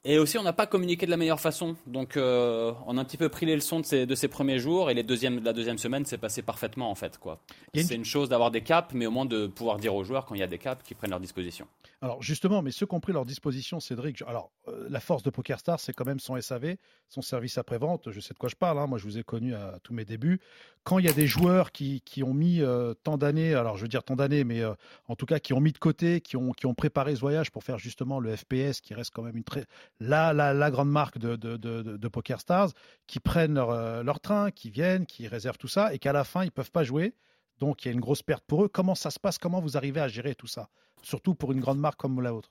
Et 0.06 0.20
aussi, 0.20 0.38
on 0.38 0.44
n'a 0.44 0.52
pas 0.52 0.68
communiqué 0.68 1.06
de 1.06 1.12
la 1.12 1.16
meilleure 1.18 1.40
façon. 1.40 1.78
Donc, 1.88 2.18
euh, 2.18 2.74
on 2.88 2.98
a 2.98 3.02
un 3.02 3.06
petit 3.06 3.16
peu 3.16 3.30
pris 3.30 3.46
les 3.46 3.56
leçons 3.56 3.80
de 3.80 3.86
ces, 3.86 4.06
de 4.06 4.16
ces 4.16 4.28
premiers 4.28 4.60
jours. 4.60 4.92
Et 4.92 4.94
les 4.94 5.04
deuxièmes, 5.04 5.42
la 5.44 5.54
deuxième 5.54 5.78
semaine 5.78 6.04
s'est 6.06 6.18
passée 6.18 6.42
parfaitement, 6.42 6.92
en 6.92 6.96
fait. 6.96 7.18
quoi. 7.18 7.40
Une- 7.74 7.84
C'est 7.84 7.96
une 7.96 8.04
chose 8.04 8.28
d'avoir 8.28 8.52
des 8.52 8.60
caps, 8.62 8.94
mais 8.94 9.06
au 9.06 9.12
moins 9.12 9.26
de 9.26 9.48
pouvoir 9.48 9.78
dire 9.78 9.96
aux 9.96 10.04
joueurs, 10.04 10.26
quand 10.26 10.36
il 10.36 10.42
y 10.42 10.44
a 10.44 10.48
des 10.48 10.58
caps, 10.58 10.84
qu'ils 10.86 10.98
prennent 10.98 11.12
leur 11.12 11.22
disposition. 11.22 11.68
Alors 12.04 12.22
justement, 12.22 12.62
mais 12.62 12.72
ceux 12.72 12.86
qui 12.86 12.94
ont 12.96 13.00
pris 13.00 13.14
leur 13.14 13.26
disposition, 13.26 13.80
Cédric, 13.80 14.22
alors 14.24 14.52
euh, 14.68 14.88
la 14.90 15.00
force 15.00 15.24
de 15.24 15.30
PokerStars, 15.30 15.80
c'est 15.80 15.94
quand 15.94 16.04
même 16.06 16.20
son 16.20 16.40
SAV, 16.40 16.76
son 17.08 17.22
service 17.22 17.58
après-vente. 17.58 18.12
Je 18.12 18.20
sais 18.20 18.34
de 18.34 18.38
quoi 18.38 18.50
je 18.50 18.58
parle, 18.58 18.78
hein. 18.78 18.88
moi 18.88 18.98
je 18.98 19.06
vous 19.06 19.18
ai 19.18 19.24
connu 19.24 19.56
à 19.56 19.80
tous 19.84 19.94
mes 19.94 20.04
débuts. 20.04 20.42
Quand 20.84 21.00
il 21.00 21.06
y 21.06 21.08
a 21.08 21.14
des 21.14 21.28
joueurs 21.28 21.72
qui, 21.72 22.02
qui 22.02 22.22
ont 22.22 22.34
mis 22.34 22.60
euh, 22.60 22.94
tant 22.94 23.18
d'années, 23.18 23.56
alors 23.56 23.78
je 23.78 23.84
veux 23.84 23.88
dire 23.88 24.04
tant 24.04 24.18
d'années, 24.18 24.44
mais 24.44 24.60
euh, 24.60 24.74
en 25.08 25.16
tout 25.16 25.26
cas 25.26 25.40
qui 25.40 25.54
ont 25.54 25.62
mis 25.62 25.72
de 25.72 25.78
côté, 25.78 26.20
qui 26.20 26.36
ont, 26.36 26.52
qui 26.52 26.66
ont 26.66 26.74
préparé 26.74 27.16
ce 27.16 27.22
voyage 27.22 27.52
pour 27.52 27.64
faire 27.64 27.78
justement 27.78 28.20
le 28.20 28.36
FPS, 28.36 28.82
qui 28.82 28.94
reste 28.94 29.12
quand 29.16 29.24
même 29.24 29.38
une 29.38 29.46
très 29.46 29.64
la, 30.02 30.34
la, 30.34 30.54
la 30.54 30.72
grande 30.72 30.92
marque 30.92 31.20
de, 31.20 31.38
de, 31.38 31.56
de, 31.56 32.08
PokerStars, 32.10 32.72
qui 33.08 33.22
prennent 33.22 33.54
leur, 33.54 34.04
leur 34.04 34.20
train, 34.20 34.52
qui 34.52 34.70
viennent, 34.70 35.06
qui 35.06 35.30
réservent 35.30 35.58
tout 35.58 35.70
ça, 35.70 35.94
et 35.94 36.00
qu'à 36.00 36.12
la 36.12 36.26
fin, 36.26 36.44
ils 36.44 36.52
peuvent 36.52 36.72
pas 36.72 36.84
jouer. 36.84 37.14
Donc 37.60 37.84
il 37.84 37.88
y 37.88 37.92
a 37.92 37.94
une 37.94 38.00
grosse 38.00 38.24
perte 38.24 38.44
pour 38.46 38.64
eux. 38.64 38.68
Comment 38.68 38.96
ça 38.96 39.12
se 39.12 39.20
passe? 39.20 39.38
Comment 39.38 39.62
vous 39.62 39.78
arrivez 39.78 40.02
à 40.02 40.08
gérer 40.08 40.36
tout 40.36 40.48
ça? 40.48 40.70
Surtout 41.02 41.36
pour 41.36 41.52
une 41.52 41.60
grande 41.60 41.80
marque 41.80 42.00
comme 42.00 42.20
la 42.22 42.32
vôtre. 42.32 42.50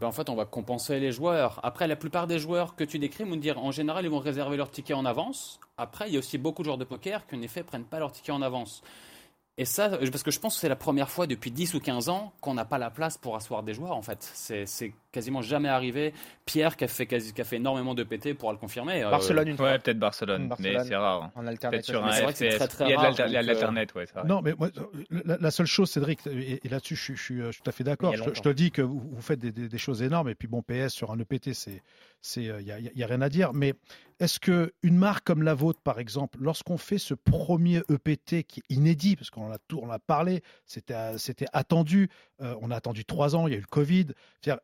Ben, 0.00 0.06
en 0.06 0.12
fait, 0.12 0.28
on 0.28 0.34
va 0.34 0.44
compenser 0.44 0.98
les 0.98 1.12
joueurs. 1.12 1.60
Après, 1.62 1.86
la 1.86 1.96
plupart 1.96 2.26
des 2.26 2.38
joueurs 2.38 2.74
que 2.74 2.84
tu 2.84 2.98
décris, 2.98 3.24
vont 3.24 3.36
dire, 3.36 3.58
en 3.58 3.70
général, 3.70 4.04
ils 4.04 4.10
vont 4.10 4.18
réserver 4.18 4.56
leur 4.56 4.70
ticket 4.70 4.94
en 4.94 5.04
avance. 5.04 5.60
Après, 5.76 6.08
il 6.08 6.14
y 6.14 6.16
a 6.16 6.18
aussi 6.18 6.38
beaucoup 6.38 6.62
de 6.62 6.64
joueurs 6.64 6.78
de 6.78 6.84
poker 6.84 7.26
qui, 7.26 7.36
en 7.36 7.42
effet, 7.42 7.62
prennent 7.62 7.84
pas 7.84 7.98
leur 7.98 8.10
ticket 8.10 8.32
en 8.32 8.42
avance. 8.42 8.82
Et 9.56 9.64
ça, 9.64 9.88
parce 9.88 10.24
que 10.24 10.32
je 10.32 10.40
pense 10.40 10.54
que 10.54 10.60
c'est 10.60 10.68
la 10.68 10.74
première 10.74 11.08
fois 11.08 11.28
depuis 11.28 11.52
10 11.52 11.74
ou 11.74 11.80
15 11.80 12.08
ans 12.08 12.32
qu'on 12.40 12.54
n'a 12.54 12.64
pas 12.64 12.76
la 12.76 12.90
place 12.90 13.16
pour 13.18 13.36
asseoir 13.36 13.62
des 13.62 13.72
joueurs, 13.72 13.92
en 13.92 14.02
fait. 14.02 14.18
C'est 14.34 14.66
c'est 14.66 14.92
quasiment 15.12 15.42
jamais 15.42 15.68
arrivé. 15.68 16.12
Pierre, 16.44 16.76
qui 16.76 16.82
a 16.82 16.88
fait, 16.88 17.06
quasi- 17.06 17.32
qui 17.32 17.40
a 17.40 17.44
fait 17.44 17.54
énormément 17.56 17.94
de 17.94 18.02
PT, 18.02 18.34
pourra 18.34 18.52
le 18.52 18.58
confirmer. 18.58 19.04
Euh, 19.04 19.10
Barcelone 19.10 19.46
une 19.46 19.56
fois. 19.56 19.66
Ouais, 19.70 19.78
peut-être 19.78 20.00
Barcelone, 20.00 20.48
Barcelone, 20.48 20.72
mais 20.78 20.84
c'est 20.84 20.96
rare. 20.96 21.22
hein. 21.22 21.32
En 21.36 21.46
alternative. 21.46 21.84
sur 21.84 22.02
Mais 22.02 22.08
un 22.08 22.12
c'est 22.14 22.22
vrai 22.24 22.32
que 22.32 22.38
c'est 22.38 22.50
FPS. 22.50 22.58
très, 22.58 22.66
très 22.68 22.84
Il 22.86 22.90
y 22.90 22.92
a 22.92 22.96
de 22.96 23.00
rare, 23.00 23.04
l'alter- 23.10 23.24
il 23.28 23.32
y 23.32 23.36
a 23.36 23.42
de 23.42 23.46
donc, 23.46 23.56
euh, 23.56 23.60
l'alternate, 23.60 23.94
ouais, 23.94 24.06
c'est 24.06 24.14
vrai. 24.18 24.28
Non, 24.28 24.42
mais 24.42 24.54
moi, 24.58 24.70
la, 25.10 25.36
la 25.38 25.50
seule 25.52 25.66
chose, 25.66 25.88
Cédric, 25.88 26.26
et, 26.26 26.60
et 26.66 26.68
là-dessus, 26.68 26.96
je, 26.96 27.02
suis- 27.04 27.16
je 27.16 27.22
suis 27.22 27.36
je 27.42 27.50
suis 27.52 27.62
tout 27.62 27.70
à 27.70 27.72
fait 27.72 27.84
d'accord. 27.84 28.16
Je, 28.16 28.24
te- 28.24 28.34
je 28.34 28.42
te 28.42 28.48
dis 28.48 28.72
que 28.72 28.82
vous, 28.82 28.98
vous 29.08 29.22
faites 29.22 29.38
des, 29.38 29.52
des- 29.52 29.68
des 29.68 29.78
choses 29.78 30.02
énormes, 30.02 30.28
et 30.30 30.34
puis 30.34 30.48
bon, 30.48 30.62
PS 30.62 30.88
sur 30.92 31.12
un 31.12 31.18
EPT, 31.20 31.52
c'est, 31.54 31.80
c'est, 32.20 32.42
il 32.42 32.66
y 32.66 32.72
a, 32.72 32.80
y 32.80 33.02
a 33.04 33.06
rien 33.06 33.20
à 33.22 33.28
dire. 33.28 33.52
Mais 33.52 33.74
est-ce 34.20 34.40
que 34.40 34.72
une 34.82 34.96
marque 34.96 35.24
comme 35.24 35.42
la 35.42 35.54
vôtre, 35.54 35.80
par 35.80 35.98
exemple, 35.98 36.38
lorsqu'on 36.40 36.78
fait 36.78 36.98
ce 36.98 37.14
premier 37.14 37.82
EPT 37.88 38.44
qui 38.44 38.60
est 38.60 38.74
inédit, 38.74 39.16
parce 39.16 39.30
qu'on 39.30 39.50
a 39.50 39.58
tout, 39.58 39.80
on 39.82 39.90
a 39.90 39.98
parlé, 39.98 40.42
c'était, 40.66 40.94
euh, 40.94 41.16
attendu, 41.52 42.08
euh, 42.42 42.54
on 42.60 42.70
a 42.70 42.76
attendu 42.76 43.04
trois 43.04 43.36
ans, 43.36 43.46
il 43.46 43.52
y 43.52 43.54
a 43.54 43.58
eu 43.58 43.62
le 43.62 43.66
Covid. 43.66 44.06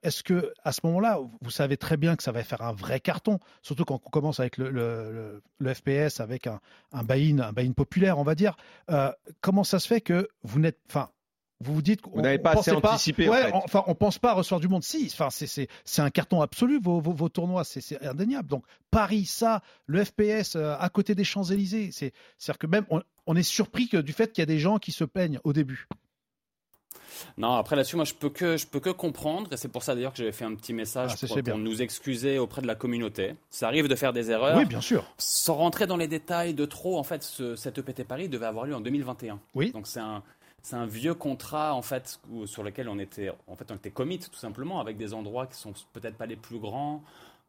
Est-ce 0.02 0.22
que 0.22 0.52
à 0.64 0.72
ce 0.72 0.80
moment-là, 0.84 1.18
vous 1.40 1.50
savez 1.50 1.76
très 1.76 1.96
bien 1.96 2.16
que 2.16 2.22
ça 2.22 2.32
va 2.32 2.42
faire 2.42 2.62
un 2.62 2.72
vrai 2.72 3.00
carton, 3.00 3.38
surtout 3.62 3.84
quand 3.84 4.00
on 4.04 4.10
commence 4.10 4.40
avec 4.40 4.56
le, 4.56 5.42
FPS, 5.62 6.20
avec 6.20 6.46
un, 6.46 6.60
un 6.92 7.04
buy-in, 7.04 7.38
un 7.38 7.72
populaire, 7.72 8.18
on 8.18 8.24
va 8.24 8.34
dire. 8.34 8.56
Euh, 8.90 9.12
comment 9.40 9.64
ça 9.64 9.78
se 9.78 9.86
fait 9.86 10.00
que 10.00 10.28
vous 10.42 10.60
n'êtes, 10.60 10.78
enfin, 10.88 11.10
vous 11.62 11.74
vous 11.74 11.82
dites, 11.82 12.00
Vous 12.12 12.20
n'avez 12.22 12.38
pas 12.38 12.52
assez 12.52 12.70
anticipé, 12.70 13.28
en 13.28 13.32
Ouais, 13.32 13.42
fait. 13.44 13.52
on- 13.52 13.58
enfin, 13.64 13.84
on 13.86 13.94
pense 13.94 14.18
pas 14.18 14.32
recevoir 14.32 14.60
du 14.60 14.68
monde. 14.68 14.82
Si, 14.82 15.10
enfin, 15.12 15.28
c'est 15.30 15.68
un 16.02 16.10
carton 16.10 16.40
absolu 16.40 16.80
vos, 16.82 17.00
vos, 17.00 17.12
vos 17.12 17.28
tournois, 17.28 17.64
c'est 17.64 18.02
indéniable. 18.04 18.48
Donc 18.48 18.64
Paris, 18.90 19.26
ça, 19.26 19.62
le 19.86 20.04
FPS 20.04 20.56
euh, 20.56 20.74
à 20.78 20.88
côté 20.88 21.14
des 21.14 21.24
Champs 21.24 21.44
Élysées, 21.44 21.90
c'est 21.92 22.12
c'est 22.38 22.50
à 22.50 22.54
dire 22.54 22.58
que 22.58 22.66
même 22.66 22.84
on, 22.90 23.02
on 23.26 23.36
est 23.36 23.42
surpris 23.42 23.88
que 23.88 23.98
du 23.98 24.12
fait 24.12 24.32
qu'il 24.32 24.40
y 24.40 24.44
a 24.44 24.46
des 24.46 24.58
gens 24.58 24.78
qui 24.78 24.92
se 24.92 25.04
plaignent 25.04 25.38
au 25.44 25.52
début. 25.52 25.86
Non, 27.36 27.54
après 27.56 27.76
là-dessus, 27.76 27.96
moi, 27.96 28.04
je 28.06 28.14
peux 28.14 28.30
que 28.30 28.56
je 28.56 28.66
peux 28.66 28.80
que 28.80 28.88
comprendre, 28.90 29.52
et 29.52 29.56
c'est 29.56 29.68
pour 29.68 29.82
ça 29.82 29.94
d'ailleurs 29.94 30.12
que 30.12 30.18
j'avais 30.18 30.32
fait 30.32 30.44
un 30.46 30.54
petit 30.54 30.72
message 30.72 31.12
Ah, 31.22 31.42
pour 31.42 31.58
nous 31.58 31.82
excuser 31.82 32.38
auprès 32.38 32.62
de 32.62 32.66
la 32.66 32.74
communauté. 32.74 33.34
Ça 33.50 33.66
arrive 33.66 33.88
de 33.88 33.94
faire 33.94 34.12
des 34.14 34.30
erreurs. 34.30 34.56
Oui, 34.56 34.64
bien 34.64 34.80
sûr. 34.80 35.04
Sans 35.18 35.54
rentrer 35.54 35.86
dans 35.86 35.96
les 35.98 36.08
détails 36.08 36.54
de 36.54 36.64
trop, 36.64 36.98
en 36.98 37.02
fait, 37.02 37.22
ce, 37.22 37.56
cet 37.56 37.76
EPT 37.78 38.04
Paris 38.04 38.28
devait 38.28 38.46
avoir 38.46 38.64
lieu 38.64 38.74
en 38.74 38.80
2021. 38.80 39.38
Oui. 39.54 39.70
Donc 39.72 39.86
c'est 39.86 40.00
un 40.00 40.22
c'est 40.62 40.76
un 40.76 40.86
vieux 40.86 41.14
contrat 41.14 41.74
en 41.74 41.82
fait 41.82 42.20
où- 42.30 42.46
sur 42.46 42.62
lequel 42.62 42.88
on 42.88 42.98
était 42.98 43.30
en 43.46 43.56
fait 43.56 43.70
on 43.70 43.76
était 43.76 43.90
commit 43.90 44.18
tout 44.18 44.34
simplement 44.38 44.80
avec 44.80 44.96
des 44.96 45.14
endroits 45.14 45.46
qui 45.46 45.56
sont 45.56 45.72
peut-être 45.92 46.16
pas 46.16 46.26
les 46.26 46.36
plus 46.36 46.58
grands. 46.58 47.02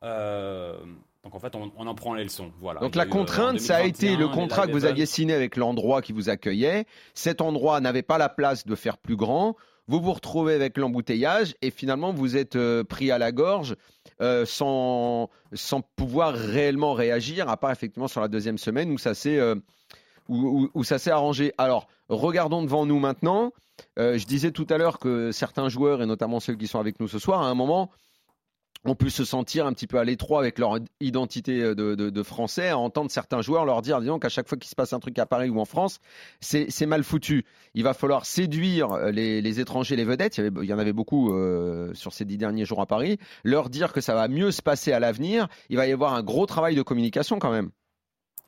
Euh, 0.04 0.76
donc 1.24 1.36
en 1.36 1.40
fait 1.40 1.56
on, 1.56 1.72
on 1.78 1.86
en 1.88 1.94
prend 1.96 2.14
les 2.16 2.24
leçons. 2.24 2.52
Voilà. 2.60 2.80
Donc 2.80 2.96
la 2.96 3.04
eu, 3.06 3.08
euh, 3.08 3.12
contrainte, 3.12 3.60
ça 3.60 3.78
a 3.78 3.84
été 3.84 4.08
2021, 4.16 4.20
le 4.28 4.34
contrat 4.34 4.68
que 4.68 4.72
vous 4.72 4.86
aviez 4.86 5.06
signé 5.06 5.34
avec 5.34 5.56
l'endroit 5.56 6.02
qui 6.02 6.14
vous 6.14 6.30
accueillait. 6.30 6.86
Cet 7.14 7.42
endroit 7.42 7.80
n'avait 7.82 8.02
pas 8.02 8.18
la 8.18 8.30
place 8.30 8.66
de 8.66 8.76
faire 8.76 8.98
plus 8.98 9.16
grand. 9.16 9.56
Vous 9.88 10.00
vous 10.00 10.14
retrouvez 10.14 10.54
avec 10.56 10.78
l'embouteillage 10.78 11.56
et 11.62 11.70
finalement 11.70 12.14
vous 12.14 12.38
êtes 12.38 12.56
euh, 12.56 12.84
pris 12.84 13.12
à 13.12 13.18
la 13.18 13.32
gorge 13.32 13.76
euh, 14.22 14.46
sans, 14.46 15.30
sans 15.54 15.82
pouvoir 15.82 16.34
réellement 16.34 16.94
réagir, 16.94 17.50
à 17.50 17.58
part 17.58 17.72
effectivement 17.72 18.08
sur 18.08 18.22
la 18.22 18.28
deuxième 18.28 18.58
semaine 18.58 18.90
où 18.92 18.98
ça 18.98 19.14
s'est 19.14 19.40
où, 20.30 20.84
ça 20.84 21.00
s'est 21.00 21.12
arrangé. 21.12 21.54
Alors 21.58 21.88
regardons 22.10 22.64
devant 22.64 22.86
nous 22.86 23.00
maintenant. 23.00 23.52
Euh, 23.98 24.18
je 24.18 24.26
disais 24.26 24.52
tout 24.52 24.68
à 24.70 24.78
l'heure 24.78 25.00
que 25.00 25.32
certains 25.32 25.70
joueurs 25.70 26.02
et 26.02 26.06
notamment 26.06 26.40
ceux 26.40 26.56
qui 26.56 26.68
sont 26.68 26.80
avec 26.80 27.00
nous 27.00 27.08
ce 27.08 27.20
soir, 27.20 27.42
à 27.42 27.48
un 27.48 27.56
moment 27.56 27.90
ont 28.86 28.96
pu 28.96 29.10
se 29.12 29.24
sentir 29.26 29.68
un 29.68 29.74
petit 29.74 29.86
peu 29.86 30.00
à 30.00 30.04
l'étroit 30.04 30.40
avec 30.40 30.58
leur 30.58 30.80
identité 31.00 31.60
de, 31.76 31.96
de- 31.96 32.24
français, 32.24 32.70
à 32.70 32.78
entendre 32.78 33.12
certains 33.12 33.42
joueurs 33.42 33.66
leur 33.66 33.82
dire, 33.82 34.00
disons 34.00 34.20
qu'à 34.20 34.30
chaque 34.30 34.48
fois 34.48 34.58
qu'il 34.58 34.70
se 34.70 34.76
passe 34.76 34.94
un 34.94 35.00
truc 35.00 35.18
à 35.20 35.26
Paris 35.26 35.50
ou 35.50 35.60
en 35.60 35.66
France, 35.66 36.00
c'est 36.40 36.86
mal 36.86 37.04
foutu. 37.04 37.46
Il 37.74 37.84
va 37.84 37.94
falloir 37.94 38.26
séduire 38.26 38.96
les, 39.12 39.42
les 39.42 39.60
étrangers, 39.60 39.96
les 39.96 40.06
vedettes, 40.06 40.38
il 40.38 40.66
y, 40.66 40.74
en 40.74 40.80
avait 40.80 40.94
beaucoup 40.94 41.34
euh, 41.34 41.94
sur 41.94 42.14
ces 42.14 42.26
dix 42.26 42.38
derniers 42.38 42.66
jours 42.66 42.82
à 42.82 42.86
Paris, 42.86 43.18
leur 43.44 43.70
dire 43.70 43.94
que 43.94 44.02
ça 44.02 44.14
va 44.16 44.28
mieux 44.28 44.52
se 44.52 44.62
passer 44.62 44.92
à 44.94 45.00
l'avenir, 45.00 45.48
il 45.70 45.78
va 45.78 45.88
y 45.88 45.92
avoir 45.92 46.14
un 46.14 46.24
gros 46.24 46.46
travail 46.46 46.76
de 46.76 46.82
communication 46.82 47.40
quand 47.40 47.52
même. 47.52 47.72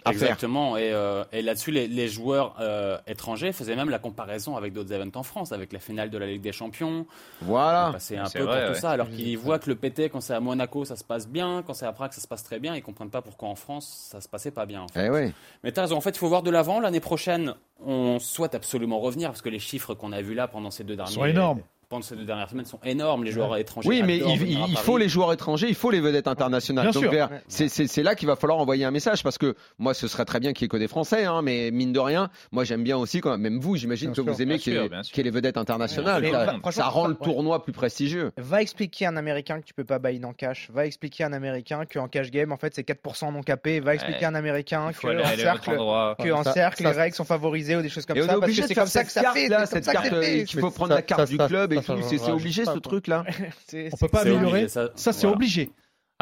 À 0.06 0.12
faire. 0.12 0.22
Exactement. 0.24 0.78
Et, 0.78 0.92
euh, 0.92 1.24
et 1.32 1.42
là-dessus, 1.42 1.72
les, 1.72 1.88
les 1.88 2.08
joueurs 2.08 2.56
euh, 2.60 2.98
étrangers 3.08 3.52
faisaient 3.52 3.76
même 3.76 3.89
la 3.89 4.00
comparaison 4.00 4.56
avec 4.56 4.74
d'autres 4.74 4.92
événements 4.92 5.12
en 5.16 5.24
France, 5.24 5.52
avec 5.52 5.74
la 5.74 5.80
finale 5.80 6.10
de 6.10 6.18
la 6.18 6.26
Ligue 6.28 6.42
des 6.42 6.52
Champions. 6.52 7.06
Voilà. 7.42 7.94
C'est 8.00 8.18
un 8.18 8.30
peu 8.30 8.44
vrai, 8.44 8.66
pour 8.66 8.76
tout 8.76 8.82
ça. 8.82 8.92
Alors 8.92 9.10
qu'ils 9.10 9.38
voient 9.38 9.60
que 9.60 9.70
le 9.70 9.76
PT, 9.76 10.10
quand 10.12 10.22
c'est 10.22 10.34
à 10.34 10.39
Monaco, 10.39 10.86
ça 10.86 10.96
se 10.96 11.04
passe 11.04 11.28
bien, 11.28 11.63
quand 11.66 11.74
c'est 11.74 11.86
à 11.86 11.94
Prague, 11.94 12.12
ça 12.13 12.22
se 12.22 12.28
passe 12.28 12.44
très 12.44 12.60
bien. 12.60 12.76
Ils 12.76 12.84
comprennent 12.84 13.10
pas 13.10 13.22
pourquoi 13.22 13.50
en 13.50 13.56
France, 13.56 14.10
ça 14.12 14.22
se 14.22 14.28
passait 14.30 14.52
pas 14.52 14.66
bien. 14.66 14.82
En 14.82 14.88
fait. 14.88 15.06
Eh 15.06 15.10
ouais. 15.10 15.34
Mais 15.63 15.72
t'as 15.72 15.82
raison. 15.82 15.98
En 15.98 16.02
fait, 16.02 16.12
il 16.12 16.18
faut 16.20 16.28
voir 16.30 16.44
de 16.44 16.52
l'avant. 16.52 16.80
L'année 16.80 17.00
prochaine, 17.00 17.56
on 17.86 18.20
souhaite 18.20 18.56
absolument 18.56 19.00
revenir 19.00 19.30
parce 19.30 19.42
que 19.42 19.50
les 19.50 19.60
chiffres 19.60 19.94
qu'on 19.94 20.12
a 20.12 20.22
vus 20.22 20.36
là 20.36 20.48
pendant 20.48 20.72
ces 20.72 20.84
deux 20.84 20.96
derniers 20.96 21.13
Sont 21.13 21.26
énormes. 21.26 21.62
Pendant 21.94 22.04
ces 22.04 22.16
deux 22.16 22.26
dernières 22.26 22.50
semaines 22.50 22.66
sont 22.66 22.80
énormes. 22.84 23.24
Les 23.24 23.32
joueurs 23.32 23.56
étrangers. 23.56 23.88
Oui, 23.88 24.02
mais 24.04 24.18
il, 24.18 24.42
il- 24.50 24.60
il 24.68 24.78
faut 24.78 24.98
les 24.98 25.08
joueurs 25.10 25.32
étrangers, 25.32 25.68
il 25.70 25.76
faut 25.76 25.92
les 25.92 26.02
vedettes 26.02 26.28
internationales. 26.28 26.86
Bien 26.86 26.92
Donc, 26.92 27.04
sûr. 27.04 27.12
vers- 27.12 27.30
c'est- 27.48 27.68
c'est 27.70 27.86
c'est 27.86 28.02
là 28.02 28.16
qu'il 28.16 28.28
va 28.28 28.36
falloir 28.36 28.58
envoyer 28.60 28.84
un 28.84 28.90
message 28.90 29.22
parce 29.22 29.38
que 29.38 29.56
moi, 29.78 29.94
ce 29.94 30.08
serait 30.08 30.26
très 30.26 30.40
bien 30.40 30.54
qu'il 30.54 30.64
y 30.64 30.66
ait 30.66 30.70
que 30.70 30.78
des 30.78 30.88
Français, 30.88 31.26
hein, 31.26 31.42
mais 31.44 31.70
mine 31.72 31.94
de 31.94 32.00
rien, 32.00 32.30
moi 32.52 32.64
j'aime 32.64 32.84
bien 32.84 32.98
aussi, 32.98 33.22
quand 33.22 33.38
même 33.38 33.60
vous, 33.60 33.76
j'imagine 33.76 34.08
Bien 34.08 34.16
que 34.16 34.24
sûr, 34.24 34.34
vous 34.34 34.42
aimez 34.42 34.58
qu'il 34.58 34.74
y, 34.74 34.78
ait- 34.78 35.24
les 35.24 35.30
vedettes 35.30 35.58
internationales. 35.58 36.26
Ça, 36.64 36.72
ça 36.72 36.86
rend 36.88 37.06
le 37.08 37.14
ouais. 37.14 37.20
tournoi 37.24 37.64
plus 37.64 37.74
prestigieux. 37.74 38.32
Va 38.38 38.62
expliquer 38.64 39.06
à 39.06 39.10
un 39.10 39.16
Américain 39.18 39.60
que 39.62 39.66
tu 39.66 39.74
peux 39.76 39.84
pas 39.84 40.00
buy 40.00 40.20
en 40.26 40.34
cash. 40.34 40.70
Va 40.74 40.88
expliquer 40.88 41.26
à 41.26 41.28
un 41.28 41.34
Américain 41.34 41.84
qu'en 41.86 42.08
cash 42.08 42.32
game, 42.32 42.52
en 42.52 42.58
fait, 42.58 42.74
c'est 42.74 42.84
4% 42.84 43.32
non 43.32 43.44
capé. 43.44 43.80
Va 43.80 43.94
expliquer 43.94 44.20
Ouais. 44.22 44.26
à 44.26 44.30
un 44.30 44.36
Américain 44.36 44.88
Il 44.90 44.96
que 44.98 45.08
aller 45.08 45.24
en 45.24 45.36
cercle, 45.36 45.72
que 45.76 46.32
en 46.32 46.44
Ça- 46.44 46.54
cercle, 46.54 46.84
ça- 46.84 46.92
les 46.92 46.98
règles 46.98 47.16
sont 47.16 47.24
favorisées 47.24 47.76
ou 47.76 47.82
des 47.84 47.90
choses 47.90 48.06
comme 48.08 48.18
Et 48.18 48.22
on 48.24 48.26
ça. 48.26 48.40
Parce 48.40 48.52
que 48.52 48.62
de 48.62 48.68
c'est 48.68 48.74
faire 48.74 48.84
comme 48.84 48.90
ça 48.90 49.04
que 49.04 49.12
ça 49.12 49.22
carte 49.22 49.38
fait. 49.38 49.66
cette 49.68 49.84
ça 49.86 49.94
carte 49.94 50.14
euh, 50.14 50.44
qu'il 50.44 50.60
faut 50.60 50.72
prendre 50.72 50.90
ça- 50.92 50.96
la 50.96 51.02
carte 51.02 51.22
ça- 51.22 51.28
du 51.28 51.38
ça- 51.38 51.48
club 51.48 51.74
et 51.74 51.76
ça 51.78 51.82
C'est 52.17 52.32
obligé 52.32 52.65
ce 52.65 52.80
truc 52.80 53.08
là. 53.08 53.24
C'est- 53.67 53.89
On 53.93 53.98
peut 53.98 54.08
pas 54.08 54.22
améliorer. 54.22 54.67
ça- 54.69 55.12
c'est 55.12 55.28
obligé. 55.28 55.72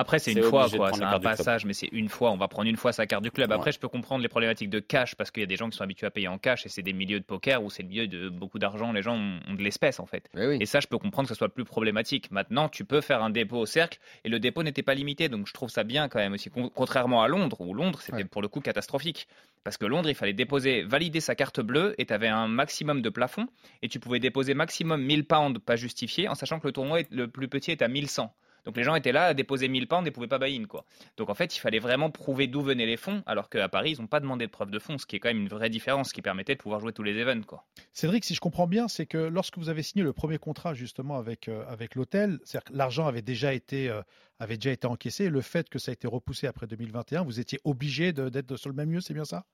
Après, 0.02 0.20
c'est 0.20 0.34
une 0.34 0.44
fois, 0.44 0.68
quoi. 0.70 0.92
C'est 0.94 1.04
un 1.04 1.20
passage, 1.20 1.66
mais 1.66 1.74
c'est 1.74 1.90
une 1.92 2.10
fois. 2.10 2.32
On 2.32 2.38
va 2.38 2.48
prendre 2.48 2.68
une 2.68 2.76
fois 2.76 2.92
sa 2.92 3.06
carte 3.06 3.24
du 3.24 3.32
club. 3.32 3.52
Après, 3.52 3.68
Ouais. 3.68 3.72
je 3.72 3.80
peux 3.80 3.88
comprendre 3.88 4.22
les 4.24 4.28
problématiques 4.30 4.70
de 4.70 4.80
cash 4.80 5.16
parce 5.16 5.32
qu'il 5.32 5.42
y 5.42 5.44
a 5.44 5.48
des 5.48 5.56
gens 5.56 5.70
qui 5.70 5.78
sont 5.78 5.84
habitués 5.84 6.08
à 6.08 6.12
payer 6.12 6.28
en 6.28 6.38
cash 6.38 6.66
et 6.66 6.70
c'est 6.70 6.82
des 6.82 6.94
milieux 6.94 7.20
de 7.20 7.26
poker 7.26 7.64
où 7.64 7.70
c'est 7.70 7.84
le 7.84 7.90
milieu 7.90 8.08
de 8.08 8.30
beaucoup 8.30 8.60
d'argent. 8.60 8.92
Les 8.92 9.02
gens 9.02 9.16
ont, 9.16 9.40
ont 9.48 9.54
de 9.54 9.62
l'espèce, 9.62 10.00
en 10.00 10.06
fait. 10.06 10.30
Eh 10.36 10.48
oui. 10.48 10.58
Et 10.60 10.66
ça, 10.66 10.80
je 10.80 10.88
peux 10.88 10.98
comprendre 10.98 11.28
que 11.30 11.34
ce 11.36 11.38
soit 11.38 11.50
plus 11.50 11.66
problématique. 11.66 12.32
Maintenant, 12.32 12.68
tu 12.68 12.84
peux 12.84 13.02
faire 13.02 13.22
un 13.24 13.30
dépôt 13.30 13.58
au 13.58 13.66
cercle 13.66 14.00
et 14.24 14.30
le 14.30 14.40
dépôt 14.40 14.64
n'était 14.64 14.84
pas 14.84 14.94
limité. 14.96 15.30
Donc, 15.30 15.48
je 15.48 15.54
trouve 15.54 15.70
ça 15.70 15.84
bien 15.84 16.10
quand 16.10 16.20
même 16.20 16.34
aussi. 16.34 16.50
Con- 16.50 16.72
Contrairement 16.74 17.22
à 17.24 17.28
Londres, 17.28 17.62
où 17.62 17.74
Londres, 17.74 18.00
c'était 18.02 18.18
Ouais. 18.18 18.24
pour 18.26 18.42
le 18.42 18.48
coup 18.48 18.60
catastrophique. 18.62 19.28
Parce 19.64 19.78
que 19.78 19.86
Londres, 19.86 20.10
il 20.10 20.16
fallait 20.16 20.34
déposer, 20.34 20.82
valider 20.82 21.20
sa 21.20 21.36
carte 21.36 21.60
bleue 21.62 21.94
et 22.00 22.06
tu 22.08 22.14
avais 22.14 22.28
un 22.28 22.48
maximum 22.48 23.04
de 23.04 23.10
plafond 23.10 23.46
et 23.84 23.90
tu 23.90 24.00
pouvais 24.00 24.20
déposer 24.20 24.56
maximum 24.56 25.04
1000 25.04 25.26
pounds 25.26 25.60
pas 25.64 25.76
justifié 25.76 26.28
en 26.28 26.34
sachant 26.34 26.60
que 26.60 26.66
le 26.68 26.74
tournoi, 26.74 27.02
le 27.12 27.28
plus 27.28 27.48
petit 27.48 27.70
est 27.70 27.84
à 27.84 27.88
1100. 27.88 28.34
Donc 28.66 28.78
les 28.78 28.84
gens 28.84 28.96
étaient 28.96 29.12
là 29.12 29.26
à 29.26 29.34
déposer 29.34 29.68
1000 29.68 29.88
pounds 29.88 30.08
et 30.08 30.12
pouvaient 30.12 30.28
pas 30.28 30.40
buy-in 30.40 30.66
quoi. 30.66 30.86
Donc 31.18 31.30
en 31.30 31.34
fait, 31.34 31.56
il 31.56 31.60
fallait 31.60 31.80
vraiment 31.80 32.10
prouver 32.10 32.48
d'où 32.48 32.62
venaient 32.62 32.86
les 32.86 32.98
fonds 32.98 33.24
alors 33.26 33.50
qu'à 33.50 33.70
Paris, 33.70 33.94
ils 33.98 34.02
n'ont 34.02 34.08
pas 34.08 34.20
demandé 34.20 34.46
de 34.46 34.52
preuve 34.52 34.72
de 34.72 34.80
fonds, 34.80 34.98
ce 34.98 35.06
qui 35.06 35.16
est 35.16 35.20
quand 35.20 35.30
même 35.30 35.42
une 35.42 35.48
vraie 35.48 35.70
différence 35.70 36.14
qui 36.14 36.22
permettait 36.22 36.56
de 36.56 36.62
pouvoir 36.62 36.80
jouer 36.80 36.94
tous 36.94 37.04
les 37.04 37.18
events 37.18 37.44
quoi. 37.44 37.66
Cédric, 37.94 38.26
si 38.26 38.36
je 38.36 38.40
comprends 38.40 38.68
bien, 38.68 38.88
c'est 38.88 39.06
que 39.06 39.18
lorsque 39.18 39.58
vous 39.58 39.70
avez 39.70 39.84
signé 39.84 40.04
le 40.04 40.14
premier 40.14 40.38
contrat 40.38 40.74
justement 40.74 41.18
avec, 41.18 41.48
euh, 41.48 41.64
l'hôtel, 41.96 42.40
c'est-à-dire 42.44 42.72
que 42.72 42.78
l'argent 42.78 43.08
avait 43.08 43.22
déjà 43.22 43.54
été 43.54 43.90
euh, 43.90 44.02
avait 44.42 44.58
déjà 44.58 44.76
encaissé. 44.90 45.30
Le 45.30 45.42
fait 45.42 45.70
que 45.70 45.80
ça 45.80 45.92
a 45.92 45.94
été 45.94 46.08
repoussé 46.08 46.48
après 46.48 46.68
2021, 46.68 47.24
vous 47.24 47.40
étiez 47.40 47.60
obligé 47.64 48.12
d'être 48.12 48.58
sur 48.58 48.70
le 48.70 48.76
même 48.76 48.92
lieu, 48.92 49.00
c'est 49.00 49.14
bien 49.14 49.26
ça? 49.26 49.46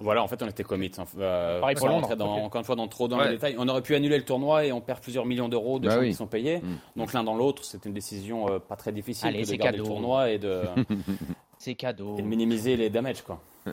Voilà, 0.00 0.22
en 0.22 0.28
fait, 0.28 0.42
on 0.42 0.46
était 0.48 0.62
commit. 0.64 0.90
Euh, 1.18 1.60
Pareil 1.60 1.76
pour 1.76 1.88
Londres, 1.88 2.16
dans-. 2.16 2.44
Encore 2.44 2.58
une 2.60 2.64
fois, 2.64 2.74
dans 2.76 2.88
trop 2.88 3.06
dans 3.06 3.18
Ouais. 3.18 3.26
les 3.26 3.34
détails. 3.34 3.54
On 3.58 3.68
aurait 3.68 3.82
pu 3.82 3.94
annuler 3.94 4.16
le 4.16 4.24
tournoi 4.24 4.64
et 4.64 4.72
on 4.72 4.80
perd 4.80 5.00
plusieurs 5.00 5.26
millions 5.26 5.48
d'euros 5.48 5.78
de 5.78 5.88
Bah 5.88 5.94
gens 5.96 6.00
oui. 6.00 6.08
qui 6.08 6.14
sont 6.14 6.26
payés. 6.26 6.58
Mm. 6.58 6.76
Donc 7.00 7.12
l'un 7.12 7.22
dans 7.22 7.34
l'autre, 7.36 7.64
c'est 7.64 7.84
une 7.84 7.92
décision 7.92 8.50
euh, 8.50 8.58
pas 8.58 8.76
très 8.76 8.92
difficile 8.92 9.28
Allez, 9.28 9.42
que 9.42 9.50
de 9.50 9.56
garder 9.56 9.78
cadeau. 9.78 9.82
le 9.84 9.88
tournoi 9.88 10.30
et 10.30 10.38
de, 10.38 10.62
C'est 11.58 11.74
cadeau. 11.74 12.16
et 12.18 12.22
de 12.22 12.26
minimiser 12.26 12.76
les 12.76 12.88
damages. 12.90 13.22
Quoi. 13.22 13.40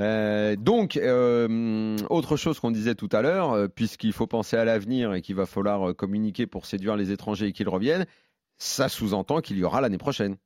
Euh, 0.00 0.54
donc, 0.54 0.96
euh, 0.96 1.96
autre 2.08 2.36
chose 2.36 2.60
qu'on 2.60 2.70
disait 2.70 2.94
tout 2.94 3.08
à 3.10 3.20
l'heure, 3.20 3.52
euh, 3.52 3.66
puisqu'il 3.66 4.12
faut 4.12 4.28
penser 4.28 4.56
à 4.56 4.64
l'avenir 4.64 5.12
et 5.14 5.22
qu'il 5.22 5.34
va 5.34 5.44
falloir 5.44 5.88
euh, 5.90 5.92
communiquer 5.92 6.46
pour 6.46 6.66
séduire 6.66 6.94
les 6.96 7.10
étrangers 7.10 7.46
et 7.48 7.52
qu'ils 7.52 7.68
reviennent, 7.68 8.06
ça 8.58 8.88
sous-entend 8.88 9.40
qu'il 9.40 9.58
y 9.58 9.64
aura 9.64 9.80
l'année 9.80 9.98
prochaine. 9.98 10.36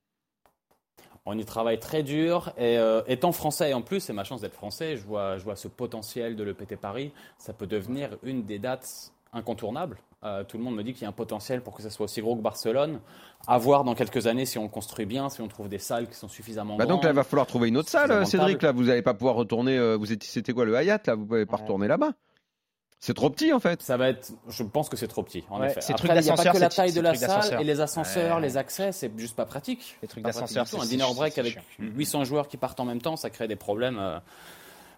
On 1.24 1.38
y 1.38 1.44
travaille 1.44 1.78
très 1.78 2.02
dur. 2.02 2.52
Et 2.58 2.78
euh, 2.78 3.02
étant 3.06 3.32
français, 3.32 3.70
et 3.70 3.74
en 3.74 3.82
plus, 3.82 4.00
c'est 4.00 4.12
ma 4.12 4.24
chance 4.24 4.40
d'être 4.40 4.54
français, 4.54 4.96
je 4.96 5.04
vois, 5.04 5.38
je 5.38 5.44
vois 5.44 5.56
ce 5.56 5.68
potentiel 5.68 6.35
de 6.37 6.42
l'EPT 6.44 6.76
Paris. 6.76 7.12
Ça 7.38 7.52
peut 7.52 7.66
devenir 7.66 8.11
une 8.22 8.44
des 8.44 8.58
dates 8.58 9.12
incontournables. 9.32 9.98
Euh, 10.24 10.44
tout 10.44 10.56
le 10.56 10.62
monde 10.62 10.76
me 10.76 10.82
dit 10.85 10.92
qu'il 10.92 11.02
y 11.02 11.04
a 11.06 11.08
un 11.08 11.12
potentiel 11.12 11.62
pour 11.62 11.74
que 11.74 11.82
ça 11.82 11.90
soit 11.90 12.04
aussi 12.04 12.20
gros 12.20 12.37
que 12.37 12.42
Barcelone. 12.42 13.00
À 13.48 13.58
voir 13.58 13.82
dans 13.82 13.94
quelques 13.96 14.26
années 14.28 14.46
si 14.46 14.56
on 14.58 14.62
le 14.64 14.68
construit 14.68 15.04
bien, 15.06 15.28
si 15.28 15.40
on 15.40 15.48
trouve 15.48 15.68
des 15.68 15.78
salles 15.80 16.08
qui 16.08 16.14
sont 16.14 16.28
suffisamment 16.28 16.76
Bah 16.76 16.87
donc 16.87 17.02
là, 17.02 17.11
il 17.11 17.16
va 17.16 17.24
falloir 17.24 17.46
trouver 17.46 17.68
une 17.68 17.76
autre 17.76 17.88
salle, 17.88 18.02
Suffisamment 18.24 18.26
Cédric. 18.26 18.62
Là, 18.62 18.70
vous 18.72 18.85
n'allez 18.85 19.02
pas 19.02 19.14
pouvoir 19.14 19.35
retourner. 19.35 19.76
euh, 19.78 19.96
vous 19.96 20.12
étiez, 20.12 20.28
c'était 20.30 20.52
quoi 20.52 20.64
le 20.64 20.76
Hayat 20.76 21.00
Là, 21.06 21.14
vous 21.16 21.26
pouvez 21.26 21.44
pas 21.46 21.56
Ouais. 21.56 21.62
retourner 21.62 21.88
là-bas? 21.88 22.12
C'est 23.04 23.14
trop 23.14 23.30
petit 23.30 23.52
en 23.52 23.58
fait. 23.58 23.82
Ça 23.82 23.96
va 23.96 24.10
être, 24.10 24.30
je 24.48 24.62
pense 24.62 24.88
que 24.88 24.96
c'est 24.96 25.08
trop 25.08 25.24
petit. 25.24 25.42
En 25.50 25.60
ouais. 25.60 25.66
effet. 25.66 25.80
Ces 25.80 25.92
Après, 25.92 26.08
a 26.08 26.36
pas 26.36 26.52
que 26.52 26.58
la 26.58 26.68
taille 26.68 26.92
de 26.92 27.00
la 27.00 27.16
salle 27.16 27.60
et 27.60 27.64
les 27.64 27.80
ascenseurs, 27.80 28.38
les 28.38 28.56
accès, 28.56 28.92
c'est 28.92 29.10
juste 29.18 29.34
pas 29.34 29.44
pratique. 29.44 29.98
Les 30.02 30.08
trucs 30.08 30.22
d'ascenseur, 30.22 30.64
un 30.80 30.86
dîner 30.86 31.04
break 31.12 31.36
avec 31.36 31.58
mm, 31.80 31.84
mm. 31.84 31.98
800 31.98 32.24
joueurs 32.24 32.46
qui 32.46 32.56
partent 32.56 32.78
en 32.78 32.84
même 32.84 33.02
temps, 33.02 33.16
ça 33.16 33.28
crée 33.28 33.48
des 33.48 33.56
problèmes. 33.56 33.98
Euh, 33.98 34.20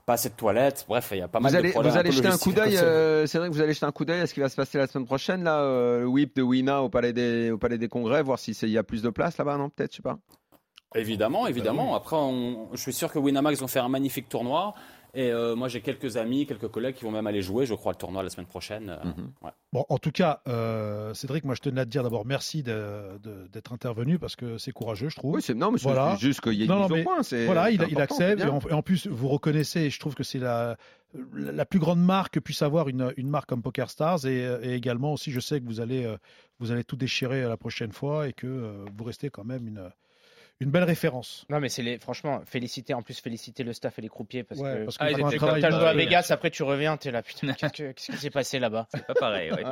pas 0.05 0.13
assez 0.13 0.29
de 0.29 0.35
toilettes, 0.35 0.85
bref, 0.87 1.09
il 1.13 1.19
y 1.19 1.23
a 1.23 1.29
pas 1.29 1.39
vous 1.39 1.45
mal 1.45 1.63
de 1.63 1.71
problèmes. 1.71 1.93
Vous 1.93 1.99
allez 1.99 2.13
jeter 2.13 2.29
un 2.29 2.37
coup 2.37 2.53
d'œil, 2.53 2.77
euh, 2.77 3.27
c'est 3.27 3.39
vous 3.39 3.63
allez 3.63 3.73
jeter 3.73 3.87
un 3.87 3.93
coup 3.93 4.05
d'œil 4.05 4.21
à 4.21 4.27
ce 4.27 4.35
qui 4.35 4.41
va 4.41 4.51
se 4.51 4.57
passer 4.57 4.77
la 4.77 4.87
semaine 4.87 5.07
prochaine, 5.07 5.43
là, 5.43 5.61
euh, 5.61 6.01
le 6.01 6.07
whip 6.07 6.37
de 6.37 6.43
Wina 6.43 6.83
au 6.83 6.91
Palais 6.91 7.15
des, 7.15 7.89
Congrès, 7.91 8.23
voir 8.23 8.39
s'il 8.39 8.69
y 8.69 8.77
a 8.77 8.83
plus 8.83 9.01
de 9.01 9.09
place 9.09 9.39
là-bas, 9.39 9.57
non, 9.57 9.71
peut-être, 9.71 9.93
je 9.93 9.97
sais 9.97 10.03
pas. 10.03 10.19
Évidemment, 10.95 11.47
évidemment. 11.47 11.95
Après, 11.95 12.17
je 12.75 12.81
suis 12.81 12.93
sûr 12.93 13.11
que 13.11 13.19
Winamax 13.19 13.63
ont 13.63 13.67
fait 13.67 13.81
un 13.81 13.89
magnifique 13.89 14.29
tournoi. 14.29 14.75
Et 15.15 15.31
euh, 15.31 15.55
moi, 15.55 15.69
j'ai 15.69 15.81
quelques 15.81 16.17
amis, 16.17 16.45
quelques 16.45 16.69
collègues 16.69 16.97
qui 16.97 17.05
vont 17.05 17.13
même 17.13 17.27
aller 17.27 17.41
jouer, 17.41 17.67
je 17.67 17.75
crois, 17.75 17.93
le 17.93 17.97
tournoi 17.97 18.23
la 18.25 18.31
semaine 18.31 18.47
prochaine. 18.47 18.91
Euh, 18.91 19.05
mhm. 19.05 19.53
Bon, 19.73 19.85
en 19.89 19.99
tout 19.99 20.11
cas, 20.11 20.41
euh, 20.49 21.15
Cédric, 21.15 21.45
moi, 21.45 21.55
je 21.55 21.61
tenais 21.61 21.83
à 21.83 21.85
te 21.85 21.91
dire 21.91 22.03
d'abord 22.03 22.27
merci 22.27 22.65
d'être 22.65 23.73
intervenu 23.73 24.19
parce 24.19 24.35
que 24.35 24.59
c'est 24.59 24.73
courageux, 24.73 25.09
je 25.09 25.17
trouve. 25.17 25.37
Oui, 25.37 25.43
c'est 25.43 25.55
non, 25.55 25.71
mais 25.71 25.79
c'est 25.79 26.19
juste 26.19 26.41
qu'il 26.41 26.55
y 26.55 26.65
ait 26.65 26.67
non, 26.67 26.89
une 26.89 27.05
voilà, 27.47 27.71
il, 27.71 27.81
il, 27.91 28.01
accepte. 28.01 28.43
Et 28.43 28.73
en, 28.73 28.83
plus, 28.83 29.07
vous 29.07 29.29
reconnaissez, 29.29 29.83
et 29.83 29.91
je 29.91 30.01
trouve 30.01 30.15
que 30.15 30.25
c'est 30.25 30.41
la, 30.41 30.77
plus 31.71 31.79
grande 31.79 32.01
marque 32.03 32.35
que 32.35 32.41
puisse 32.41 32.63
avoir 32.63 32.89
une, 32.89 33.13
marque 33.19 33.49
comme 33.49 33.63
Poker 33.63 33.91
Stars. 33.91 34.27
Et, 34.27 34.41
et, 34.63 34.75
également 34.75 35.13
aussi, 35.13 35.31
je 35.31 35.41
sais 35.41 35.61
que 35.61 35.67
vous 35.67 35.81
allez, 35.81 36.13
vous 36.59 36.73
allez 36.73 36.83
tout 36.83 36.97
déchirer 36.97 37.43
la 37.43 37.57
prochaine 37.57 37.93
fois 37.93 38.27
et 38.29 38.33
que 38.33 38.85
vous 38.97 39.05
restez 39.05 39.31
quand 39.31 39.45
même 39.45 39.69
une 39.69 39.91
une 40.65 40.71
belle 40.71 40.85
référence. 40.85 41.45
Non, 41.51 41.61
mais 41.61 41.69
c'est 41.69 41.83
les, 41.83 41.99
franchement, 41.99 42.41
féliciter, 42.47 42.95
en 42.95 43.03
plus, 43.03 43.21
féliciter 43.21 43.63
le 43.65 43.73
staff 43.73 43.99
et 43.99 44.03
les 44.03 44.09
croupiers 44.09 44.43
parce 44.43 44.61
que, 44.61 44.85
parce 44.85 44.99
que 44.99 45.05
ah, 45.05 45.11
ils 45.11 45.21
étaient 45.21 45.37
quand 45.39 45.61
t'as 45.61 45.71
joué 45.71 45.87
à 45.87 45.95
Vegas, 45.95 46.29
après 46.31 46.51
tu 46.51 46.63
reviens, 46.63 46.97
t'es 46.97 47.11
là, 47.11 47.23
putain, 47.23 47.53
qu'est-ce 47.73 48.11
qui 48.11 48.17
s'est 48.17 48.31
passé 48.31 48.59
là-bas? 48.59 48.89
C'est 48.93 49.07
pas 49.07 49.15
pareil, 49.15 49.53
ouais, 49.53 49.63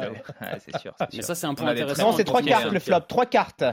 c'est 0.59 0.79
sûr, 0.79 0.95
sûr, 1.11 1.25
ça, 1.25 1.35
c'est 1.35 1.47
un 1.47 1.55
point 1.55 1.69
intéressant. 1.69 2.11
Non, 2.11 2.17
c'est 2.17 2.25
trois 2.25 2.43
cartes 2.43 2.71
le 2.71 2.77
hein. 2.77 2.81
flop, 2.81 3.01
trois 3.09 3.27
cartes. 3.27 3.65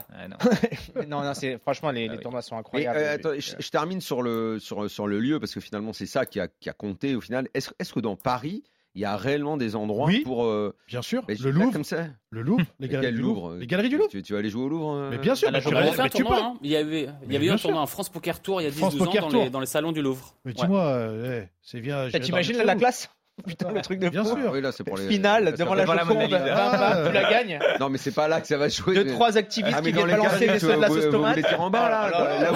Non. 1.08 1.23
non, 1.23 1.34
c'est, 1.34 1.58
franchement, 1.60 1.91
les, 1.91 2.08
ah, 2.08 2.12
les 2.12 2.19
tournois 2.19 2.41
sont 2.41 2.58
incroyables. 2.58 2.97
Euh, 2.97 3.39
je, 3.39 3.53
je, 3.58 3.69
termine 3.69 4.01
sur 4.01 4.21
le, 4.21 4.60
sur, 4.60 4.89
sur 4.89 5.08
le 5.08 5.19
lieu 5.19 5.39
parce 5.39 5.53
que 5.53 5.60
finalement, 5.60 5.93
c'est 5.93 6.05
ça 6.05 6.25
qui 6.25 6.39
a, 6.39 6.47
qui 6.47 6.69
a 6.69 6.73
compté 6.73 7.15
au 7.15 7.21
final. 7.21 7.47
Est-ce, 7.53 7.71
est-ce 7.79 7.93
que 7.93 7.99
dans 7.99 8.15
Paris, 8.15 8.63
il 8.95 9.02
y 9.02 9.06
a 9.06 9.15
réellement 9.15 9.58
des 9.58 9.75
endroits 9.75 10.10
pour. 10.23 10.45
Euh, 10.45 10.75
bien 10.88 11.02
sûr. 11.02 11.23
Le 11.28 11.52
Louvre. 11.52 11.71
Comme 11.71 11.84
ça. 11.84 12.08
Le 12.32 12.41
Louvre. 12.41 12.63
Les 12.80 12.88
galeries, 12.88 13.13
du 13.13 13.21
Louvre, 13.21 13.56
les 13.56 13.67
galeries 13.67 13.89
du 13.89 13.97
Louvre. 13.97 14.10
Tu, 14.10 14.34
vas 14.34 14.39
aller 14.39 14.49
jouer 14.49 14.63
au 14.63 14.69
Louvre. 14.69 14.91
Hein. 14.91 15.10
Mais 15.12 15.17
bien 15.17 15.36
sûr. 15.36 15.52
Bah, 15.52 15.60
là, 15.60 15.91
mais 15.97 16.10
tu 16.10 16.23
peux. 16.23 16.34
Hein. 16.34 16.58
Il 16.62 16.69
y 16.69 16.75
avait, 16.75 17.10
il 17.25 17.34
y 17.34 17.36
avait 17.36 17.45
eu 17.45 17.52
un 17.52 17.58
tournoi 17.58 17.82
en 17.82 17.88
France 17.88 18.10
Poker 18.10 18.41
Tour 18.41 18.62
il 18.62 18.65
y 18.65 18.67
a 18.67 18.71
10 18.71 18.84
ans 18.84 18.89
dans 18.89 19.30
les, 19.30 19.49
dans 19.49 19.60
les, 19.60 19.65
salons 19.65 19.91
du 19.91 20.02
Louvre. 20.02 20.36
Mais 20.45 20.54
dis-moi, 20.54 20.82
euh, 20.82 21.45
c'est 21.62 21.82
bien. 21.82 22.08
Eh, 22.08 22.12
T'as 22.12 22.19
T'imagines 22.19 22.58
la 22.58 22.75
classe? 22.75 23.10
Putain, 23.45 23.71
le 23.71 23.82
truc 23.82 23.99
de 23.99 24.10
Bien 24.10 24.23
sûr. 24.23 24.38
Oui. 24.52 25.08
Finale, 25.08 25.54
devant 25.56 25.73
la 25.73 25.86
Joconde, 25.86 26.28
tu 26.28 27.13
la 27.13 27.30
gagnes. 27.30 27.60
Non, 27.80 27.89
mais 27.89 27.97
c'est 27.97 28.13
pas 28.13 28.28
là 28.28 28.41
que 28.41 28.47
ça 28.47 28.58
va 28.58 28.69
jouer. 28.69 28.95
Deux, 28.95 29.08
trois 29.08 29.38
activistes 29.38 29.82
qui 29.82 29.91
viennent 29.91 30.08
balancer 30.08 30.47
des 30.47 30.60
sauts 30.60 30.75
de 30.75 30.82
la 30.82 30.88
sauce 30.89 31.10
tomate. 31.10 31.39
En 31.58 31.69
bas, 31.69 32.10
là. 32.10 32.54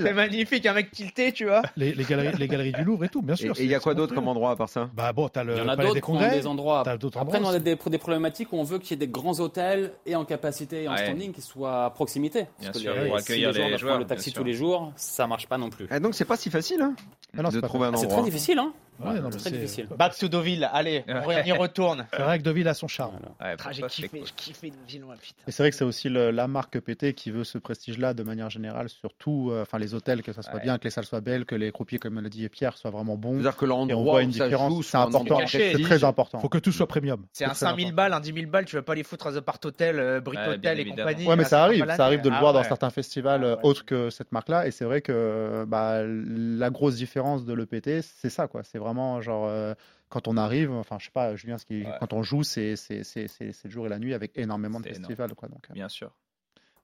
C'est 0.00 0.12
magnifique, 0.12 0.66
un 0.66 0.74
mec 0.74 0.90
tilté, 0.90 1.32
tu 1.32 1.46
vois. 1.46 1.62
Les, 1.76 1.92
galeries, 1.92 2.36
les 2.38 2.48
galeries 2.48 2.72
du 2.72 2.84
Louvre 2.84 3.04
et 3.04 3.08
tout, 3.08 3.22
bien 3.22 3.36
sûr. 3.36 3.54
Et 3.58 3.64
il 3.64 3.70
y 3.70 3.74
a 3.74 3.80
quoi 3.80 3.94
d'autre 3.94 4.14
comme 4.14 4.28
endroit 4.28 4.52
à 4.52 4.56
part 4.56 4.68
ça 4.68 4.90
Bah 4.94 5.12
bon, 5.12 5.28
t'as 5.28 5.44
le 5.44 5.54
Il 5.54 5.58
y 5.58 5.62
en 5.62 5.68
a 5.68 5.76
d'autres 5.76 6.00
qui 6.00 6.36
des 6.36 6.46
endroits. 6.46 6.84
Après, 7.16 7.40
on 7.42 7.48
a 7.48 7.58
des 7.58 7.76
problématiques 7.76 8.52
où 8.52 8.56
on 8.56 8.64
veut 8.64 8.78
qu'il 8.78 8.90
y 8.90 8.94
ait 8.94 9.06
des 9.06 9.12
grands 9.12 9.38
hôtels 9.40 9.92
et 10.06 10.14
en 10.14 10.24
capacité 10.24 10.84
et 10.84 10.88
en 10.88 10.96
standing 10.96 11.32
qui 11.32 11.42
soient 11.42 11.86
à 11.86 11.90
proximité. 11.90 12.46
Bien 12.60 12.72
sûr, 12.72 12.94
pour 13.06 13.16
accueillir 13.16 13.52
les 13.52 13.78
joueurs. 13.78 13.98
le 13.98 14.06
taxi 14.06 14.32
tous 14.32 14.44
les 14.44 14.54
jours, 14.54 14.92
ça 14.96 15.26
marche 15.26 15.46
pas 15.46 15.58
non 15.58 15.70
plus. 15.70 15.86
Donc, 16.00 16.14
c'est 16.14 16.24
pas 16.24 16.36
si 16.36 16.50
facile 16.50 16.90
de 17.34 17.60
trouver 17.60 17.86
un 17.86 17.88
endroit. 17.88 18.00
C'est 18.00 18.14
très 18.14 18.22
difficile, 18.22 18.58
hein 18.58 18.72
Ouais, 19.04 19.20
non, 19.20 19.28
difficile. 19.28 19.88
Battre 19.96 20.14
sous 20.14 20.28
Deauville, 20.28 20.68
allez, 20.72 21.04
on 21.08 21.30
y 21.30 21.52
retourne. 21.52 22.06
C'est 22.12 22.22
vrai 22.22 22.38
que 22.38 22.44
Deauville 22.44 22.68
a 22.68 22.74
son 22.74 22.88
charme. 22.88 23.18
Bah, 23.38 23.54
ah, 23.64 23.72
j'ai 23.72 23.82
kiffé, 23.82 24.22
kiffé 24.36 24.70
Deauville. 24.70 25.04
Et 25.46 25.52
c'est 25.52 25.62
vrai 25.62 25.70
que 25.70 25.76
c'est 25.76 25.84
aussi 25.84 26.08
la 26.08 26.48
marque 26.48 26.78
PT 26.80 27.14
qui 27.14 27.30
veut 27.30 27.44
ce 27.44 27.58
prestige-là 27.58 28.14
de 28.14 28.22
manière 28.22 28.50
générale 28.50 28.88
Surtout, 28.88 29.50
euh, 29.50 29.64
les 29.78 29.94
hôtels, 29.94 30.22
que 30.22 30.32
ça 30.32 30.42
soit 30.42 30.54
ouais. 30.54 30.62
bien, 30.62 30.78
que 30.78 30.84
les 30.84 30.90
salles 30.90 31.04
soient 31.04 31.20
belles, 31.20 31.44
que 31.44 31.54
les 31.54 31.70
croupiers, 31.72 31.98
comme 31.98 32.20
le 32.20 32.28
dit 32.28 32.48
Pierre, 32.48 32.76
soient 32.76 32.90
vraiment 32.90 33.16
bons. 33.16 33.34
C'est-à-dire 33.34 33.56
que 33.56 33.64
l'endroit 33.64 33.98
on 33.98 34.04
voit 34.04 34.22
une 34.22 34.30
différence, 34.30 34.86
c'est 34.86 34.96
important, 34.96 35.40
c'est 35.46 35.80
très 35.82 36.04
important. 36.04 36.38
Il 36.38 36.42
faut 36.42 36.48
que 36.48 36.58
tout 36.58 36.72
soit 36.72 36.86
premium. 36.86 37.24
C'est 37.32 37.44
un 37.44 37.54
5000 37.54 37.92
balles, 37.92 38.12
un 38.12 38.20
10 38.20 38.32
000 38.32 38.50
balles, 38.50 38.64
tu 38.64 38.76
vas 38.76 38.82
pas 38.82 38.94
les 38.94 39.02
foutre 39.02 39.28
à 39.28 39.32
The 39.32 39.40
Part 39.40 39.58
Hotel, 39.64 39.98
euh, 39.98 40.20
Brick 40.20 40.40
Hotel 40.46 40.80
et 40.80 40.84
compagnie. 40.86 41.26
Ouais, 41.26 41.36
mais 41.36 41.44
ça 41.44 41.64
arrive, 41.64 41.86
ça 41.96 42.04
arrive 42.04 42.22
de 42.22 42.30
le 42.30 42.36
voir 42.36 42.50
ah 42.50 42.60
dans 42.60 42.64
certains 42.64 42.90
festivals 42.90 43.42
ah 43.44 43.48
euh, 43.48 43.56
autres 43.62 43.84
que 43.84 44.10
cette 44.10 44.32
marque-là. 44.32 44.66
Et 44.66 44.70
c'est 44.70 44.84
vrai 44.84 45.00
que 45.00 45.12
euh, 45.14 45.66
bah, 45.66 46.02
la 46.04 46.70
grosse 46.70 46.96
différence 46.96 47.44
de 47.44 47.52
l'EPT, 47.52 48.02
c'est 48.02 48.30
ça, 48.30 48.46
quoi. 48.48 48.62
C'est 48.64 48.78
vraiment 48.88 49.20
genre 49.20 49.46
euh, 49.46 49.74
quand 50.08 50.28
on 50.28 50.36
arrive, 50.36 50.72
enfin, 50.72 50.96
je 50.98 51.06
sais 51.06 51.10
pas, 51.10 51.36
Julien, 51.36 51.58
ce 51.58 51.66
qui, 51.66 51.82
ouais. 51.82 51.94
quand 52.00 52.12
on 52.12 52.22
joue, 52.22 52.42
c'est 52.42 52.74
le 52.88 53.70
jour 53.70 53.86
et 53.86 53.88
la 53.88 53.98
nuit 53.98 54.14
avec 54.14 54.36
énormément 54.36 54.80
de 54.80 54.88
festivals. 54.88 55.34
Quoi, 55.34 55.48
donc, 55.48 55.66
euh. 55.70 55.74
Bien 55.74 55.88
sûr. 55.88 56.10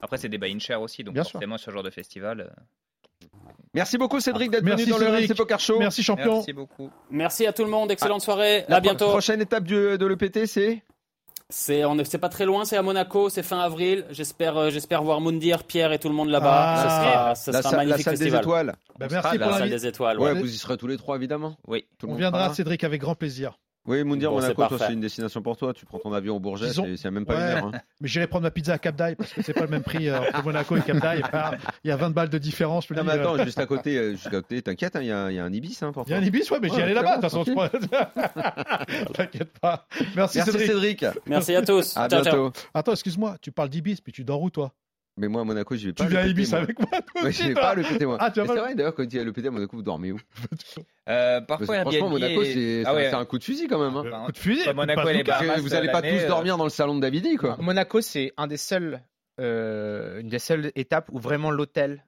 Après, 0.01 0.19
c'est 0.19 0.29
des 0.29 0.38
buy-in-share 0.38 0.83
aussi, 0.83 1.03
donc 1.05 1.14
Bien 1.14 1.25
forcément, 1.25 1.57
ce 1.57 1.71
genre 1.71 1.83
de 1.83 1.90
festival. 1.90 2.40
Euh, 2.40 3.27
merci 3.73 3.97
beaucoup 3.97 4.21
Cédric 4.21 4.49
ah, 4.53 4.61
d'être 4.61 4.69
venu 4.69 4.87
dans 4.87 4.99
le 4.99 5.07
RC 5.07 5.35
Poker 5.35 5.59
Show. 5.59 5.79
Merci 5.79 6.03
champion. 6.03 6.35
Merci 6.35 6.53
beaucoup. 6.53 6.90
Merci 7.11 7.47
à 7.47 7.53
tout 7.53 7.64
le 7.64 7.71
monde. 7.71 7.90
Excellente 7.90 8.21
soirée. 8.21 8.64
À 8.69 8.81
bientôt. 8.81 9.09
Prochaine 9.09 9.40
étape 9.40 9.64
du, 9.64 9.97
de 9.97 10.07
l'EPT, 10.07 10.47
c'est 10.47 10.83
c'est 11.51 11.85
on 11.85 11.99
est, 11.99 12.19
pas 12.19 12.31
très 12.31 12.47
loin, 12.47 12.65
c'est 12.65 12.77
à 12.77 12.83
Monaco, 12.83 13.29
c'est 13.29 13.43
fin 13.43 13.59
avril. 13.61 14.07
J'espère 14.11 14.57
euh, 14.57 14.71
j'espère 14.71 15.03
voir 15.03 15.21
Moundir, 15.21 15.65
Pierre 15.65 15.93
et 15.93 15.99
tout 15.99 16.09
le 16.09 16.15
monde 16.15 16.31
là-bas. 16.31 16.75
Ah, 16.77 17.35
ça 17.35 17.53
sera, 17.53 17.63
ça 17.63 17.71
la 17.71 17.77
magnifique 17.77 17.99
la 17.99 18.05
salle 18.05 18.13
festival. 18.17 18.41
des 18.41 18.45
étoiles. 18.45 18.77
Bah, 18.99 19.07
merci 19.11 19.29
sera, 19.29 19.39
pour 19.39 19.53
la 19.53 19.59
salle 19.59 19.71
des 19.71 19.87
étoiles. 19.87 20.17
Vous 20.19 20.55
y 20.55 20.57
serez 20.57 20.77
tous 20.79 20.87
les 20.87 20.97
trois 20.97 21.17
évidemment. 21.17 21.57
Oui. 21.67 21.85
Tout 21.99 22.09
on 22.09 22.15
viendra 22.15 22.53
Cédric 22.55 22.83
avec 22.83 23.01
grand 23.01 23.15
plaisir. 23.15 23.59
Oui, 23.87 24.03
Mundir, 24.03 24.31
bon, 24.31 24.40
Monaco, 24.40 24.79
c'est 24.79 24.92
une 24.94 25.01
destination 25.01 25.42
pour 25.42 25.59
toi? 25.59 25.75
Tu 25.75 25.85
prends 25.85 25.99
ton 25.99 26.12
avion 26.14 26.37
au 26.37 26.40
Bourget, 26.40 26.68
Disons... 26.68 26.87
c'est 26.97 27.11
même 27.11 27.27
pas 27.27 27.35
ouais, 27.35 27.40
une 27.40 27.59
heure. 27.59 27.66
Hein. 27.66 27.73
Mais 28.01 28.09
j'irai 28.09 28.27
prendre 28.27 28.44
ma 28.44 28.51
pizza 28.51 28.73
à 28.73 28.79
Cap 28.79 28.97
d'Aille 28.97 29.14
parce 29.14 29.33
que 29.33 29.42
c'est 29.42 29.53
pas 29.53 29.62
le 29.62 29.68
même 29.68 29.83
prix 29.83 30.09
euh, 30.09 30.20
entre 30.20 30.44
Monaco 30.44 30.77
et 30.77 30.81
Cap 30.81 30.99
d'Aille. 30.99 31.23
Il 31.85 31.88
y 31.88 31.90
a 31.90 31.97
20 31.97 32.11
balles 32.11 32.31
de 32.31 32.38
différence. 32.38 32.88
Non, 32.90 33.05
mais 33.05 33.12
euh. 33.12 33.20
attends, 33.20 33.44
juste 33.44 33.59
à 33.59 33.66
côté, 33.66 33.99
euh, 33.99 34.16
côté, 34.31 34.62
t'inquiète, 34.62 34.97
hein, 34.97 35.03
il 35.03 35.09
y, 35.09 35.12
a 35.12 35.44
un 35.44 35.53
Ibis 35.53 35.79
hein. 35.83 35.92
Il 36.07 36.11
y 36.11 36.14
a 36.14 36.18
un 36.18 36.23
Ibis, 36.23 36.51
ouais, 36.51 36.59
mais 36.62 36.70
j'y 36.70 36.81
allais 36.81 36.94
là-bas, 36.94 37.18
de 37.18 37.23
toute 37.23 37.31
façon. 37.31 37.44
T'inquiète 39.14 39.59
pas. 39.59 39.87
Merci, 40.16 40.38
Merci 40.38 40.66
Cédric. 40.66 41.05
Merci 41.27 41.55
à 41.55 41.62
tous. 41.62 41.97
À 41.97 42.09
bientôt. 42.09 42.53
Attends, 42.73 42.92
excuse-moi, 42.92 43.37
tu 43.42 43.53
parles 43.53 43.68
d'Ibis, 43.68 44.01
puis 44.01 44.12
tu 44.12 44.25
dors 44.25 44.40
où, 44.40 44.49
toi? 44.49 44.73
Mais 45.16 45.29
moi, 45.29 45.42
à 45.42 45.44
Monaco, 45.44 45.77
je 45.77 45.87
vais 45.87 45.92
pas. 45.92 46.05
Tu 46.05 46.11
viens 46.11 46.20
à 46.20 46.27
Ibiza 46.27 46.59
avec 46.59 46.79
moi, 46.79 46.88
toi 46.90 47.31
Je 47.31 47.42
vais 47.44 47.55
pas 47.55 47.74
le 47.74 47.83
péter, 47.83 48.05
moi. 48.05 48.16
Ah, 48.20 48.33
c'est 48.35 48.42
vrai, 48.42 48.74
d'ailleurs, 48.74 48.94
quand 48.94 49.05
il 49.05 49.14
y 49.14 49.24
le 49.24 49.33
péter 49.33 49.48
à 49.48 49.50
Monaco, 49.53 49.77
vous 49.77 49.83
dormez 49.83 50.11
où 50.11 50.18
euh, 51.09 51.40
Parfois, 51.40 51.81
Franchement, 51.83 52.11
Monaco, 52.11 52.44
c'est 52.44 52.85
un 52.85 53.24
coup 53.24 53.38
de 53.38 53.44
fusil 53.44 53.68
quand 53.68 53.79
même. 53.79 53.96
Hein. 53.96 54.05
Euh, 54.07 54.11
bah, 54.11 54.18
un 54.22 54.27
coup 54.27 54.33
de 54.33 54.38
fusil 54.38 54.72
Monaco, 54.74 55.09
elle 55.09 55.24
Bahamas, 55.24 55.61
Vous 55.61 55.68
n'allez 55.68 55.92
pas 55.92 56.03
tous 56.03 56.09
euh, 56.09 56.29
dormir 56.29 56.57
dans 56.57 56.64
le 56.64 56.70
salon 56.70 56.96
de 56.96 57.00
Davidi, 57.00 57.37
quoi. 57.37 57.57
Monaco, 57.61 58.00
c'est 58.00 58.33
un 58.37 58.46
des 58.46 58.57
seuls. 58.57 59.00
Euh, 59.40 60.20
une 60.20 60.29
des 60.29 60.38
seules 60.38 60.70
étapes 60.77 61.09
où 61.12 61.18
vraiment 61.18 61.50
l'hôtel 61.50 62.05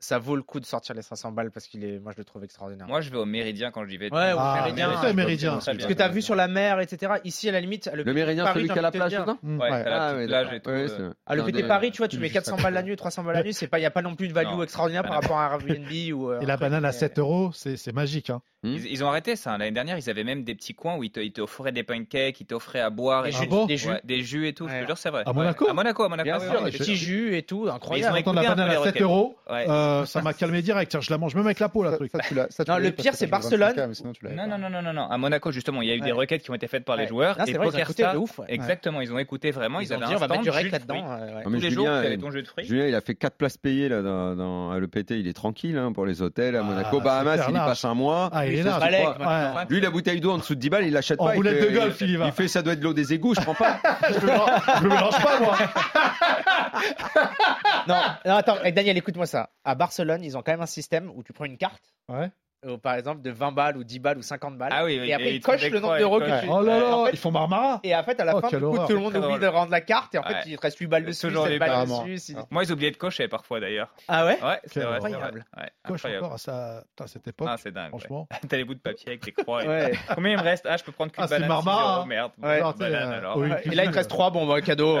ça 0.00 0.18
vaut 0.18 0.34
le 0.34 0.42
coup 0.42 0.60
de 0.60 0.64
sortir 0.64 0.94
les 0.94 1.02
500 1.02 1.32
balles 1.32 1.50
parce 1.50 1.66
qu'il 1.66 1.84
est, 1.84 1.98
moi 1.98 2.12
je 2.12 2.18
le 2.18 2.24
trouve 2.24 2.42
extraordinaire. 2.42 2.88
Moi 2.88 3.02
je 3.02 3.10
vais 3.10 3.18
au 3.18 3.26
Méridien 3.26 3.70
quand 3.70 3.84
j'y 3.84 3.98
vais. 3.98 4.10
Ouais, 4.10 4.32
au 4.32 4.36
ah, 4.38 4.62
Méridien. 4.62 4.90
Ah, 4.96 5.12
méridien. 5.12 5.52
Parce 5.64 5.76
que 5.76 5.92
t'as 5.92 6.08
vu 6.08 6.22
sur 6.22 6.34
la 6.34 6.48
mer, 6.48 6.80
etc. 6.80 7.14
Ici 7.24 7.48
à 7.50 7.52
la 7.52 7.60
limite, 7.60 7.90
le, 7.92 8.04
Méridien, 8.04 8.44
Paris, 8.44 8.60
celui 8.60 8.72
qui 8.72 8.78
a 8.78 8.82
la 8.82 8.90
plage, 8.90 9.12
dedans 9.12 9.38
mmh. 9.42 9.60
Ouais, 9.60 9.68
ah, 9.70 10.14
la 10.14 10.44
ouais, 10.44 10.60
tout. 10.60 10.70
Euh. 10.70 11.12
Ah, 11.26 11.34
Paris, 11.68 11.90
tu 11.90 11.98
vois, 11.98 12.08
tu 12.08 12.18
mets 12.18 12.30
400 12.30 12.56
balles 12.62 12.74
la 12.74 12.82
nuit, 12.82 12.96
300 12.96 13.22
balles 13.22 13.34
la 13.34 13.42
nuit, 13.42 13.52
c'est 13.52 13.68
pas, 13.68 13.78
y 13.78 13.84
a 13.84 13.90
pas 13.90 14.02
non 14.02 14.14
plus 14.16 14.28
de 14.28 14.32
value 14.32 14.62
extraordinaire 14.62 15.02
par 15.02 15.14
rapport 15.20 15.38
à 15.38 15.52
Airbnb 15.52 15.90
ou. 16.14 16.30
Euh, 16.30 16.40
et 16.40 16.46
la 16.46 16.56
banane 16.56 16.84
à 16.84 16.92
7 16.92 17.18
euros, 17.18 17.50
c'est 17.52 17.92
magique. 17.92 18.30
Hein. 18.30 18.40
Hmm 18.62 18.76
ils, 18.76 19.02
ont 19.02 19.08
arrêté 19.08 19.36
ça. 19.36 19.54
Hein. 19.54 19.58
L'année 19.58 19.70
dernière, 19.70 19.96
ils 19.96 20.10
avaient 20.10 20.24
même 20.24 20.44
des 20.44 20.54
petits 20.54 20.74
coins 20.74 20.96
où 20.96 21.04
ils 21.04 21.10
t'offraient 21.10 21.72
des 21.72 21.82
pancakes, 21.82 22.40
ils 22.40 22.46
t'offraient 22.46 22.80
à 22.80 22.90
boire, 22.90 23.22
des, 23.22 23.32
jus, 23.32 23.38
ah 23.42 23.46
bon 23.46 23.64
des, 23.64 23.78
jus. 23.78 23.88
Des 24.04 24.20
jus 24.22 24.48
et 24.48 24.52
tout. 24.52 24.68
Je 24.68 24.94
c'est 24.96 25.10
vrai. 25.10 25.22
À 25.24 25.32
Monaco. 25.32 25.68
À 25.68 25.72
Monaco, 25.72 26.02
à 26.04 26.08
Monaco. 26.08 26.64
Des 26.64 26.70
petits 26.72 26.96
jus 26.96 27.36
et 27.36 27.42
tout, 27.42 27.68
incroyable. 27.72 28.18
Ils 28.18 28.28
ont 28.28 28.32
la 28.32 28.42
banane 28.42 28.70
à 28.70 28.82
7 28.82 29.00
euros. 29.00 29.36
Ouais. 29.48 29.66
Euh, 29.68 29.89
euh, 29.90 30.06
ça 30.06 30.22
m'a 30.22 30.32
calmé 30.32 30.62
direct. 30.62 30.94
Hein, 30.94 31.00
je 31.00 31.10
la 31.10 31.18
mange 31.18 31.34
même 31.34 31.46
avec 31.46 31.60
la 31.60 31.68
peau, 31.68 31.82
la 31.82 31.90
ça, 31.90 31.96
truc. 31.96 32.12
Le 32.12 32.90
pire, 32.90 33.14
c'est 33.14 33.26
Barcelone. 33.26 33.74
Cas, 33.74 33.86
non, 33.86 34.46
non, 34.46 34.58
non, 34.58 34.82
non, 34.82 34.92
non, 34.92 35.10
À 35.10 35.18
Monaco, 35.18 35.50
justement, 35.52 35.82
il 35.82 35.88
y 35.88 35.92
a 35.92 35.94
eu 35.94 36.00
des 36.00 36.12
requêtes 36.12 36.42
qui 36.42 36.50
ont 36.50 36.54
été 36.54 36.68
faites 36.68 36.84
par 36.84 36.96
les 36.96 37.06
joueurs. 37.06 37.38
Non, 37.38 37.44
et 37.44 37.52
vrai, 37.52 37.66
Poker 37.66 38.14
de 38.14 38.18
ouf. 38.18 38.40
Exactement, 38.48 39.00
ils 39.00 39.12
ont 39.12 39.18
écouté 39.18 39.50
vraiment. 39.50 39.80
Ils, 39.80 39.86
ils 39.86 39.94
ont 39.94 39.98
dit, 39.98 40.14
on 40.14 40.18
va 40.18 40.28
mettre 40.28 40.42
du 40.42 40.50
rec 40.50 40.70
là-dedans. 40.70 41.18
Tous 41.44 41.50
les 41.50 41.70
jours, 41.70 41.88
ton 42.20 42.30
jeu 42.30 42.42
de 42.42 42.48
fruits. 42.48 42.64
Julien, 42.64 42.86
il 42.86 42.94
a 42.94 43.00
fait 43.00 43.14
4 43.14 43.36
places 43.36 43.56
payées 43.56 43.88
là, 43.88 44.02
dans, 44.02 44.78
le 44.78 44.86
PT. 44.86 45.12
Il 45.12 45.28
est 45.28 45.32
tranquille 45.32 45.76
hein, 45.76 45.92
pour 45.92 46.06
les 46.06 46.22
hôtels 46.22 46.56
à 46.56 46.60
ah, 46.60 46.62
Monaco. 46.62 47.00
Bahamas, 47.00 47.40
il 47.48 47.54
y 47.54 47.58
passe 47.58 47.84
un 47.84 47.94
mois. 47.94 48.30
Ah, 48.32 48.46
Lui, 49.68 49.80
la 49.80 49.90
bouteille 49.90 50.20
d'eau 50.20 50.32
en 50.32 50.38
dessous 50.38 50.54
de 50.54 50.60
10 50.60 50.70
balles, 50.70 50.86
il 50.86 50.92
l'achète 50.92 51.18
pas. 51.18 51.34
il 51.36 52.32
fait, 52.32 52.48
ça 52.48 52.62
doit 52.62 52.74
être 52.74 52.80
de 52.80 52.84
l'eau 52.84 52.94
des 52.94 53.12
égouts, 53.12 53.34
je 53.34 53.40
prends 53.40 53.54
pas. 53.54 53.80
Je 54.08 54.84
me 54.84 54.88
mélange 54.88 55.22
pas, 55.22 55.40
moi. 55.40 55.56
non, 57.88 58.00
non, 58.24 58.34
attends, 58.36 58.58
eh, 58.64 58.72
Daniel, 58.72 58.96
écoute-moi 58.96 59.26
ça. 59.26 59.50
À 59.64 59.74
Barcelone, 59.74 60.22
ils 60.24 60.36
ont 60.36 60.42
quand 60.42 60.52
même 60.52 60.60
un 60.60 60.66
système 60.66 61.10
où 61.14 61.22
tu 61.22 61.32
prends 61.32 61.44
une 61.44 61.58
carte. 61.58 61.94
Ouais 62.08 62.30
par 62.82 62.94
exemple 62.94 63.22
de 63.22 63.30
20 63.30 63.52
balles 63.52 63.76
ou 63.76 63.84
10 63.84 63.98
balles 64.00 64.18
ou 64.18 64.22
50 64.22 64.58
balles. 64.58 64.70
Ah 64.72 64.84
oui, 64.84 64.98
oui, 65.00 65.08
et 65.08 65.14
après, 65.14 65.30
et 65.30 65.34
ils 65.36 65.40
cochent 65.40 65.68
le 65.68 65.80
nombre 65.80 65.98
d'euros 65.98 66.20
que 66.20 66.40
tu. 66.40 66.48
Oh 66.48 66.60
là 66.62 66.78
là, 66.78 66.96
en 66.96 67.04
fait, 67.06 67.12
ils 67.12 67.18
font 67.18 67.30
marmara. 67.30 67.80
Et 67.82 67.94
en 67.94 68.02
fait, 68.02 68.20
à 68.20 68.24
la 68.24 68.36
oh, 68.36 68.40
fin, 68.40 68.48
du 68.48 68.62
coup, 68.62 68.78
tout 68.86 68.92
le 68.92 68.98
monde 68.98 69.16
oublie 69.16 69.38
de 69.38 69.46
rendre 69.46 69.70
la 69.70 69.80
carte 69.80 70.14
et 70.14 70.18
en 70.18 70.22
ouais. 70.22 70.42
fait, 70.42 70.50
il 70.50 70.56
te 70.56 70.62
reste 70.62 70.78
8 70.78 70.86
balles 70.86 71.04
dessus, 71.04 71.30
7 71.30 71.58
balles 71.58 71.86
dessus. 71.86 72.34
Ah. 72.36 72.46
Moi, 72.50 72.64
ils 72.64 72.72
oubliaient 72.72 72.90
de 72.90 72.96
cocher 72.96 73.28
parfois 73.28 73.60
d'ailleurs. 73.60 73.88
Ah 74.08 74.26
ouais 74.26 74.38
Ouais, 74.42 74.60
c'est 74.66 74.82
incroyable. 74.82 75.44
Coche 75.86 76.04
encore 76.04 76.36
à, 76.48 76.82
à 77.00 77.06
cette 77.06 77.26
époque. 77.28 77.48
Ah, 77.50 77.56
c'est 77.58 77.72
dingue. 77.72 77.88
Franchement. 77.90 78.28
T'as 78.48 78.56
les 78.56 78.64
bouts 78.64 78.74
de 78.74 78.80
papier 78.80 79.08
avec 79.08 79.26
les 79.26 79.32
croix. 79.32 79.62
Combien 80.14 80.32
il 80.32 80.38
me 80.38 80.42
reste 80.42 80.66
Ah, 80.68 80.76
je 80.76 80.84
peux 80.84 80.92
prendre 80.92 81.12
qu'une 81.12 81.24
ah, 81.24 81.28
banane. 81.28 81.48
marmara. 81.48 82.06
merde. 82.06 82.32
Et 82.42 83.74
là, 83.74 83.84
il 83.84 83.90
te 83.90 83.96
reste 83.96 84.10
3 84.10 84.30
bon 84.30 84.60
cadeau. 84.60 84.98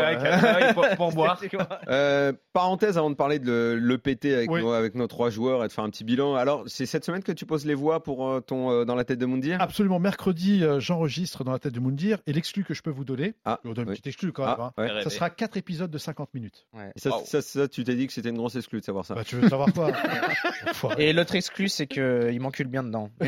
Pour 0.96 1.12
boire. 1.14 1.40
Euh, 1.88 2.32
parenthèse 2.52 2.96
avant 2.96 3.10
de 3.10 3.16
parler 3.16 3.38
de 3.38 3.78
l'EPT 3.80 4.26
avec 4.26 4.94
nos 4.94 5.06
3 5.06 5.30
joueurs 5.30 5.64
et 5.64 5.68
de 5.68 5.72
faire 5.72 5.84
un 5.84 5.90
petit 5.90 6.04
bilan. 6.04 6.34
Alors, 6.34 6.64
c'est 6.66 6.86
cette 6.86 7.04
semaine 7.04 7.22
que 7.22 7.32
tu 7.32 7.46
poses 7.50 7.66
les 7.66 7.74
voix 7.74 8.00
pour 8.00 8.28
euh, 8.28 8.40
ton 8.40 8.70
euh, 8.70 8.84
Dans 8.84 8.94
la 8.94 9.04
tête 9.04 9.18
de 9.18 9.26
Moundir? 9.26 9.60
Absolument. 9.60 9.98
Mercredi, 9.98 10.62
euh, 10.62 10.78
j'enregistre 10.78 11.42
Dans 11.42 11.50
la 11.50 11.58
tête 11.58 11.74
de 11.74 11.80
Moundir 11.80 12.18
et 12.28 12.32
l'exclu 12.32 12.62
que 12.62 12.74
je 12.74 12.82
peux 12.82 12.90
vous 12.90 13.04
donner, 13.04 13.34
ah, 13.44 13.58
je 13.64 13.68
vous 13.68 13.74
donne 13.74 13.86
une 13.86 13.90
petite 13.90 14.06
exclu 14.06 14.30
quand 14.30 14.46
même, 14.46 14.54
ah, 14.58 14.72
hein. 14.76 15.00
ça 15.02 15.10
sera 15.10 15.30
4 15.30 15.56
épisodes 15.56 15.90
de 15.90 15.98
50 15.98 16.32
minutes. 16.32 16.68
Ouais. 16.72 16.92
Ça, 16.96 17.10
tu 17.68 17.82
t'es 17.82 17.96
dit 17.96 18.06
que 18.06 18.12
c'était 18.12 18.28
une 18.28 18.36
grosse 18.36 18.54
exclu 18.54 18.78
de 18.78 18.84
savoir 18.84 19.04
ça. 19.04 19.16
Bah, 19.16 19.24
tu 19.24 19.34
veux 19.34 19.48
savoir 19.48 19.72
quoi? 19.72 19.90
Et 20.98 21.12
l'autre 21.12 21.34
exclu, 21.34 21.68
c'est 21.68 21.88
qu'il 21.88 22.40
m'encule 22.40 22.68
bien 22.68 22.84
dedans. 22.84 23.10
et, 23.20 23.26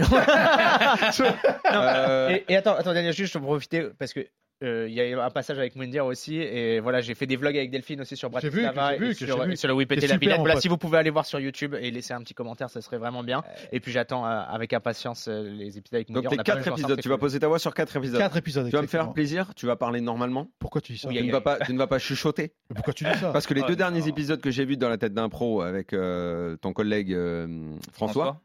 et, 2.48 2.56
attends, 2.56 2.76
attends, 2.76 2.94
juste 3.10 3.32
pour 3.32 3.48
profiter, 3.48 3.88
parce 3.98 4.12
que 4.12 4.20
euh, 4.62 4.86
il 4.88 4.94
y 4.94 5.00
a 5.00 5.24
un 5.24 5.30
passage 5.30 5.58
avec 5.58 5.74
Moundir 5.76 6.06
aussi. 6.06 6.36
Et 6.36 6.80
voilà, 6.80 7.00
j'ai 7.00 7.14
fait 7.14 7.26
des 7.26 7.36
vlogs 7.36 7.56
avec 7.56 7.70
Delphine 7.70 8.00
aussi 8.00 8.16
sur 8.16 8.30
Brad 8.30 8.44
vu, 8.44 8.62
Lava 8.62 8.96
vu, 8.96 9.14
sur, 9.14 9.44
et, 9.44 9.56
sur, 9.56 9.68
le 9.68 9.74
Whippet. 9.74 9.96
Voilà, 10.38 10.60
si 10.60 10.68
vous 10.68 10.76
pouvez 10.76 10.98
aller 10.98 11.10
voir 11.10 11.26
sur 11.26 11.40
YouTube 11.40 11.74
et 11.78 11.90
laisser 11.90 12.14
un 12.14 12.20
petit 12.20 12.34
commentaire, 12.34 12.70
ça 12.70 12.80
serait 12.80 12.98
vraiment 12.98 13.24
bien. 13.24 13.42
Et 13.72 13.80
puis 13.80 13.92
j'attends 13.92 14.24
euh, 14.24 14.42
avec 14.48 14.72
impatience 14.72 15.28
euh, 15.28 15.42
les 15.42 15.78
épisodes 15.78 15.96
avec 15.96 16.10
Moundir. 16.10 16.30
Donc, 16.30 16.38
tes 16.38 16.44
4 16.44 16.68
épisodes, 16.68 17.00
tu 17.00 17.08
vas 17.08 17.18
poser 17.18 17.40
ta 17.40 17.48
voix 17.48 17.58
sur 17.58 17.74
4 17.74 17.96
épisodes. 17.96 18.18
4 18.18 18.36
épisodes, 18.36 18.66
Tu 18.66 18.76
vas 18.76 18.82
me 18.82 18.86
faire 18.86 19.12
plaisir, 19.12 19.54
tu 19.54 19.66
vas 19.66 19.76
parler 19.76 20.00
normalement. 20.00 20.48
Pourquoi 20.58 20.80
tu 20.80 20.92
dis 20.92 20.98
ça 20.98 21.08
Tu 21.08 21.22
ne 21.22 21.32
vas 21.32 21.40
pas, 21.40 21.58
tu 21.58 21.72
ne 21.72 21.78
vas 21.78 21.86
pas 21.86 21.98
chuchoter. 21.98 22.52
pourquoi 22.74 22.94
tu 22.94 23.04
dis 23.04 23.18
ça 23.18 23.30
Parce 23.32 23.46
que 23.46 23.54
les 23.54 23.62
ah, 23.62 23.68
deux 23.68 23.76
derniers 23.76 24.06
épisodes 24.08 24.40
que 24.40 24.50
j'ai 24.50 24.64
vus 24.64 24.76
dans 24.76 24.88
la 24.88 24.98
tête 24.98 25.14
d'un 25.14 25.28
pro 25.28 25.62
avec 25.62 25.88
ton 25.88 26.72
collègue 26.72 27.16
François 27.92 28.40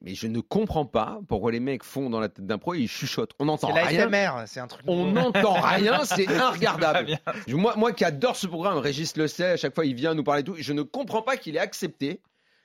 mais 0.00 0.14
je 0.14 0.26
ne 0.26 0.40
comprends 0.40 0.86
pas 0.86 1.20
pourquoi 1.28 1.52
les 1.52 1.60
mecs 1.60 1.84
font 1.84 2.08
dans 2.08 2.20
la 2.20 2.28
tête 2.28 2.46
d'un 2.46 2.58
pro 2.58 2.74
et 2.74 2.78
ils 2.78 2.88
chuchotent. 2.88 3.32
On 3.38 3.46
n'entend 3.46 3.68
rien. 3.68 4.46
C'est 4.46 4.60
un 4.60 4.66
truc. 4.66 4.82
On 4.86 5.12
n'entend 5.12 5.52
rien, 5.60 6.04
c'est 6.04 6.28
inregardable. 6.28 7.18
Moi, 7.48 7.74
moi 7.76 7.92
qui 7.92 8.04
adore 8.04 8.36
ce 8.36 8.46
programme, 8.46 8.78
Régis 8.78 9.16
le 9.16 9.28
sait, 9.28 9.52
à 9.52 9.56
chaque 9.56 9.74
fois 9.74 9.84
il 9.84 9.94
vient 9.94 10.14
nous 10.14 10.24
parler 10.24 10.42
de 10.42 10.52
tout. 10.52 10.56
Je 10.58 10.72
ne 10.72 10.82
comprends 10.82 11.22
pas 11.22 11.36
qu'il 11.36 11.56
ait 11.56 11.60
accepté 11.60 12.20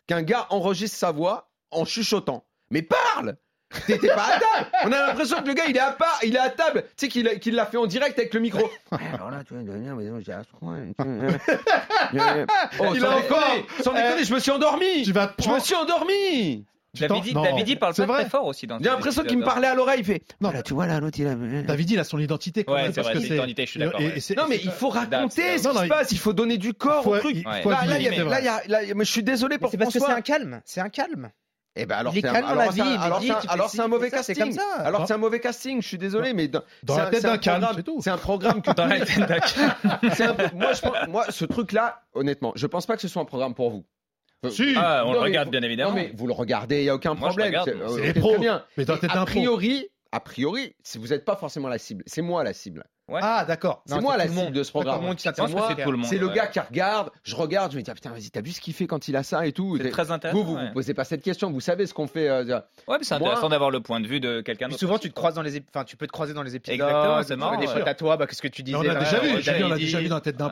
qu'un 0.08 0.22
gars 0.22 0.48
enregistre 0.50 0.98
sa 0.98 1.12
voix 1.12 1.50
en 1.72 1.86
chuchotant. 1.86 2.46
Mais 2.72 2.82
parle 2.82 3.36
T'étais 3.86 4.08
pas 4.08 4.26
à 4.26 4.40
table 4.40 4.72
On 4.86 4.92
a 4.92 5.08
l'impression 5.08 5.44
que 5.44 5.48
le 5.48 5.54
gars 5.54 5.66
il 5.68 5.78
est 5.78 5.82
à 5.82 5.92
part, 5.92 6.20
il 6.24 6.36
est 6.36 6.40
à 6.40 6.50
table, 6.50 6.86
tu 6.98 7.12
sais 7.12 7.40
qu'il 7.40 7.56
l'a 7.56 7.66
fait 7.68 7.78
en 7.78 7.86
direct 7.86 8.18
avec 8.18 8.34
le 8.34 8.40
micro. 8.40 8.68
Alors 9.14 9.30
là, 9.30 9.44
tu 9.44 9.54
vois, 9.54 9.62
Oh, 12.80 12.94
il 12.96 13.06
a 13.06 13.18
encore 13.18 13.56
Sans 13.84 13.94
déconner, 13.94 14.24
je 14.24 14.34
me 14.34 14.40
suis 14.40 14.52
endormi 14.52 15.04
Tu 15.04 15.12
vas 15.12 15.36
Je 15.38 15.50
me 15.50 15.60
suis 15.60 15.76
endormi 15.76 16.66
Davidi, 16.96 17.34
Davidi 17.34 17.76
parle 17.76 17.94
vrai. 17.94 18.22
très 18.22 18.30
fort 18.30 18.46
aussi. 18.46 18.68
J'ai 18.82 18.90
l'impression 18.90 19.24
qu'il 19.24 19.38
me 19.38 19.44
hein. 19.44 19.46
parlait 19.46 19.68
à 19.68 19.76
l'oreille. 19.76 20.00
Il 20.00 20.06
fait 20.06 20.24
Non, 20.42 20.52
là, 20.52 20.64
tu 20.64 20.74
vois, 20.74 20.88
là, 20.88 21.00
l'autre, 21.00 21.20
il 21.20 21.28
a. 21.28 21.32
Euh, 21.32 21.62
euh. 21.62 21.64
Davidi, 21.64 21.94
il 21.94 22.00
a 22.00 22.04
son 22.04 22.18
identité. 22.18 22.64
Quand 22.64 22.74
ouais, 22.74 22.84
même, 22.84 22.94
parce 22.94 23.08
vrai, 23.08 23.20
que 23.20 23.34
identité, 23.34 23.66
je 23.66 23.72
suis 23.72 23.80
d'accord. 23.80 24.02
Non, 24.02 24.46
mais 24.50 24.60
il 24.64 24.72
faut 24.72 24.90
raconter 24.90 25.58
ce 25.58 25.70
qui 25.70 25.78
se 25.78 25.88
passe. 25.88 26.12
Il 26.12 26.18
faut 26.18 26.34
donner 26.34 26.58
du 26.58 26.74
corps 26.74 27.06
au 27.06 27.18
truc. 27.20 27.44
Bah, 27.44 27.86
là, 27.86 28.80
je 28.98 29.04
suis 29.04 29.24
désolé 29.24 29.58
pour 29.58 29.72
C'est 29.72 29.78
parce 29.78 29.94
que 29.94 30.00
c'est 30.00 30.12
un 30.12 30.22
calme. 30.22 30.62
C'est 30.66 30.82
un 30.82 30.90
calme. 30.90 31.32
Eh 31.76 31.86
ben 31.86 31.96
alors 31.96 32.14
c'est 32.14 32.26
un, 32.26 32.34
alors 32.34 32.72
vie, 32.72 32.82
alors, 32.82 33.22
alors 33.48 33.70
c'est 33.70 33.80
un 33.80 33.88
mauvais 33.88 34.10
casting. 34.10 34.36
Comme 34.36 34.52
ça. 34.52 34.64
Alors 34.80 35.08
c'est 35.08 35.14
un 35.14 35.18
mauvais 35.18 35.40
casting, 35.40 35.82
je 35.82 35.88
suis 35.88 35.98
désolé, 35.98 36.34
mais 36.34 36.48
dans, 36.48 36.62
dans 36.84 36.98
la 36.98 37.06
tête 37.08 37.24
d'un 37.24 37.38
calme, 37.38 37.66
c'est. 37.76 37.86
C'est 38.02 38.10
un 38.10 38.18
programme 38.18 38.62
que 38.62 38.72
dans 38.72 38.86
la 38.86 38.98
moi, 40.54 40.72
moi, 41.08 41.26
ce 41.30 41.46
truc-là, 41.46 42.02
honnêtement, 42.14 42.52
je 42.56 42.68
pense 42.68 42.86
pas 42.86 42.96
que 42.96 43.02
ce 43.02 43.08
soit 43.08 43.22
un 43.22 43.26
programme 43.26 43.54
pour 43.54 43.70
vous. 43.70 43.86
Ah, 44.76 45.04
on 45.06 45.14
le 45.14 45.20
regarde, 45.20 45.50
bien 45.50 45.62
évidemment. 45.62 45.94
Mais 45.94 46.12
vous 46.16 46.28
le 46.28 46.34
regardez, 46.34 46.80
il 46.80 46.84
n'y 46.84 46.90
a 46.90 46.96
aucun 46.96 47.16
problème. 47.16 47.54
C'est 47.66 47.76
euh. 47.76 48.38
Bien. 48.40 48.66
Mais 48.78 48.90
un 48.90 48.98
A 49.10 49.26
priori, 49.26 49.90
a 50.12 50.20
priori, 50.20 50.76
si 50.84 50.98
vous 50.98 51.08
n'êtes 51.08 51.26
pas 51.26 51.36
forcément 51.36 51.68
la 51.68 51.78
cible, 51.78 52.04
c'est 52.08 52.22
moi 52.22 52.44
la 52.44 52.54
cible. 52.54 52.84
Ah, 53.22 53.46
d'accord. 53.46 53.84
C'est 53.86 54.00
moi 54.00 54.18
la 54.18 54.26
le 54.26 54.32
monde 54.32 54.54
de 54.54 54.64
ce 54.64 54.72
programme. 54.72 55.02
C'est 55.18 56.18
le 56.18 56.28
ouais. 56.28 56.34
gars 56.34 56.48
qui 56.48 56.60
regarde, 56.60 57.12
je 57.24 57.36
regarde, 57.36 57.72
je 57.72 57.78
me 57.78 57.82
dis 57.82 57.92
ah, 57.92 57.96
putain, 57.96 58.12
vas-y, 58.12 58.30
t'as 58.30 58.42
vu 58.42 58.52
ce 58.52 58.62
qu'il 58.62 58.74
fait 58.74 58.88
quand 58.88 59.08
il 59.08 59.16
a 59.16 59.24
ça 59.24 59.46
et 59.46 59.52
tout. 59.52 59.78
C'est 59.78 59.90
très 59.90 60.12
intéressant. 60.12 60.40
Vous, 60.40 60.46
vous, 60.46 60.56
ouais. 60.56 60.68
vous 60.68 60.74
posez 60.74 60.94
pas 60.94 61.04
cette 61.04 61.22
question, 61.22 61.52
vous 61.52 61.62
savez 61.62 61.86
ce 61.86 61.94
qu'on 61.94 62.08
fait. 62.08 62.30
Euh, 62.30 62.44
ouais, 62.88 62.98
mais 62.98 63.04
c'est 63.04 63.16
intéressant 63.16 63.50
d'avoir 63.50 63.72
le 63.72 63.82
point 63.82 64.00
de 64.00 64.08
vue 64.08 64.20
de 64.20 64.42
quelqu'un 64.42 64.68
d'autre. 64.68 64.80
Souvent, 64.80 64.98
tu 64.98 65.10
te 65.10 65.16
croises 65.16 65.36
dans 65.36 65.42
les, 65.42 65.62
enfin, 65.74 65.84
tu 65.84 65.98
peux 65.98 66.08
te 66.08 66.12
croiser 66.12 66.34
dans 66.34 66.44
les 66.44 66.56
épisodes. 66.56 66.76
Exactement, 66.76 67.24
c'est 67.24 67.36
marrant. 67.36 67.60
Des 67.60 67.66
potes 67.66 67.88
à 67.88 67.96
toi, 67.96 68.18
bah, 68.18 68.28
qu'est-ce 68.28 68.42
que 68.42 68.48
tu 68.48 68.64
disais 68.64 68.78
bah, 68.78 68.84
euh, 68.86 68.94
On 68.94 69.72
a 69.72 69.78
déjà 69.78 70.00
vu, 70.00 70.08
dans 70.08 70.16
la 70.16 70.22
tête 70.22 70.38
d'un. 70.38 70.52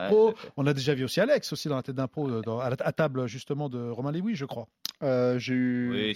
On 0.56 0.66
a 0.66 0.74
déjà 0.74 0.94
vu 0.94 1.04
aussi 1.04 1.20
Alex 1.20 1.52
aussi 1.52 1.68
dans 1.68 1.76
la 1.76 1.82
tête 1.82 1.94
d'un 1.94 2.08
euh, 2.18 2.60
à 2.60 2.92
table 2.92 3.26
justement 3.26 3.68
de 3.68 3.90
Romain 3.90 4.12
Léoui, 4.12 4.34
je 4.34 4.44
crois. 4.44 4.66
J'ai 5.02 5.54
eu 5.54 6.14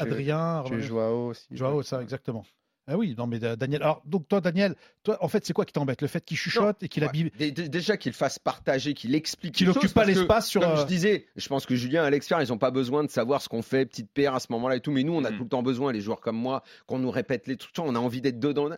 Adrien, 0.00 0.64
j'ai 0.66 0.74
eu 0.74 0.82
Joao 0.82 1.28
aussi. 1.28 1.46
Joao, 1.50 1.82
ça 1.82 2.02
exactement. 2.02 2.44
Ah 2.92 2.96
oui, 2.96 3.14
non 3.16 3.28
mais 3.28 3.42
euh, 3.44 3.54
Daniel. 3.54 3.82
Alors 3.82 4.02
donc 4.04 4.26
toi 4.26 4.40
Daniel, 4.40 4.74
toi 5.04 5.16
en 5.20 5.28
fait 5.28 5.46
c'est 5.46 5.52
quoi 5.52 5.64
qui 5.64 5.72
t'embête? 5.72 6.02
Le 6.02 6.08
fait 6.08 6.24
qu'il 6.24 6.36
chuchote 6.36 6.82
et 6.82 6.88
qu'il 6.88 7.04
ouais, 7.04 7.08
habille. 7.08 7.30
Déjà 7.38 7.96
qu'il 7.96 8.12
fasse 8.12 8.40
partager, 8.40 8.94
qu'il 8.94 9.14
explique. 9.14 9.54
Qu'il 9.54 9.68
n'occupe 9.68 9.94
pas 9.94 10.04
l'espace 10.04 10.48
sur. 10.48 10.60
Comme 10.60 10.76
je 10.76 10.82
euh, 10.82 10.86
disais, 10.86 11.26
je 11.36 11.48
pense 11.48 11.66
que 11.66 11.76
Julien, 11.76 12.02
Alex 12.02 12.26
Fer, 12.26 12.42
ils 12.42 12.48
n'ont 12.48 12.58
pas 12.58 12.72
besoin 12.72 13.04
de 13.04 13.10
savoir 13.10 13.42
ce 13.42 13.48
qu'on 13.48 13.62
fait, 13.62 13.86
petite 13.86 14.10
paire 14.10 14.34
à 14.34 14.40
ce 14.40 14.48
moment-là 14.50 14.74
et 14.74 14.80
tout. 14.80 14.90
Mais 14.90 15.04
nous, 15.04 15.12
on 15.12 15.24
a 15.24 15.30
mm. 15.30 15.36
tout 15.36 15.44
le 15.44 15.48
temps 15.48 15.62
besoin, 15.62 15.92
les 15.92 16.00
joueurs 16.00 16.20
comme 16.20 16.36
moi, 16.36 16.64
qu'on 16.88 16.98
nous 16.98 17.12
répète 17.12 17.46
les 17.46 17.56
trucs. 17.56 17.78
On 17.78 17.94
a 17.94 17.98
envie 18.00 18.20
d'être 18.20 18.40
dedans. 18.40 18.70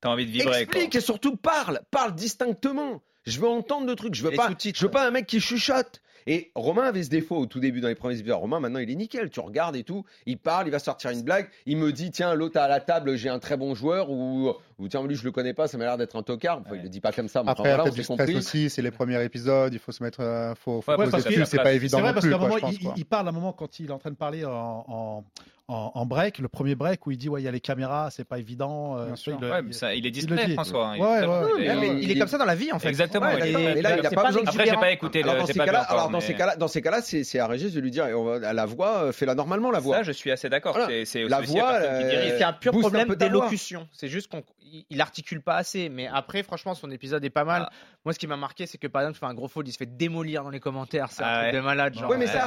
T'as 0.00 0.08
envie 0.08 0.24
de 0.24 0.30
vibrer. 0.30 0.62
Explique 0.62 0.92
quoi. 0.92 0.98
et 0.98 1.02
surtout 1.02 1.36
parle, 1.36 1.82
parle 1.90 2.14
distinctement. 2.14 3.02
Je 3.26 3.38
veux 3.40 3.48
entendre 3.48 3.86
le 3.86 3.94
truc. 3.94 4.14
Je 4.14 4.22
veux 4.22 4.30
pas. 4.30 4.48
Je 4.58 4.82
veux 4.82 4.90
pas 4.90 5.06
un 5.06 5.10
mec 5.10 5.26
qui 5.26 5.38
chuchote. 5.38 6.00
Et 6.26 6.50
Romain 6.54 6.84
avait 6.84 7.02
ce 7.02 7.10
défaut 7.10 7.36
au 7.36 7.46
tout 7.46 7.60
début 7.60 7.80
dans 7.80 7.88
les 7.88 7.94
premiers 7.94 8.18
épisodes. 8.18 8.38
Romain, 8.38 8.60
maintenant, 8.60 8.78
il 8.78 8.90
est 8.90 8.94
nickel. 8.94 9.30
Tu 9.30 9.40
regardes 9.40 9.76
et 9.76 9.84
tout. 9.84 10.04
Il 10.26 10.38
parle, 10.38 10.66
il 10.68 10.70
va 10.70 10.78
sortir 10.78 11.10
une 11.10 11.22
blague. 11.22 11.48
Il 11.66 11.76
me 11.76 11.92
dit 11.92 12.10
tiens, 12.10 12.34
l'autre 12.34 12.58
à 12.60 12.68
la 12.68 12.80
table, 12.80 13.16
j'ai 13.16 13.28
un 13.28 13.38
très 13.38 13.56
bon 13.56 13.74
joueur. 13.74 14.10
Ou, 14.10 14.54
tiens, 14.88 15.06
lui, 15.06 15.16
je 15.16 15.24
le 15.24 15.32
connais 15.32 15.54
pas, 15.54 15.68
ça 15.68 15.78
m'a 15.78 15.84
l'air 15.84 15.98
d'être 15.98 16.16
un 16.16 16.22
tocard. 16.22 16.60
Enfin, 16.60 16.72
ouais. 16.72 16.78
Il 16.78 16.82
le 16.84 16.88
dit 16.88 17.00
pas 17.00 17.12
comme 17.12 17.28
ça. 17.28 17.42
Mais 17.42 17.50
Après, 17.50 17.74
voilà, 17.74 17.84
on 18.08 18.24
du 18.24 18.36
aussi. 18.36 18.70
C'est 18.70 18.82
les 18.82 18.90
premiers 18.90 19.22
épisodes. 19.24 19.72
Il 19.72 19.78
faut 19.78 19.92
se 19.92 20.02
mettre. 20.02 20.20
Euh, 20.20 20.54
faut, 20.54 20.80
faut 20.80 20.92
ouais, 20.92 21.10
poser 21.10 21.28
dessus. 21.28 21.44
C'est 21.46 21.56
pas 21.58 21.72
évident. 21.72 21.98
C'est 21.98 22.02
vrai, 22.02 22.14
parce 22.14 22.28
qu'à 22.28 22.36
un 22.36 22.38
moment, 22.38 22.56
il, 22.96 23.04
parle 23.06 23.26
à 23.26 23.30
un 23.30 23.32
moment 23.32 23.52
quand 23.52 23.80
il 23.80 23.88
est 23.88 23.92
en 23.92 23.98
train 23.98 24.10
de 24.10 24.16
parler 24.16 24.44
en 24.44 25.24
en, 25.70 26.06
break, 26.06 26.38
le 26.38 26.48
premier 26.48 26.74
break 26.74 27.06
où 27.06 27.10
il 27.12 27.18
dit 27.18 27.28
ouais 27.28 27.40
il 27.40 27.44
y 27.44 27.48
a 27.48 27.50
les 27.50 27.60
caméras, 27.60 28.10
c'est 28.10 28.24
pas 28.24 28.38
évident. 28.38 28.98
Euh, 28.98 29.14
il, 29.26 29.32
ouais, 29.34 29.62
il, 29.66 29.74
ça, 29.74 29.94
il, 29.94 30.06
est 30.06 30.10
discret 30.10 30.48
François. 30.50 30.88
Hein, 30.88 30.94
il, 30.96 31.02
ouais, 31.02 31.26
ouais, 31.26 31.98
il 32.02 32.10
est 32.10 32.18
comme 32.18 32.28
ça 32.28 32.38
dans 32.38 32.44
la 32.44 32.54
vie 32.54 32.72
en 32.72 32.78
fait. 32.78 32.88
Exactement. 32.88 33.30
et 33.30 33.80
là, 33.80 33.96
il 33.96 34.06
a 34.06 34.10
pas, 34.10 34.26
besoin 34.26 34.42
Après 34.46 34.66
j'ai 34.66 34.76
pas 34.76 34.90
écouté. 34.90 35.22
Alors, 35.22 35.36
euh, 35.36 35.38
dans, 35.40 35.46
ces 35.46 35.54
pas 35.54 35.66
cas 35.66 35.72
-là, 35.72 36.56
dans 36.58 36.68
ces 36.68 36.82
cas-là, 36.82 37.00
c'est 37.02 37.38
à 37.38 37.46
Régis 37.46 37.72
de 37.72 37.80
lui 37.80 37.90
dire 37.90 38.04
à 38.04 38.52
la 38.52 38.66
voix, 38.66 39.04
euh, 39.04 39.12
fais-la 39.12 39.34
normalement 39.34 39.70
la 39.70 39.80
voix. 39.80 39.98
Ça, 39.98 40.02
je 40.02 40.12
suis 40.12 40.30
assez 40.30 40.48
d'accord. 40.48 40.78
C'est 41.04 41.24
la 41.24 41.40
voix. 41.40 41.80
C'est 41.80 42.42
un 42.42 42.52
pur 42.52 42.72
problème 42.72 43.14
d'élocution. 43.14 43.88
C'est 43.92 44.08
juste 44.08 44.30
qu'il 44.30 45.00
articule 45.00 45.40
pas 45.42 45.56
assez. 45.56 45.88
Mais 45.88 46.08
mm. 46.08 46.14
après, 46.14 46.42
franchement, 46.42 46.74
son 46.74 46.90
épisode 46.90 47.24
est 47.24 47.30
pas 47.30 47.44
mal. 47.44 47.66
Ah. 47.66 47.72
Moi, 48.04 48.14
ce 48.14 48.18
qui 48.18 48.26
m'a 48.26 48.36
marqué, 48.36 48.66
c'est 48.66 48.78
que 48.78 48.86
par 48.86 49.02
exemple, 49.02 49.18
fait 49.18 49.26
un 49.26 49.34
gros 49.34 49.48
faux, 49.48 49.62
il 49.64 49.72
se 49.72 49.76
fait 49.76 49.96
démolir 49.96 50.42
dans 50.42 50.50
les 50.50 50.60
commentaires. 50.60 51.08
C'est 51.10 51.22
un 51.22 51.26
ah 51.26 51.42
truc 51.42 51.54
de 51.54 51.60
malade. 51.60 51.94
Mais 52.18 52.26
ça, 52.26 52.46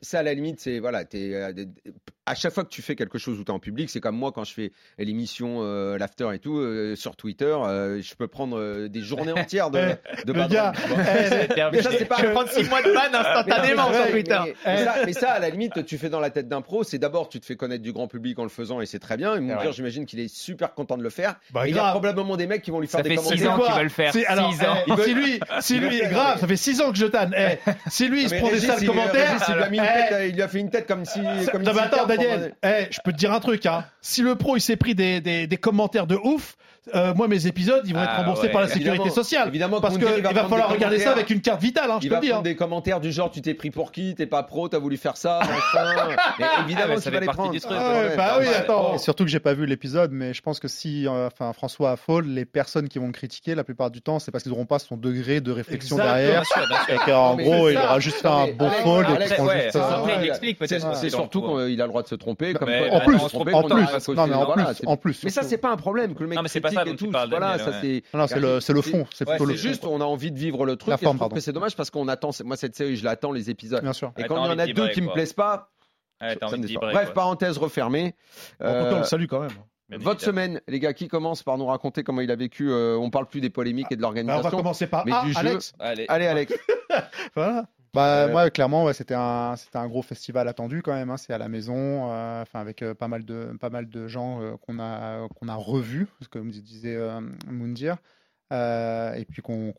ça, 0.00 0.18
à 0.18 0.22
la 0.22 0.34
limite, 0.34 0.60
c'est 0.60 0.78
voilà, 0.78 1.04
euh, 1.20 1.52
à 2.30 2.34
chaque 2.34 2.52
fois 2.52 2.64
que 2.64 2.68
tu 2.68 2.80
fais 2.80 2.94
quelque 2.94 3.18
chose 3.18 3.38
où 3.38 3.44
tu 3.44 3.50
es 3.50 3.54
en 3.54 3.58
public, 3.58 3.90
c'est 3.90 4.00
comme 4.00 4.16
moi 4.16 4.30
quand 4.32 4.44
je 4.44 4.54
fais 4.54 4.72
l'émission 4.98 5.58
euh, 5.62 5.98
L'After 5.98 6.28
et 6.32 6.38
tout 6.38 6.58
euh, 6.58 6.94
sur 6.94 7.16
Twitter, 7.16 7.44
euh, 7.44 8.00
je 8.00 8.14
peux 8.14 8.28
prendre 8.28 8.86
des 8.86 9.00
journées 9.00 9.32
entières 9.32 9.70
de, 9.70 9.78
de 10.26 10.32
eh, 10.32 11.62
mais 11.72 11.82
ça, 11.82 11.90
c'est 11.90 12.04
pas 12.04 12.18
je 12.18 12.62
6 12.62 12.68
mois 12.68 12.82
de 12.82 12.92
ban 12.92 13.18
instantanément 13.18 13.92
sur 13.92 14.10
Twitter. 14.10 14.38
Eh. 14.64 15.06
Mais, 15.06 15.12
ça, 15.12 15.32
à 15.32 15.38
la 15.40 15.50
limite, 15.50 15.84
tu 15.84 15.98
fais 15.98 16.08
dans 16.08 16.20
la 16.20 16.30
tête 16.30 16.48
d'un 16.48 16.60
pro, 16.60 16.84
c'est 16.84 16.98
d'abord 16.98 17.28
tu 17.28 17.40
te 17.40 17.46
fais 17.46 17.56
connaître 17.56 17.82
du 17.82 17.92
grand 17.92 18.06
public 18.06 18.38
en 18.38 18.44
le 18.44 18.48
faisant 18.48 18.80
et 18.80 18.86
c'est 18.86 19.00
très 19.00 19.16
bien. 19.16 19.34
Et 19.34 19.40
mon 19.40 19.56
ouais. 19.56 19.72
j'imagine 19.72 20.06
qu'il 20.06 20.20
est 20.20 20.32
super 20.32 20.74
content 20.74 20.96
de 20.96 21.02
le 21.02 21.10
faire. 21.10 21.34
Bah, 21.52 21.66
il 21.66 21.74
y 21.74 21.78
a 21.78 21.90
probablement 21.90 22.36
des 22.36 22.46
mecs 22.46 22.62
qui 22.62 22.70
vont 22.70 22.80
lui 22.80 22.86
faire 22.86 23.02
des 23.02 23.16
commentaires. 23.16 23.38
Ça 23.38 23.42
fait 23.42 23.42
6 23.42 23.48
ans 23.48 23.58
qu'il 23.58 23.74
veut 23.74 23.82
le 23.82 23.88
faire. 23.88 24.12
Six 24.12 24.26
ans. 24.30 24.50
Si 25.04 25.14
lui, 25.14 25.40
si 25.60 25.78
lui, 25.78 26.00
grave, 26.08 26.38
ça 26.38 26.46
fait 26.46 26.56
6 26.56 26.80
ans 26.80 26.92
que 26.92 26.98
je 26.98 27.06
tanne. 27.06 27.34
Eh, 27.36 27.58
si 27.88 28.08
lui, 28.08 28.22
il 28.22 28.28
se 28.28 28.36
prend 28.36 28.50
des 28.50 28.60
sales 28.60 28.86
commentaires, 28.86 29.38
il 30.28 30.34
lui 30.34 30.42
a 30.42 30.48
fait 30.48 30.60
une 30.60 30.70
tête 30.70 30.86
comme 30.86 31.04
comme 31.50 31.62
non, 31.62 31.72
mais 31.74 31.80
attends, 31.80 32.06
Daniel, 32.06 32.54
eh, 32.62 32.86
je 32.90 33.00
peux 33.02 33.12
te 33.12 33.16
dire 33.16 33.32
un 33.32 33.40
truc. 33.40 33.66
Hein. 33.66 33.84
Si 34.00 34.22
le 34.22 34.36
pro, 34.36 34.56
il 34.56 34.60
s'est 34.60 34.76
pris 34.76 34.94
des, 34.94 35.20
des 35.20 35.56
commentaires 35.56 36.06
de 36.06 36.16
ouf, 36.16 36.56
euh, 36.94 37.14
moi 37.14 37.28
mes 37.28 37.46
épisodes, 37.46 37.82
ils 37.84 37.94
vont 37.94 38.02
être 38.02 38.10
ah, 38.14 38.22
remboursés 38.22 38.48
par 38.48 38.62
la 38.62 38.68
sécurité 38.68 39.10
sociale. 39.10 39.48
Évidemment, 39.48 39.80
parce 39.80 39.98
qu'il 39.98 40.06
va, 40.06 40.32
va 40.32 40.48
falloir 40.48 40.70
regarder 40.70 40.98
ça 40.98 41.12
avec 41.12 41.28
une 41.30 41.40
carte 41.40 41.60
vitale, 41.60 41.90
hein, 41.90 41.98
je 42.00 42.06
il 42.06 42.08
te 42.08 42.14
va 42.14 42.20
dis. 42.20 42.32
Hein. 42.32 42.40
Des 42.42 42.56
commentaires 42.56 43.00
du 43.00 43.12
genre, 43.12 43.30
tu 43.30 43.42
t'es 43.42 43.54
pris 43.54 43.70
pour 43.70 43.92
qui, 43.92 44.14
t'es 44.14 44.26
pas 44.26 44.42
pro, 44.42 44.68
t'as 44.68 44.78
voulu 44.78 44.96
faire 44.96 45.16
ça. 45.16 45.40
Évidemment, 46.64 46.94
ah 46.96 47.00
ça 47.00 47.10
fait 47.10 47.20
partie 47.20 47.50
du 47.50 47.60
truc. 47.60 47.76
Ah 47.78 48.40
bah 48.66 48.98
surtout 48.98 49.24
que 49.24 49.30
j'ai 49.30 49.40
pas 49.40 49.52
vu 49.52 49.66
l'épisode, 49.66 50.10
mais 50.12 50.32
je 50.32 50.40
pense 50.40 50.58
que 50.58 50.68
si, 50.68 51.06
euh, 51.06 51.26
enfin 51.26 51.50
euh, 51.50 51.52
François 51.52 51.96
les 52.24 52.44
personnes 52.44 52.88
qui 52.88 52.98
vont 52.98 53.06
le 53.06 53.12
critiquer 53.12 53.54
la 53.54 53.62
plupart 53.64 53.90
du 53.90 54.00
temps, 54.00 54.18
c'est 54.18 54.30
parce 54.30 54.42
qu'ils 54.42 54.52
n'auront 54.52 54.66
pas 54.66 54.78
son 54.78 54.96
degré 54.96 55.40
de 55.40 55.52
réflexion 55.52 55.96
derrière, 55.96 56.42
bien 56.88 56.98
qu'en 57.04 57.36
gros, 57.36 57.68
il 57.68 57.76
aura 57.76 58.00
juste 58.00 58.22
fait 58.22 58.28
un 58.28 58.48
bon 58.52 58.70
fold. 58.70 59.06
C'est 60.64 61.10
surtout 61.10 61.42
qu'il 61.42 61.80
a 61.80 61.84
le 61.84 61.88
droit 61.88 62.02
de 62.02 62.08
se 62.08 62.14
tromper. 62.14 62.54
En 62.56 63.00
plus, 63.00 63.18
en 63.18 63.40
plus, 63.44 63.54
en 64.86 64.96
plus. 64.96 65.24
Mais 65.24 65.30
ça, 65.30 65.42
c'est 65.42 65.58
pas 65.58 65.70
un 65.70 65.76
problème 65.76 66.14
que 66.14 66.22
le 66.22 66.28
mec 66.28 66.38
c'est. 66.70 68.72
Le, 68.72 68.82
fond. 68.82 69.06
C'est 69.12 69.56
juste, 69.56 69.84
on 69.84 70.00
a 70.00 70.04
envie 70.04 70.32
de 70.32 70.38
vivre 70.38 70.64
le 70.64 70.76
truc. 70.76 70.90
La 70.90 70.96
forme, 70.96 71.18
pardon. 71.18 71.36
c'est 71.38 71.52
dommage 71.52 71.76
parce 71.76 71.90
qu'on 71.90 72.08
attend. 72.08 72.30
Moi, 72.44 72.56
cette 72.56 72.76
série, 72.76 72.96
je 72.96 73.04
l'attends 73.04 73.32
les 73.32 73.50
épisodes. 73.50 73.84
Et 74.16 74.24
quand 74.24 74.44
il 74.44 74.50
y 74.50 74.54
en 74.54 74.58
a 74.58 74.66
deux 74.66 74.88
qui 74.88 75.02
me 75.02 75.12
plaisent 75.12 75.32
pas. 75.32 75.70
Bref, 76.20 77.14
parenthèse 77.14 77.58
refermée. 77.58 78.14
on 78.60 78.64
le 78.64 78.70
euh, 78.70 79.02
salue 79.04 79.26
quand 79.26 79.40
même. 79.40 79.50
Votre 79.98 80.20
semaine, 80.20 80.60
les 80.68 80.78
gars, 80.78 80.92
qui 80.92 81.08
commence 81.08 81.42
par 81.42 81.58
nous 81.58 81.66
raconter 81.66 82.04
comment 82.04 82.20
il 82.20 82.30
a 82.30 82.36
vécu 82.36 82.70
euh, 82.70 82.96
On 82.96 83.10
parle 83.10 83.26
plus 83.26 83.40
des 83.40 83.50
polémiques 83.50 83.88
et 83.90 83.96
de 83.96 84.02
l'organisation. 84.02 84.42
Bah 84.42 84.48
on 84.48 84.50
va 84.50 84.56
commencer 84.56 84.86
par 84.86 85.04
mais 85.04 85.12
du 85.24 85.36
Alex. 85.36 85.68
Jeu. 85.68 85.72
Allez, 85.80 86.06
Allez 86.08 86.26
Alex. 86.26 86.54
voilà. 87.34 87.66
Bah, 87.92 88.28
Euh, 88.28 88.28
moi, 88.28 88.50
clairement, 88.50 88.84
ouais, 88.84 88.94
c'était 88.94 89.14
un, 89.16 89.56
c'était 89.56 89.76
un 89.78 89.88
gros 89.88 90.02
festival 90.02 90.46
attendu 90.46 90.80
quand 90.82 90.92
même. 90.94 91.10
hein. 91.10 91.16
C'est 91.16 91.32
à 91.32 91.38
la 91.38 91.48
maison, 91.48 92.10
euh, 92.12 92.42
enfin 92.42 92.60
avec 92.60 92.82
euh, 92.82 92.94
pas 92.94 93.08
mal 93.08 93.24
de, 93.24 93.56
pas 93.60 93.70
mal 93.70 93.88
de 93.88 94.06
gens 94.06 94.40
euh, 94.40 94.56
qu'on 94.58 94.78
a, 94.78 95.28
qu'on 95.34 95.48
a 95.48 95.56
revus, 95.56 96.06
comme 96.30 96.50
disait 96.50 96.94
euh, 96.94 97.20
Moundir, 97.48 97.96
euh, 98.52 99.14
et 99.14 99.24
puis 99.24 99.42
qu'on, 99.42 99.72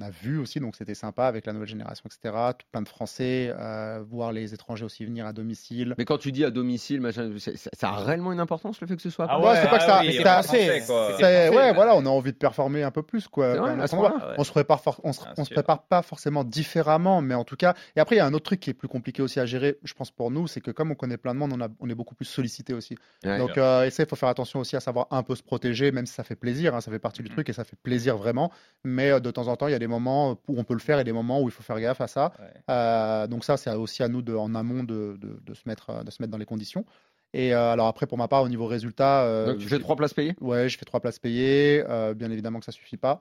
a 0.00 0.10
vu 0.10 0.38
aussi. 0.38 0.60
Donc 0.60 0.76
c'était 0.76 0.94
sympa 0.94 1.24
avec 1.26 1.46
la 1.46 1.52
nouvelle 1.52 1.68
génération, 1.68 2.04
etc. 2.06 2.34
Tout 2.58 2.66
plein 2.70 2.82
de 2.82 2.88
Français, 2.88 3.52
euh, 3.58 4.02
voir 4.08 4.32
les 4.32 4.54
étrangers 4.54 4.84
aussi 4.84 5.04
venir 5.04 5.26
à 5.26 5.32
domicile. 5.32 5.94
Mais 5.98 6.04
quand 6.04 6.18
tu 6.18 6.32
dis 6.32 6.44
à 6.44 6.50
domicile, 6.50 7.00
machin, 7.00 7.30
ça 7.38 7.50
ça 7.72 7.88
a 7.90 7.96
réellement 7.96 8.32
une 8.32 8.40
importance 8.40 8.80
le 8.80 8.86
fait 8.86 8.96
que 8.96 9.02
ce 9.02 9.10
soit. 9.10 9.26
à 9.26 9.28
Ah 9.32 9.40
Ouais, 9.40 9.56
c'est 9.56 9.68
pas 9.70 9.78
que 9.78 9.84
ça. 9.84 10.00
oui, 10.00 10.12
c'est 10.12 10.22
français, 10.22 10.80
français. 10.80 11.48
ouais, 11.50 11.72
voilà, 11.74 11.94
on 11.96 12.04
a 12.06 12.08
envie 12.08 12.32
de 12.32 12.36
performer 12.38 12.82
un 12.82 12.90
peu 12.90 13.02
plus, 13.02 13.28
quoi. 13.28 13.56
Vrai, 13.56 13.70
on 13.72 13.78
ouais. 13.78 14.34
on 14.38 14.44
se 14.44 14.50
prépare, 14.50 14.80
for- 14.80 15.00
on 15.04 15.12
se, 15.12 15.22
on 15.36 15.44
prépare 15.44 15.82
pas 15.84 16.02
forcément 16.02 16.44
différemment, 16.44 17.20
mais 17.22 17.34
en 17.34 17.44
tout 17.44 17.56
cas. 17.56 17.74
Et 17.96 18.00
après, 18.00 18.16
il 18.16 18.18
y 18.18 18.20
a 18.20 18.26
un 18.26 18.34
autre 18.34 18.44
truc 18.44 18.60
qui 18.60 18.70
est 18.70 18.74
plus 18.74 18.88
compliqué 18.88 19.22
aussi 19.22 19.40
à 19.40 19.46
gérer, 19.46 19.78
je 19.84 19.94
pense 19.94 20.10
pour 20.10 20.30
nous, 20.30 20.46
c'est 20.46 20.60
que 20.60 20.70
comme 20.70 20.90
on 20.90 20.94
connaît 20.94 21.16
plein 21.16 21.34
de 21.34 21.38
monde, 21.38 21.52
on, 21.54 21.60
a, 21.60 21.68
on 21.80 21.88
est 21.88 21.94
beaucoup 21.94 22.14
plus 22.14 22.24
sollicité 22.26 22.74
aussi. 22.74 22.96
Ouais. 23.24 23.38
Donc, 23.38 23.56
euh, 23.58 23.88
il 23.98 24.06
faut 24.06 24.16
faire 24.16 24.28
attention 24.28 24.60
aussi 24.60 24.76
à 24.76 24.80
savoir 24.80 25.06
un 25.10 25.22
peu 25.22 25.34
se 25.34 25.42
protéger, 25.42 25.92
même 25.92 26.06
si 26.06 26.14
ça 26.14 26.24
fait 26.24 26.36
plaisir, 26.36 26.74
hein, 26.74 26.80
ça 26.80 26.90
fait 26.90 26.98
partie 26.98 27.22
du 27.22 27.28
Mhm. 27.28 27.34
truc 27.36 27.48
et 27.48 27.52
ça 27.52 27.64
fait 27.64 27.76
plaisir 27.76 27.93
vraiment. 27.98 28.50
Mais 28.84 29.10
euh, 29.10 29.20
de 29.20 29.30
temps 29.30 29.48
en 29.48 29.56
temps, 29.56 29.66
il 29.68 29.72
y 29.72 29.74
a 29.74 29.78
des 29.78 29.86
moments 29.86 30.32
où 30.48 30.58
on 30.58 30.64
peut 30.64 30.74
le 30.74 30.80
faire 30.80 30.98
et 30.98 31.04
des 31.04 31.12
moments 31.12 31.40
où 31.40 31.48
il 31.48 31.52
faut 31.52 31.62
faire 31.62 31.80
gaffe 31.80 32.00
à 32.00 32.06
ça. 32.06 32.32
Ouais. 32.38 32.52
Euh, 32.70 33.26
donc 33.26 33.44
ça, 33.44 33.56
c'est 33.56 33.70
aussi 33.70 34.02
à 34.02 34.08
nous 34.08 34.22
de, 34.22 34.34
en 34.34 34.54
amont 34.54 34.84
de, 34.84 35.16
de, 35.20 35.40
de 35.42 35.54
se 35.54 35.62
mettre, 35.66 35.90
euh, 35.90 36.02
de 36.02 36.10
se 36.10 36.22
mettre 36.22 36.30
dans 36.30 36.38
les 36.38 36.44
conditions. 36.44 36.84
Et 37.32 37.52
euh, 37.52 37.72
alors 37.72 37.88
après, 37.88 38.06
pour 38.06 38.16
ma 38.16 38.28
part, 38.28 38.42
au 38.42 38.48
niveau 38.48 38.66
résultat, 38.66 39.24
euh, 39.24 39.52
Donc 39.52 39.58
tu 39.58 39.68
fais 39.68 39.78
trois 39.80 39.96
places 39.96 40.14
payées? 40.14 40.36
Ouais, 40.40 40.68
je 40.68 40.78
fais 40.78 40.84
trois 40.84 41.00
places 41.00 41.18
payées. 41.18 41.82
Euh, 41.88 42.14
bien 42.14 42.30
évidemment 42.30 42.60
que 42.60 42.64
ça 42.64 42.72
suffit 42.72 42.96
pas. 42.96 43.20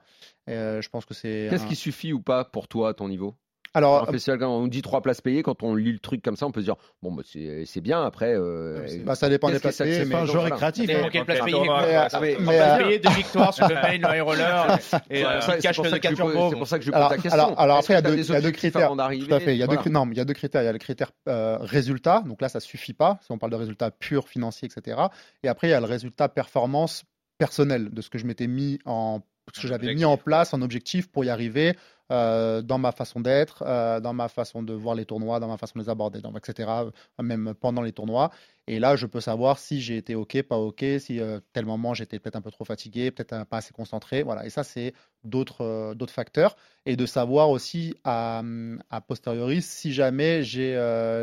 Euh, 0.50 0.82
je 0.82 0.90
pense 0.90 1.06
que 1.06 1.14
c'est. 1.14 1.48
Qu'est-ce 1.50 1.64
un- 1.64 1.68
qui 1.68 1.76
suffit 1.76 2.14
ou 2.14 2.22
pas 2.22 2.46
pour 2.46 2.68
toi 2.68 2.90
à 2.90 2.94
ton 2.94 3.08
niveau? 3.08 3.36
Alors, 3.76 4.08
Un 4.08 4.12
festival, 4.12 4.38
quand 4.40 4.50
on 4.56 4.68
dit 4.68 4.82
trois 4.84 5.02
places 5.02 5.22
payées, 5.22 5.42
quand 5.42 5.64
on 5.64 5.74
lit 5.74 5.92
le 5.94 6.00
truc 6.00 6.22
comme 6.22 6.36
ça, 6.36 6.46
on 6.46 6.52
peut 6.52 6.60
se 6.62 6.66
dire 6.66 6.76
bon, 7.02 7.12
bah, 7.12 7.24
c'est 7.26 7.82
bien. 7.82 8.04
Après, 8.04 8.34
euh, 8.36 8.86
bah, 9.04 9.16
ça 9.16 9.30
dépend 9.30 9.50
des 9.50 9.60
places 9.60 9.78
payées, 9.78 9.96
c'est 10.00 10.06
mais 10.06 10.12
pas 10.16 10.22
un 10.22 10.26
voilà. 10.26 10.44
récréatif. 10.44 10.88
Mais 10.88 11.10
quelle 11.10 11.26
place 11.26 11.40
payée, 11.42 11.70
euh, 11.70 12.08
euh, 12.14 12.78
payer 12.78 13.00
deux 13.00 13.10
victoires 13.12 13.54
sur 13.54 13.68
le 13.68 13.74
main, 13.76 13.82
le 13.98 14.16
high 14.18 14.22
roller 14.22 14.78
et 15.10 15.22
C'est 15.22 15.26
euh, 15.26 15.60
cache 15.62 15.76
pour 15.76 15.86
ça 15.88 15.92
de 15.92 15.98
que 15.98 16.10
je 16.10 16.10
4 16.10 16.12
lui 16.12 16.18
pose- 16.18 16.32
turbos. 16.34 16.50
c'est 16.52 16.58
pour 16.58 16.68
ça 16.68 16.80
que 16.80 16.86
je 16.86 16.92
Alors, 16.92 17.10
pose 17.10 17.18
la 17.18 17.22
question. 17.24 17.58
alors, 17.58 17.78
après, 17.78 17.94
il 17.94 17.96
y 17.96 18.00
a 18.36 18.42
deux, 18.42 18.52
critères. 18.52 18.86
avant 18.86 18.96
d'arriver 18.96 19.28
Tout 19.28 19.34
à 19.34 19.40
fait. 19.40 19.56
Il 19.56 19.58
y 19.60 19.64
a 19.64 19.68
deux, 19.68 19.78
non, 19.90 20.06
mais 20.06 20.14
il 20.14 20.18
y 20.18 20.22
a 20.22 20.26
deux 20.26 20.34
critères. 20.34 20.62
Il 20.62 20.66
y 20.66 20.70
a 20.70 20.74
le 20.74 20.78
critère 20.80 21.12
euh, 21.28 21.58
résultat. 21.60 22.24
Donc 22.28 22.42
là, 22.42 22.50
ça 22.50 22.60
suffit 22.60 22.94
pas. 22.94 23.18
Si 23.22 23.32
on 23.32 23.38
parle 23.38 23.52
de 23.52 23.58
résultat 23.58 23.90
pur, 23.92 24.28
financier, 24.28 24.70
etc. 24.72 24.98
Et 25.44 25.48
après, 25.48 25.68
il 25.68 25.72
y 25.72 25.76
a 25.76 25.80
le 25.80 25.86
résultat 25.88 26.30
performance 26.30 27.04
personnelle 27.38 27.90
de 27.92 28.02
ce 28.02 28.10
que 28.10 28.18
je 28.18 28.26
m'étais 28.26 28.48
mis 28.48 28.80
en, 28.86 29.22
ce 29.54 29.62
que 29.62 29.68
j'avais 29.68 29.94
mis 29.96 30.06
en 30.06 30.18
place 30.18 30.54
en 30.54 30.62
objectif 30.62 31.08
pour 31.12 31.26
y 31.26 31.30
arriver. 31.30 31.76
Euh, 32.14 32.61
dans 32.61 32.78
ma 32.78 32.91
façon 32.91 33.20
d'être, 33.20 33.64
euh, 33.66 33.99
dans 33.99 34.14
ma 34.14 34.28
façon 34.30 34.61
de 34.61 34.74
voir 34.74 34.93
les 34.95 35.05
tournois, 35.05 35.39
dans 35.39 35.47
ma 35.47 35.57
façon 35.57 35.80
de 35.80 35.84
les 35.84 35.89
aborder, 35.89 36.22
dans, 36.22 36.32
etc., 36.36 36.70
euh, 36.70 36.91
même 37.24 37.53
pendant 37.59 37.82
les 37.82 37.91
tournois. 37.91 38.30
Et 38.68 38.80
là, 38.80 38.95
je 38.95 39.07
peux 39.07 39.20
savoir 39.20 39.57
si 39.57 39.82
j'ai 39.82 39.97
été 39.97 40.14
OK, 40.14 40.41
pas 40.43 40.57
OK, 40.57 40.86
si 40.99 41.20
euh, 41.20 41.39
tel 41.51 41.66
moment 41.66 41.93
j'étais 41.93 42.20
peut-être 42.20 42.36
un 42.36 42.41
peu 42.41 42.51
trop 42.51 42.66
fatigué, 42.66 43.11
peut-être 43.11 43.45
pas 43.45 43.57
assez 43.57 43.74
concentré. 43.74 44.24
Voilà. 44.24 44.45
Et 44.45 44.49
ça, 44.49 44.64
c'est 44.64 44.93
d'autres 45.24 45.93
d'autres 45.95 46.14
facteurs. 46.14 46.55
Et 46.86 46.95
de 46.95 47.05
savoir 47.05 47.49
aussi 47.49 47.95
à, 48.03 48.43
à 48.89 49.01
posteriori 49.01 49.61
si 49.61 49.91
jamais 49.91 50.43
j'ai 50.43 50.74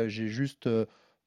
j'ai 0.07 0.27
juste 0.27 0.67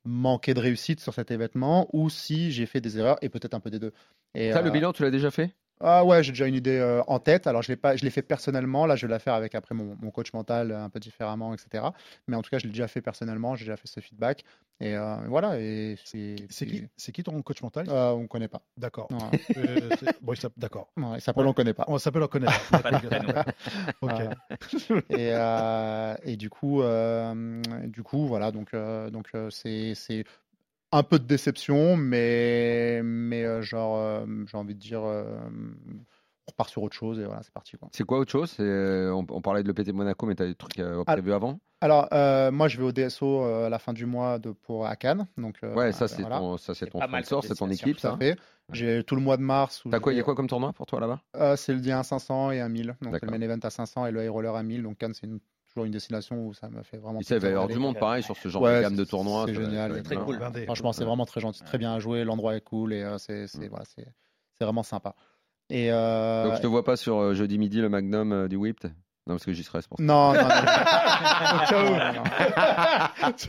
manqué 0.04 0.54
de 0.54 0.60
réussite 0.60 1.00
sur 1.00 1.14
cet 1.14 1.30
événement 1.30 1.88
ou 1.92 2.10
si 2.10 2.52
j'ai 2.52 2.66
fait 2.66 2.80
des 2.80 2.98
erreurs 2.98 3.16
et 3.22 3.28
peut-être 3.28 3.54
un 3.54 3.60
peu 3.60 3.70
des 3.70 3.78
deux. 3.78 3.92
Et, 4.34 4.52
Ça, 4.52 4.62
le 4.62 4.70
bilan, 4.70 4.92
tu 4.92 5.02
l'as 5.02 5.10
déjà 5.10 5.30
fait? 5.30 5.50
Ah 5.80 6.04
ouais, 6.04 6.22
j'ai 6.22 6.32
déjà 6.32 6.46
une 6.46 6.54
idée 6.54 6.78
euh, 6.78 7.02
en 7.06 7.18
tête. 7.18 7.46
Alors 7.46 7.62
je 7.62 7.68
l'ai 7.72 7.76
pas, 7.76 7.96
je 7.96 8.04
l'ai 8.04 8.10
fait 8.10 8.22
personnellement. 8.22 8.86
Là, 8.86 8.96
je 8.96 9.06
vais 9.06 9.10
la 9.10 9.18
faire 9.18 9.34
avec 9.34 9.54
après 9.54 9.74
mon, 9.74 9.96
mon 10.00 10.10
coach 10.10 10.32
mental 10.32 10.70
euh, 10.70 10.82
un 10.84 10.88
peu 10.88 11.00
différemment, 11.00 11.52
etc. 11.54 11.84
Mais 12.28 12.36
en 12.36 12.42
tout 12.42 12.50
cas, 12.50 12.58
je 12.58 12.64
l'ai 12.64 12.70
déjà 12.72 12.88
fait 12.88 13.00
personnellement. 13.02 13.54
J'ai 13.56 13.64
déjà 13.64 13.76
fait 13.76 13.88
ce 13.88 14.00
feedback. 14.00 14.44
Et 14.80 14.94
euh, 14.96 15.16
voilà. 15.28 15.60
Et 15.60 15.96
c'est. 16.04 16.36
C'est 16.48 16.66
qui, 16.66 16.86
c'est 16.96 17.12
qui 17.12 17.22
ton 17.22 17.40
coach 17.42 17.62
mental? 17.62 17.86
Euh, 17.88 18.10
On 18.12 18.26
connaît 18.26 18.48
pas. 18.48 18.62
D'accord. 18.76 19.08
Euh, 19.56 19.90
bon, 20.22 20.32
il 20.32 20.36
s'appelle- 20.40 20.60
D'accord. 20.60 20.88
Ouais, 20.96 21.18
il 21.18 21.20
s'appelle 21.20 21.46
On 21.46 21.52
connaît 21.52 21.74
pas. 21.74 21.84
On 21.88 21.98
s'appelle 21.98 22.22
on 22.22 22.28
connaît. 22.28 22.46
pas. 22.46 23.44
Ok. 24.00 24.20
Et, 25.10 25.30
euh, 25.32 26.14
et 26.24 26.36
du 26.36 26.50
coup, 26.50 26.82
euh, 26.82 27.60
du 27.84 28.02
coup, 28.02 28.26
voilà. 28.26 28.50
Donc, 28.50 28.74
euh, 28.74 29.10
donc 29.10 29.28
euh, 29.34 29.50
c'est 29.50 29.94
c'est 29.94 30.24
un 30.96 31.02
peu 31.02 31.18
de 31.18 31.24
déception, 31.24 31.96
mais 31.96 33.02
mais 33.02 33.44
euh, 33.44 33.62
genre, 33.62 33.98
euh, 33.98 34.24
j'ai 34.46 34.56
envie 34.56 34.74
de 34.74 34.80
dire, 34.80 35.02
euh, 35.04 35.24
on 36.46 36.50
repart 36.50 36.70
sur 36.70 36.82
autre 36.82 36.94
chose 36.96 37.18
et 37.18 37.24
voilà, 37.24 37.42
c'est 37.42 37.52
parti 37.52 37.76
quoi. 37.76 37.88
C'est 37.92 38.04
quoi 38.04 38.18
autre 38.18 38.30
chose? 38.30 38.50
C'est, 38.50 38.62
euh, 38.62 39.14
on, 39.14 39.26
on 39.30 39.40
parlait 39.40 39.62
de 39.62 39.68
l'EPT 39.68 39.92
Monaco, 39.92 40.26
mais 40.26 40.34
tu 40.34 40.42
as 40.42 40.46
des 40.46 40.54
trucs 40.54 40.78
euh, 40.78 41.02
prévus 41.04 41.32
avant? 41.32 41.58
Alors, 41.80 42.08
euh, 42.12 42.50
moi, 42.50 42.68
je 42.68 42.78
vais 42.78 42.84
au 42.84 42.92
DSO 42.92 43.42
euh, 43.44 43.66
à 43.66 43.68
la 43.68 43.78
fin 43.78 43.92
du 43.92 44.06
mois 44.06 44.38
de, 44.38 44.52
pour 44.52 44.86
à 44.86 44.96
Cannes. 44.96 45.26
Donc, 45.36 45.56
euh, 45.62 45.74
Ouais, 45.74 45.92
ça, 45.92 46.08
c'est 46.08 46.22
voilà. 46.22 46.38
ton, 46.38 46.56
ça, 46.56 46.74
c'est 46.74 46.86
ton 46.86 47.02
sponsor, 47.02 47.44
c'est 47.44 47.54
ton 47.54 47.70
équipe, 47.70 48.00
ça? 48.00 48.16
fait. 48.16 48.38
J'ai 48.72 49.04
tout 49.04 49.16
le 49.16 49.20
mois 49.20 49.36
de 49.36 49.42
mars. 49.42 49.84
où 49.84 49.90
T'as 49.90 50.00
quoi, 50.00 50.12
il 50.12 50.16
y 50.16 50.20
a 50.20 50.22
quoi 50.22 50.34
comme 50.34 50.46
tournoi 50.48 50.72
pour 50.72 50.86
toi 50.86 51.00
là-bas? 51.00 51.20
Euh, 51.36 51.56
C'est 51.56 51.74
le 51.74 51.80
dia 51.80 52.02
500 52.02 52.50
et 52.52 52.60
un 52.60 52.68
1000. 52.68 52.96
Donc, 53.02 53.16
c'est 53.20 53.26
le 53.26 53.30
main 53.38 53.40
event 53.40 53.58
à 53.62 53.70
500 53.70 54.06
et 54.06 54.10
le 54.12 54.24
high 54.24 54.30
roller 54.30 54.54
à 54.54 54.62
1000. 54.62 54.82
Donc, 54.82 54.98
Cannes, 54.98 55.14
c'est 55.14 55.26
une- 55.26 55.40
toujours 55.74 55.86
une 55.86 55.92
destination 55.92 56.46
où 56.46 56.54
ça 56.54 56.68
me 56.68 56.82
fait 56.84 56.98
vraiment 56.98 57.18
Il 57.20 57.24
sait, 57.24 57.34
il 57.36 57.40
va 57.40 57.48
y 57.48 57.52
avoir 57.52 57.66
du 57.68 57.78
monde 57.78 57.98
pareil 57.98 58.22
sur 58.22 58.36
ce 58.36 58.48
genre 58.48 58.62
Ouais, 58.62 58.76
de 58.76 58.82
gamme 58.82 58.96
de 58.96 59.04
tournois. 59.04 59.44
C'est 59.46 59.54
génial. 59.54 59.96
être 59.96 60.04
très 60.04 60.16
cool. 60.16 60.40
Franchement, 60.64 60.92
c'est 60.92 61.04
vraiment 61.04 61.26
très 61.26 61.40
gentil, 61.40 61.64
très 61.64 61.78
bien 61.78 61.94
à 61.94 61.98
jouer. 61.98 62.22
L'endroit 62.24 62.54
est 62.56 62.60
cool 62.60 62.92
et 62.92 63.02
euh, 63.02 63.18
c'est 63.18 63.48
c'est- 63.48 63.68
voilà, 63.68 63.84
c'est 63.84 64.06
c'est 64.56 64.64
vraiment 64.64 64.84
sympa. 64.84 65.16
Et 65.70 65.90
euh, 65.90 66.44
Donc 66.44 66.56
je 66.56 66.60
te 66.62 66.66
vois 66.66 66.84
pas 66.84 66.96
sur 66.96 67.16
euh, 67.18 67.34
jeudi 67.34 67.58
midi 67.58 67.80
le 67.80 67.88
Magnum 67.88 68.32
euh, 68.32 68.48
du 68.48 68.54
Whipped? 68.56 68.94
Non, 69.26 69.34
parce 69.34 69.44
que 69.46 69.52
j'y 69.52 69.64
serai, 69.64 69.80
c'est 69.80 69.88
pour 69.88 69.98
ça. 69.98 70.04
Non, 70.04 70.32
non, 70.34 70.42
non. 70.42 70.48
Au 71.56 71.66
cas 71.66 71.84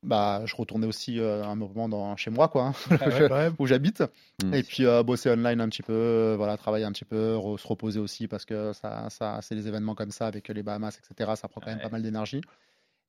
Bah, 0.09 0.43
je 0.47 0.57
retournais 0.57 0.87
aussi 0.87 1.21
euh, 1.21 1.45
un 1.45 1.55
moment 1.55 1.89
dans, 1.89 2.17
chez 2.17 2.31
moi, 2.31 2.49
quoi, 2.49 2.73
hein, 2.91 2.97
Ouais, 3.07 3.29
ouais. 3.31 3.51
où 3.59 3.67
j'habite. 3.67 4.03
Mm. 4.43 4.55
Et 4.55 4.63
puis 4.65 4.85
euh, 4.87 5.03
bosser 5.05 5.31
online 5.31 5.61
un 5.61 5.69
petit 5.69 5.83
peu, 5.83 5.93
euh, 5.93 6.35
voilà, 6.37 6.57
travailler 6.57 6.85
un 6.85 6.93
petit 6.93 7.05
peu, 7.05 7.37
re- 7.37 7.59
se 7.59 7.67
reposer 7.69 8.01
aussi 8.01 8.27
parce 8.27 8.45
que 8.45 8.73
ça, 8.73 9.09
ça, 9.11 9.39
c'est 9.43 9.55
des 9.55 9.69
événements 9.69 9.95
comme 9.95 10.11
ça 10.11 10.27
avec 10.27 10.49
les 10.49 10.63
Bahamas, 10.65 10.99
etc. 10.99 11.33
Ça 11.37 11.47
prend 11.49 11.61
quand 11.61 11.71
même 11.71 11.81
pas 11.81 11.91
mal 11.91 12.03
d'énergie. 12.03 12.41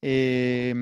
Et, 0.01 0.73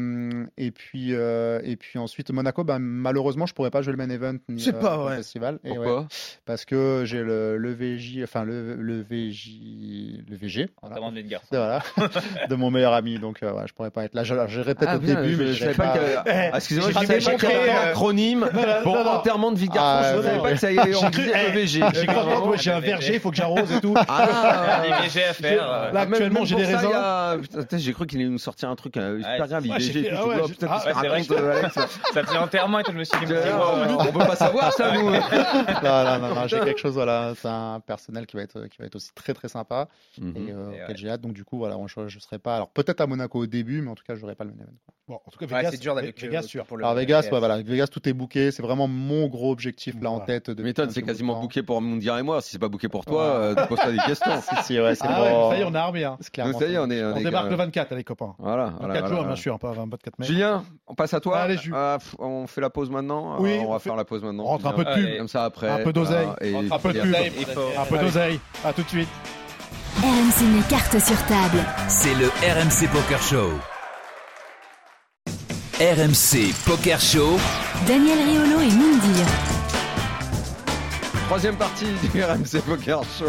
et, 0.58 0.72
puis, 0.72 1.14
euh, 1.16 1.60
et 1.64 1.76
puis 1.76 1.98
ensuite, 1.98 2.30
Monaco, 2.32 2.64
ben, 2.64 2.78
malheureusement, 2.80 3.48
je 3.48 3.54
pourrais 3.56 3.72
pas 3.72 3.82
jouer 3.82 3.94
le 3.94 3.98
main 3.98 4.10
event 4.12 4.36
ni 4.48 4.62
C'est 4.62 4.76
euh, 4.76 4.80
pas 4.80 4.96
le 4.96 5.02
vrai. 5.02 5.16
festival. 5.18 5.58
Et 5.64 5.72
ouais, 5.72 5.76
Pourquoi 5.78 6.08
parce 6.46 6.66
que 6.66 7.02
j'ai 7.06 7.24
le, 7.24 7.58
le 7.58 7.74
VJ, 7.74 8.22
enfin 8.24 8.44
le, 8.46 8.76
le 8.76 9.02
VJ, 9.02 10.22
le 10.30 10.36
VG, 10.38 10.70
voilà, 10.82 10.96
de 11.12 11.58
voilà, 11.58 11.82
de 12.50 12.56
mon 12.56 12.70
meilleur 12.72 12.94
ami. 12.94 13.18
Donc, 13.18 13.42
euh, 13.44 13.52
ouais, 13.54 13.64
je 13.68 13.74
pourrais 13.74 13.90
pas 13.92 14.06
être 14.06 14.14
là. 14.14 14.24
Je, 14.24 14.36
je 14.48 14.62
répète 14.62 14.88
Ah, 14.92 14.98
au 14.98 15.00
bien, 15.00 15.16
début, 15.22 15.34
je, 15.36 15.44
mais 15.44 15.54
je 15.54 15.60
savais 15.64 15.74
pas 15.74 15.88
pas. 15.90 15.96
y 15.96 16.00
avait- 16.00 16.50
Ah, 16.54 16.58
Excusez-moi, 16.58 16.92
j'ai 16.92 17.00
je 17.02 17.06
savais 17.08 17.20
pas 17.20 17.26
démontré, 17.26 17.48
qu'il 17.48 17.56
y 17.56 17.60
avait 17.60 17.72
un 17.72 17.90
acronyme 17.90 18.50
pour 18.84 18.96
enterrement 18.98 19.52
de 19.52 19.58
vie 19.58 19.68
de 19.68 19.74
Ah, 19.78 20.02
garçon. 20.04 20.12
Je 20.12 20.18
ouais, 20.18 20.24
savais 20.24 20.76
pas 20.76 20.84
que 20.86 20.92
ça 20.94 21.00
on 21.08 21.10
cru- 21.10 21.22
disait 21.22 21.32
eh, 21.34 21.50
EVG. 21.58 21.84
J'ai 21.96 22.06
cru 22.06 22.70
un 22.72 22.80
verger, 22.80 23.14
il 23.16 23.20
faut 23.20 23.32
que 23.32 23.38
j'arrose 23.38 23.72
et 23.72 23.82
tout. 23.82 23.96
Ah, 24.08 24.84
IVG 25.04 25.24
à 25.24 25.34
faire. 25.34 25.92
Là, 25.94 26.02
actuellement, 26.02 26.46
j'ai 26.46 26.56
des 26.56 26.64
y 26.72 27.42
putain, 27.42 27.78
J'ai 27.78 27.94
cru 27.94 28.06
qu'il 28.06 28.20
allait 28.20 28.30
nous 28.30 28.38
sortir 28.38 28.70
un 28.70 28.76
truc 28.76 28.96
euh, 29.08 29.18
super 29.18 29.32
Ouais, 29.42 29.48
grave, 29.48 29.66
et 29.66 29.80
fait- 29.80 30.10
tout, 30.10 30.16
ah 30.18 30.28
ouais, 30.28 30.42
putain, 30.48 30.68
ah, 30.70 30.86
ouais, 30.86 30.92
raconte, 31.10 31.32
euh, 31.32 31.60
Alex 31.60 31.74
Ça 32.14 32.24
faisait 32.24 32.38
enterrement 32.38 32.80
et 32.80 32.84
tout, 32.84 32.92
je 32.92 32.98
me 32.98 33.04
suis 33.04 33.18
dit, 33.20 33.26
mais 33.34 33.42
c'est 33.42 33.48
Euh, 33.52 33.86
bon, 33.86 33.98
On 34.00 34.12
peut 34.12 34.20
pas 34.20 34.36
savoir 34.36 34.74
ça, 34.74 34.92
nous. 34.94 35.10
non, 35.12 35.20
non, 36.04 36.20
non, 36.20 36.36
non, 36.36 36.48
j'ai 36.48 36.60
quelque 36.60 36.80
chose, 36.80 36.94
voilà, 36.94 37.34
c'est 37.36 37.48
un 37.48 37.80
personnel 37.80 38.26
qui 38.26 38.36
va 38.36 38.44
être, 38.44 38.68
qui 38.68 38.78
va 38.80 38.86
être 38.86 38.96
aussi 38.96 39.12
très 39.14 39.34
très 39.34 39.48
sympa 39.48 39.88
et 40.18 40.22
Mhm. 40.22 40.36
euh, 40.38 40.72
Et 40.72 40.74
auquel 40.84 40.88
ouais. 40.90 40.94
j'ai 40.96 41.10
hâte. 41.10 41.22
Donc 41.22 41.34
du 41.34 41.44
coup, 41.44 41.58
voilà, 41.58 41.76
je, 41.88 42.08
je 42.08 42.20
serai 42.20 42.40
pas. 42.40 42.56
Alors 42.56 42.70
peut-être 42.70 43.02
à 43.02 43.08
Monaco 43.08 43.40
au 43.40 43.46
début, 43.48 43.82
mais 43.82 43.90
en 43.92 43.96
tout 43.96 44.04
cas, 44.08 44.16
je 44.16 44.22
n'aurai 44.22 44.36
pas 44.36 44.44
le 44.44 44.52
event. 44.52 44.64
quoi. 44.86 44.94
Bon, 45.08 45.16
en 45.26 45.32
tout 45.32 45.40
cas, 45.40 45.46
Ouais, 45.46 45.60
Vegas, 45.62 45.72
c'est 45.72 45.80
dur 45.80 45.96
d'aller 45.96 46.14
Vegas, 46.18 46.42
sûr. 46.44 46.66
pour 46.66 46.76
le 46.76 46.84
Alors 46.84 46.96
Vegas, 46.96 47.30
ouais, 47.32 47.40
voilà, 47.40 47.62
Vegas, 47.62 47.88
tout 47.88 48.08
est 48.10 48.14
booké. 48.14 48.52
C'est 48.52 48.62
vraiment 48.62 48.88
mon 48.90 49.28
gros 49.28 49.52
objectif 49.54 49.96
là 50.02 50.12
en 50.12 50.20
tête. 50.20 50.50
M'étonnes, 50.50 50.90
un 50.90 50.92
c'est 50.92 51.00
de 51.02 51.06
quasiment 51.06 51.40
booké 51.40 51.64
pour 51.64 51.82
Moundir 51.82 52.18
et 52.18 52.24
moi. 52.24 52.42
Si 52.42 52.52
c'est 52.52 52.60
pas 52.60 52.68
booké 52.68 52.90
pour 52.90 53.06
toi, 53.06 53.24
euh, 53.24 53.56
tu 53.56 53.68
poses 53.68 53.80
pas 53.80 53.92
des 53.92 53.98
questions. 54.00 54.32
Si, 54.42 54.64
si, 54.74 54.80
ouais, 54.82 54.96
c'est 54.96 55.06
Ah 55.08 55.50
ça 55.50 55.58
y 55.58 55.62
est, 55.62 55.64
on 55.64 55.74
a 55.74 55.80
armé. 55.80 56.04
Hein. 56.04 56.18
Ça 56.22 56.44
y 56.68 56.74
est, 56.74 56.78
on 56.78 56.90
est. 56.90 57.04
On 57.04 57.22
débarque 57.22 57.50
le 57.50 57.56
24, 57.56 57.96
les 57.96 58.04
copains. 58.04 58.36
Voilà. 58.38 58.74
24 59.02 59.02
voilà, 59.02 59.08
jours, 59.10 59.18
voilà. 59.18 59.34
bien 59.34 59.42
sûr, 59.42 59.60
pas 59.60 59.72
24 59.72 60.20
mai. 60.20 60.26
Julien, 60.26 60.64
on 60.88 60.96
passe 60.96 61.14
à 61.14 61.20
toi. 61.20 61.38
Allez, 61.40 61.58
Jules. 61.58 61.74
Ah, 61.76 61.98
on 62.20 62.48
fait 62.48 62.62
la 62.62 62.70
pause 62.70 62.90
maintenant. 62.90 63.38
Oui, 63.40 63.52
Euh, 63.58 63.62
on 63.62 63.70
va 63.70 63.76
on 63.76 63.80
fait- 63.80 63.90
faire 63.90 63.96
la 63.98 64.06
pause 64.06 64.24
maintenant. 64.24 64.44
On 64.44 64.48
rentre 64.48 64.68
un 64.68 64.74
peu 64.74 64.84
de 64.86 64.94
pub. 64.94 65.04
Allez. 65.06 65.18
Comme 65.18 65.28
ça 65.28 65.44
après. 65.46 65.70
Un 65.70 65.84
peu 65.84 65.94
d'oseille. 65.94 66.28
voilà, 66.42 66.76
Un 66.76 66.80
peu 66.80 66.94
de 66.94 67.00
pub. 67.02 67.60
Un 67.78 67.86
peu 67.86 67.98
d'oseille. 67.98 68.40
À 68.66 68.74
tout 68.74 68.84
de 68.84 68.90
suite. 68.90 69.10
RMC 70.02 70.46
met 70.56 70.62
carte 70.70 71.00
sur 71.00 71.18
table. 71.26 71.64
C'est 71.88 72.14
le 72.16 72.28
RMC 72.28 72.88
Poker 72.92 73.22
Show. 73.22 73.50
RMC 75.80 76.54
Poker 76.66 77.00
Show. 77.00 77.38
Daniel 77.88 78.18
Riolo 78.18 78.62
et 78.62 78.70
Mindir. 78.72 79.26
Troisième 81.28 81.56
partie 81.56 81.86
du 82.14 82.24
RMC 82.24 82.62
Poker 82.66 83.02
Show. 83.04 83.26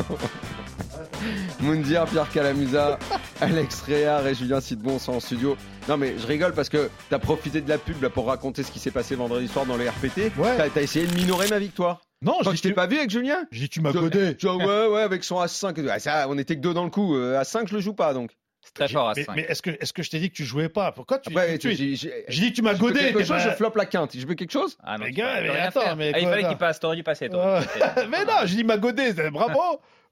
Moundir, 1.61 2.05
Pierre 2.07 2.29
Calamusa 2.31 2.99
Alex 3.41 3.83
Réard 3.83 4.27
et 4.27 4.35
Julien 4.35 4.61
Sidbon 4.61 4.99
sont 4.99 5.15
en 5.15 5.21
studio. 5.21 5.57
Non 5.89 5.97
mais 5.97 6.15
je 6.19 6.27
rigole 6.27 6.53
parce 6.53 6.69
que 6.69 6.91
t'as 7.11 7.19
profité 7.19 7.61
de 7.61 7.69
la 7.69 7.79
pub 7.79 8.03
là 8.03 8.11
pour 8.11 8.27
raconter 8.27 8.63
ce 8.63 8.71
qui 8.71 8.79
s'est 8.79 8.91
passé 8.91 9.15
vendredi 9.15 9.49
soir 9.49 9.67
dans 9.67 9.77
les 9.77 9.89
RPT. 9.89 10.33
Ouais. 10.37 10.57
T'as 10.57 10.69
t'as 10.69 10.83
essayé 10.83 11.07
de 11.07 11.15
minorer 11.15 11.49
ma 11.49 11.59
victoire. 11.59 12.01
Non, 12.21 12.35
Quand 12.43 12.53
je 12.55 12.61
t'ai 12.63 12.73
pas 12.73 12.87
vu 12.89 12.97
avec 12.99 13.11
Julien 13.11 13.45
J'ai 13.53 13.61
dit, 13.63 13.69
tu 13.69 13.81
m'as 13.81 13.93
godé. 13.93 14.37
tu 14.37 14.47
vois, 14.49 14.57
ouais, 14.57 14.93
ouais, 14.93 15.03
avec 15.03 15.23
son 15.23 15.37
A5. 15.41 15.89
Ah, 15.89 16.01
ça, 16.01 16.27
on 16.29 16.37
était 16.37 16.57
que 16.57 16.61
deux 16.61 16.75
dans 16.75 16.83
le 16.83 16.91
coup. 16.91 17.15
Euh, 17.17 17.41
A5, 17.41 17.69
je 17.69 17.75
le 17.77 17.81
joue 17.81 17.95
pas 17.95 18.13
donc. 18.13 18.33
C'est 18.61 18.75
très 18.75 18.89
fort 18.89 19.09
à 19.09 19.13
Mais, 19.17 19.23
5. 19.23 19.37
mais 19.37 19.43
est-ce 19.49 19.63
que, 19.63 19.71
est-ce 19.71 19.93
que 19.93 20.03
je 20.03 20.11
t'ai 20.11 20.19
dit 20.19 20.29
que 20.29 20.35
tu 20.35 20.45
jouais 20.45 20.69
pas? 20.69 20.91
Pourquoi 20.91 21.19
tu 21.21 21.31
Après, 21.31 21.57
tu- 21.59 21.75
j'ai- 21.77 21.95
j'ai- 21.95 22.25
J'ai 22.27 22.43
dit 22.43 22.51
que 22.51 22.57
tu 22.57 22.63
m'as 22.63 22.75
je 22.75 22.81
godé. 22.81 22.99
quelque 22.99 23.23
chose, 23.25 23.41
je 23.41 23.51
floppe 23.51 23.77
la 23.77 23.87
quinte. 23.87 24.19
Je 24.19 24.27
veux 24.27 24.35
quelque 24.35 24.51
chose 24.51 24.77
Ah 24.83 24.99
non, 24.99 25.05
Les 25.07 25.13
gars, 25.13 25.41
mais 25.41 25.51
attends, 25.51 25.81
faire. 25.81 25.97
mais 25.97 26.11
Ah, 26.13 26.19
il 26.19 26.23
quoi, 26.25 26.31
fallait 26.33 26.43
là 26.43 26.49
qu'il 26.49 26.59
passe, 26.59 26.81
t'aurais 26.81 26.97
dû 26.97 27.05
passer. 27.05 27.29
toi. 27.31 27.61
Mais 28.11 28.25
non, 28.25 28.33
j'ai 28.47 28.57
dit 28.57 28.65
m'a 28.65 28.77
godé. 28.79 29.13
Bravo, 29.31 29.61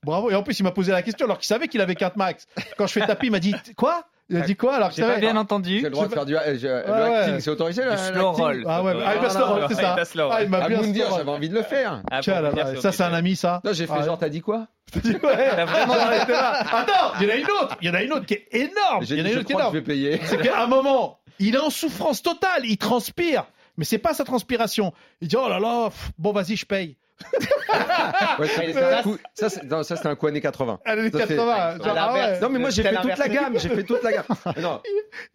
bravo. 0.07 0.31
Et 0.31 0.35
en 0.35 0.43
plus, 0.43 0.59
il 0.59 0.63
m'a 0.63 0.71
posé 0.71 0.93
la 0.93 1.03
question 1.03 1.27
alors 1.27 1.37
qu'il 1.39 1.47
savait 1.47 1.69
qu'il 1.69 1.81
avait 1.83 1.95
4 1.95 2.17
max. 2.17 2.47
Quand 2.79 2.87
je 2.87 2.93
fais 2.93 3.07
tapis, 3.07 3.27
il 3.27 3.33
m'a 3.33 3.41
dit 3.41 3.55
quoi? 3.77 4.05
Il 4.29 4.39
a 4.39 4.41
dit 4.41 4.57
quoi 4.57 4.75
alors 4.75 4.91
qu'il 4.91 5.05
J'ai 5.05 5.09
pas 5.13 5.19
bien 5.21 5.37
entendu. 5.37 5.77
J'ai 5.79 5.83
le 5.85 5.91
droit 5.91 6.09
de 6.09 6.13
faire 6.13 6.25
du 6.27 6.37
euh, 6.37 6.59
je- 6.59 6.67
le 6.67 6.73
ouais. 6.93 7.17
acting, 7.17 7.39
c'est 7.41 7.51
autorisé 7.51 7.85
là 7.85 7.95
Du 7.95 8.03
slow 8.13 8.33
roll. 8.33 8.65
Ah 8.67 8.83
ouais, 8.83 8.93
ah, 9.07 9.15
il 9.15 9.21
passe 9.21 9.35
non, 9.35 9.41
le 9.41 9.47
roll, 9.47 9.61
non, 9.61 9.69
c'est 9.69 9.75
ça. 9.77 9.93
il 9.93 9.97
passe 10.01 10.15
le 10.17 10.25
roll. 10.25 10.35
Ah, 10.37 10.43
il 10.43 10.49
m'a 10.49 10.67
bien 10.69 10.81
dire, 10.83 11.07
j'avais 11.17 11.31
envie 11.31 11.49
de 11.49 11.55
le 11.55 11.63
faire. 11.63 12.03
Ah, 12.11 12.23
ça 12.23 12.91
c'est 12.91 13.03
un 13.05 13.13
ami 13.15 13.37
ça. 13.37 13.61
Non, 13.65 13.73
j'ai 13.73 13.87
fait 13.87 13.93
Ah, 13.97 14.03
genre, 14.03 14.19
t'as 14.19 14.29
dit 14.29 14.41
quoi? 14.41 14.67
Ouais. 14.97 15.11
T'as 15.23 15.65
vraiment 15.65 15.93
arrêté 15.95 16.33
là. 16.33 16.55
Attends, 16.59 17.13
il 17.21 17.27
y 17.27 17.31
en 17.31 17.35
a 17.35 17.37
une 17.37 17.51
autre. 17.63 17.77
Il 17.83 17.87
y 17.87 17.91
en 17.91 17.95
a 17.95 18.03
une 18.03 18.13
autre 18.13 18.27
qui 18.27 18.35
est 18.35 18.49
énorme. 18.53 19.05
Il 19.09 19.17
y 19.17 19.23
en 19.23 19.27
a 19.27 19.31
une 19.31 19.39
autre 19.39 19.47
qui 19.47 19.53
est 19.53 19.55
que 19.55 19.61
je 19.61 19.63
énorme. 19.63 19.75
vais 19.75 19.83
payer. 19.83 20.21
C'est 20.25 20.39
qu'à 20.39 20.61
un 20.63 20.67
moment, 20.67 21.21
il 21.39 21.55
est 21.55 21.61
en 21.61 21.71
souffrance 21.71 22.21
totale. 22.21 22.63
Il 22.65 22.79
transpire. 22.79 23.45
Mais 23.77 23.85
c'est 23.85 23.99
pas 23.99 24.13
sa 24.15 24.25
transpiration. 24.25 24.93
Il 25.21 25.29
dit 25.29 25.37
oh 25.37 25.49
là 25.49 25.61
là, 25.61 25.91
bon 26.19 26.33
vas-y, 26.33 26.57
je 26.57 26.67
paye. 26.67 26.97
Ouais, 28.39 28.47
ça, 28.49 28.63
c'est 28.73 28.83
un 28.95 29.03
coup- 29.03 29.17
ça, 29.35 29.49
c'est- 29.49 29.65
non, 29.65 29.83
ça, 29.83 29.97
c'était 29.97 30.09
un 30.09 30.15
coup 30.15 30.27
années 30.27 30.41
80. 30.41 30.79
Allez, 30.85 31.11
Ça, 31.11 31.19
c'est- 31.27 31.37
80. 31.37 31.79
genre, 31.85 31.95
ah 31.99 32.13
ouais. 32.13 32.41
Non 32.41 32.49
mais 32.51 32.59
moi 32.59 32.71
j'ai 32.71 32.83
fait 32.83 32.95
toute 32.95 33.17
la 33.19 33.29
gamme, 33.29 33.59
j'ai 33.59 33.69
fait 33.71 33.83
toute 33.85 34.03
la 34.03 34.13
gamme. 34.13 34.25
Non. 34.59 34.81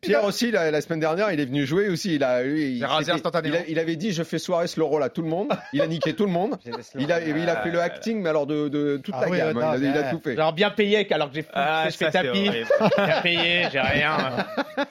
Pierre 0.02 0.24
aussi 0.24 0.52
la, 0.52 0.70
la 0.72 0.82
semaine 0.82 1.00
dernière, 1.00 1.32
il 1.32 1.40
est 1.40 1.46
venu 1.46 1.66
jouer 1.66 1.90
aussi. 1.90 2.16
Il 2.16 2.24
a, 2.24 2.44
lui, 2.44 2.74
il, 2.74 2.80
J'ai 2.80 2.86
rasé 2.86 3.04
c'était- 3.06 3.16
instantanément. 3.16 3.56
il 3.58 3.62
a- 3.62 3.68
il 3.70 3.80
avait 3.80 3.96
dit 3.96 4.12
je 4.12 4.24
fais 4.24 4.38
soirée 4.40 4.68
slow 4.68 4.88
roll 4.88 5.04
à 5.04 5.10
tout 5.10 5.22
le 5.22 5.28
monde. 5.28 5.50
Il 5.74 5.82
a 5.82 5.88
niqué 5.88 6.14
tout 6.14 6.26
le 6.26 6.32
monde. 6.32 6.58
Il 6.96 7.12
a, 7.12 7.20
il 7.22 7.50
a 7.50 7.62
fait 7.64 7.72
le 7.72 7.82
acting 7.82 8.22
mais 8.22 8.30
alors 8.30 8.46
de, 8.46 8.68
de 8.68 8.98
toute 9.04 9.16
Ah 9.18 9.22
la 9.22 9.30
oui, 9.30 9.38
gamme. 9.38 9.58
il, 9.58 9.64
a, 9.64 9.78
il 9.78 9.98
a 9.98 10.02
ouais. 10.02 10.12
tout 10.12 10.22
fait. 10.24 10.36
Genre 10.36 10.54
bien 10.54 10.70
payé 10.70 11.12
alors 11.14 11.30
que 11.30 11.36
j'ai 11.36 11.46
Ah, 11.54 11.84
fait, 11.86 11.92
je 11.92 11.98
fais 11.98 12.06
ça, 12.12 12.24
tapis. 12.24 12.46
J'ai 12.52 13.22
payé, 13.24 13.68
j'ai 13.72 13.80
rien. 13.80 14.18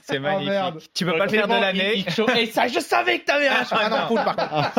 C'est 0.03 0.19
Oh 0.19 0.21
magnifique. 0.21 0.49
merde. 0.51 0.79
Tu 0.95 1.05
peux 1.07 1.17
pas 1.17 1.25
le 1.25 1.31
faire 1.31 1.47
de 1.49 1.53
l'année. 1.55 2.05
Et 2.39 2.47
ça, 2.47 2.67
je 2.69 2.81
savais 2.81 3.19
que 3.21 3.25
t'avais 3.27 3.49
un 3.49 3.63
Ah, 3.71 3.89
non. 3.89 3.97
full 4.09 4.25
par 4.25 4.37
contre. 4.37 4.71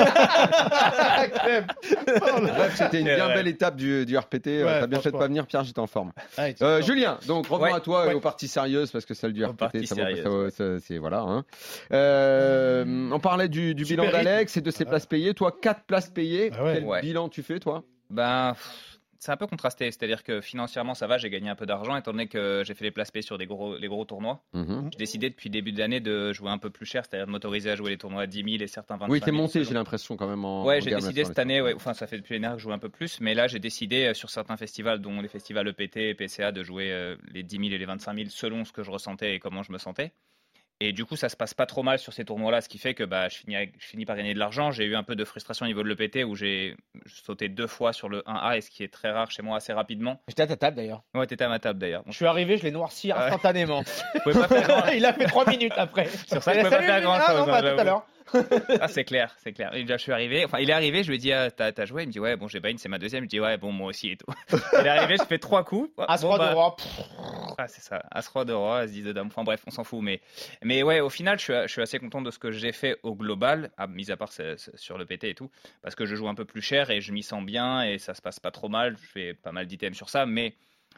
Bref, 2.55 2.75
c'était 2.75 2.99
une 2.99 3.05
bien 3.05 3.27
belle 3.33 3.47
étape 3.47 3.75
du, 3.75 4.05
du 4.05 4.17
RPT. 4.17 4.47
Euh, 4.47 4.65
Ouais, 4.65 4.79
T'as 4.81 4.87
bien 4.87 4.99
fait 5.01 5.11
de 5.11 5.17
pas 5.17 5.27
venir, 5.27 5.45
Pierre, 5.47 5.63
j'étais 5.63 5.79
en 5.79 5.87
forme. 5.87 6.11
Ah, 6.37 6.45
Euh. 6.61 6.81
Julien, 6.81 7.17
donc 7.27 7.47
revenons 7.47 7.65
Ouais. 7.71 7.73
à 7.77 7.79
toi 7.79 8.05
Ouais. 8.05 8.11
et 8.11 8.15
aux 8.15 8.19
parties 8.21 8.47
sérieuses 8.47 8.91
parce 8.91 9.05
que 9.05 9.13
celle 9.13 9.33
du 9.33 9.43
RPT, 9.45 9.85
ça 9.85 9.95
ça 10.51 10.79
c'est 10.79 10.97
voilà. 10.97 11.21
hein. 11.21 11.43
Euh, 11.91 13.09
on 13.11 13.19
parlait 13.19 13.49
du, 13.49 13.73
bilan 13.75 14.09
d'Alex 14.09 14.57
et 14.57 14.61
de 14.61 14.71
ses 14.71 14.85
places 14.85 15.05
payées. 15.05 15.33
Toi, 15.33 15.55
4 15.61 15.83
places 15.85 16.09
payées. 16.09 16.51
Ah 16.57 16.63
ouais. 16.63 16.83
Quel 16.85 17.01
bilan 17.01 17.29
tu 17.29 17.43
fais, 17.43 17.59
toi? 17.59 17.83
Ben, 18.09 18.53
pff, 18.53 18.90
c'est 19.21 19.31
un 19.31 19.37
peu 19.37 19.45
contrasté. 19.45 19.85
C'est-à-dire 19.91 20.23
que 20.23 20.41
financièrement, 20.41 20.95
ça 20.95 21.05
va, 21.05 21.19
j'ai 21.19 21.29
gagné 21.29 21.47
un 21.47 21.55
peu 21.55 21.67
d'argent 21.67 21.95
étant 21.95 22.11
donné 22.11 22.27
que 22.27 22.63
j'ai 22.65 22.73
fait 22.73 22.83
les 22.83 22.91
places 22.91 23.11
payées 23.11 23.21
sur 23.21 23.37
des 23.37 23.45
gros, 23.45 23.77
les 23.77 23.87
gros 23.87 24.03
tournois. 24.03 24.41
Mhm. 24.53 24.89
J'ai 24.91 24.97
décidé 24.97 25.29
depuis 25.29 25.49
le 25.49 25.53
début 25.53 25.71
de 25.71 25.77
l'année 25.77 25.99
de 25.99 26.33
jouer 26.33 26.49
un 26.49 26.57
peu 26.57 26.71
plus 26.71 26.87
cher, 26.87 27.05
c'est-à-dire 27.05 27.27
de 27.27 27.31
m'autoriser 27.31 27.69
à 27.69 27.75
jouer 27.75 27.91
les 27.91 27.97
tournois 27.99 28.23
à 28.23 28.27
10 28.27 28.43
000 28.43 28.63
et 28.63 28.67
certains 28.67 28.95
25 28.95 29.05
000. 29.05 29.13
Oui, 29.13 29.21
t'es 29.21 29.31
monté, 29.31 29.63
j'ai 29.63 29.75
l'impression 29.75 30.17
quand 30.17 30.27
même. 30.27 30.43
En, 30.43 30.65
Ouais, 30.65 30.81
j'ai 30.81 30.89
décidé 30.89 31.23
cette 31.23 31.37
année, 31.37 31.61
ouais, 31.61 31.75
enfin 31.75 31.93
ça 31.93 32.07
fait 32.07 32.17
depuis 32.17 32.39
l'année 32.39 32.51
que 32.55 32.59
je 32.59 32.63
joue 32.63 32.73
un 32.73 32.79
peu 32.79 32.89
plus, 32.89 33.21
mais 33.21 33.35
là 33.35 33.47
j'ai 33.47 33.59
décidé 33.59 34.07
euh, 34.07 34.13
sur 34.15 34.31
certains 34.31 34.57
festivals, 34.57 34.99
dont 34.99 35.21
les 35.21 35.27
festivals 35.27 35.67
EPT 35.67 35.97
et 35.97 36.15
PCA, 36.15 36.51
de 36.51 36.63
jouer 36.63 36.91
euh, 36.91 37.15
les 37.31 37.43
10 37.43 37.57
000 37.57 37.67
et 37.69 37.77
les 37.77 37.85
25 37.85 38.15
000 38.15 38.29
selon 38.29 38.65
ce 38.65 38.71
que 38.71 38.81
je 38.81 38.89
ressentais 38.89 39.35
et 39.35 39.39
comment 39.39 39.61
je 39.61 39.71
me 39.71 39.77
sentais. 39.77 40.13
Et 40.83 40.93
du 40.93 41.05
coup, 41.05 41.15
ça 41.15 41.29
se 41.29 41.35
passe 41.35 41.53
pas 41.53 41.67
trop 41.67 41.83
mal 41.83 41.99
sur 41.99 42.11
ces 42.11 42.25
tournois-là, 42.25 42.59
ce 42.61 42.67
qui 42.67 42.79
fait 42.79 42.93
que 42.95 43.03
bah, 43.03 43.29
je, 43.29 43.37
finis 43.37 43.55
avec- 43.55 43.73
je 43.79 43.85
finis 43.85 44.05
par 44.05 44.15
gagner 44.15 44.33
de 44.33 44.39
l'argent. 44.39 44.71
J'ai 44.71 44.85
eu 44.85 44.95
un 44.95 45.03
peu 45.03 45.15
de 45.15 45.23
frustration 45.23 45.65
au 45.65 45.67
niveau 45.67 45.83
de 45.83 45.87
l'EPT 45.89 46.23
où 46.23 46.35
j'ai 46.35 46.75
sauté 47.05 47.49
deux 47.49 47.67
fois 47.67 47.93
sur 47.93 48.09
le 48.09 48.23
1A, 48.25 48.57
et 48.57 48.61
ce 48.61 48.71
qui 48.71 48.83
est 48.83 48.91
très 48.91 49.11
rare 49.11 49.29
chez 49.29 49.43
moi 49.43 49.57
assez 49.57 49.73
rapidement. 49.73 50.19
J'étais 50.27 50.41
à 50.41 50.47
ta 50.47 50.55
table 50.57 50.77
d'ailleurs. 50.77 51.03
Ouais, 51.13 51.27
t'étais 51.27 51.43
à 51.43 51.49
ma 51.49 51.59
table 51.59 51.77
d'ailleurs. 51.79 52.03
Je 52.07 52.13
suis 52.13 52.25
arrivé, 52.25 52.57
je 52.57 52.63
l'ai 52.63 52.71
noirci 52.71 53.11
instantanément. 53.11 53.83
Pas 54.25 54.47
faire 54.47 54.89
il 54.95 55.05
a 55.05 55.13
fait 55.13 55.25
3 55.25 55.49
minutes 55.49 55.73
après. 55.77 56.07
Sur 56.27 56.41
ça, 56.41 56.53
je 56.53 56.59
Il 56.59 56.61
a 56.61 56.63
pouvais 56.65 56.77
pas 56.77 56.83
faire 56.83 57.01
grand-chose, 57.01 57.45
Ah 58.79 58.87
c'est 58.87 59.03
clair, 59.03 59.35
c'est 59.43 59.53
clair. 59.53 59.73
Et 59.75 59.83
là, 59.83 59.97
je 59.97 60.03
suis 60.03 60.11
arrivé, 60.11 60.45
enfin, 60.45 60.59
il 60.59 60.69
est 60.69 60.73
arrivé, 60.73 61.03
je 61.03 61.09
lui 61.09 61.15
ai 61.15 61.19
dit, 61.19 61.31
ah, 61.31 61.51
t'as 61.51 61.71
t'as 61.71 61.85
joué? 61.85 62.03
Il 62.03 62.07
me 62.07 62.11
dit, 62.11 62.19
ouais, 62.19 62.35
bon, 62.35 62.47
j'ai 62.47 62.61
pas 62.61 62.69
une, 62.69 62.77
c'est 62.77 62.89
ma 62.89 62.97
deuxième. 62.97 63.23
Je 63.25 63.29
dis, 63.29 63.39
ouais, 63.39 63.57
bon, 63.57 63.71
moi 63.71 63.89
aussi 63.89 64.11
et 64.11 64.17
tout. 64.17 64.27
Il 64.79 64.85
est 64.85 64.89
arrivé, 64.89 65.17
je 65.17 65.23
fais 65.23 65.39
trois 65.39 65.63
coups. 65.63 65.89
As 66.07 66.21
Bon, 66.21 66.29
roi 66.29 66.37
de 66.37 66.43
bah, 66.43 66.53
roi. 66.53 66.75
Ah, 67.57 67.67
c'est 67.67 67.81
ça, 67.81 68.03
As 68.11 68.27
roi 68.27 68.45
de 68.45 68.53
roi, 68.53 68.79
As 68.79 68.87
10 68.87 69.03
de 69.03 69.11
dame. 69.13 69.27
Enfin, 69.27 69.43
bref, 69.43 69.61
on 69.67 69.71
s'en 69.71 69.83
fout. 69.83 70.01
Mais, 70.01 70.21
mais 70.63 70.83
ouais, 70.83 70.99
au 70.99 71.09
final, 71.09 71.37
je 71.39 71.43
suis, 71.43 71.53
je 71.53 71.67
suis 71.67 71.81
assez 71.81 71.99
content 71.99 72.21
de 72.21 72.31
ce 72.31 72.39
que 72.39 72.51
j'ai 72.51 72.71
fait 72.71 72.97
au 73.03 73.15
global, 73.15 73.71
à, 73.77 73.87
mis 73.87 74.11
à 74.11 74.17
part 74.17 74.31
sur 74.31 74.97
le 74.97 75.05
PT 75.05 75.25
et 75.25 75.35
tout, 75.35 75.49
parce 75.81 75.95
que 75.95 76.05
je 76.05 76.15
joue 76.15 76.27
un 76.27 76.35
peu 76.35 76.45
plus 76.45 76.61
cher 76.61 76.89
et 76.89 77.01
je 77.01 77.11
m'y 77.11 77.23
sens 77.23 77.43
bien 77.43 77.83
et 77.83 77.97
ça 77.97 78.13
se 78.13 78.21
passe 78.21 78.39
pas 78.39 78.51
trop 78.51 78.69
mal. 78.69 78.97
Je 79.01 79.07
fais 79.07 79.33
pas 79.33 79.51
mal 79.51 79.65
d'items 79.67 79.97
sur 79.97 80.09
ça, 80.09 80.25
mais. 80.25 80.55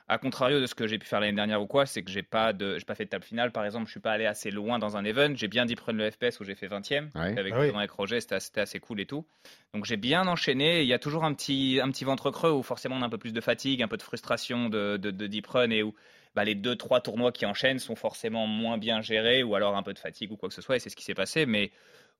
À 0.09 0.17
contrario 0.17 0.59
de 0.59 0.65
ce 0.65 0.75
que 0.75 0.85
j'ai 0.85 0.97
pu 0.99 1.07
faire 1.07 1.19
l'année 1.21 1.35
dernière 1.35 1.61
ou 1.61 1.65
quoi, 1.67 1.85
c'est 1.85 2.03
que 2.03 2.11
j'ai 2.11 2.23
pas 2.23 2.51
de, 2.51 2.77
j'ai 2.77 2.83
pas 2.85 2.93
fait 2.95 3.05
de 3.05 3.09
table 3.09 3.23
finale. 3.23 3.51
Par 3.51 3.63
exemple, 3.63 3.85
je 3.85 3.91
suis 3.91 3.99
pas 4.01 4.11
allé 4.11 4.25
assez 4.25 4.51
loin 4.51 4.77
dans 4.77 4.97
un 4.97 5.05
event. 5.05 5.33
J'ai 5.35 5.47
bien 5.47 5.65
dit 5.65 5.75
prendre 5.75 5.97
le 5.97 6.11
FPS 6.11 6.39
où 6.41 6.43
j'ai 6.43 6.55
fait 6.55 6.67
20e 6.67 7.09
Ouais. 7.15 7.37
avec, 7.39 7.53
Ah 7.55 7.59
oui. 7.61 7.69
avec 7.73 7.91
Roger, 7.91 8.19
c'était 8.19 8.59
assez 8.59 8.79
cool 8.79 8.99
et 8.99 9.05
tout. 9.05 9.25
Donc 9.73 9.85
j'ai 9.85 9.95
bien 9.97 10.27
enchaîné. 10.27 10.81
Il 10.81 10.87
y 10.87 10.93
a 10.93 10.99
toujours 10.99 11.23
un 11.23 11.33
petit, 11.33 11.79
un 11.81 11.89
petit 11.89 12.03
ventre 12.03 12.31
creux 12.31 12.51
où 12.51 12.63
forcément 12.63 12.95
on 12.97 13.01
a 13.01 13.05
un 13.05 13.09
peu 13.09 13.17
plus 13.17 13.31
de 13.33 13.41
fatigue, 13.41 13.81
un 13.81 13.87
peu 13.87 13.97
de 13.97 14.03
frustration 14.03 14.67
de, 14.69 14.97
de, 14.97 15.09
de 15.09 15.27
deep 15.27 15.47
run 15.47 15.69
et 15.69 15.83
où 15.83 15.93
bah, 16.35 16.43
les 16.43 16.55
deux 16.55 16.75
trois 16.75 16.99
tournois 16.99 17.31
qui 17.31 17.45
enchaînent 17.45 17.79
sont 17.79 17.95
forcément 17.95 18.45
moins 18.45 18.77
bien 18.77 19.01
gérés 19.01 19.41
ou 19.41 19.55
alors 19.55 19.77
un 19.77 19.83
peu 19.83 19.93
de 19.93 19.99
fatigue 19.99 20.31
ou 20.33 20.35
quoi 20.37 20.49
que 20.49 20.55
ce 20.55 20.61
soit. 20.61 20.75
Et 20.75 20.79
c'est 20.79 20.89
ce 20.89 20.95
qui 20.97 21.03
s'est 21.05 21.13
passé. 21.13 21.45
Mais 21.45 21.71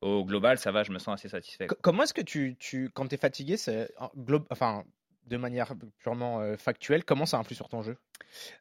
au 0.01 0.23
global, 0.23 0.57
ça 0.57 0.71
va. 0.71 0.84
Je 0.84 0.91
me 0.91 0.99
sens 0.99 1.15
assez 1.19 1.29
satisfait. 1.29 1.67
Co- 1.67 1.75
Comment 1.81 2.03
est-ce 2.03 2.13
que 2.13 2.21
tu, 2.21 2.55
tu 2.59 2.89
quand 2.93 3.07
tu 3.07 3.15
es 3.15 3.17
fatigué, 3.17 3.57
c'est 3.57 3.91
enfin 4.49 4.84
de 5.28 5.38
manière 5.38 5.74
purement 5.99 6.41
euh, 6.41 6.57
factuelle, 6.57 7.03
comment 7.05 7.26
ça 7.26 7.38
influe 7.38 7.55
sur 7.55 7.69
ton 7.69 7.82
jeu? 7.82 7.97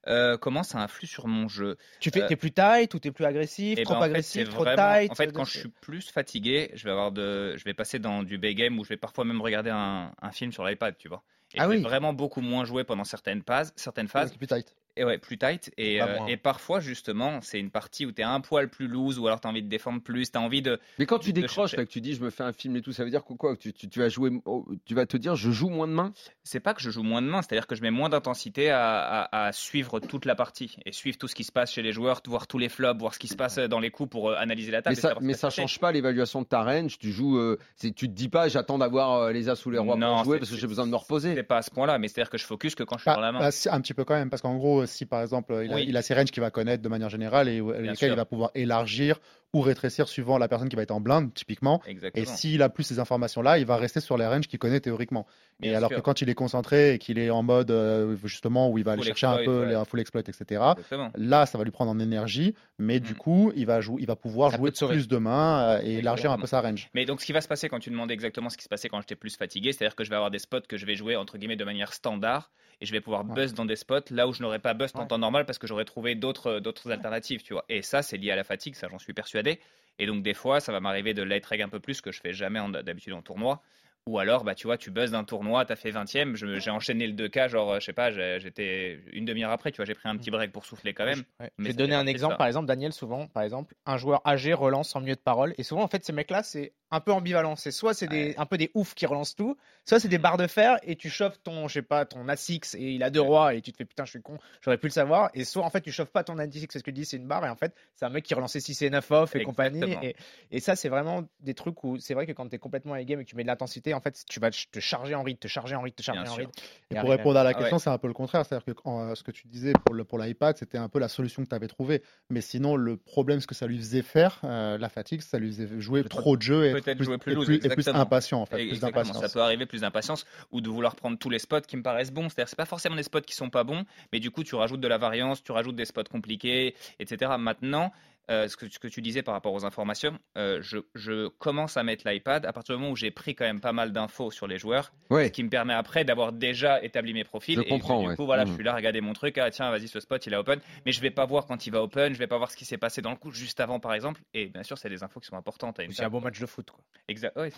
Euh, 0.06 0.36
comment 0.36 0.62
ça 0.62 0.78
influe 0.78 1.06
sur 1.06 1.26
mon 1.26 1.48
jeu? 1.48 1.76
Tu 2.00 2.10
fais, 2.10 2.22
Euh, 2.22 2.28
t'es 2.28 2.36
plus 2.36 2.52
tight 2.52 2.92
ou 2.94 2.98
t'es 2.98 3.10
plus 3.10 3.24
agressif, 3.24 3.78
Eh 3.78 3.84
trop 3.84 3.94
ben, 3.94 4.00
fait, 4.00 4.06
agressif, 4.06 4.48
trop 4.50 4.64
vraiment- 4.64 4.94
tight 4.94 5.10
En 5.10 5.14
fait, 5.14 5.28
euh, 5.28 5.32
quand 5.32 5.44
je 5.44 5.58
suis 5.60 5.68
plus 5.68 6.10
fatigué, 6.10 6.70
je 6.74 6.84
vais 6.84 6.90
avoir 6.90 7.10
de, 7.12 7.56
je 7.56 7.64
vais 7.64 7.74
passer 7.74 7.98
dans 7.98 8.22
du 8.22 8.38
big 8.38 8.56
game 8.58 8.78
où 8.78 8.84
je 8.84 8.90
vais 8.90 8.96
parfois 8.96 9.24
même 9.24 9.40
regarder 9.40 9.70
un, 9.70 10.12
un 10.20 10.30
film 10.32 10.52
sur 10.52 10.64
l'iPad, 10.66 10.96
tu 10.98 11.08
vois. 11.08 11.22
Et 11.54 11.58
Ah 11.60 11.64
je 11.64 11.68
vais 11.70 11.76
oui. 11.76 11.82
vraiment 11.82 12.12
beaucoup 12.12 12.40
moins 12.40 12.64
jouer 12.64 12.84
pendant 12.84 13.04
certaines 13.04 13.42
phases, 13.42 13.72
certaines 13.76 14.08
phases. 14.08 14.34
Plus 14.36 14.46
tight. 14.46 14.74
Et 14.96 15.04
ouais, 15.04 15.16
plus 15.16 15.38
tight. 15.38 15.72
Et, 15.78 16.02
euh, 16.02 16.18
et 16.26 16.36
parfois, 16.36 16.78
justement, 16.80 17.40
c'est 17.40 17.58
une 17.58 17.70
partie 17.70 18.04
où 18.04 18.12
tu 18.12 18.20
es 18.20 18.24
un 18.24 18.40
poil 18.40 18.68
plus 18.68 18.88
loose 18.88 19.18
ou 19.18 19.26
alors 19.26 19.40
tu 19.40 19.46
as 19.46 19.50
envie 19.50 19.62
de 19.62 19.68
défendre 19.68 20.02
plus, 20.02 20.30
tu 20.30 20.36
as 20.36 20.40
envie 20.42 20.60
de. 20.60 20.78
Mais 20.98 21.06
quand 21.06 21.18
tu 21.18 21.32
de 21.32 21.40
décroches, 21.40 21.74
là, 21.76 21.86
que 21.86 21.90
tu 21.90 22.02
dis 22.02 22.14
je 22.14 22.20
me 22.22 22.28
fais 22.28 22.42
un 22.42 22.52
film 22.52 22.76
et 22.76 22.82
tout, 22.82 22.92
ça 22.92 23.02
veut 23.02 23.10
dire 23.10 23.24
que 23.24 23.32
quoi 23.32 23.56
tu, 23.56 23.72
tu, 23.72 23.88
tu 23.88 23.98
vas 24.00 24.10
jouer, 24.10 24.30
oh, 24.44 24.66
tu 24.84 24.94
vas 24.94 25.06
te 25.06 25.16
dire 25.16 25.34
je 25.34 25.50
joue 25.50 25.70
moins 25.70 25.88
de 25.88 25.94
mains? 25.94 26.12
C'est 26.44 26.60
pas 26.60 26.74
que 26.74 26.82
je 26.82 26.90
joue 26.90 27.02
moins 27.02 27.22
de 27.22 27.26
mains, 27.26 27.40
c'est-à-dire 27.40 27.66
que 27.66 27.74
je 27.74 27.80
mets 27.80 27.90
moins 27.90 28.10
d'intensité 28.10 28.70
à, 28.70 29.00
à- 29.32 29.46
à 29.46 29.52
suivre 29.52 29.98
toute 29.98 30.26
la 30.26 30.34
partie 30.34 30.76
et 30.84 30.92
suivre 30.92 31.16
tout 31.16 31.26
ce 31.28 31.34
qui 31.34 31.44
se 31.44 31.52
passe 31.52 31.72
chez 31.72 31.80
les 31.82 31.92
joueurs, 31.92 32.20
voir 32.26 32.46
tous 32.46 32.58
les 32.58 32.68
flops, 32.68 33.00
voir 33.00 33.14
ce 33.14 33.18
qui 33.18 33.28
se 33.28 33.36
passe 33.36 33.56
dans 33.58 33.80
les 33.80 33.90
coups 33.90 34.10
pour 34.10 34.28
euh, 34.30 34.34
analyser 34.36 34.72
la 34.72 34.82
table. 34.82 34.94
Mais 34.96 35.00
ça, 35.00 35.14
mais 35.22 35.32
ça 35.34 35.48
change 35.48 35.78
pas 35.78 35.90
l'évaluation 35.92 36.42
de 36.42 36.46
ta 36.46 36.62
range. 36.62 36.98
Tu 36.98 37.12
joues, 37.12 37.38
euh, 37.38 37.58
tu 37.80 37.92
te 37.94 38.04
dis 38.06 38.28
pas 38.28 38.48
j'attends 38.48 38.76
d'avoir 38.76 39.12
euh, 39.14 39.32
les 39.32 39.48
as 39.48 39.56
sous 39.56 39.70
les 39.70 39.78
rois 39.78 39.96
Non, 39.96 40.16
pour 40.16 40.24
jouer 40.24 40.38
parce 40.38 40.50
que 40.50 40.56
j'ai 40.58 40.66
besoin 40.66 40.84
de 40.86 40.90
me 40.90 40.96
reposer. 40.96 41.34
C'est 41.34 41.42
pas 41.42 41.56
à 41.58 41.62
ce 41.62 41.70
point-là, 41.70 41.98
mais 41.98 42.08
c'est-à-dire 42.08 42.28
que 42.30 42.36
je 42.38 42.44
focus 42.44 42.74
que 42.74 42.82
quand 42.82 42.98
je 42.98 43.02
suis 43.02 43.08
Bah, 43.10 43.14
dans 43.14 43.20
la 43.22 43.32
main. 43.32 43.38
bah, 43.40 43.48
un 43.70 43.80
petit 43.80 43.94
peu 43.94 44.04
quand 44.04 44.14
même, 44.14 44.28
parce 44.28 44.42
qu'en 44.42 44.56
gros, 44.56 44.81
si 44.86 45.06
par 45.06 45.22
exemple, 45.22 45.52
il 45.64 45.72
a, 45.72 45.76
Oui. 45.76 45.84
il 45.88 45.96
a 45.96 46.02
ses 46.02 46.14
ranges 46.14 46.30
qu'il 46.30 46.40
va 46.42 46.50
connaître 46.50 46.82
de 46.82 46.88
manière 46.88 47.08
générale 47.08 47.48
et 47.48 47.60
lesquels 47.80 48.10
il 48.12 48.16
va 48.16 48.24
pouvoir 48.24 48.50
élargir 48.54 49.18
ou 49.54 49.60
rétrécir 49.60 50.08
suivant 50.08 50.38
la 50.38 50.48
personne 50.48 50.70
qui 50.70 50.76
va 50.76 50.82
être 50.82 50.92
en 50.92 51.00
blinde, 51.02 51.34
typiquement. 51.34 51.82
Exactement. 51.86 52.22
Et 52.22 52.26
s'il 52.26 52.62
a 52.62 52.70
plus 52.70 52.84
ces 52.84 52.98
informations-là, 53.00 53.58
il 53.58 53.66
va 53.66 53.76
rester 53.76 54.00
sur 54.00 54.16
les 54.16 54.26
ranges 54.26 54.46
qu'il 54.48 54.58
connaît 54.58 54.80
théoriquement. 54.80 55.26
et 55.62 55.74
alors 55.74 55.90
sûr. 55.90 55.98
que 55.98 56.02
quand 56.02 56.22
il 56.22 56.30
est 56.30 56.34
concentré 56.34 56.94
et 56.94 56.98
qu'il 56.98 57.18
est 57.18 57.28
en 57.28 57.42
mode 57.42 57.70
euh, 57.70 58.16
justement 58.24 58.70
où 58.70 58.78
il 58.78 58.84
va 58.84 58.92
aller 58.92 59.02
chercher 59.02 59.26
un 59.26 59.44
peu 59.44 59.60
ouais. 59.66 59.68
les 59.68 59.84
full 59.84 60.00
exploit, 60.00 60.22
etc. 60.22 60.42
Exactement. 60.48 61.10
Là, 61.16 61.44
ça 61.44 61.58
va 61.58 61.64
lui 61.64 61.70
prendre 61.70 61.90
en 61.90 61.98
énergie, 61.98 62.54
mais 62.78 62.98
du 62.98 63.12
Mm. 63.12 63.16
coup, 63.16 63.52
il 63.54 63.66
va, 63.66 63.82
jouer, 63.82 64.00
il 64.00 64.06
va 64.06 64.16
pouvoir 64.16 64.52
Ça 64.52 64.56
jouer 64.56 64.70
plus 64.72 65.06
de 65.06 65.16
mains 65.18 65.76
euh, 65.76 65.80
et 65.84 65.98
élargir 65.98 66.32
un 66.32 66.38
peu 66.38 66.46
sa 66.46 66.62
range. 66.62 66.88
Mais 66.94 67.04
donc, 67.04 67.20
ce 67.20 67.26
qui 67.26 67.32
va 67.32 67.42
se 67.42 67.48
passer 67.48 67.68
quand 67.68 67.78
tu 67.78 67.90
demandais 67.90 68.14
exactement 68.14 68.48
ce 68.48 68.56
qui 68.56 68.64
se 68.64 68.70
passait 68.70 68.88
quand 68.88 69.00
j'étais 69.02 69.16
plus 69.16 69.36
fatigué, 69.36 69.72
c'est-à-dire 69.74 69.94
que 69.96 70.04
je 70.04 70.08
vais 70.08 70.16
avoir 70.16 70.30
des 70.30 70.38
spots 70.38 70.62
que 70.66 70.78
je 70.78 70.86
vais 70.86 70.94
jouer 70.96 71.14
entre 71.16 71.36
guillemets 71.36 71.56
de 71.56 71.64
manière 71.64 71.92
standard 71.92 72.50
et 72.80 72.86
je 72.86 72.92
vais 72.92 73.00
pouvoir 73.00 73.24
Ouais. 73.24 73.34
buzz 73.34 73.54
dans 73.54 73.64
des 73.64 73.76
spots 73.76 74.10
là 74.10 74.26
où 74.28 74.32
je 74.32 74.42
n'aurais 74.42 74.58
pas 74.58 74.74
buzz 74.74 74.92
en 74.94 75.06
temps 75.06 75.18
normal 75.18 75.44
parce 75.46 75.58
que 75.58 75.66
j'aurais 75.66 75.84
trouvé 75.84 76.14
d'autres 76.14 76.60
d'autres 76.60 76.90
alternatives, 76.90 77.42
tu 77.42 77.52
vois. 77.52 77.64
Et 77.68 77.82
ça, 77.82 78.02
c'est 78.02 78.16
lié 78.16 78.30
à 78.30 78.36
la 78.36 78.44
fatigue, 78.44 78.74
ça 78.74 78.88
j'en 78.90 78.98
suis 78.98 79.12
persuadé. 79.12 79.60
Et 79.98 80.06
donc, 80.06 80.22
des 80.22 80.34
fois, 80.34 80.60
ça 80.60 80.72
va 80.72 80.80
m'arriver 80.80 81.12
de 81.14 81.22
late 81.22 81.44
reg 81.44 81.60
un 81.62 81.68
peu 81.68 81.78
plus 81.80 82.00
que 82.00 82.12
je 82.12 82.20
fais 82.20 82.32
jamais 82.32 82.58
en- 82.58 82.68
d'habitude 82.70 83.12
en 83.12 83.22
tournoi. 83.22 83.60
Ou 84.06 84.18
alors, 84.18 84.42
bah, 84.42 84.56
tu 84.56 84.66
vois, 84.66 84.76
tu 84.76 84.90
buzzes 84.90 85.12
d'un 85.12 85.22
tournoi, 85.22 85.64
t'as 85.64 85.76
fait 85.76 85.92
20ème, 85.92 86.34
je 86.34 86.44
me- 86.46 86.58
j'ai 86.58 86.70
enchaîné 86.70 87.06
le 87.06 87.12
2K, 87.12 87.46
genre, 87.48 87.70
euh, 87.74 87.78
je 87.78 87.84
sais 87.84 87.92
pas, 87.92 88.10
j'étais 88.10 88.98
une 89.12 89.24
demi-heure 89.24 89.52
après, 89.52 89.70
tu 89.70 89.76
vois, 89.76 89.84
j'ai 89.84 89.94
pris 89.94 90.08
un 90.08 90.16
petit 90.16 90.30
break 90.32 90.50
pour 90.50 90.64
souffler 90.64 90.92
quand 90.92 91.04
même. 91.04 91.22
Ouais. 91.38 91.50
Mais 91.58 91.66
Je 91.66 91.68
vais 91.68 91.74
donner 91.74 91.94
un 91.94 92.06
exemple, 92.08 92.32
ça. 92.32 92.38
par 92.38 92.46
exemple, 92.48 92.66
Daniel, 92.66 92.92
souvent, 92.92 93.28
par 93.28 93.44
exemple, 93.44 93.74
un 93.86 93.96
joueur 93.98 94.20
âgé 94.26 94.54
relance 94.54 94.88
sans 94.88 95.00
milieu 95.00 95.14
de 95.14 95.20
parole. 95.20 95.54
Et 95.56 95.62
souvent, 95.62 95.82
en 95.82 95.88
fait, 95.88 96.04
ces 96.04 96.12
mecs-là, 96.12 96.42
c'est 96.42 96.72
un 96.92 97.00
peu 97.00 97.12
ambivalent. 97.12 97.56
C'est 97.56 97.72
soit 97.72 97.94
c'est 97.94 98.06
des 98.06 98.34
un 98.36 98.46
peu 98.46 98.56
des 98.58 98.70
oufs 98.74 98.94
qui 98.94 99.06
relancent 99.06 99.34
tout, 99.34 99.56
soit 99.84 99.98
c'est 99.98 100.08
des 100.08 100.18
barres 100.18 100.36
de 100.36 100.46
fer 100.46 100.76
et 100.84 100.94
tu 100.94 101.10
chauffes 101.10 101.42
ton, 101.42 101.66
je 101.66 101.74
sais 101.74 101.82
pas, 101.82 102.04
ton 102.04 102.24
A6 102.26 102.76
et 102.76 102.92
il 102.92 103.02
a 103.02 103.10
deux 103.10 103.20
rois 103.20 103.54
et 103.54 103.62
tu 103.62 103.72
te 103.72 103.76
fais 103.78 103.84
putain, 103.84 104.04
je 104.04 104.10
suis 104.10 104.22
con, 104.22 104.38
j'aurais 104.60 104.78
pu 104.78 104.86
le 104.86 104.92
savoir. 104.92 105.30
Et 105.34 105.44
soit 105.44 105.64
en 105.64 105.70
fait 105.70 105.80
tu 105.80 105.90
chauffes 105.90 106.10
pas 106.10 106.22
ton 106.22 106.36
A6 106.36 106.66
parce 106.68 106.74
que 106.82 106.90
tu 106.90 106.92
dis 106.92 107.04
c'est 107.04 107.16
une 107.16 107.26
barre 107.26 107.44
et 107.44 107.48
en 107.48 107.56
fait 107.56 107.74
c'est 107.96 108.04
un 108.04 108.10
mec 108.10 108.24
qui 108.24 108.34
relançait 108.34 108.60
6 108.60 108.82
et 108.82 108.90
9 108.90 109.10
off 109.10 109.34
et 109.34 109.42
compagnie. 109.42 109.78
Exactement. 109.82 110.02
Et, 110.02 110.16
et 110.50 110.60
ça 110.60 110.76
c'est 110.76 110.88
vraiment 110.90 111.24
des 111.40 111.54
trucs 111.54 111.82
où 111.82 111.98
c'est 111.98 112.14
vrai 112.14 112.26
que 112.26 112.32
quand 112.32 112.48
tu 112.48 112.54
es 112.56 112.58
complètement 112.58 112.92
à 112.92 113.02
game 113.02 113.20
et 113.20 113.24
que 113.24 113.30
tu 113.30 113.36
mets 113.36 113.42
de 113.42 113.48
l'intensité, 113.48 113.94
en 113.94 114.00
fait 114.00 114.22
tu 114.28 114.38
vas 114.38 114.50
te 114.50 114.78
charger 114.80 115.14
en 115.14 115.22
rythme, 115.22 115.38
te 115.40 115.48
charger 115.48 115.74
en 115.74 115.80
rythme, 115.80 115.96
te 115.96 116.02
charger 116.02 116.22
Bien 116.22 116.30
en 116.30 116.34
rythme. 116.34 116.52
Et 116.90 116.96
Et 116.96 117.00
pour 117.00 117.08
répondre 117.10 117.38
à 117.38 117.42
la 117.44 117.50
Ah 117.50 117.54
question, 117.54 117.76
ouais. 117.76 117.82
c'est 117.82 117.90
un 117.90 117.98
peu 117.98 118.06
le 118.08 118.12
contraire. 118.14 118.44
C'est-à-dire 118.44 118.66
que 118.74 118.80
en, 118.84 119.14
ce 119.14 119.22
que 119.22 119.30
tu 119.30 119.46
disais 119.48 119.72
pour 119.84 119.94
le- 119.94 120.04
pour 120.04 120.18
l'iPad, 120.18 120.56
c'était 120.58 120.78
un 120.78 120.88
peu 120.90 120.98
la 120.98 121.08
solution 121.08 121.42
que 121.42 121.48
tu 121.48 121.54
avais 121.54 121.68
trouvée. 121.68 122.02
Mais 122.28 122.40
sinon, 122.42 122.76
le 122.76 122.96
problème, 122.98 123.40
ce 123.40 123.46
que 123.46 123.54
ça 123.54 123.66
lui 123.66 123.78
faisait 123.78 124.02
faire, 124.02 124.40
euh, 124.44 124.76
la 124.78 124.88
fatigue, 124.90 125.22
ça 125.22 125.38
lui 125.38 125.48
faisait 125.48 125.80
jouer 125.80 126.04
trop 126.04 126.36
de 126.36 126.42
jeux 126.42 126.66
et 126.66 126.81
être 126.90 126.98
Peut-être 126.98 127.06
jouer 127.06 127.18
plus 127.18 127.34
loose, 127.34 127.50
et 127.50 127.58
plus 127.58 127.64
exactement. 127.64 128.00
impatient 128.00 128.42
en 128.42 128.46
fait, 128.46 128.66
plus 128.66 128.80
ça 128.80 129.28
peut 129.32 129.40
arriver 129.40 129.66
plus 129.66 129.80
d'impatience 129.82 130.26
ou 130.50 130.60
de 130.60 130.68
vouloir 130.68 130.96
prendre 130.96 131.18
tous 131.18 131.30
les 131.30 131.38
spots 131.38 131.60
qui 131.62 131.76
me 131.76 131.82
paraissent 131.82 132.12
bons. 132.12 132.28
C'est-à-dire, 132.28 132.48
c'est 132.48 132.56
pas 132.56 132.64
forcément 132.64 132.96
des 132.96 133.02
spots 133.02 133.20
qui 133.20 133.34
sont 133.34 133.50
pas 133.50 133.64
bons, 133.64 133.84
mais 134.12 134.20
du 134.20 134.30
coup, 134.30 134.44
tu 134.44 134.54
rajoutes 134.54 134.80
de 134.80 134.88
la 134.88 134.98
variance, 134.98 135.42
tu 135.42 135.52
rajoutes 135.52 135.76
des 135.76 135.84
spots 135.84 136.04
compliqués, 136.10 136.74
etc. 136.98 137.32
Maintenant, 137.38 137.92
euh, 138.32 138.48
ce, 138.48 138.56
que, 138.56 138.68
ce 138.68 138.78
que 138.80 138.88
tu 138.88 139.00
disais 139.02 139.22
par 139.22 139.34
rapport 139.34 139.52
aux 139.52 139.64
informations, 139.64 140.18
euh, 140.36 140.58
je, 140.62 140.78
je 140.96 141.28
commence 141.28 141.76
à 141.76 141.82
mettre 141.84 142.08
l'iPad 142.08 142.44
à 142.46 142.52
partir 142.52 142.74
du 142.74 142.80
moment 142.80 142.92
où 142.92 142.96
j'ai 142.96 143.10
pris 143.12 143.34
quand 143.36 143.44
même 143.44 143.60
pas 143.60 143.72
mal 143.72 143.92
d'infos 143.92 144.30
sur 144.32 144.46
les 144.48 144.58
joueurs, 144.58 144.92
Ouais. 145.10 145.26
ce 145.28 145.32
qui 145.32 145.42
me 145.44 145.48
permet 145.50 145.74
après 145.74 146.04
d'avoir 146.04 146.32
déjà 146.32 146.82
établi 146.82 147.12
mes 147.14 147.22
profils. 147.24 147.56
Je 147.56 147.60
et 147.60 147.68
comprends, 147.68 148.00
du 148.02 148.08
ouais. 148.08 148.16
coup, 148.16 148.24
voilà, 148.24 148.44
Mhm. 148.44 148.48
je 148.50 148.54
suis 148.54 148.64
là, 148.64 148.74
regarder 148.74 149.00
mon 149.00 149.12
truc. 149.12 149.38
Ah 149.38 149.50
tiens, 149.50 149.70
vas-y, 149.70 149.86
ce 149.86 150.00
spot, 150.00 150.26
il 150.26 150.32
est 150.32 150.36
open, 150.36 150.58
mais 150.86 150.92
je 150.92 151.00
vais 151.00 151.10
pas 151.10 151.26
voir 151.26 151.46
quand 151.46 151.66
il 151.66 151.70
va 151.70 151.82
open, 151.82 152.12
je 152.14 152.18
vais 152.18 152.26
pas 152.26 152.38
voir 152.38 152.50
ce 152.50 152.56
qui 152.56 152.64
s'est 152.64 152.78
passé 152.78 153.02
dans 153.02 153.10
le 153.10 153.16
coup 153.16 153.30
juste 153.30 153.60
avant, 153.60 153.78
par 153.78 153.92
exemple. 153.94 154.20
Et 154.34 154.46
bien 154.46 154.62
sûr, 154.62 154.78
c'est 154.78 154.88
des 154.88 155.02
infos 155.02 155.20
qui 155.20 155.26
sont 155.28 155.36
importantes. 155.36 155.78
C'est 155.90 156.02
un 156.04 156.08
bon 156.10 156.20
match 156.20 156.40
de 156.40 156.46
foot. 156.46 156.70
Quoi. 156.70 156.80
Exact. 157.08 157.36
ouais, 157.36 157.50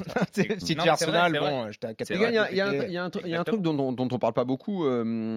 si 0.58 0.74
tu 0.76 0.88
Arsenal, 0.88 1.30
vrai. 1.36 1.50
bon, 1.50 1.70
je 1.70 1.78
t'ai 1.78 1.86
à 1.86 1.94
il 2.50 2.56
y 2.56 2.96
a, 2.96 3.04
un- 3.04 3.10
truc 3.44 3.60
dont, 3.62 3.74
dont, 3.74 3.92
dont 3.92 4.08
on 4.10 4.18
parle 4.18 4.32
pas 4.34 4.44
beaucoup. 4.44 4.84
euh, 4.86 5.34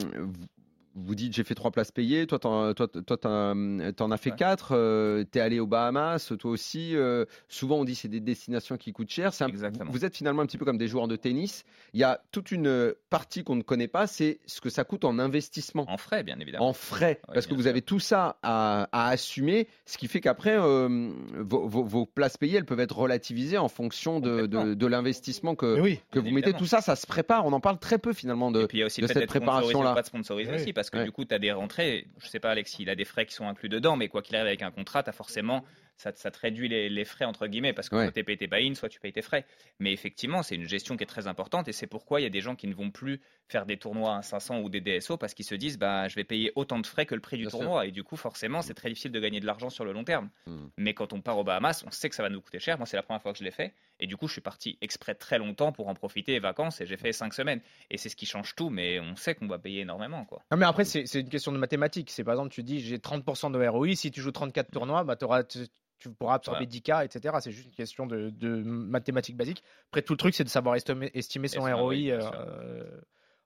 vous, 0.98 1.16
dites 1.16 1.34
j'ai 1.34 1.44
fait 1.44 1.56
trois 1.56 1.72
places 1.72 1.92
payées, 1.92 2.28
toi 2.28 2.40
t'en, 2.40 2.74
toi, 2.74 2.88
toi, 2.88 3.18
t'en, 3.18 3.92
t'en 3.96 4.12
as 4.12 4.18
fait 4.18 4.32
Ouais. 4.32 4.36
quatre, 4.36 4.70
euh, 4.76 5.24
t'es 5.24 5.40
allé 5.40 5.60
aux 5.60 5.68
Bahamas, 5.68 6.32
toi 6.40 6.52
aussi. 6.52 6.96
euh, 6.96 7.26
souvent 7.48 7.78
on 7.78 7.84
dit 7.86 7.96
c'est 7.96 8.08
des 8.08 8.20
destinations 8.20 8.78
qui 8.78 8.92
coûtent 8.94 9.10
cher. 9.10 9.34
C'est 9.34 9.44
un- 9.44 9.48
Exactement. 9.48 9.92
vous 9.92 10.04
êtes 10.06 10.16
finalement 10.16 10.42
un 10.42 10.46
petit 10.46 10.58
peu 10.58 10.66
comme 10.66 10.78
des 10.78 10.88
joueurs 10.88 11.08
de 11.08 11.16
tennis. 11.16 11.64
Il 11.94 12.00
y 12.00 12.04
a 12.04 12.22
toute 12.32 12.52
une 12.52 12.94
partie 13.10 13.44
qu'on 13.44 13.56
ne 13.56 13.62
connaît 13.62 13.88
pas, 13.88 14.08
c'est 14.08 14.40
ce 14.46 14.60
que 14.62 14.70
ça 14.70 14.84
coûte 14.84 15.06
en 15.06 15.20
investissement. 15.20 15.86
En 15.90 15.98
frais, 15.98 16.24
bien 16.24 16.40
évidemment. 16.40 16.68
En 16.70 16.74
frais, 16.74 17.20
Ouais, 17.28 17.34
parce 17.36 17.48
que 17.48 17.54
vous 17.54 17.62
sûr. 17.64 17.70
avez 17.70 17.82
tout 17.82 18.00
ça 18.00 18.38
à, 18.44 18.88
à 18.92 19.10
assumer, 19.10 19.68
ce 19.86 19.98
qui 19.98 20.08
fait 20.08 20.20
qu'après, 20.22 20.58
euh, 20.58 21.10
vos, 21.40 21.68
vos- 21.68 21.84
vos 21.84 22.06
places 22.06 22.38
payées, 22.38 22.58
elles 22.58 22.66
peuvent 22.66 22.80
être 22.80 22.98
relativisées 22.98 23.58
en 23.58 23.68
fonction 23.70 24.20
de, 24.20 24.30
de, 24.30 24.58
Complètement. 24.58 24.76
de 24.76 24.88
l'investissement 24.88 25.56
que, 25.56 25.80
oui. 25.80 26.00
que 26.12 26.20
vous 26.20 26.32
mettez. 26.32 26.54
Tout 26.54 26.66
ça, 26.66 26.82
ça 26.82 26.96
se 26.96 27.06
prépare. 27.06 27.46
On 27.46 27.54
en 27.54 27.60
parle 27.60 27.78
très 27.80 27.98
peu 27.98 28.14
finalement 28.14 28.52
de, 28.52 28.64
Et 28.64 28.68
puis 28.68 28.78
il 28.78 28.82
y 28.82 28.84
a 28.84 28.88
aussi 28.88 29.02
de 29.02 29.08
cette 29.08 29.28
pas 29.28 30.02
de 30.02 30.06
sponsorisé 30.08 30.52
Oui. 30.52 30.56
aussi, 30.62 30.74
parce 30.74 30.87
que 30.90 30.98
Ouais. 30.98 31.04
du 31.06 31.12
coup, 31.12 31.26
tu 31.26 31.34
as 31.34 31.40
des 31.40 31.52
rentrées. 31.52 32.08
Je 32.20 32.28
sais 32.28 32.40
pas, 32.40 32.52
Alexis, 32.52 32.84
il 32.84 32.90
a 32.90 32.96
des 32.96 33.06
frais 33.06 33.26
qui 33.26 33.34
sont 33.34 33.48
inclus 33.48 33.70
dedans, 33.70 33.96
mais 33.98 34.08
quoi 34.08 34.22
qu'il 34.22 34.36
arrive 34.36 34.48
avec 34.48 34.62
un 34.62 34.72
contrat, 34.72 35.04
tu 35.04 35.10
as 35.10 35.14
forcément. 35.14 35.64
Ça, 36.00 36.12
te- 36.14 36.20
ça 36.20 36.30
te 36.30 36.38
réduit 36.40 36.68
les, 36.70 36.90
les 36.90 37.06
frais, 37.06 37.26
entre 37.26 37.48
guillemets, 37.48 37.74
parce 37.74 37.90
que 37.90 37.96
Ouais. 37.96 38.04
soit 38.04 38.12
tu 38.12 38.24
payes 38.24 38.38
tes 38.38 38.46
buy-in, 38.46 38.76
soit 38.76 38.88
tu 38.88 39.00
payes 39.00 39.12
tes 39.14 39.24
frais. 39.24 39.46
Mais 39.80 39.92
effectivement, 39.94 40.44
c'est 40.44 40.54
une 40.54 40.68
gestion 40.68 40.96
qui 40.96 41.04
est 41.04 41.08
très 41.08 41.26
importante 41.26 41.68
et 41.68 41.72
c'est 41.74 41.88
pourquoi 41.88 42.20
il 42.22 42.24
y 42.24 42.28
a 42.28 42.30
des 42.30 42.40
gens 42.42 42.56
qui 42.56 42.68
ne 42.68 42.76
vont 42.76 42.92
plus 42.92 43.20
faire 43.48 43.66
des 43.66 43.78
tournois 43.78 44.18
à 44.18 44.22
500 44.22 44.60
ou 44.60 44.70
des 44.70 44.80
DSO 44.80 45.18
parce 45.18 45.34
qu'ils 45.34 45.46
se 45.46 45.56
disent 45.56 45.80
bah, 45.80 46.08
je 46.08 46.14
vais 46.14 46.24
payer 46.24 46.52
autant 46.56 46.78
de 46.78 46.86
frais 46.86 47.08
que 47.08 47.16
le 47.16 47.22
prix 47.22 47.38
du 47.38 47.44
Bien 47.44 47.50
sûr. 47.50 47.60
tournoi. 47.60 47.88
Et 47.88 47.92
du 47.92 48.04
coup, 48.04 48.16
forcément, 48.16 48.62
c'est 48.62 48.76
très 48.76 48.90
difficile 48.90 49.12
de 49.12 49.20
gagner 49.20 49.40
de 49.40 49.48
l'argent 49.48 49.72
sur 49.72 49.86
le 49.86 49.92
long 49.92 50.04
terme. 50.04 50.30
Mm. 50.46 50.68
Mais 50.78 50.94
quand 50.94 51.14
on 51.14 51.22
part 51.22 51.40
aux 51.40 51.44
Bahamas, 51.44 51.84
on 51.88 51.90
sait 51.90 52.10
que 52.10 52.16
ça 52.16 52.22
va 52.22 52.30
nous 52.30 52.42
coûter 52.42 52.60
cher. 52.60 52.78
Moi, 52.78 52.86
c'est 52.86 52.98
la 52.98 53.02
première 53.04 53.24
fois 53.24 53.32
que 53.34 53.40
je 53.40 53.44
l'ai 53.44 53.50
fait. 53.52 53.74
Et 54.00 54.08
du 54.08 54.18
coup, 54.18 54.28
je 54.28 54.34
suis 54.34 54.42
parti 54.42 54.78
exprès 54.82 55.16
très 55.16 55.38
longtemps 55.38 55.72
pour 55.72 55.88
en 55.88 55.94
profiter 55.94 56.34
les 56.34 56.40
vacances 56.40 56.82
et 56.82 56.86
j'ai 56.86 56.98
fait 56.98 57.12
5 57.12 57.34
semaines. 57.34 57.62
Et 57.90 57.98
c'est 57.98 58.10
ce 58.10 58.16
qui 58.16 58.26
change 58.26 58.56
tout, 58.56 58.70
mais 58.70 59.00
on 59.00 59.16
sait 59.16 59.36
qu'on 59.36 59.48
va 59.48 59.60
payer 59.60 59.82
énormément. 59.82 60.26
Quoi. 60.26 60.42
Non, 60.52 60.58
mais 60.58 60.66
après, 60.66 60.86
c'est 60.86 61.04
une 61.14 61.30
question 61.30 61.52
de 61.52 61.58
mathématiques. 61.58 62.12
C'est 62.12 62.24
par 62.24 62.34
exemple, 62.36 62.52
tu 62.52 62.64
dis 62.64 62.80
j'ai 62.80 62.98
30% 62.98 63.52
de 63.52 63.68
ROI. 63.68 63.96
Si 63.96 64.12
tu 64.12 64.22
joues 64.22 64.32
34 64.32 64.72
tournois, 64.72 65.04
bah, 65.04 65.16
tu, 65.16 65.60
tu 66.00 66.10
pourras 66.12 66.36
absorber 66.36 66.66
Ouais. 66.66 66.66
10K, 66.66 67.06
etc. 67.06 67.36
C'est 67.42 67.52
juste 67.52 67.68
une 67.68 67.74
question 67.76 68.06
de, 68.06 68.30
de 68.30 68.62
mathématiques 68.64 69.38
basiques. 69.38 69.64
Après, 69.90 70.02
tout 70.02 70.14
le 70.14 70.18
truc, 70.18 70.36
c'est 70.36 70.44
de 70.44 70.50
savoir 70.50 70.76
estimer, 70.76 71.12
estimer 71.14 71.48
son 71.48 71.62
ROI 71.62 71.94
euh, 72.12 72.84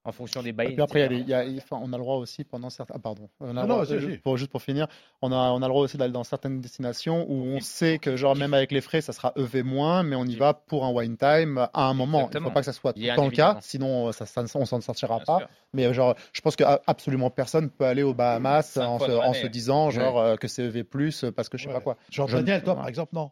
en 0.04 0.12
fonction 0.12 0.42
des 0.42 0.50
Et 0.50 0.54
buy 0.54 0.74
puis 0.74 0.82
après, 0.82 1.00
il 1.00 1.04
y 1.04 1.06
a 1.06 1.08
des- 1.10 1.16
il 1.20 1.28
y 1.30 1.34
a- 1.34 1.44
il- 1.46 1.58
enfin, 1.60 1.80
on 1.82 1.94
a 1.94 1.98
le 1.98 2.04
droit 2.04 2.16
aussi 2.16 2.44
pendant 2.44 2.70
certains. 2.72 2.96
Ah, 2.98 3.00
pardon. 3.00 3.30
On 3.40 3.46
a 3.46 3.48
le 3.50 3.54
Non, 3.54 3.62
droit- 3.62 3.76
non, 3.78 3.84
vas-y, 3.84 3.94
euh, 3.98 4.08
vas-y. 4.08 4.18
pour, 4.18 4.36
juste 4.38 4.50
pour 4.52 4.62
finir, 4.64 4.88
on 5.22 5.32
a, 5.32 5.36
on 5.36 5.58
a 5.62 5.68
le 5.68 5.68
droit 5.70 5.84
aussi 5.84 5.98
d'aller 5.98 6.12
dans 6.14 6.24
certaines 6.24 6.60
destinations 6.60 7.26
où 7.30 7.34
on 7.46 7.60
sait 7.60 8.00
que, 8.00 8.16
genre, 8.16 8.36
même 8.36 8.54
avec 8.56 8.72
les 8.72 8.82
frais, 8.82 9.02
ça 9.02 9.14
sera 9.14 9.32
EV 9.38 9.62
moins, 9.64 10.02
mais 10.04 10.16
on 10.16 10.26
y 10.26 10.36
va 10.36 10.54
pour 10.56 10.86
un 10.86 10.92
wine 10.92 11.18
time 11.18 11.68
à 11.74 11.84
un 11.86 11.94
moment. 11.94 12.30
Il 12.34 12.38
ne 12.40 12.44
faut 12.44 12.50
pas 12.52 12.62
que 12.62 12.66
ça 12.66 12.74
soit 12.74 12.94
tout 12.94 13.00
le 13.00 13.16
temps 13.16 13.26
le 13.26 13.32
cas, 13.32 13.58
sinon 13.62 14.08
euh, 14.08 14.12
ça, 14.12 14.26
ça- 14.26 14.44
on 14.56 14.66
s'en 14.66 14.82
sortira 14.82 15.18
Bien 15.18 15.26
pas. 15.26 15.38
sûr. 15.40 15.48
Mais 15.74 15.86
euh, 15.86 15.94
genre, 15.94 16.16
je 16.34 16.42
pense 16.42 16.56
que 16.56 16.64
absolument 16.88 17.30
personne 17.30 17.70
peut 17.70 17.86
aller 17.86 18.04
aux 18.04 18.14
Bahamas 18.14 18.78
en 18.78 18.98
se, 19.00 19.12
en 19.12 19.50
disant 19.50 19.90
genre 19.92 20.20
euh, 20.20 20.36
que 20.36 20.48
c'est 20.48 20.64
EV 20.64 20.84
plus 20.84 21.26
parce 21.36 21.48
que 21.50 21.58
je 21.58 21.64
sais 21.64 21.70
Ouais. 21.70 21.76
pas 21.76 21.82
quoi. 21.82 21.98
Genre 22.10 22.28
Je 22.28 22.38
ne- 22.38 22.42
Daniel, 22.42 22.64
toi 22.64 22.76
par 22.76 22.88
exemple, 22.88 23.14
non. 23.14 23.32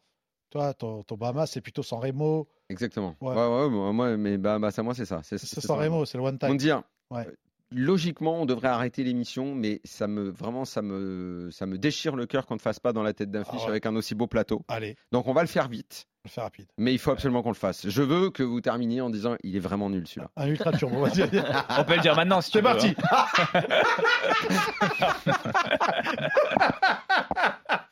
Toi, 0.50 0.74
ton, 0.74 1.04
ton 1.04 1.16
Bahamas, 1.16 1.48
c'est 1.48 1.62
plutôt 1.62 1.84
San 1.84 2.00
Remo. 2.00 2.48
Exactement. 2.70 3.16
Ouais. 3.22 3.36
Ouais, 3.36 3.48
ouais, 3.48 3.70
moi, 3.70 3.94
moi, 3.94 4.18
mais 4.18 4.38
bah, 4.38 4.58
bah, 4.60 4.72
ça, 4.72 4.82
moi, 4.82 4.94
c'est 4.96 5.06
ça. 5.06 5.22
C'est 5.24 5.38
C'est 5.38 5.46
c'est 5.48 5.62
San 5.62 5.78
Remo, 5.78 6.06
c'est 6.06 6.18
le 6.18 6.24
one 6.24 6.36
On 6.42 6.48
time. 6.48 6.58
dire, 6.58 6.82
Ouais. 7.12 7.28
euh, 7.28 7.32
logiquement, 7.72 8.42
on 8.42 8.46
devrait 8.48 8.70
arrêter 8.70 9.04
l'émission, 9.04 9.54
mais 9.54 9.80
ça 9.84 10.08
me 10.08 10.30
vraiment, 10.30 10.66
ça 10.66 10.82
me, 10.82 11.50
ça 11.52 11.68
me 11.68 11.78
déchire 11.78 12.16
le 12.16 12.26
cœur 12.26 12.48
qu'on 12.48 12.56
ne 12.56 12.60
fasse 12.60 12.80
pas 12.80 12.94
dans 12.94 13.04
la 13.04 13.14
tête 13.14 13.30
d'un 13.30 13.44
fiche 13.44 13.56
Ah 13.60 13.64
ouais. 13.66 13.70
avec 13.70 13.86
un 13.86 13.96
aussi 13.96 14.16
beau 14.16 14.26
plateau. 14.28 14.64
Allez, 14.70 14.96
Donc, 15.12 15.28
on 15.28 15.34
va 15.34 15.42
le 15.42 15.48
faire 15.48 15.68
vite, 15.68 16.06
on 16.26 16.30
le 16.30 16.30
fait 16.32 16.42
rapide. 16.42 16.66
mais 16.80 16.94
il 16.94 16.98
faut 17.00 17.12
absolument 17.12 17.44
qu'on 17.44 17.50
le 17.50 17.56
fasse. 17.56 17.88
Je 17.88 18.02
veux 18.02 18.32
que 18.32 18.42
vous 18.42 18.62
terminiez 18.62 19.02
en 19.02 19.12
disant, 19.12 19.36
il 19.44 19.56
est 19.56 19.60
vraiment 19.60 19.90
nul 19.92 20.08
celui-là. 20.08 20.32
Un 20.36 20.48
ultra 20.48 20.72
turbo, 20.72 21.02
vas-y. 21.02 21.22
On 21.78 21.84
peut 21.84 21.96
le 21.96 22.02
dire 22.02 22.16
maintenant 22.16 22.42
si 22.42 22.50
tu 22.52 22.58
C'est 22.58 22.62
veux, 22.62 22.64
parti. 22.64 22.96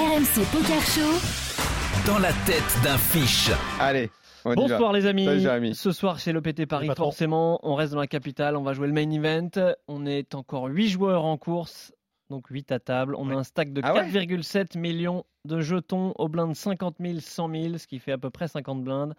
RMC 0.00 0.46
Poker 0.50 0.80
Show. 0.80 2.06
Dans 2.06 2.18
la 2.18 2.32
tête 2.46 2.80
d'un 2.82 2.96
fiche. 2.96 3.50
Allez, 3.78 4.08
on. 4.46 4.54
Bonsoir 4.54 4.94
les 4.94 5.04
amis. 5.04 5.26
Salut, 5.26 5.40
Jérémy. 5.40 5.74
Ce 5.74 5.92
soir 5.92 6.20
c'est 6.20 6.32
l'OPT 6.32 6.64
Paris 6.64 6.88
forcément. 6.96 7.60
On 7.62 7.74
reste 7.74 7.92
dans 7.92 8.00
la 8.00 8.06
capitale, 8.06 8.56
on 8.56 8.62
va 8.62 8.72
jouer 8.72 8.86
le 8.86 8.94
main 8.94 9.10
event. 9.10 9.74
On 9.88 10.06
est 10.06 10.34
encore 10.34 10.68
8 10.68 10.88
joueurs 10.88 11.26
en 11.26 11.36
course, 11.36 11.92
donc 12.30 12.46
8 12.48 12.72
à 12.72 12.78
table. 12.78 13.14
On 13.14 13.28
a 13.28 13.34
un 13.34 13.44
stack 13.44 13.74
de 13.74 13.82
Ah 13.84 13.92
ouais 13.92 14.08
4,7 14.10 14.78
millions 14.78 15.26
de 15.44 15.60
jetons 15.60 16.14
au 16.16 16.28
blind 16.28 16.56
50 16.56 16.96
000, 16.98 17.20
100 17.20 17.50
000, 17.50 17.76
ce 17.76 17.86
qui 17.86 17.98
fait 17.98 18.12
à 18.12 18.18
peu 18.18 18.30
près 18.30 18.48
50 18.48 18.82
blindes. 18.82 19.14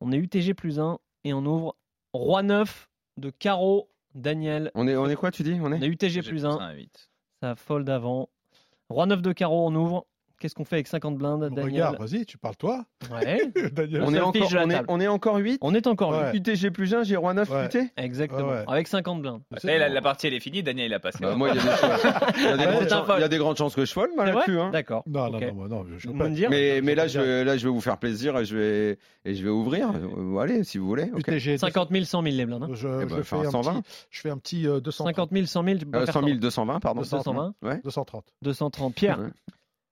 On 0.00 0.10
est 0.10 0.16
UTG 0.16 0.52
plus 0.54 0.80
1 0.80 0.98
et 1.22 1.32
on 1.32 1.46
ouvre 1.46 1.76
Roi 2.12 2.42
9 2.42 2.88
de 3.18 3.30
carreau 3.30 3.88
Daniel. 4.16 4.72
On 4.74 4.88
est, 4.88 4.96
on 4.96 5.08
est 5.08 5.14
quoi, 5.14 5.30
tu 5.30 5.44
dis 5.44 5.60
On 5.62 5.66
On 5.66 5.72
est 5.72 5.80
est 5.80 5.86
UTG 5.86 6.22
plus 6.22 6.44
1, 6.44 6.58
ça 7.40 7.54
fold 7.54 7.88
avant. 7.88 8.28
Roi 8.90 9.06
9 9.06 9.22
de 9.22 9.32
carreau, 9.32 9.66
on 9.68 9.74
ouvre. 9.74 10.06
Qu'est-ce 10.38 10.54
qu'on 10.54 10.64
fait 10.64 10.76
avec 10.76 10.86
50 10.86 11.16
blindes, 11.16 11.40
Daniel 11.52 11.64
Regarde, 11.64 11.98
vas-y, 11.98 12.24
tu 12.24 12.38
parles 12.38 12.54
toi. 12.56 12.84
Ouais. 13.12 13.50
Daniel. 13.72 14.02
on 14.06 14.14
est, 14.14 14.20
encore, 14.20 14.48
on, 14.56 14.70
est, 14.70 14.80
on 14.88 15.00
est 15.00 15.08
encore 15.08 15.36
8 15.36 15.58
On 15.62 15.74
est 15.74 15.86
encore 15.88 16.10
Ouais. 16.10 16.30
huit. 16.32 16.46
UTG 16.48 16.70
plus 16.70 16.94
1, 16.94 17.02
j'ai 17.02 17.16
roi 17.16 17.34
9 17.34 17.50
Ouais. 17.50 17.66
UT 17.66 17.90
Exactement. 17.96 18.48
Ouais. 18.48 18.64
Avec 18.68 18.86
50 18.88 19.20
blindes. 19.20 19.40
Est, 19.64 19.88
la, 19.88 20.00
partie 20.00 20.28
elle 20.28 20.34
est 20.34 20.40
finie, 20.40 20.62
Daniel 20.62 20.86
il 20.90 20.94
a 20.94 21.00
passé. 21.00 21.18
Bah, 21.20 21.34
moi, 21.34 21.48
il 21.50 21.56
y, 21.56 21.58
a 21.58 21.62
des, 21.62 21.68
il 22.38 22.42
y 22.44 22.46
a 22.46 22.56
des 22.56 22.64
Ouais, 22.66 22.70
grandes 22.70 22.82
c'est 22.84 22.92
un 22.92 22.98
chan- 22.98 23.04
fold. 23.04 23.18
il 23.18 23.22
y 23.22 23.24
a 23.24 23.28
des 23.28 23.38
grandes 23.38 23.56
chances 23.56 23.74
que 23.74 23.84
je 23.84 23.92
folle, 23.92 24.10
vrai 24.16 24.32
là-dessus. 24.32 24.60
hein. 24.60 24.70
D'accord. 24.70 25.02
Non, 25.06 25.28
non, 25.30 25.38
Ok. 25.38 25.44
non, 25.56 25.68
non, 25.68 25.84
je, 25.98 26.08
Vous 26.08 26.14
me 26.14 26.28
dire 26.30 26.50
Mais, 26.50 26.80
mais 26.82 26.94
là, 26.94 27.08
je 27.08 27.18
vais, 27.18 27.44
là, 27.44 27.56
je 27.56 27.64
vais 27.66 27.72
vous 27.72 27.80
faire 27.80 27.98
plaisir 27.98 28.38
et 28.38 28.44
je 28.44 28.56
vais, 28.56 28.98
et 29.24 29.34
je 29.34 29.42
vais 29.42 29.50
ouvrir. 29.50 29.90
Euh, 29.90 30.38
Allez, 30.38 30.62
si 30.62 30.78
vous 30.78 30.86
voulez. 30.86 31.10
ok. 31.12 31.26
UTG, 31.26 31.58
50 31.58 31.90
000, 31.90 32.04
100 32.04 32.22
000 32.22 32.36
les 32.36 32.46
blindes. 32.46 32.62
hein. 32.62 32.68
Je, 32.74 32.86
Eh 32.86 33.08
je 33.08 33.14
ben, 33.16 33.22
fais 33.24 33.36
un 33.36 33.50
120. 33.50 33.80
petit, 33.82 33.90
je 34.10 34.20
fais 34.20 34.30
un 34.30 34.38
petit 34.38 34.66
euh, 34.68 34.80
230. 34.80 35.16
50 35.16 35.30
000, 35.32 35.46
100 35.46 35.64
000, 35.64 35.78
tu 35.78 35.86
peux 35.86 35.98
Euh, 35.98 36.04
faire 36.04 36.14
100 36.14 36.20
000, 36.22 36.34
100. 36.34 36.40
220, 36.40 36.80
pardon. 36.80 37.00
220. 37.00 37.54
Ouais. 37.62 37.80
230. 37.82 38.24
230. 38.42 38.94
Pierre. 38.94 39.18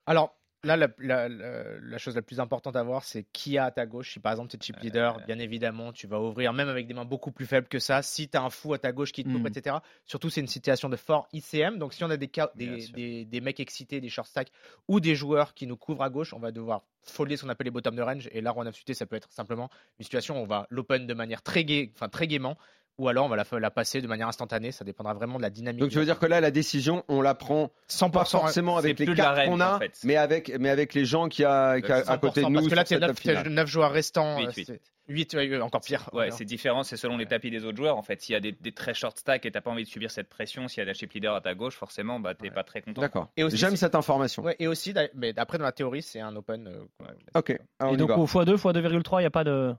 Alors, 0.06 0.36
là, 0.64 0.76
la, 0.76 0.88
la- 0.98 1.28
la- 1.28 1.78
la 1.80 1.98
chose 1.98 2.16
la 2.16 2.22
plus 2.22 2.40
importante 2.40 2.74
à 2.76 2.82
voir, 2.82 3.04
c'est 3.04 3.24
qui 3.32 3.56
a 3.58 3.64
à 3.66 3.70
ta 3.70 3.86
gauche. 3.86 4.12
Si 4.12 4.20
par 4.20 4.32
exemple, 4.32 4.50
tu 4.50 4.56
es 4.56 4.60
chip 4.60 4.76
leader, 4.80 5.20
bien 5.26 5.38
évidemment, 5.38 5.92
tu 5.92 6.06
vas 6.06 6.20
ouvrir, 6.20 6.52
même 6.52 6.68
avec 6.68 6.86
des 6.86 6.94
mains 6.94 7.04
beaucoup 7.04 7.30
plus 7.30 7.46
faibles 7.46 7.68
que 7.68 7.78
ça. 7.78 8.02
Si 8.02 8.28
tu 8.28 8.36
as 8.36 8.42
un 8.42 8.50
fou 8.50 8.72
à 8.74 8.78
ta 8.78 8.90
gauche 8.92 9.12
qui 9.12 9.22
te 9.24 9.28
coupe, 9.28 9.42
Mm. 9.42 9.46
etc. 9.58 9.76
Surtout, 10.06 10.28
c'est 10.30 10.40
une 10.40 10.46
situation 10.48 10.88
de 10.88 10.96
fort 10.96 11.28
ICM. 11.32 11.78
Donc, 11.78 11.92
si 11.94 12.02
on 12.04 12.10
a 12.10 12.16
des, 12.16 13.40
mecs 13.40 13.60
excités, 13.60 14.00
des 14.00 14.08
short 14.08 14.26
stacks 14.28 14.50
ou 14.88 14.98
des 15.00 15.14
joueurs 15.14 15.54
qui 15.54 15.66
nous 15.66 15.76
couvrent 15.76 16.02
à 16.02 16.10
gauche, 16.10 16.32
on 16.34 16.40
va 16.40 16.50
devoir 16.52 16.82
folder 17.02 17.36
ce 17.36 17.42
qu'on 17.44 17.48
appelle 17.48 17.66
les 17.66 17.70
bottoms 17.70 17.94
de 17.94 18.02
range. 18.02 18.28
Et 18.32 18.40
là, 18.40 18.50
Roi 18.50 18.64
9 18.64 18.74
suité, 18.74 18.94
ça 18.94 19.06
peut 19.06 19.16
être 19.16 19.30
simplement 19.30 19.70
une 19.98 20.04
situation 20.04 20.38
où 20.40 20.42
on 20.42 20.46
va 20.46 20.66
l'open 20.70 21.06
de 21.06 21.14
manière 21.14 21.42
très, 21.42 21.64
gai, 21.64 21.92
enfin, 21.94 22.08
très 22.08 22.26
gaiement 22.26 22.56
ou 22.98 23.08
alors 23.08 23.26
on 23.26 23.28
va 23.28 23.36
la, 23.36 23.44
la 23.58 23.70
passer 23.70 24.00
de 24.00 24.06
manière 24.06 24.28
instantanée. 24.28 24.72
Ça 24.72 24.84
dépendra 24.84 25.14
vraiment 25.14 25.36
de 25.38 25.42
la 25.42 25.50
dynamique. 25.50 25.80
Donc 25.80 25.90
tu 25.90 25.98
veux 25.98 26.04
dire 26.04 26.18
que 26.18 26.26
là, 26.26 26.40
la 26.40 26.50
décision, 26.50 27.04
on 27.08 27.20
la 27.20 27.34
prend 27.34 27.70
100% 27.88 28.10
pas 28.10 28.24
forcément 28.24 28.76
avec 28.76 28.98
les 28.98 29.14
cartes 29.14 29.44
qu'on 29.46 29.60
a, 29.60 29.76
en 29.76 29.78
fait. 29.78 29.98
mais 30.04 30.16
avec 30.16 30.56
mais 30.58 30.70
avec 30.70 30.94
les 30.94 31.04
gens 31.04 31.28
qui 31.28 31.44
a, 31.44 31.80
qui 31.80 31.92
a 31.92 31.96
à 32.08 32.18
côté 32.18 32.40
de 32.40 32.46
100%, 32.46 32.50
nous. 32.50 32.54
parce 32.54 32.68
que 32.68 32.74
là, 32.74 32.84
table 33.06 33.18
finale. 33.18 33.48
9, 33.48 33.66
joueurs 33.68 33.92
restants. 33.92 34.38
Huit, 34.38 34.46
euh, 34.46 34.52
huit. 34.56 34.64
c'est- 34.66 34.80
huit, 35.08 35.34
ouais, 35.34 35.48
ouais, 35.48 35.60
encore 35.60 35.82
pire. 35.82 36.10
Ouais, 36.12 36.30
c'est 36.32 36.44
différent, 36.44 36.82
c'est 36.82 36.96
selon 36.96 37.16
les 37.16 37.26
tapis 37.26 37.50
des 37.50 37.64
autres 37.64 37.76
joueurs. 37.76 37.96
En 37.96 38.02
fait, 38.02 38.20
s'il 38.20 38.32
y 38.32 38.36
a 38.36 38.40
des, 38.40 38.50
des 38.52 38.72
très 38.72 38.92
short 38.92 39.16
stacks 39.16 39.46
et 39.46 39.50
t'as 39.52 39.60
pas 39.60 39.70
envie 39.70 39.84
de 39.84 39.88
subir 39.88 40.10
cette 40.10 40.28
pression, 40.28 40.66
s'il 40.66 40.78
y 40.78 40.82
a 40.82 40.84
des 40.86 40.94
chip 40.94 41.12
leader 41.12 41.34
à 41.34 41.40
ta 41.40 41.54
gauche, 41.54 41.76
forcément, 41.76 42.18
bah 42.18 42.34
t'es 42.34 42.50
pas 42.50 42.64
très 42.64 42.82
content. 42.82 43.02
D'accord. 43.02 43.28
Et 43.36 43.44
aussi, 43.44 43.56
J'aime 43.56 43.76
cette 43.76 43.94
information. 43.94 44.42
Ouais, 44.42 44.56
et 44.58 44.66
aussi, 44.66 44.94
mais 45.14 45.32
après, 45.38 45.58
dans 45.58 45.64
la 45.64 45.70
théorie, 45.72 46.02
c'est 46.02 46.18
un 46.20 46.34
open. 46.34 46.66
euh. 46.66 47.04
Ok. 47.36 47.56
Ah, 47.78 47.90
Et 47.90 47.94
y 47.94 47.96
donc 47.96 48.10
au 48.10 48.26
x2, 48.26 48.56
x2,3, 48.56 49.18
il 49.20 49.22
n'y 49.22 49.26
a 49.26 49.30
pas 49.30 49.44
de. 49.44 49.74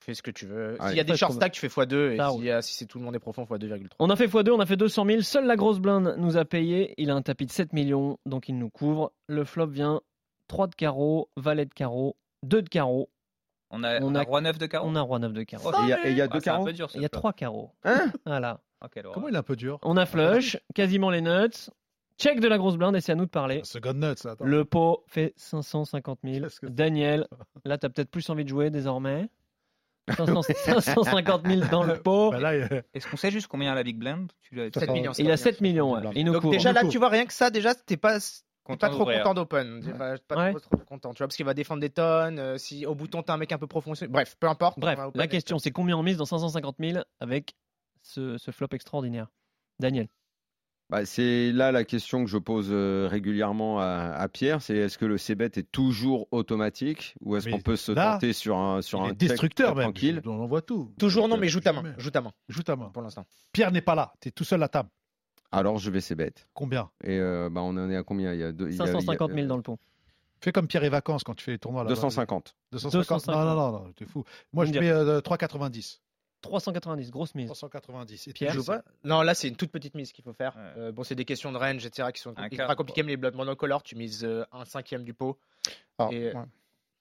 Fais 0.00 0.14
ce 0.14 0.22
que 0.22 0.30
tu 0.30 0.46
veux. 0.46 0.76
S'il 0.88 0.96
y 0.96 1.00
a 1.00 1.04
des 1.04 1.16
short 1.16 1.32
stacks, 1.34 1.52
tu 1.52 1.60
fais 1.60 1.68
x2. 1.68 2.12
Et 2.12 2.62
si 2.62 2.74
c'est 2.74 2.86
tout 2.86 2.98
le 2.98 3.04
monde 3.04 3.14
est 3.16 3.18
profond, 3.20 3.44
x2,3. 3.44 3.88
On 3.98 4.10
a 4.10 4.16
fait 4.16 4.26
x2, 4.26 4.50
on 4.52 4.60
a 4.60 4.66
fait 4.66 4.76
200 4.76 5.04
000. 5.06 5.20
Seule 5.22 5.46
la 5.46 5.56
grosse 5.56 5.80
blinde 5.80 6.14
nous 6.18 6.36
a 6.36 6.44
payé. 6.44 6.94
Il 6.98 7.10
a 7.10 7.14
un 7.14 7.22
tapis 7.22 7.46
de 7.46 7.50
7 7.52 7.72
millions, 7.72 8.18
donc 8.26 8.48
il 8.48 8.56
nous 8.58 8.70
couvre. 8.70 9.12
Le 9.26 9.44
flop 9.44 9.66
vient 9.66 10.00
3 10.46 10.68
de 10.68 10.74
carreau, 10.74 11.28
valet 11.36 11.66
de 11.66 11.74
carreau, 11.74 12.16
2 12.44 12.62
de 12.62 12.68
carreau. 12.68 13.10
On 13.70 13.84
a, 13.84 14.00
On 14.00 14.14
a- 14.14 14.20
a 14.20 14.22
roi 14.22 14.40
9 14.40 14.56
de 14.56 14.66
carreau. 14.66 14.88
On 14.88 14.94
a 14.94 15.00
roi 15.02 15.18
9 15.18 15.32
de 15.34 15.42
carreau. 15.42 15.70
Et 15.72 15.76
il 15.82 15.88
y 15.88 15.92
a- 15.92 16.06
et 16.06 16.10
il 16.12 16.16
y 16.16 16.20
a 16.22 16.24
Ah, 16.24 16.28
deux 16.28 16.40
c'est 16.40 16.48
un 16.48 16.52
carreaux. 16.64 16.68
Il 16.94 17.02
y 17.02 17.04
a 17.04 17.08
flop. 17.08 17.18
3 17.20 17.32
carreaux. 17.34 17.70
Hein 17.84 18.10
Voilà. 18.24 18.60
Ah. 18.80 18.88
Comment 19.12 19.28
il 19.28 19.34
est 19.34 19.38
un 19.38 19.42
peu 19.42 19.56
dur? 19.56 19.78
On 19.82 19.96
a 19.96 20.06
flush, 20.06 20.56
quasiment 20.74 21.10
les 21.10 21.20
nuts. 21.20 21.68
Check 22.16 22.40
de 22.40 22.48
la 22.48 22.56
grosse 22.58 22.76
blinde 22.76 22.96
et 22.96 23.00
c'est 23.00 23.12
à 23.12 23.14
nous 23.14 23.26
de 23.26 23.30
parler. 23.30 23.60
Ce 23.64 23.78
God 23.78 23.96
Nuts, 23.96 24.26
attends. 24.26 24.44
Le 24.44 24.64
pot 24.64 25.04
fait 25.06 25.34
550 25.36 26.18
000. 26.24 26.40
Qu'est-ce 26.44 26.60
que 26.60 26.66
c'est? 26.66 26.74
Daniel, 26.74 27.26
là, 27.64 27.76
tu 27.78 27.86
as 27.86 27.90
peut-être 27.90 28.10
plus 28.10 28.28
envie 28.30 28.44
de 28.44 28.48
jouer 28.48 28.70
désormais. 28.70 29.28
500 30.12 30.42
550 30.42 31.46
000 31.46 31.68
dans 31.70 31.82
le 31.82 31.98
pot. 32.00 32.30
Bah 32.32 32.54
il- 32.56 32.82
Est-ce 32.94 33.06
qu'on 33.08 33.16
sait 33.16 33.30
juste 33.30 33.46
combien 33.48 33.72
a 33.72 33.74
la 33.74 33.82
Big 33.82 33.96
Blind 33.98 34.30
Tu 34.42 34.54
l'as- 34.54 34.70
7 34.72 34.90
millions. 34.90 35.12
Il 35.18 35.30
a 35.30 35.36
7 35.36 35.60
millions. 35.60 35.92
ouais. 35.92 36.00
Il 36.14 36.24
nous 36.24 36.32
Donc 36.32 36.50
déjà 36.50 36.72
là, 36.72 36.84
tu 36.84 36.98
vois 36.98 37.08
rien 37.08 37.26
que 37.26 37.32
ça, 37.32 37.50
déjà 37.50 37.74
t'es 37.74 37.96
pas 37.96 38.18
pas 38.78 38.90
trop 38.90 39.06
content 39.06 39.32
d'open. 39.32 39.80
T'es 39.82 39.92
pas, 39.92 40.16
pas 40.28 40.36
Ouais. 40.36 40.50
trop, 40.50 40.60
trop 40.60 40.84
content, 40.84 41.14
tu 41.14 41.18
vois, 41.18 41.26
parce 41.28 41.36
qu'il 41.36 41.46
va 41.46 41.54
défendre 41.54 41.80
des 41.80 41.88
tonnes. 41.88 42.38
euh, 42.38 42.58
si 42.58 42.84
au 42.84 42.94
bouton 42.94 43.22
t'as 43.22 43.32
un 43.32 43.38
mec 43.38 43.50
un 43.52 43.56
peu 43.58 43.66
profond, 43.66 43.92
bref, 44.10 44.36
peu 44.38 44.46
importe. 44.46 44.78
Bref, 44.78 44.98
la 45.14 45.24
et- 45.24 45.28
question, 45.28 45.58
c'est 45.58 45.70
combien 45.70 45.96
on 45.96 46.02
mise 46.02 46.18
dans 46.18 46.26
550 46.26 46.76
000 46.78 46.98
avec 47.20 47.54
ce, 48.02 48.36
ce 48.36 48.50
flop 48.50 48.68
extraordinaire? 48.72 49.28
Daniel. 49.80 50.08
Bah, 50.90 51.04
c'est 51.04 51.52
là 51.52 51.70
la 51.70 51.84
question 51.84 52.24
que 52.24 52.30
je 52.30 52.38
pose 52.38 52.68
euh, 52.70 53.08
régulièrement 53.10 53.78
à, 53.78 53.84
à 54.16 54.28
Pierre, 54.28 54.62
c'est 54.62 54.74
est-ce 54.76 54.96
que 54.96 55.04
le 55.04 55.18
CBET 55.18 55.58
est 55.58 55.70
toujours 55.70 56.26
automatique 56.30 57.14
ou 57.20 57.36
est-ce 57.36 57.50
qu'on 57.50 57.60
peut 57.60 57.76
se 57.76 57.92
là, 57.92 58.12
tenter 58.14 58.32
sur 58.32 58.56
un 58.56 58.80
sur 58.80 59.14
destructeur 59.14 59.74
même. 59.74 59.84
tranquille? 59.84 60.22
On 60.24 60.40
en 60.40 60.46
voit 60.46 60.62
tout. 60.62 60.94
Toujours 60.98 61.28
non, 61.28 61.36
mais 61.36 61.46
Euh, 61.46 61.50
joue 61.50 61.60
ta 61.60 61.74
main. 61.74 61.82
Joue 61.98 62.10
ta 62.10 62.22
main 62.22 62.32
Joue 62.48 62.62
ta 62.62 62.74
main. 62.74 62.88
pour 62.88 63.02
l'instant. 63.02 63.26
Pierre 63.52 63.70
n'est 63.70 63.82
pas 63.82 63.94
là. 63.94 64.14
Tu 64.20 64.28
es 64.28 64.30
tout 64.32 64.44
seul 64.44 64.62
à 64.62 64.68
table. 64.68 64.88
Alors 65.52 65.76
je 65.78 65.90
vais 65.90 66.00
CBET. 66.00 66.46
Combien? 66.54 66.88
Et 67.04 67.18
euh, 67.18 67.50
bah, 67.50 67.60
on 67.62 67.76
en 67.76 67.90
est 67.90 67.96
à 67.96 68.02
combien? 68.02 68.32
Il 68.32 68.40
y 68.40 68.44
a 68.44 68.52
deux, 68.52 68.68
il 68.70 68.76
y 68.76 68.80
a- 68.80 68.84
il 68.84 68.86
y 68.86 68.90
a- 68.90 68.92
550 68.92 69.32
000 69.34 69.46
dans 69.46 69.56
le 69.56 69.62
pot. 69.62 69.78
Fais 70.40 70.52
comme 70.52 70.68
Pierre 70.68 70.84
et 70.84 70.88
Vacances 70.88 71.22
quand 71.24 71.34
tu 71.34 71.44
fais 71.44 71.50
les 71.52 71.58
tournois 71.58 71.82
là 71.84 71.88
250. 71.90 72.54
250 72.72 73.26
Non, 73.28 73.44
non, 73.44 73.54
non, 73.56 73.72
non, 73.72 73.92
t'es 73.94 74.06
fou. 74.06 74.24
Moi, 74.54 74.64
je 74.66 74.72
mets 74.72 74.88
euh, 74.90 75.20
3,90. 75.20 75.98
390, 76.40 77.10
grosse 77.10 77.34
mise. 77.34 77.46
390. 77.46 78.28
Et 78.28 78.32
Pierre 78.32 78.50
puis, 78.52 78.58
Joue 78.60 78.64
pas 78.66 78.82
Non, 79.04 79.22
là 79.22 79.34
c'est 79.34 79.48
une 79.48 79.56
toute 79.56 79.70
petite 79.70 79.94
mise 79.94 80.12
qu'il 80.12 80.24
faut 80.24 80.32
faire. 80.32 80.54
Ouais. 80.56 80.82
Euh, 80.82 80.92
bon, 80.92 81.02
c'est 81.02 81.14
des 81.14 81.24
questions 81.24 81.52
de 81.52 81.58
range, 81.58 81.84
etc. 81.84 82.08
qui 82.14 82.20
sont 82.20 82.34
quart, 82.34 82.74
compliquées, 82.76 83.02
mais 83.02 83.12
les 83.12 83.16
blood 83.16 83.34
monocolores, 83.34 83.82
tu 83.82 83.96
mises 83.96 84.24
euh, 84.24 84.44
un 84.52 84.64
cinquième 84.64 85.04
du 85.04 85.14
pot. 85.14 85.38
Alors, 85.98 86.12
Et- 86.12 86.32
ouais. 86.32 86.44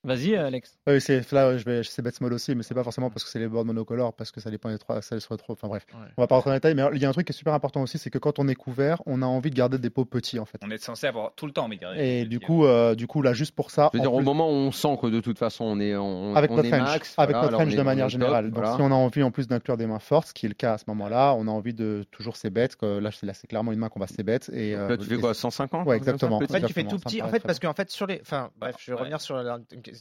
Vas-y, 0.08 0.36
Alex. 0.36 0.78
Oui, 0.88 1.02
c'est 1.02 1.32
là, 1.34 1.58
je 1.58 1.66
vais, 1.66 1.84
c'est 1.84 2.02
bet 2.02 2.12
small 2.12 2.32
aussi, 2.34 2.56
mais 2.56 2.64
c'est 2.64 2.74
pas 2.74 2.84
forcément 2.84 3.10
parce 3.10 3.24
que 3.26 3.30
c'est 3.30 3.40
les 3.40 3.48
boards 3.48 3.66
monocolores, 3.66 4.14
parce 4.14 4.32
que 4.32 4.40
ça 4.40 4.50
dépend 4.50 4.70
des 4.70 4.78
trois, 4.78 5.02
ça 5.02 5.20
soit 5.20 5.38
trop. 5.38 5.54
Enfin 5.54 5.68
bref, 5.68 5.86
Ouais. 5.94 6.00
on 6.18 6.22
va 6.22 6.28
pas 6.28 6.36
rentrer 6.36 6.50
dans 6.50 6.54
les 6.54 6.60
détails, 6.60 6.76
mais 6.76 6.84
il 6.96 7.02
y 7.02 7.06
a 7.06 7.10
un 7.10 7.12
truc 7.12 7.28
qui 7.28 7.34
est 7.34 7.36
super 7.36 7.54
important 7.54 7.82
aussi, 7.82 7.98
c'est 7.98 8.10
que 8.10 8.18
quand 8.18 8.40
on 8.40 8.48
est 8.48 8.56
couvert, 8.56 9.02
on 9.06 9.22
a 9.22 9.26
envie 9.26 9.50
de 9.50 9.56
garder 9.56 9.78
des 9.78 9.90
pots 9.90 10.06
petits 10.06 10.40
en 10.40 10.46
fait. 10.46 10.58
On 10.66 10.72
est 10.72 10.78
censé 10.78 11.08
avoir 11.08 11.34
tout 11.36 11.46
le 11.46 11.52
temps 11.52 11.66
envie 11.66 11.76
de 11.76 11.82
garder. 11.82 12.00
Et 12.02 12.26
du 12.26 12.40
coup, 12.40 12.66
euh, 12.66 12.96
du 12.96 13.06
coup 13.06 13.22
là, 13.22 13.34
juste 13.34 13.54
pour 13.54 13.70
ça, 13.70 13.90
Je 13.94 13.98
veux 13.98 14.02
dire, 14.02 14.14
au 14.14 14.22
moment 14.22 14.48
où 14.50 14.54
on 14.54 14.72
sent 14.72 14.98
que 15.02 15.08
de 15.08 15.20
toute 15.20 15.38
façon 15.38 15.66
on 15.66 15.80
est, 15.80 15.96
on, 15.96 16.36
avec 16.36 16.52
on 16.52 16.56
notre 16.56 16.70
est 16.70 16.80
range, 16.80 16.90
max, 16.90 17.14
avec 17.18 17.36
voilà, 17.36 17.52
notre 17.52 17.64
range 17.64 17.76
de 17.76 17.82
manière 17.82 18.06
top, 18.06 18.12
générale. 18.12 18.46
Donc 18.46 18.56
voilà. 18.64 18.76
si 18.76 18.82
on 18.82 18.92
a 18.92 18.96
envie 18.96 19.24
en 19.24 19.32
plus 19.32 19.48
d'inclure 19.48 19.76
des 19.76 19.88
mains 19.88 20.00
fortes, 20.00 20.30
ce 20.30 20.34
qui 20.34 20.46
est 20.46 20.50
le 20.50 20.56
cas 20.56 20.74
à 20.74 20.78
ce 20.78 20.86
moment-là, 20.88 21.34
on 21.38 21.48
a 21.48 21.52
envie 21.52 21.74
de 21.74 22.06
toujours 22.12 22.38
ces 22.38 22.50
bêtes. 22.50 22.76
que 22.78 23.00
Là, 23.00 23.12
c'est 23.12 23.26
là, 23.26 23.34
c'est 23.34 23.48
clairement 23.48 23.74
une 23.74 23.80
main 23.80 23.90
qu'on 23.90 24.00
va 24.00 24.08
ces 24.08 24.24
bêtes. 24.24 24.50
Et 24.54 24.74
euh, 24.76 24.88
Là, 24.88 24.98
tu 24.98 25.06
fais 25.06 25.18
quoi 25.18 25.34
150 25.34 25.86
Ouais, 25.86 25.98
exactement. 25.98 26.38
En 26.38 26.40
fait, 26.48 26.62
tu 26.62 26.74
fais 26.74 26.84
tout 26.86 26.98
petit. 27.00 27.22
En 27.22 27.28
fait, 27.28 27.42
parce 27.42 27.60
qu'en 27.60 27.74
fait, 27.74 27.90
sur 27.92 28.08
les. 28.08 28.22
Enfin, 28.22 28.52
bref, 28.58 28.76
je 28.80 28.92
vais 28.92 28.98
revenir 28.98 29.20
sur 29.20 29.36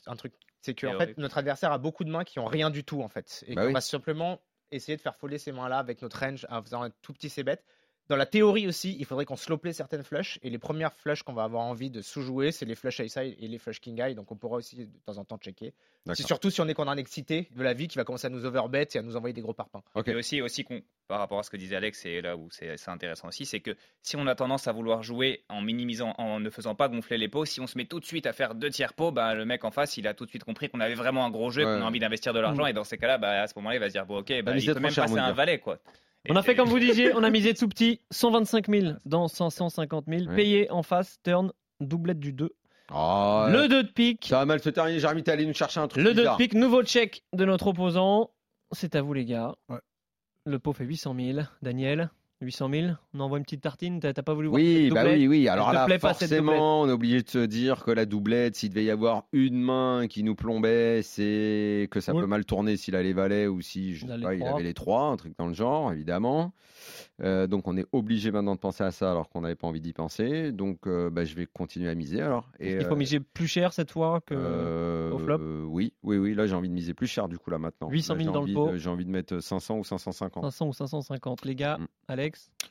un, 0.07 0.17
truc. 0.17 0.35
C'est 0.61 0.75
que, 0.75 0.87
en 0.87 0.99
fait, 0.99 1.17
notre 1.19 1.39
adversaire 1.39 1.73
a 1.73 1.79
beaucoup 1.79 2.05
de 2.05 2.11
mains 2.11 2.25
qui 2.25 2.39
ont 2.39 2.47
rien 2.47 2.71
du 2.71 2.85
tout, 2.85 3.03
en 3.03 3.09
fait. 3.09 3.45
Et 3.47 3.55
Bah 3.55 3.63
qu'on 3.63 3.69
oui. 3.69 3.73
va 3.75 3.81
simplement 3.81 4.41
essayer 4.71 4.97
de 4.97 5.03
faire 5.03 5.17
foller 5.17 5.39
ces 5.39 5.53
mains-là 5.53 5.79
avec 5.79 6.03
notre 6.03 6.19
range 6.19 6.47
en 6.51 6.63
faisant 6.63 6.83
un 6.83 6.91
tout 7.03 7.13
petit 7.13 7.29
c-bet. 7.29 7.63
Dans 8.09 8.17
la 8.17 8.27
théorie 8.27 8.69
aussi, 8.69 8.97
il 9.01 9.05
faudrait 9.05 9.25
qu'on 9.25 9.35
slow 9.37 9.59
play 9.59 9.73
certaines 9.73 10.05
flushs. 10.05 10.39
Et 10.43 10.51
les 10.51 10.59
premières 10.59 10.93
flushs 10.95 11.23
qu'on 11.25 11.33
va 11.33 11.43
avoir 11.43 11.63
envie 11.65 11.91
de 11.91 12.03
sous-jouer, 12.03 12.53
c'est 12.53 12.65
les 12.65 12.77
flush 12.77 13.01
high 13.01 13.09
side 13.09 13.35
et 13.41 13.49
les 13.49 13.59
flush 13.59 13.81
king 13.81 14.01
high. 14.01 14.15
Donc 14.15 14.31
on 14.31 14.37
pourra 14.37 14.59
aussi 14.59 14.77
de 14.77 14.89
temps 15.05 15.19
en 15.19 15.25
temps 15.25 15.39
checker. 15.39 15.73
C'est 16.15 16.25
surtout 16.25 16.51
si 16.51 16.61
on 16.61 16.69
est 16.69 16.75
contre 16.75 16.91
un 16.91 16.97
excité 16.97 17.49
de 17.57 17.63
la 17.65 17.73
vie 17.75 17.89
qui 17.89 17.99
va 17.99 18.05
commencer 18.05 18.29
à 18.29 18.31
nous 18.31 18.45
overbet 18.45 18.87
et 18.95 18.99
à 18.99 19.03
nous 19.03 19.17
envoyer 19.17 19.33
des 19.33 19.41
gros 19.41 19.55
parpaings. 19.55 19.83
Ok. 19.97 20.07
Et 20.07 20.15
aussi, 20.15 20.41
aussi 20.41 20.65
par 21.09 21.19
rapport 21.19 21.41
à 21.41 21.43
ce 21.43 21.51
que 21.51 21.57
disait 21.57 21.75
Alex, 21.75 22.07
et 22.07 22.21
là 22.21 22.37
où 22.37 22.49
c'est 22.53 22.77
intéressant 22.89 23.27
aussi, 23.27 23.45
c'est 23.45 23.59
que 23.61 23.77
si 24.03 24.15
on 24.15 24.27
a 24.29 24.37
tendance 24.37 24.69
à 24.69 24.73
vouloir 24.73 25.03
jouer 25.03 25.45
en 25.49 25.61
minimisant, 25.61 26.15
en 26.19 26.39
ne 26.39 26.49
faisant 26.49 26.77
pas 26.77 26.89
gonfler 26.89 27.19
les 27.19 27.29
pots, 27.29 27.45
si 27.45 27.61
on 27.61 27.67
se 27.67 27.77
met 27.77 27.87
tout 27.87 27.99
de 27.99 28.05
suite 28.05 28.27
à 28.27 28.33
faire 28.33 28.55
deux 28.55 28.71
tiers 28.71 28.93
pots, 28.95 29.11
bah, 29.11 29.35
le 29.35 29.45
mec 29.45 29.65
en 29.65 29.73
face, 29.73 29.97
il 29.97 30.07
a 30.07 30.15
tout 30.15 30.25
de 30.27 30.31
suite 30.31 30.45
compris 30.45 30.69
qu'on 30.69 30.81
avait 30.81 30.95
vraiment 30.95 31.25
un 31.27 31.31
gros 31.31 31.51
jeu, 31.51 31.65
Ouais. 31.65 31.77
qu'on 31.79 31.85
a 31.85 31.89
envie 31.89 31.99
d'investir 31.99 32.33
de 32.33 32.39
l'argent, 32.39 32.67
et 32.67 32.73
dans 32.73 32.85
ces 32.85 32.99
cas-là, 32.99 33.19
bah, 33.19 33.43
à 33.43 33.47
ce 33.49 33.55
moment-là, 33.57 33.75
il 33.77 33.81
va 33.81 33.89
se 33.89 33.93
dire 33.93 34.07
bon, 34.07 34.19
ok, 34.19 34.33
bah, 34.45 34.55
misé 34.55 34.69
il 34.69 34.75
peut 34.75 34.81
même 34.81 34.93
cher, 34.93 35.05
passer 35.07 35.19
un 35.19 35.33
valet, 35.33 35.59
quoi. 35.59 35.79
On 36.29 36.37
a 36.37 36.43
fait 36.43 36.55
comme 36.55 36.69
vous 36.69 36.79
disiez, 36.79 37.15
on 37.15 37.23
a 37.23 37.31
misé 37.31 37.55
tout 37.55 37.69
petit, 37.69 38.01
125 38.11 38.69
000 38.69 38.93
dans 39.05 39.29
550 39.29 40.05
000. 40.09 40.23
Ouais. 40.23 40.37
Payé 40.37 40.71
en 40.71 40.83
face, 40.83 41.19
turn, 41.23 41.53
doublette 41.81 42.19
du 42.19 42.33
2. 42.33 42.55
Oh, 42.93 43.47
Le 43.49 43.69
2 43.69 43.83
de 43.83 43.89
pique. 43.89 44.27
Ça 44.29 44.39
va 44.39 44.45
mal 44.47 44.63
se 44.63 44.71
terminer. 44.71 44.99
J'ai 45.01 45.07
envie 45.09 45.23
d'aller 45.23 45.47
nous 45.47 45.55
chercher 45.55 45.81
un 45.81 45.89
truc. 45.89 46.05
Le 46.05 46.15
2 46.15 46.25
de 46.25 46.37
pique, 46.37 46.55
nouveau 46.55 46.83
check 46.85 47.25
de 47.33 47.45
notre 47.45 47.69
opposant. 47.69 48.31
C'est 48.73 48.95
à 48.95 49.03
vous 49.03 49.13
les 49.13 49.25
gars. 49.25 49.55
Ouais. 49.69 49.79
Le 50.45 50.59
pot 50.59 50.73
fait 50.73 50.85
800 50.85 51.17
000. 51.19 51.39
Daniel, 51.63 52.11
800 52.43 52.71
000. 52.71 52.87
On 53.15 53.21
envoie 53.21 53.39
une 53.39 53.45
petite 53.45 53.63
tartine. 53.63 53.99
T'as 53.99 54.13
pas 54.15 54.35
voulu 54.35 54.49
voir 54.49 54.61
Oui, 54.61 54.91
bah 54.93 55.05
oui, 55.07 55.27
oui. 55.27 55.49
Alors 55.49 55.73
là, 55.73 55.87
forcément, 55.99 56.83
on 56.83 56.89
est 56.89 56.93
obligé 56.93 57.23
de 57.23 57.29
se 57.29 57.39
dire 57.39 57.83
que 57.85 57.91
la 57.91 58.05
doublette, 58.05 58.57
s'il 58.57 58.71
devait 58.71 58.85
y 58.85 58.91
avoir 58.91 59.25
une 59.33 59.59
main 59.61 60.07
qui 60.09 60.23
nous 60.23 60.35
plombait, 60.35 61.01
c'est 61.03 61.89
que 61.91 62.01
ça 62.01 62.15
Oui. 62.15 62.21
peut 62.21 62.27
mal 62.27 62.45
tourner 62.45 62.77
s'il 62.77 62.95
a 62.95 63.03
les 63.03 63.13
valets 63.13 63.47
ou 63.47 63.61
si, 63.63 63.95
je 63.95 64.07
sais 64.07 64.19
pas, 64.19 64.35
il 64.35 64.43
avait 64.43 64.63
les 64.63 64.75
trois, 64.75 65.05
un 65.05 65.17
truc 65.17 65.35
dans 65.39 65.47
le 65.47 65.55
genre, 65.55 65.93
évidemment. 65.93 66.53
Euh, 67.23 67.47
donc 67.47 67.67
on 67.67 67.77
est 67.79 67.87
obligé 67.93 68.31
maintenant 68.31 68.55
de 68.55 68.61
penser 68.61 68.85
à 68.85 68.91
ça 68.91 69.11
alors 69.11 69.31
qu'on 69.31 69.41
n'avait 69.41 69.55
pas 69.55 69.67
envie 69.67 69.81
d'y 69.81 69.95
penser. 69.95 70.53
Donc 70.53 70.87
euh, 70.87 71.09
bah, 71.09 71.25
je 71.25 71.35
vais 71.35 71.47
continuer 71.47 71.89
à 71.89 71.95
miser 71.95 72.21
alors. 72.21 72.51
Et, 72.61 72.73
Il 72.75 72.85
faut 72.85 72.93
euh, 72.93 72.97
miser 72.97 73.21
plus 73.21 73.47
cher 73.49 73.73
cette 73.73 73.91
fois 73.91 74.21
que. 74.21 75.11
au 75.11 75.19
flop? 75.19 75.39
Oui, 75.69 75.95
oui, 76.03 76.19
oui. 76.19 76.35
Là, 76.35 76.47
j'ai 76.47 76.55
envie 76.55 76.69
de 76.69 76.75
miser 76.75 76.93
plus 76.93 77.07
cher 77.07 77.29
du 77.29 77.39
coup 77.39 77.49
là 77.51 77.59
maintenant. 77.59 77.89
800 77.89 78.15
Là, 78.15 78.21
000 78.23 78.29
j'ai 78.31 78.35
dans 78.39 78.45
le 78.47 78.53
pot. 78.53 78.77
J'ai 78.77 78.91
envie 78.91 79.07
de 79.07 79.11
mettre 79.11 79.41
500 79.41 79.79
ou 79.79 79.85
550. 79.85 80.43
500 80.45 80.67
ou 80.69 80.73
550. 80.75 81.45
Les 81.47 81.55
gars, 81.55 81.79
Mm. 81.79 81.87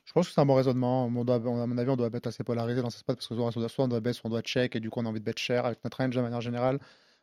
Je 0.06 0.12
pense 0.14 0.28
que 0.28 0.34
c'est 0.34 0.42
un 0.42 0.46
bon 0.46 0.56
raisonnement. 0.56 1.06
À 1.06 1.10
mon 1.10 1.78
avis, 1.78 1.90
on 1.90 1.96
doit 1.96 2.10
être 2.14 2.28
assez 2.28 2.44
polarisé 2.44 2.82
dans 2.82 2.90
ce 2.90 3.00
spot 3.00 3.16
parce 3.18 3.28
que 3.28 3.36
soit 3.68 3.86
on 3.86 3.88
doit 3.88 4.00
bet, 4.00 4.14
soit 4.14 4.28
on 4.28 4.30
doit 4.30 4.42
check 4.42 4.76
et 4.76 4.80
du 4.80 4.90
coup 4.90 5.00
on 5.00 5.06
a 5.06 5.10
envie 5.10 5.20
de 5.20 5.26
bet 5.26 5.34
cher 5.38 5.66
avec 5.66 5.84
notre 5.84 5.98
range 5.98 6.16
de 6.16 6.22
manière 6.22 6.42
générale. 6.42 6.80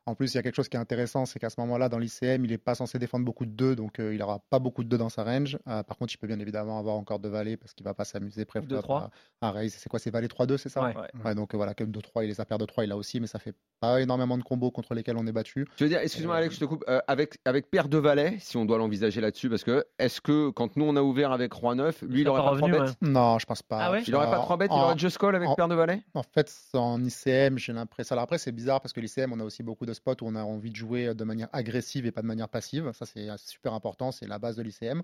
En 0.06 0.16
plus, 0.16 0.34
il 0.34 0.36
y 0.36 0.38
a 0.38 0.42
quelque 0.42 0.56
chose 0.56 0.68
qui 0.68 0.76
est 0.76 0.80
intéressant, 0.80 1.26
c'est 1.26 1.38
qu'à 1.38 1.48
ce 1.48 1.60
moment-là, 1.60 1.88
dans 1.88 1.98
l'ICM, 1.98 2.44
il 2.44 2.50
n'est 2.50 2.58
pas 2.58 2.74
censé 2.74 2.98
défendre 2.98 3.24
beaucoup 3.24 3.46
de 3.46 3.52
2, 3.52 3.76
donc 3.76 4.00
euh, 4.00 4.12
il 4.12 4.18
n'aura 4.18 4.40
pas 4.50 4.58
beaucoup 4.58 4.82
de 4.82 4.88
2 4.88 4.98
dans 4.98 5.08
sa 5.08 5.22
range. 5.22 5.58
Euh, 5.68 5.84
par 5.84 5.96
contre, 5.96 6.12
il 6.12 6.16
peut 6.18 6.26
bien 6.26 6.40
évidemment 6.40 6.76
avoir 6.78 6.96
encore 6.96 7.20
de 7.20 7.28
valets 7.28 7.56
parce 7.56 7.72
qu'il 7.72 7.84
ne 7.84 7.88
va 7.90 7.94
pas 7.94 8.04
s'amuser 8.04 8.44
pré 8.44 8.60
Deux, 8.62 8.82
trois. 8.82 9.10
à, 9.40 9.48
à 9.48 9.50
raise. 9.52 9.76
C'est 9.78 9.88
quoi, 9.88 10.00
c'est 10.00 10.10
valet 10.10 10.26
3-2, 10.26 10.56
c'est 10.56 10.68
ça 10.68 10.82
Ouais. 10.82 10.94
Ouais, 11.24 11.34
donc 11.36 11.54
euh, 11.54 11.56
voilà, 11.56 11.74
comme 11.74 11.92
2-3, 11.92 12.24
il 12.24 12.28
les 12.28 12.40
a 12.40 12.44
paires 12.44 12.58
de 12.58 12.64
3, 12.66 12.84
il 12.84 12.90
a 12.90 12.96
aussi, 12.96 13.20
mais 13.20 13.28
ça 13.28 13.38
fait 13.38 13.54
pas 13.78 14.00
énormément 14.00 14.36
de 14.36 14.42
combos 14.42 14.72
contre 14.72 14.94
lesquels 14.94 15.16
on 15.16 15.26
est 15.28 15.32
battu. 15.32 15.68
Tu 15.76 15.84
veux 15.84 15.88
dire, 15.90 16.00
excuse-moi 16.00 16.34
Alex, 16.36 16.56
je 16.56 16.60
te 16.60 16.64
coupe, 16.64 16.84
euh, 16.88 17.00
avec, 17.06 17.36
avec 17.44 17.70
paire 17.70 17.88
de 17.88 17.98
valets, 17.98 18.36
si 18.40 18.56
on 18.56 18.64
doit 18.64 18.78
l'envisager 18.78 19.20
là-dessus, 19.20 19.48
parce 19.48 19.62
que 19.62 19.84
est-ce 20.00 20.20
que 20.20 20.50
quand 20.50 20.76
nous 20.76 20.84
on 20.84 20.96
a 20.96 21.02
ouvert 21.02 21.30
avec 21.30 21.52
Roi 21.52 21.76
9, 21.76 22.02
lui 22.02 22.22
il 22.22 22.28
aurait 22.28 22.40
pas 22.42 22.50
pas 22.50 22.56
3 22.56 22.68
revenu, 22.68 22.84
bêtes 22.86 22.96
Non, 23.02 23.38
je 23.38 23.46
pense 23.46 23.62
pas. 23.62 23.78
Ah 23.80 23.92
ouais 23.92 24.02
Il 24.04 24.14
aurait 24.16 24.26
pas 24.30 24.40
En- 24.40 24.42
3 24.42 24.56
bêtes, 24.56 24.70
il 24.74 24.78
aurait 24.80 24.98
just 24.98 25.18
call 25.18 25.36
avec 25.36 25.48
en- 25.48 25.54
paire 25.54 25.68
de 25.68 25.74
valets 25.76 26.02
En 26.14 26.24
fait, 26.24 26.52
en 26.74 27.00
ICM, 27.04 27.56
j'ai 27.58 27.72
l'impression. 27.72 28.14
Alors 28.14 28.24
après, 28.24 28.38
c'est 28.38 28.52
bizarre 28.52 28.80
parce 28.80 28.92
que 28.92 28.98
l'ICM, 29.00 29.32
on 29.32 29.38
a 29.38 29.44
aussi 29.44 29.62
beaucoup 29.62 29.86
de 29.86 29.91
spots 29.94 30.22
où 30.22 30.26
on 30.26 30.34
a 30.34 30.42
envie 30.42 30.70
de 30.70 30.76
jouer 30.76 31.14
de 31.14 31.24
manière 31.24 31.48
agressive 31.52 32.06
et 32.06 32.12
pas 32.12 32.22
de 32.22 32.26
manière 32.26 32.48
passive. 32.48 32.92
Ça, 32.92 33.06
c'est 33.06 33.28
super 33.38 33.74
important. 33.74 34.12
C'est 34.12 34.26
la 34.26 34.38
base 34.38 34.56
de 34.56 34.62
l'ICM. 34.62 35.02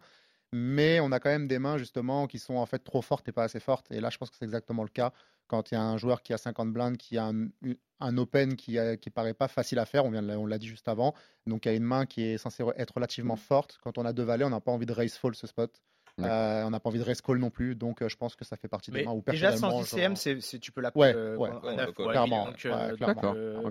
Mais 0.52 0.98
on 1.00 1.12
a 1.12 1.20
quand 1.20 1.28
même 1.30 1.46
des 1.48 1.58
mains, 1.58 1.76
justement, 1.78 2.26
qui 2.26 2.38
sont 2.38 2.54
en 2.56 2.64
fait 2.66 2.78
trop 2.80 3.02
fortes 3.02 3.28
et 3.28 3.32
pas 3.32 3.44
assez 3.44 3.60
fortes. 3.60 3.90
Et 3.90 4.00
là, 4.00 4.08
je 4.10 4.16
pense 4.18 4.30
que 4.30 4.36
c'est 4.36 4.44
exactement 4.46 4.82
le 4.82 4.88
cas. 4.88 5.12
Quand 5.46 5.70
il 5.70 5.74
y 5.74 5.76
a 5.76 5.82
un 5.82 5.96
joueur 5.98 6.22
qui 6.22 6.32
a 6.32 6.38
50 6.38 6.72
blindes, 6.72 6.96
qui 6.96 7.18
a 7.18 7.26
un, 7.26 7.48
un 8.00 8.16
open 8.18 8.56
qui, 8.56 8.78
a- 8.78 8.96
qui 8.96 9.10
paraît 9.10 9.34
pas 9.34 9.48
facile 9.48 9.78
à 9.78 9.84
faire, 9.86 10.04
on 10.06 10.10
vient 10.10 10.26
on 10.30 10.46
l'a 10.46 10.58
dit 10.58 10.66
juste 10.68 10.88
avant. 10.88 11.14
Donc, 11.46 11.66
il 11.66 11.68
y 11.68 11.72
a 11.72 11.74
une 11.74 11.82
main 11.84 12.06
qui 12.06 12.22
est 12.22 12.38
censée 12.38 12.64
être 12.76 12.94
relativement 12.94 13.36
forte. 13.36 13.78
Quand 13.82 13.98
on 13.98 14.04
a 14.06 14.12
deux 14.12 14.22
valets, 14.24 14.44
on 14.44 14.50
n'a 14.50 14.60
pas 14.60 14.72
envie 14.72 14.86
de 14.86 14.92
raise 14.92 15.14
fall 15.14 15.34
ce 15.34 15.46
spot. 15.46 15.82
Euh, 16.18 16.64
on 16.64 16.70
n'a 16.70 16.80
pas 16.80 16.88
envie 16.88 16.98
de 16.98 17.04
rest 17.04 17.22
call 17.22 17.38
non 17.38 17.50
plus, 17.50 17.74
donc 17.74 18.02
euh, 18.02 18.08
je 18.08 18.16
pense 18.16 18.34
que 18.34 18.44
ça 18.44 18.56
fait 18.56 18.68
partie 18.68 18.90
des 18.90 19.04
mains 19.04 19.12
où 19.12 19.22
Déjà, 19.26 19.56
sans 19.56 19.82
ICM, 19.82 20.16
genre... 20.16 20.60
tu 20.60 20.72
peux 20.72 20.80
la 20.80 20.90
ouais, 20.94 21.14
ouais, 21.14 21.16
euh, 21.16 21.36
ouais, 21.36 21.92
clairement. 21.92 22.48
D'accord. 23.00 23.34
Euh. 23.36 23.70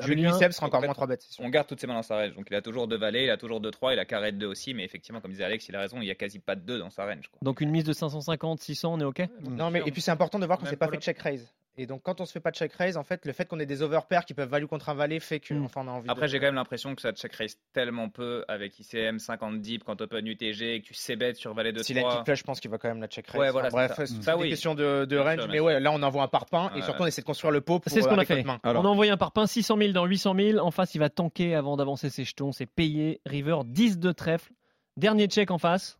Julien, 0.00 0.36
ICM 0.36 0.52
sera 0.52 0.66
encore 0.66 0.82
moins 0.82 0.92
3 0.92 1.06
bêtes. 1.06 1.26
On 1.38 1.48
garde 1.48 1.66
toutes 1.66 1.80
ses 1.80 1.86
mains 1.86 1.94
dans 1.94 2.02
sa 2.02 2.16
range, 2.16 2.34
donc 2.34 2.46
il 2.50 2.56
a 2.56 2.62
toujours 2.62 2.88
2 2.88 2.96
valets, 2.96 3.24
il 3.24 3.30
a 3.30 3.36
toujours 3.36 3.60
2-3, 3.60 3.92
il 3.92 3.98
a 3.98 4.04
carré 4.04 4.32
de 4.32 4.38
2 4.38 4.46
aussi, 4.46 4.74
mais 4.74 4.84
effectivement, 4.84 5.20
comme 5.20 5.30
disait 5.30 5.44
Alex, 5.44 5.68
il 5.68 5.76
a 5.76 5.80
raison, 5.80 5.98
il 5.98 6.04
n'y 6.04 6.10
a 6.10 6.14
quasi 6.14 6.38
pas 6.38 6.56
de 6.56 6.62
2 6.62 6.78
dans 6.78 6.90
sa 6.90 7.04
range. 7.04 7.30
Donc 7.42 7.60
une 7.60 7.70
mise 7.70 7.84
de 7.84 7.92
550, 7.92 8.60
600, 8.60 8.94
on 8.94 9.00
est 9.00 9.04
OK? 9.04 9.22
Non, 9.48 9.70
mais 9.70 9.82
et 9.86 9.92
puis 9.92 10.02
c'est 10.02 10.10
important 10.10 10.38
de 10.38 10.46
voir 10.46 10.58
qu'on 10.58 10.64
ne 10.64 10.70
s'est 10.70 10.76
pas 10.76 10.88
fait 10.88 10.98
check 10.98 11.18
raise. 11.18 11.52
Et 11.76 11.86
donc, 11.86 12.02
quand 12.02 12.20
on 12.20 12.24
se 12.24 12.32
fait 12.32 12.40
pas 12.40 12.52
de 12.52 12.56
check 12.56 12.72
raise, 12.72 12.96
en 12.96 13.02
fait, 13.02 13.26
le 13.26 13.32
fait 13.32 13.46
qu'on 13.46 13.58
ait 13.58 13.66
des 13.66 13.82
overpairs 13.82 14.24
qui 14.24 14.34
peuvent 14.34 14.48
value 14.48 14.66
contre 14.66 14.90
un 14.90 14.94
valet 14.94 15.18
fait 15.18 15.40
qu'on 15.40 15.54
mm. 15.54 15.68
a 15.74 15.80
envie. 15.90 16.08
Après, 16.08 16.28
j'ai 16.28 16.38
quand 16.38 16.46
même 16.46 16.54
l'impression 16.54 16.94
que 16.94 17.02
ça 17.02 17.12
check 17.12 17.34
raise 17.34 17.58
tellement 17.72 18.08
peu 18.08 18.44
avec 18.46 18.78
ICM 18.78 19.18
50 19.18 19.60
deep 19.60 19.82
quand 19.84 20.00
open 20.00 20.26
UTG 20.26 20.74
et 20.74 20.80
que 20.82 20.86
tu 20.86 20.94
sais 20.94 21.16
sur 21.34 21.52
valet 21.54 21.72
de 21.72 21.78
3. 21.78 21.84
Si 21.84 21.94
la 21.94 22.02
petite 22.02 22.24
flush, 22.24 22.38
je 22.38 22.44
pense 22.44 22.60
qu'il 22.60 22.70
va 22.70 22.78
quand 22.78 22.88
même 22.88 23.00
la 23.00 23.08
check 23.08 23.26
raise. 23.26 23.40
Ouais, 23.40 23.50
voilà, 23.50 23.70
bref, 23.70 23.92
c'est 23.96 24.32
une 24.32 24.48
question 24.48 24.74
de, 24.74 25.16
range. 25.16 25.48
Mais 25.50 25.60
ouais, 25.60 25.80
là, 25.80 25.90
on 25.92 26.02
envoie 26.02 26.22
un 26.22 26.28
parpaing 26.28 26.70
et 26.76 26.82
surtout, 26.82 27.02
on 27.02 27.06
essaie 27.06 27.22
de 27.22 27.26
construire 27.26 27.52
le 27.52 27.60
pot 27.60 27.80
pour 27.80 27.90
C'est 27.90 28.02
ce 28.02 28.08
qu'on 28.08 28.18
a 28.18 28.24
fait. 28.24 28.44
On 28.64 28.84
a 28.84 28.88
envoyé 28.88 29.10
un 29.10 29.16
parpaing 29.16 29.46
600 29.46 29.76
000 29.78 29.92
dans 29.92 30.06
800 30.06 30.34
000. 30.36 30.58
En 30.58 30.70
face, 30.70 30.94
il 30.94 30.98
va 30.98 31.10
tanker 31.10 31.54
avant 31.54 31.76
d'avancer 31.76 32.10
ses 32.10 32.24
jetons. 32.24 32.52
C'est 32.52 32.66
payé. 32.66 33.20
River 33.26 33.58
10 33.64 33.98
de 33.98 34.12
trèfle. 34.12 34.52
Dernier 34.96 35.26
check 35.26 35.50
en 35.50 35.58
face. 35.58 35.98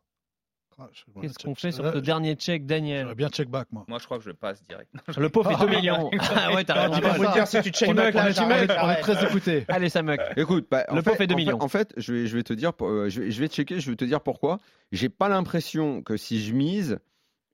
Ah, 0.79 0.89
Qu'est-ce 1.21 1.39
qu'on 1.39 1.55
fait 1.55 1.73
sur 1.73 1.93
ce 1.93 1.99
dernier 1.99 2.35
check, 2.35 2.67
Daniel 2.67 3.03
J'aurais 3.03 3.15
bien 3.15 3.29
check 3.29 3.49
back, 3.49 3.69
moi. 3.71 3.85
Moi, 3.87 3.99
je 4.01 4.05
crois 4.07 4.19
que 4.19 4.25
je 4.25 4.33
passe 4.33 4.63
direct. 4.65 4.91
Le 5.17 5.29
pauvre 5.29 5.51
fait 5.51 5.67
2 5.67 5.71
millions. 5.71 6.11
ah 6.19 6.53
ouais, 6.53 6.65
t'as 6.65 6.75
ah, 6.75 6.89
raison. 6.89 7.01
Tu 7.13 7.21
peux 7.21 7.33
dire 7.33 7.47
si 7.47 7.63
tu 7.63 7.71
check 7.71 7.95
back, 7.95 8.15
on 8.17 8.91
est 8.91 9.01
très 9.01 9.25
écouté. 9.25 9.65
Allez, 9.69 9.89
ça 9.89 10.03
meuk. 10.03 10.21
Écoute, 10.37 10.67
bah, 10.71 10.85
le 10.93 11.03
pauvre 11.03 11.17
fait 11.17 11.27
2 11.27 11.35
millions. 11.35 11.61
En 11.61 11.69
fait, 11.69 11.93
je 11.97 12.13
vais, 12.13 12.43
te 12.43 12.53
dire, 12.53 12.73
euh, 12.81 13.09
je 13.09 13.41
vais, 13.41 13.49
checker, 13.49 13.79
je 13.79 13.91
vais 13.91 13.97
te 13.97 14.05
dire 14.05 14.21
pourquoi. 14.21 14.59
J'ai 14.91 15.09
pas 15.09 15.29
l'impression 15.29 16.03
que 16.03 16.17
si 16.17 16.43
je 16.43 16.53
mise, 16.53 16.99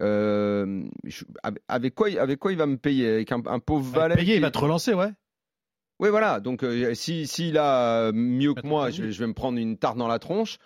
euh, 0.02 0.84
avec, 1.68 1.94
quoi, 1.94 2.08
avec 2.18 2.38
quoi 2.38 2.52
il 2.52 2.58
va 2.58 2.66
me 2.66 2.76
payer? 2.76 3.08
Avec 3.08 3.32
un, 3.32 3.58
pauvre 3.58 3.92
valet 3.92 4.14
payer. 4.14 4.36
Il 4.36 4.42
va 4.42 4.50
te 4.50 4.58
relancer, 4.58 4.94
ouais. 4.94 5.10
Oui, 5.98 6.08
voilà. 6.08 6.40
Donc, 6.40 6.62
euh, 6.62 6.94
s'il 6.94 7.28
si, 7.28 7.50
si 7.50 7.58
a 7.58 8.10
mieux 8.12 8.54
que 8.54 8.62
bah, 8.62 8.68
moi, 8.68 8.90
je, 8.90 9.02
vais 9.02 9.26
me 9.26 9.34
prendre 9.34 9.58
une 9.58 9.76
tarte 9.76 9.98
dans 9.98 10.08
la 10.08 10.18
tronche. 10.18 10.56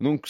Donc, 0.00 0.26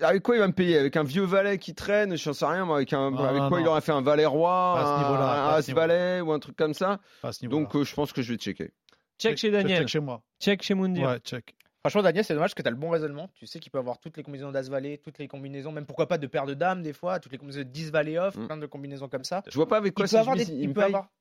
avec 0.00 0.22
quoi 0.22 0.36
il 0.36 0.38
va 0.38 0.46
me 0.46 0.52
payer? 0.52 0.78
Avec 0.78 0.96
un 0.96 1.02
vieux 1.02 1.24
valet 1.24 1.58
qui 1.58 1.74
traîne, 1.74 2.16
je 2.16 2.32
sais 2.32 2.46
rien, 2.46 2.64
moi, 2.64 2.76
avec, 2.76 2.92
ah, 2.92 3.10
quoi 3.48 3.60
il 3.60 3.66
aurait 3.66 3.80
fait 3.80 3.92
un 3.92 4.02
valet 4.02 4.26
roi, 4.26 4.78
un, 4.78 5.54
as-valet 5.56 6.20
ou 6.20 6.32
un 6.32 6.38
truc 6.38 6.56
comme 6.56 6.74
ça? 6.74 7.00
Donc, 7.42 7.74
euh, 7.74 7.84
je 7.84 7.94
pense 7.94 8.12
que 8.12 8.22
je 8.22 8.32
vais 8.32 8.38
checker. 8.38 8.70
Check, 9.18 9.36
chez 9.36 9.50
Daniel. 9.50 9.80
Check 9.80 9.88
chez 9.88 10.00
moi. 10.00 10.22
Check 10.40 10.62
chez 10.62 10.74
Mundir. 10.74 11.08
Ouais, 11.08 11.18
check. 11.18 11.56
Franchement, 11.80 12.02
Daniel, 12.02 12.24
c'est 12.24 12.34
dommage 12.34 12.54
que 12.54 12.62
tu 12.62 12.68
as 12.68 12.70
le 12.70 12.76
bon 12.76 12.90
raisonnement. 12.90 13.30
Tu 13.34 13.46
sais 13.46 13.60
qu'il 13.60 13.70
peut 13.70 13.78
avoir 13.78 13.98
toutes 13.98 14.16
les 14.16 14.22
combinaisons 14.22 14.50
d'As-Valet, 14.50 14.98
toutes 14.98 15.18
les 15.18 15.28
combinaisons, 15.28 15.70
même 15.72 15.86
pourquoi 15.86 16.06
pas 16.06 16.18
de 16.18 16.26
paire 16.26 16.44
de 16.44 16.54
dames, 16.54 16.82
des 16.82 16.92
fois, 16.92 17.20
toutes 17.20 17.32
les 17.32 17.38
combinaisons 17.38 17.60
de 17.60 17.72
10 17.72 17.92
Valet 17.92 18.18
off, 18.18 18.36
mm. 18.36 18.46
plein 18.46 18.56
de 18.56 18.66
combinaisons 18.66 19.08
comme 19.08 19.24
ça. 19.24 19.42
Je 19.46 19.50
ne 19.50 19.54
vois 19.54 19.68
pas 19.68 19.76
avec 19.76 19.94
quoi 19.94 20.06
il 20.06 20.10
peut 20.10 20.16
mm. 20.16 20.20
avoir 20.20 20.36
des... 20.36 20.52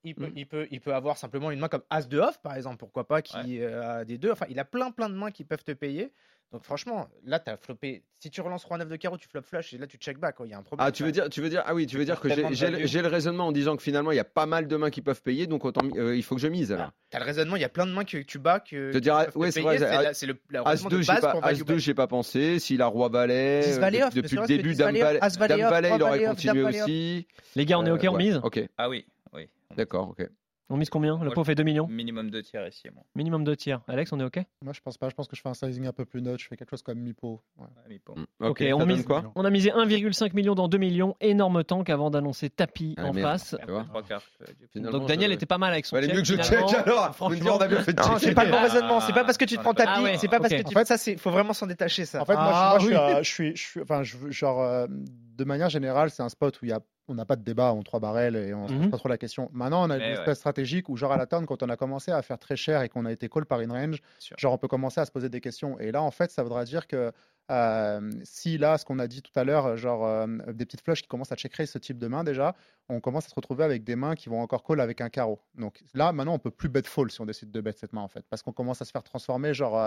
il, 0.03 0.79
peut 0.79 0.93
avoir... 0.93 1.17
simplement 1.17 1.51
une 1.51 1.59
main 1.59 1.69
comme 1.69 1.83
As 1.89 2.07
de 2.07 2.19
off, 2.19 2.41
par 2.41 2.55
exemple, 2.55 2.77
pourquoi 2.77 3.07
pas, 3.07 3.21
qui 3.21 3.61
euh, 3.61 3.99
a 3.99 4.05
des 4.05 4.17
deux. 4.17 4.31
Enfin, 4.31 4.47
il 4.49 4.59
a 4.59 4.65
plein, 4.65 4.91
plein 4.91 5.09
de 5.09 5.15
mains 5.15 5.31
qui 5.31 5.43
peuvent 5.43 5.63
te 5.63 5.71
payer. 5.71 6.11
Donc 6.53 6.63
franchement, 6.63 7.09
là, 7.25 7.39
tu 7.39 7.51
as 7.51 7.57
floppé. 7.57 8.03
Si 8.19 8.29
tu 8.29 8.39
relances 8.39 8.63
roi 8.63 8.77
9 8.77 8.87
de 8.87 8.95
carreau, 8.95 9.17
tu 9.17 9.27
flop 9.27 9.41
flush 9.41 9.73
et 9.73 9.77
là, 9.77 9.85
tu 9.85 9.97
check 9.97 10.17
back. 10.17 10.37
Il 10.45 10.49
y 10.49 10.53
a 10.53 10.57
un 10.57 10.63
problème. 10.63 10.87
Ah, 10.87 10.91
tu 10.93 11.03
veux, 11.03 11.11
dire, 11.11 11.29
tu 11.29 11.41
veux 11.41 11.49
dire, 11.49 11.61
ah 11.65 11.75
oui, 11.75 11.87
tu 11.87 11.97
veux 11.97 12.05
dire 12.05 12.21
que 12.21 12.29
j'ai 12.29 13.01
le 13.01 13.07
raisonnement 13.07 13.47
en 13.47 13.51
disant 13.51 13.75
que 13.75 13.83
finalement, 13.83 14.11
il 14.11 14.15
y 14.15 14.19
a 14.19 14.23
pas 14.23 14.45
mal 14.45 14.67
de 14.67 14.75
mains 14.77 14.89
qui 14.89 15.01
peuvent 15.01 15.21
payer, 15.21 15.45
donc 15.45 15.65
autant, 15.65 15.81
euh, 15.95 16.15
il 16.15 16.23
faut 16.23 16.35
que 16.35 16.41
je 16.41 16.47
mise. 16.47 16.71
Alors. 16.71 16.91
Le 17.13 17.23
raisonnement, 17.23 17.57
il 17.57 17.61
y 17.61 17.65
a 17.65 17.69
plein 17.69 17.85
de 17.85 17.91
mains 17.91 18.05
que 18.05 18.19
tu 18.19 18.39
bats. 18.39 18.61
Que, 18.61 18.89
ah, 18.89 18.93
te 18.93 18.97
dire, 18.97 19.27
ouais, 19.35 19.51
c'est 19.51 19.61
vrai. 19.61 19.77
C'est 19.77 20.25
ah, 20.25 20.33
le 20.47 20.59
As-2, 20.65 21.77
j'ai 21.79 21.93
pas, 21.93 22.07
pensé. 22.07 22.59
Si 22.59 22.77
la 22.77 22.87
roi 22.87 23.09
valet, 23.09 23.61
euh, 23.65 24.09
depuis 24.13 24.37
le 24.37 24.47
début, 24.47 24.73
Dame 24.73 24.95
valet, 24.95 25.91
il 25.95 26.01
aurait 26.01 26.23
continué 26.23 26.63
aussi. 26.63 27.27
Les 27.55 27.65
gars, 27.65 27.77
on 27.77 27.85
est 27.85 27.91
OK 27.91 28.05
en 28.05 28.15
euh, 28.15 28.17
mise 28.17 28.39
Ok. 28.43 28.61
Ah 28.77 28.89
oui. 28.89 29.05
D'accord, 29.75 30.09
ok. 30.09 30.27
On 30.69 30.75
mise 30.75 30.89
combien? 30.89 31.17
Le 31.23 31.31
peau 31.31 31.43
fait 31.45 31.55
2 31.55 31.63
millions? 31.63 31.87
Minimum 31.87 32.29
2 32.29 32.41
tiers 32.43 32.67
ici. 32.67 32.89
Moi. 32.93 33.03
Minimum 33.15 33.45
2 33.45 33.55
tiers. 33.55 33.81
Alex, 33.87 34.11
on 34.11 34.19
est 34.19 34.23
OK? 34.23 34.39
Moi, 34.61 34.73
je 34.73 34.81
pense 34.81 34.97
pas. 34.97 35.07
Je 35.07 35.15
pense 35.15 35.27
que 35.27 35.35
je 35.35 35.41
fais 35.41 35.47
un 35.47 35.53
sizing 35.53 35.87
un 35.87 35.93
peu 35.93 36.03
plus 36.03 36.21
neutre. 36.21 36.43
Je 36.43 36.47
fais 36.47 36.57
quelque 36.57 36.71
chose 36.71 36.81
comme 36.81 36.99
mi-pot. 36.99 37.41
Mm. 37.57 38.23
OK, 38.41 38.63
on, 38.73 38.85
mise, 38.85 39.05
quoi? 39.05 39.31
on 39.35 39.45
a 39.45 39.49
misé 39.49 39.69
1,5 39.69 40.33
million 40.33 40.55
dans 40.55 40.67
2 40.67 40.77
millions. 40.77 41.15
Énorme 41.21 41.63
tank 41.63 41.89
avant 41.89 42.09
d'annoncer 42.09 42.49
tapis 42.49 42.95
ah, 42.97 43.05
en 43.05 43.13
face. 43.13 43.55
Ah, 43.61 43.85
euh, 44.75 44.91
Donc 44.91 45.07
Daniel 45.07 45.31
était 45.31 45.45
pas 45.45 45.57
mal 45.57 45.71
avec 45.71 45.85
son 45.85 45.95
mieux 45.95 46.07
que 46.07 46.25
je 46.25 46.35
check 46.35 46.59
alors 46.85 47.15
Franchement, 47.15 47.57
on 47.59 48.19
c'est 48.19 48.33
pas 48.33 48.45
le 48.45 48.51
bon 48.51 48.57
ah. 48.59 48.63
raisonnement. 48.63 48.99
C'est 48.99 49.13
pas 49.13 49.23
parce 49.23 49.37
que 49.37 49.45
tu 49.45 49.55
te 49.55 49.61
prends 49.61 49.73
tapis. 49.73 50.17
C'est 50.17 50.27
pas 50.27 50.39
parce 50.39 50.53
que 50.53 50.61
tu... 50.61 50.75
En 50.75 50.79
fait, 50.79 50.97
ça, 50.97 50.97
faut 51.17 51.31
vraiment 51.31 51.53
s'en 51.53 51.67
détacher, 51.67 52.05
ça. 52.05 52.21
En 52.21 52.25
fait, 52.25 52.35
moi, 52.35 52.77
je 52.79 53.23
suis. 53.23 53.53
Enfin, 53.81 54.03
genre, 54.03 54.61
euh, 54.61 54.87
de 54.89 55.43
manière 55.45 55.69
générale, 55.69 56.09
c'est 56.09 56.23
un 56.23 56.29
spot 56.29 56.61
où 56.61 56.65
il 56.65 56.69
y 56.69 56.73
a 56.73 56.81
on 57.07 57.15
n'a 57.15 57.25
pas 57.25 57.35
de 57.35 57.43
débat 57.43 57.71
en 57.71 57.81
trois 57.83 57.99
barrels 57.99 58.35
et 58.35 58.53
on 58.53 58.67
ne 58.67 58.79
pose 58.79 58.91
pas 58.91 58.97
trop 58.97 59.09
la 59.09 59.17
question. 59.17 59.49
Maintenant, 59.53 59.87
on 59.87 59.89
a 59.89 59.97
une 59.97 60.13
espèce 60.13 60.37
stratégique 60.39 60.89
où, 60.89 60.97
genre, 60.97 61.11
à 61.11 61.17
la 61.17 61.25
turn, 61.25 61.45
quand 61.45 61.63
on 61.63 61.69
a 61.69 61.77
commencé 61.77 62.11
à 62.11 62.21
faire 62.21 62.39
très 62.39 62.55
cher 62.55 62.81
et 62.81 62.89
qu'on 62.89 63.05
a 63.05 63.11
été 63.11 63.29
call 63.29 63.45
par 63.45 63.61
une 63.61 63.71
range, 63.71 64.01
genre, 64.37 64.53
on 64.53 64.57
peut 64.57 64.67
commencer 64.67 64.99
à 64.99 65.05
se 65.05 65.11
poser 65.11 65.29
des 65.29 65.41
questions. 65.41 65.79
Et 65.79 65.91
là, 65.91 66.01
en 66.01 66.11
fait, 66.11 66.31
ça 66.31 66.43
voudra 66.43 66.65
dire 66.65 66.87
que 66.87 67.11
euh, 67.49 68.11
si 68.23 68.57
là, 68.57 68.77
ce 68.77 68.83
qu'on 68.83 68.99
a 68.99 69.07
dit 69.07 69.21
tout 69.21 69.31
à 69.39 69.45
l'heure, 69.45 69.77
genre 69.77 70.05
euh, 70.05 70.27
des 70.51 70.65
petites 70.65 70.81
flushs 70.81 71.01
qui 71.01 71.07
commencent 71.07 71.31
à 71.31 71.37
checker 71.37 71.65
ce 71.65 71.77
type 71.77 71.97
de 71.97 72.07
main 72.07 72.25
déjà, 72.25 72.55
on 72.89 72.99
commence 72.99 73.25
à 73.25 73.29
se 73.29 73.35
retrouver 73.35 73.63
avec 73.63 73.85
des 73.85 73.95
mains 73.95 74.15
qui 74.15 74.27
vont 74.27 74.41
encore 74.41 74.63
call 74.63 74.81
avec 74.81 74.99
un 74.99 75.09
carreau. 75.09 75.39
Donc 75.55 75.81
là, 75.93 76.11
maintenant, 76.11 76.33
on 76.33 76.39
peut 76.39 76.51
plus 76.51 76.67
bet 76.67 76.83
fall 76.83 77.09
si 77.09 77.21
on 77.21 77.25
décide 77.25 77.51
de 77.51 77.61
bet 77.61 77.71
cette 77.71 77.93
main 77.93 78.01
en 78.01 78.09
fait, 78.09 78.25
parce 78.29 78.41
qu'on 78.41 78.51
commence 78.51 78.81
à 78.81 78.85
se 78.85 78.91
faire 78.91 79.03
transformer. 79.03 79.53
Genre, 79.53 79.77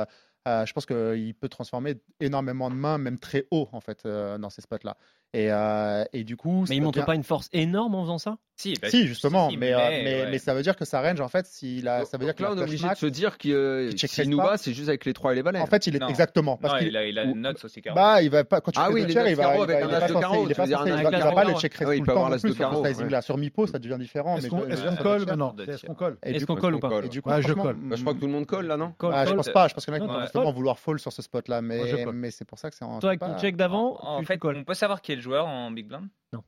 euh, 0.48 0.64
je 0.64 0.72
pense 0.72 0.86
qu'il 0.86 1.34
peut 1.34 1.48
transformer 1.50 2.00
énormément 2.18 2.70
de 2.70 2.76
mains, 2.76 2.96
même 2.96 3.18
très 3.18 3.46
haut 3.50 3.68
en 3.72 3.80
fait, 3.80 4.06
dans 4.06 4.50
ces 4.50 4.62
spots 4.62 4.76
là. 4.84 4.96
Et, 5.32 5.50
euh, 5.50 6.04
et, 6.12 6.24
du 6.24 6.36
coup. 6.36 6.64
Mais 6.68 6.76
il 6.76 6.82
montre 6.82 6.98
bien... 6.98 7.04
pas 7.04 7.14
une 7.14 7.22
force 7.22 7.48
énorme 7.52 7.94
en 7.94 8.02
faisant 8.02 8.18
ça? 8.18 8.36
Si, 8.56 8.74
bah, 8.82 8.90
si, 8.90 9.06
justement. 9.06 9.48
Si, 9.48 9.56
mais, 9.56 9.70
mais, 9.70 9.74
euh, 9.74 9.78
mais, 9.78 10.22
ouais. 10.22 10.30
mais, 10.32 10.38
ça 10.38 10.52
veut 10.52 10.62
dire 10.62 10.76
que 10.76 10.84
sa 10.84 11.00
range, 11.00 11.20
en 11.20 11.28
fait, 11.28 11.46
s'il 11.46 11.88
a, 11.88 12.04
ça 12.04 12.18
veut 12.18 12.26
dire 12.26 12.34
que. 12.34 12.42
Là, 12.42 12.50
on 12.52 12.58
est 12.58 12.62
obligé 12.62 12.86
de 12.86 12.94
se 12.94 13.06
dire 13.06 13.38
qu'il 13.38 13.54
euh, 13.54 13.90
si 13.96 14.28
nous 14.28 14.36
bat, 14.36 14.58
c'est 14.58 14.74
juste 14.74 14.88
avec 14.88 15.06
les 15.06 15.14
3 15.14 15.32
et 15.32 15.36
les 15.36 15.42
balais. 15.42 15.60
En 15.60 15.66
fait, 15.66 15.86
il 15.86 15.96
est 15.96 16.00
non. 16.00 16.08
exactement. 16.08 16.58
Parce 16.58 16.74
non, 16.74 16.80
il, 16.80 16.88
il, 16.88 16.96
a, 16.96 17.06
il 17.06 17.18
a 17.18 17.24
une 17.24 17.40
note 17.40 17.64
aussi 17.64 17.80
carreau. 17.80 17.94
Bah, 17.94 18.20
il 18.22 18.28
va 18.28 18.44
pas. 18.44 18.60
Quand 18.60 18.72
tu 18.72 18.80
ah 18.80 18.88
fais 18.88 18.92
oui, 18.92 19.02
il, 19.04 19.10
il 19.10 19.14
va. 19.14 19.30
Il 19.30 19.36
va, 19.36 21.32
pas 21.32 21.44
le 21.44 21.54
check 21.54 21.74
raise. 21.74 21.88
Ah 21.88 21.94
il 21.94 22.02
peut 22.02 22.10
avoir 22.10 22.28
l'as 22.28 22.42
de 22.42 22.52
carreau. 22.52 22.84
là 23.08 23.22
Sur 23.22 23.38
Mipo, 23.38 23.66
ça 23.66 23.78
devient 23.78 23.96
différent. 23.98 24.36
Est-ce 24.36 24.48
qu'on 24.48 24.96
colle 24.96 25.24
maintenant 25.26 25.54
Est-ce 25.66 25.86
qu'on 25.86 25.94
colle? 25.94 26.18
Est-ce 26.22 26.44
qu'on 26.44 26.56
colle 26.56 26.74
ou 26.74 26.80
pas? 26.80 26.90
Je 27.10 27.52
colle. 27.54 27.76
Bah, 27.80 27.96
je 27.96 28.02
crois 28.02 28.14
que 28.14 28.18
tout 28.18 28.26
le 28.26 28.32
monde 28.32 28.46
colle 28.46 28.66
là, 28.66 28.76
non? 28.76 28.92
Ah, 29.00 29.26
je 29.26 29.32
pense 29.32 29.48
pas. 29.50 29.68
Je 29.68 29.74
pense 29.74 29.84
qu'il 29.84 29.94
y 29.94 29.96
en 29.96 30.00
a 30.00 30.06
qui 30.06 30.12
vont 30.12 30.20
justement 30.22 30.52
vouloir 30.52 30.78
fall 30.78 30.98
sur 30.98 31.12
ce 31.12 31.22
spot 31.22 31.48
là. 31.48 31.62
Mais 31.62 32.30
c'est 32.30 32.44
pour 32.44 32.58
ça 32.58 32.68
que 32.68 32.76
c'est 32.76 32.84
en. 32.84 32.98
Toi, 32.98 33.10
avec 33.10 33.20
ton 33.20 33.38
check 33.38 33.56
d'avant, 33.56 33.96
en 34.02 34.22
fait, 34.22 34.38
on 34.44 34.64
peut 34.64 34.74
savoir 34.74 35.00
qui 35.00 35.12
est 35.12 35.19
joueur 35.20 35.46
en 35.46 35.70
Big 35.70 35.86
Blind? 35.86 36.08
Non. 36.32 36.44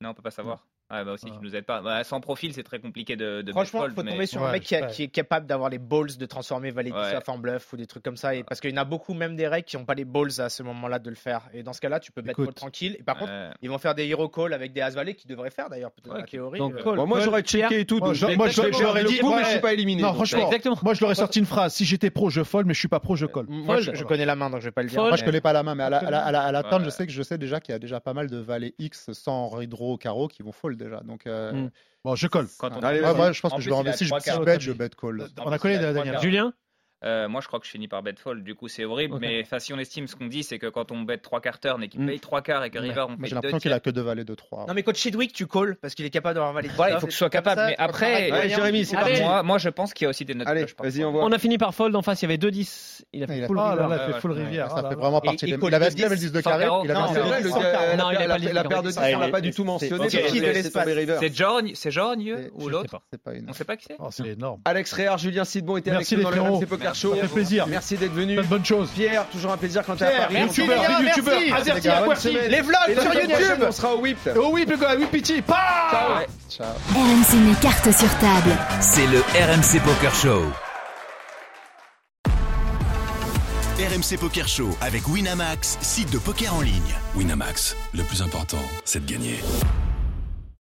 Non, 0.00 0.10
on 0.10 0.14
peut 0.14 0.22
pas 0.22 0.30
savoir. 0.30 0.66
Ouais, 0.88 1.04
bah 1.04 1.12
aussi, 1.12 1.26
tu 1.26 1.32
ah. 1.34 1.40
nous 1.42 1.56
aides 1.56 1.64
pas. 1.64 1.80
Bah, 1.80 2.04
sans 2.04 2.20
profil, 2.20 2.52
c'est 2.52 2.62
très 2.62 2.78
compliqué 2.78 3.16
de. 3.16 3.42
de 3.42 3.50
Franchement, 3.50 3.86
il 3.86 3.92
faut 3.92 4.04
tomber 4.04 4.26
sur 4.26 4.44
un 4.44 4.52
mec 4.52 4.62
qui, 4.62 4.74
est 4.74 5.08
capable 5.08 5.46
d'avoir 5.46 5.68
les 5.68 5.78
balls 5.78 6.16
de 6.16 6.26
transformer 6.26 6.70
Valédissaf 6.70 7.26
ouais. 7.26 7.34
en 7.34 7.38
bluff 7.38 7.72
ou 7.72 7.76
des 7.76 7.86
trucs 7.86 8.04
comme 8.04 8.16
ça. 8.16 8.36
Et 8.36 8.44
parce 8.44 8.60
qu'il 8.60 8.70
y 8.70 8.74
en 8.74 8.82
a 8.82 8.84
beaucoup, 8.84 9.12
même 9.12 9.34
des 9.34 9.48
règles, 9.48 9.66
qui 9.66 9.76
n'ont 9.76 9.84
pas 9.84 9.94
les 9.94 10.04
balls 10.04 10.30
à 10.38 10.48
ce 10.48 10.62
moment-là 10.62 11.00
de 11.00 11.10
le 11.10 11.16
faire. 11.16 11.48
Et 11.52 11.64
dans 11.64 11.72
ce 11.72 11.80
cas-là, 11.80 11.98
tu 11.98 12.12
peux 12.12 12.22
mettre 12.22 12.44
tranquille. 12.52 12.96
Et 13.00 13.02
par 13.02 13.18
contre, 13.18 13.32
ils 13.62 13.68
vont 13.68 13.78
faire 13.78 13.96
des 13.96 14.06
hero 14.06 14.28
calls 14.28 14.52
avec 14.52 14.72
des 14.72 14.80
As-Valet 14.80 15.14
qui 15.14 15.26
devraient 15.26 15.50
faire 15.50 15.68
d'ailleurs, 15.68 15.90
peut-être 15.90 16.24
théorie. 16.30 16.60
Euh, 16.60 17.06
moi, 17.06 17.20
j'aurais 17.20 17.42
checké 17.42 17.80
et 17.80 17.84
tout. 17.84 17.98
Moi, 17.98 18.14
j'aurais 18.14 19.04
dit, 19.04 19.20
mais 19.22 19.44
je 19.44 19.50
suis 19.50 19.60
pas 19.60 19.72
éliminé. 19.72 20.02
Non, 20.02 20.14
franchement, 20.14 20.46
exactement. 20.46 20.78
moi, 20.82 20.94
je 20.94 21.00
leur 21.00 21.10
ai 21.10 21.16
sorti 21.16 21.40
une 21.40 21.46
phrase. 21.46 21.74
Si 21.74 21.84
j'étais 21.84 22.10
pro, 22.10 22.30
je 22.30 22.44
fold, 22.44 22.66
mais 22.66 22.74
je 22.74 22.78
suis 22.78 22.88
pas 22.88 23.00
pro, 23.00 23.16
je 23.16 23.26
call. 23.26 23.46
Moi, 23.48 23.80
je 23.80 24.04
connais 24.04 24.24
la 24.24 24.36
main, 24.36 24.50
donc 24.50 24.60
je 24.60 24.66
vais 24.66 24.72
pas 24.72 24.82
le 24.82 24.88
dire. 24.88 25.02
Moi, 25.02 25.16
je 25.16 25.24
connais 25.24 25.40
pas 25.40 25.52
la 25.52 25.64
main, 25.64 25.74
mais 25.74 25.82
à 25.82 26.52
la 26.52 26.62
tente, 26.62 26.84
je 26.84 26.90
sais 26.90 27.06
que 27.06 27.12
je 27.12 27.22
sais 27.22 27.38
déjà 27.38 27.58
qu'il 27.60 27.72
y 27.72 27.76
a 27.76 27.80
déjà 27.80 28.00
pas 28.00 28.14
mal 28.14 28.30
de 28.30 28.36
Valet 28.36 28.74
X 28.78 29.12
sans 29.12 29.48
rideau 29.48 29.96
carreau 29.96 30.28
qui 30.28 30.42
vont 30.42 30.52
fold 30.52 30.75
call 30.76 30.88
déjà. 30.88 31.00
Donc, 31.00 31.26
euh... 31.26 31.52
mm. 31.52 31.70
Bon, 32.04 32.14
je 32.14 32.26
colle. 32.28 32.48
Quand 32.58 32.70
on... 32.72 32.80
Allez, 32.82 33.00
ouais, 33.00 33.10
ouais, 33.10 33.32
je 33.32 33.40
pense 33.40 33.54
que 33.54 33.60
je 33.60 33.68
vais 33.68 33.76
en 33.76 33.92
Si 33.92 34.04
je 34.04 34.44
bet, 34.44 34.60
je 34.60 34.72
bet 34.72 34.90
call. 34.90 35.28
On 35.44 35.50
a 35.50 35.58
collé 35.58 35.76
la 35.78 35.92
dernière. 35.92 36.20
Julien 36.20 36.52
euh, 37.04 37.28
moi, 37.28 37.40
je 37.40 37.46
crois 37.46 37.60
que 37.60 37.66
je 37.66 37.70
finis 37.70 37.88
par 37.88 38.02
bet 38.02 38.14
fold. 38.16 38.42
Du 38.42 38.54
coup, 38.54 38.68
c'est 38.68 38.84
horrible. 38.84 39.14
Okay. 39.16 39.44
Mais 39.50 39.60
si 39.60 39.72
on 39.72 39.78
estime 39.78 40.06
ce 40.06 40.16
qu'on 40.16 40.26
dit, 40.26 40.42
c'est 40.42 40.58
que 40.58 40.66
quand 40.66 40.92
on 40.92 41.02
bet 41.02 41.18
3 41.18 41.40
quarts 41.40 41.60
turn 41.60 41.82
et 41.82 41.88
qu'il 41.88 42.00
mmh. 42.00 42.06
paye 42.06 42.20
3 42.20 42.42
quarts 42.42 42.64
et 42.64 42.70
que 42.70 42.78
River, 42.78 43.04
on 43.08 43.16
paye 43.16 43.28
J'ai 43.28 43.34
l'impression 43.34 43.58
qu'il 43.58 43.72
a 43.72 43.80
que 43.80 43.90
2 43.90 44.00
valets 44.00 44.24
de 44.24 44.34
3. 44.34 44.66
Non, 44.66 44.74
mais 44.74 44.82
coach 44.82 44.96
Chidwick, 44.96 45.32
tu 45.32 45.46
calls 45.46 45.76
parce 45.76 45.94
qu'il 45.94 46.06
est 46.06 46.10
capable 46.10 46.34
d'avoir 46.36 46.52
valet 46.54 46.68
de 46.68 46.72
3. 46.72 46.86
Ouais, 46.86 46.92
il 46.94 47.00
faut 47.00 47.06
que 47.06 47.12
je 47.12 47.18
sois 47.18 47.30
capable. 47.30 47.60
Ça, 47.60 47.66
mais 47.68 47.76
après, 47.78 48.32
ouais, 48.32 48.48
Jérémy, 48.48 48.84
c'est 48.86 48.96
moi, 49.20 49.42
moi, 49.42 49.58
je 49.58 49.68
pense 49.68 49.92
qu'il 49.92 50.04
y 50.04 50.06
a 50.06 50.10
aussi 50.10 50.24
des 50.24 50.34
notes. 50.34 50.48
Allez, 50.48 50.66
vas-y, 50.78 51.04
on. 51.04 51.14
On 51.14 51.32
a 51.32 51.38
fini 51.38 51.58
par 51.58 51.74
fold. 51.74 51.94
En 51.96 52.02
face, 52.02 52.22
il 52.22 52.24
y 52.24 52.32
avait 52.32 52.38
2-10. 52.38 53.02
Il 53.12 53.22
a 53.22 53.26
fait 53.26 53.42
ah, 53.42 53.46
full 53.46 53.58
River. 53.58 53.86
Là, 53.88 54.06
il 54.06 54.12
fait 54.12 54.20
full 54.20 54.32
River. 54.32 54.60
Ah, 54.60 54.68
ça 54.68 54.74
ah, 54.76 54.88
fait 54.88 54.94
bah, 54.94 55.02
vraiment 55.02 55.20
partie 55.20 55.46
des. 55.46 55.52
Il 55.52 55.74
avait 55.74 55.90
même 55.90 56.10
le 56.10 56.16
10 56.16 56.32
de 56.32 56.40
carré. 56.40 56.66
Non, 56.66 56.82
il 56.84 56.90
a 56.90 56.94
pas 58.26 58.38
La 58.38 58.64
paire 58.64 58.82
de 58.82 58.90
10, 58.90 58.98
on 58.98 59.00
ah, 59.02 59.10
l'a 59.10 59.28
pas 59.28 59.40
du 59.40 59.50
tout 59.50 59.64
mentionné. 59.64 60.08
C'est 61.74 61.90
Jorgne 61.90 62.50
ou 62.54 62.68
l'autre 62.68 63.00
On 63.48 63.52
sait 63.52 63.64
pas 63.64 63.76
qui 63.76 63.86
c'est. 63.88 63.96
Oh, 63.98 64.08
c'est 64.10 64.28
énorme. 64.28 64.60
Alex 64.64 64.92
Réard, 64.92 65.18
Julien 65.18 65.44
Sidbon 65.44 65.76
étaient 65.76 65.90
avec 65.90 66.10
nous 66.10 66.22
dans 66.22 66.30
le 66.30 66.85
ça 66.94 67.22
fait 67.22 67.28
plaisir. 67.28 67.66
Merci 67.66 67.96
d'être 67.96 68.12
venu. 68.12 68.40
Bonnes 68.42 68.64
choses. 68.64 68.90
Pierre, 68.94 69.26
toujours 69.30 69.52
un 69.52 69.56
plaisir 69.56 69.82
quand 69.84 69.96
t'es 69.96 70.04
à 70.04 70.08
Pierre, 70.08 70.20
Paris. 70.28 70.34
merci, 70.34 70.60
Youtubeur, 70.60 70.82
les 70.82 70.88
gars, 70.88 70.98
big 70.98 71.08
youtubeur. 71.08 71.40
merci. 71.40 71.52
Azerty, 72.28 72.48
Les 72.50 72.62
bonne 72.62 72.62
vlogs 72.62 73.00
sur 73.02 73.14
YouTube. 73.14 73.64
On 73.68 73.72
sera 73.72 73.94
au 73.94 74.00
whip. 74.00 74.18
Oh 74.36 74.48
oui, 74.52 74.64
le 74.68 74.76
gars, 74.76 74.94
oui, 74.98 75.06
pitié. 75.10 75.42
Pas 75.42 75.56
Ciao. 75.90 76.26
Ciao. 76.48 76.74
RMC 76.94 77.36
met 77.48 77.54
carte 77.60 77.90
sur 77.92 78.18
table. 78.18 78.50
C'est 78.80 79.06
le 79.06 79.18
RMC 79.20 79.80
Poker 79.84 80.14
Show. 80.14 80.42
RMC 83.78 84.16
Poker 84.18 84.48
Show 84.48 84.70
avec 84.80 85.06
Winamax, 85.06 85.76
site 85.82 86.10
de 86.12 86.18
poker 86.18 86.54
en 86.54 86.62
ligne. 86.62 86.94
Winamax, 87.14 87.76
le 87.94 88.02
plus 88.04 88.22
important, 88.22 88.62
c'est 88.84 89.04
de 89.04 89.10
gagner. 89.12 89.38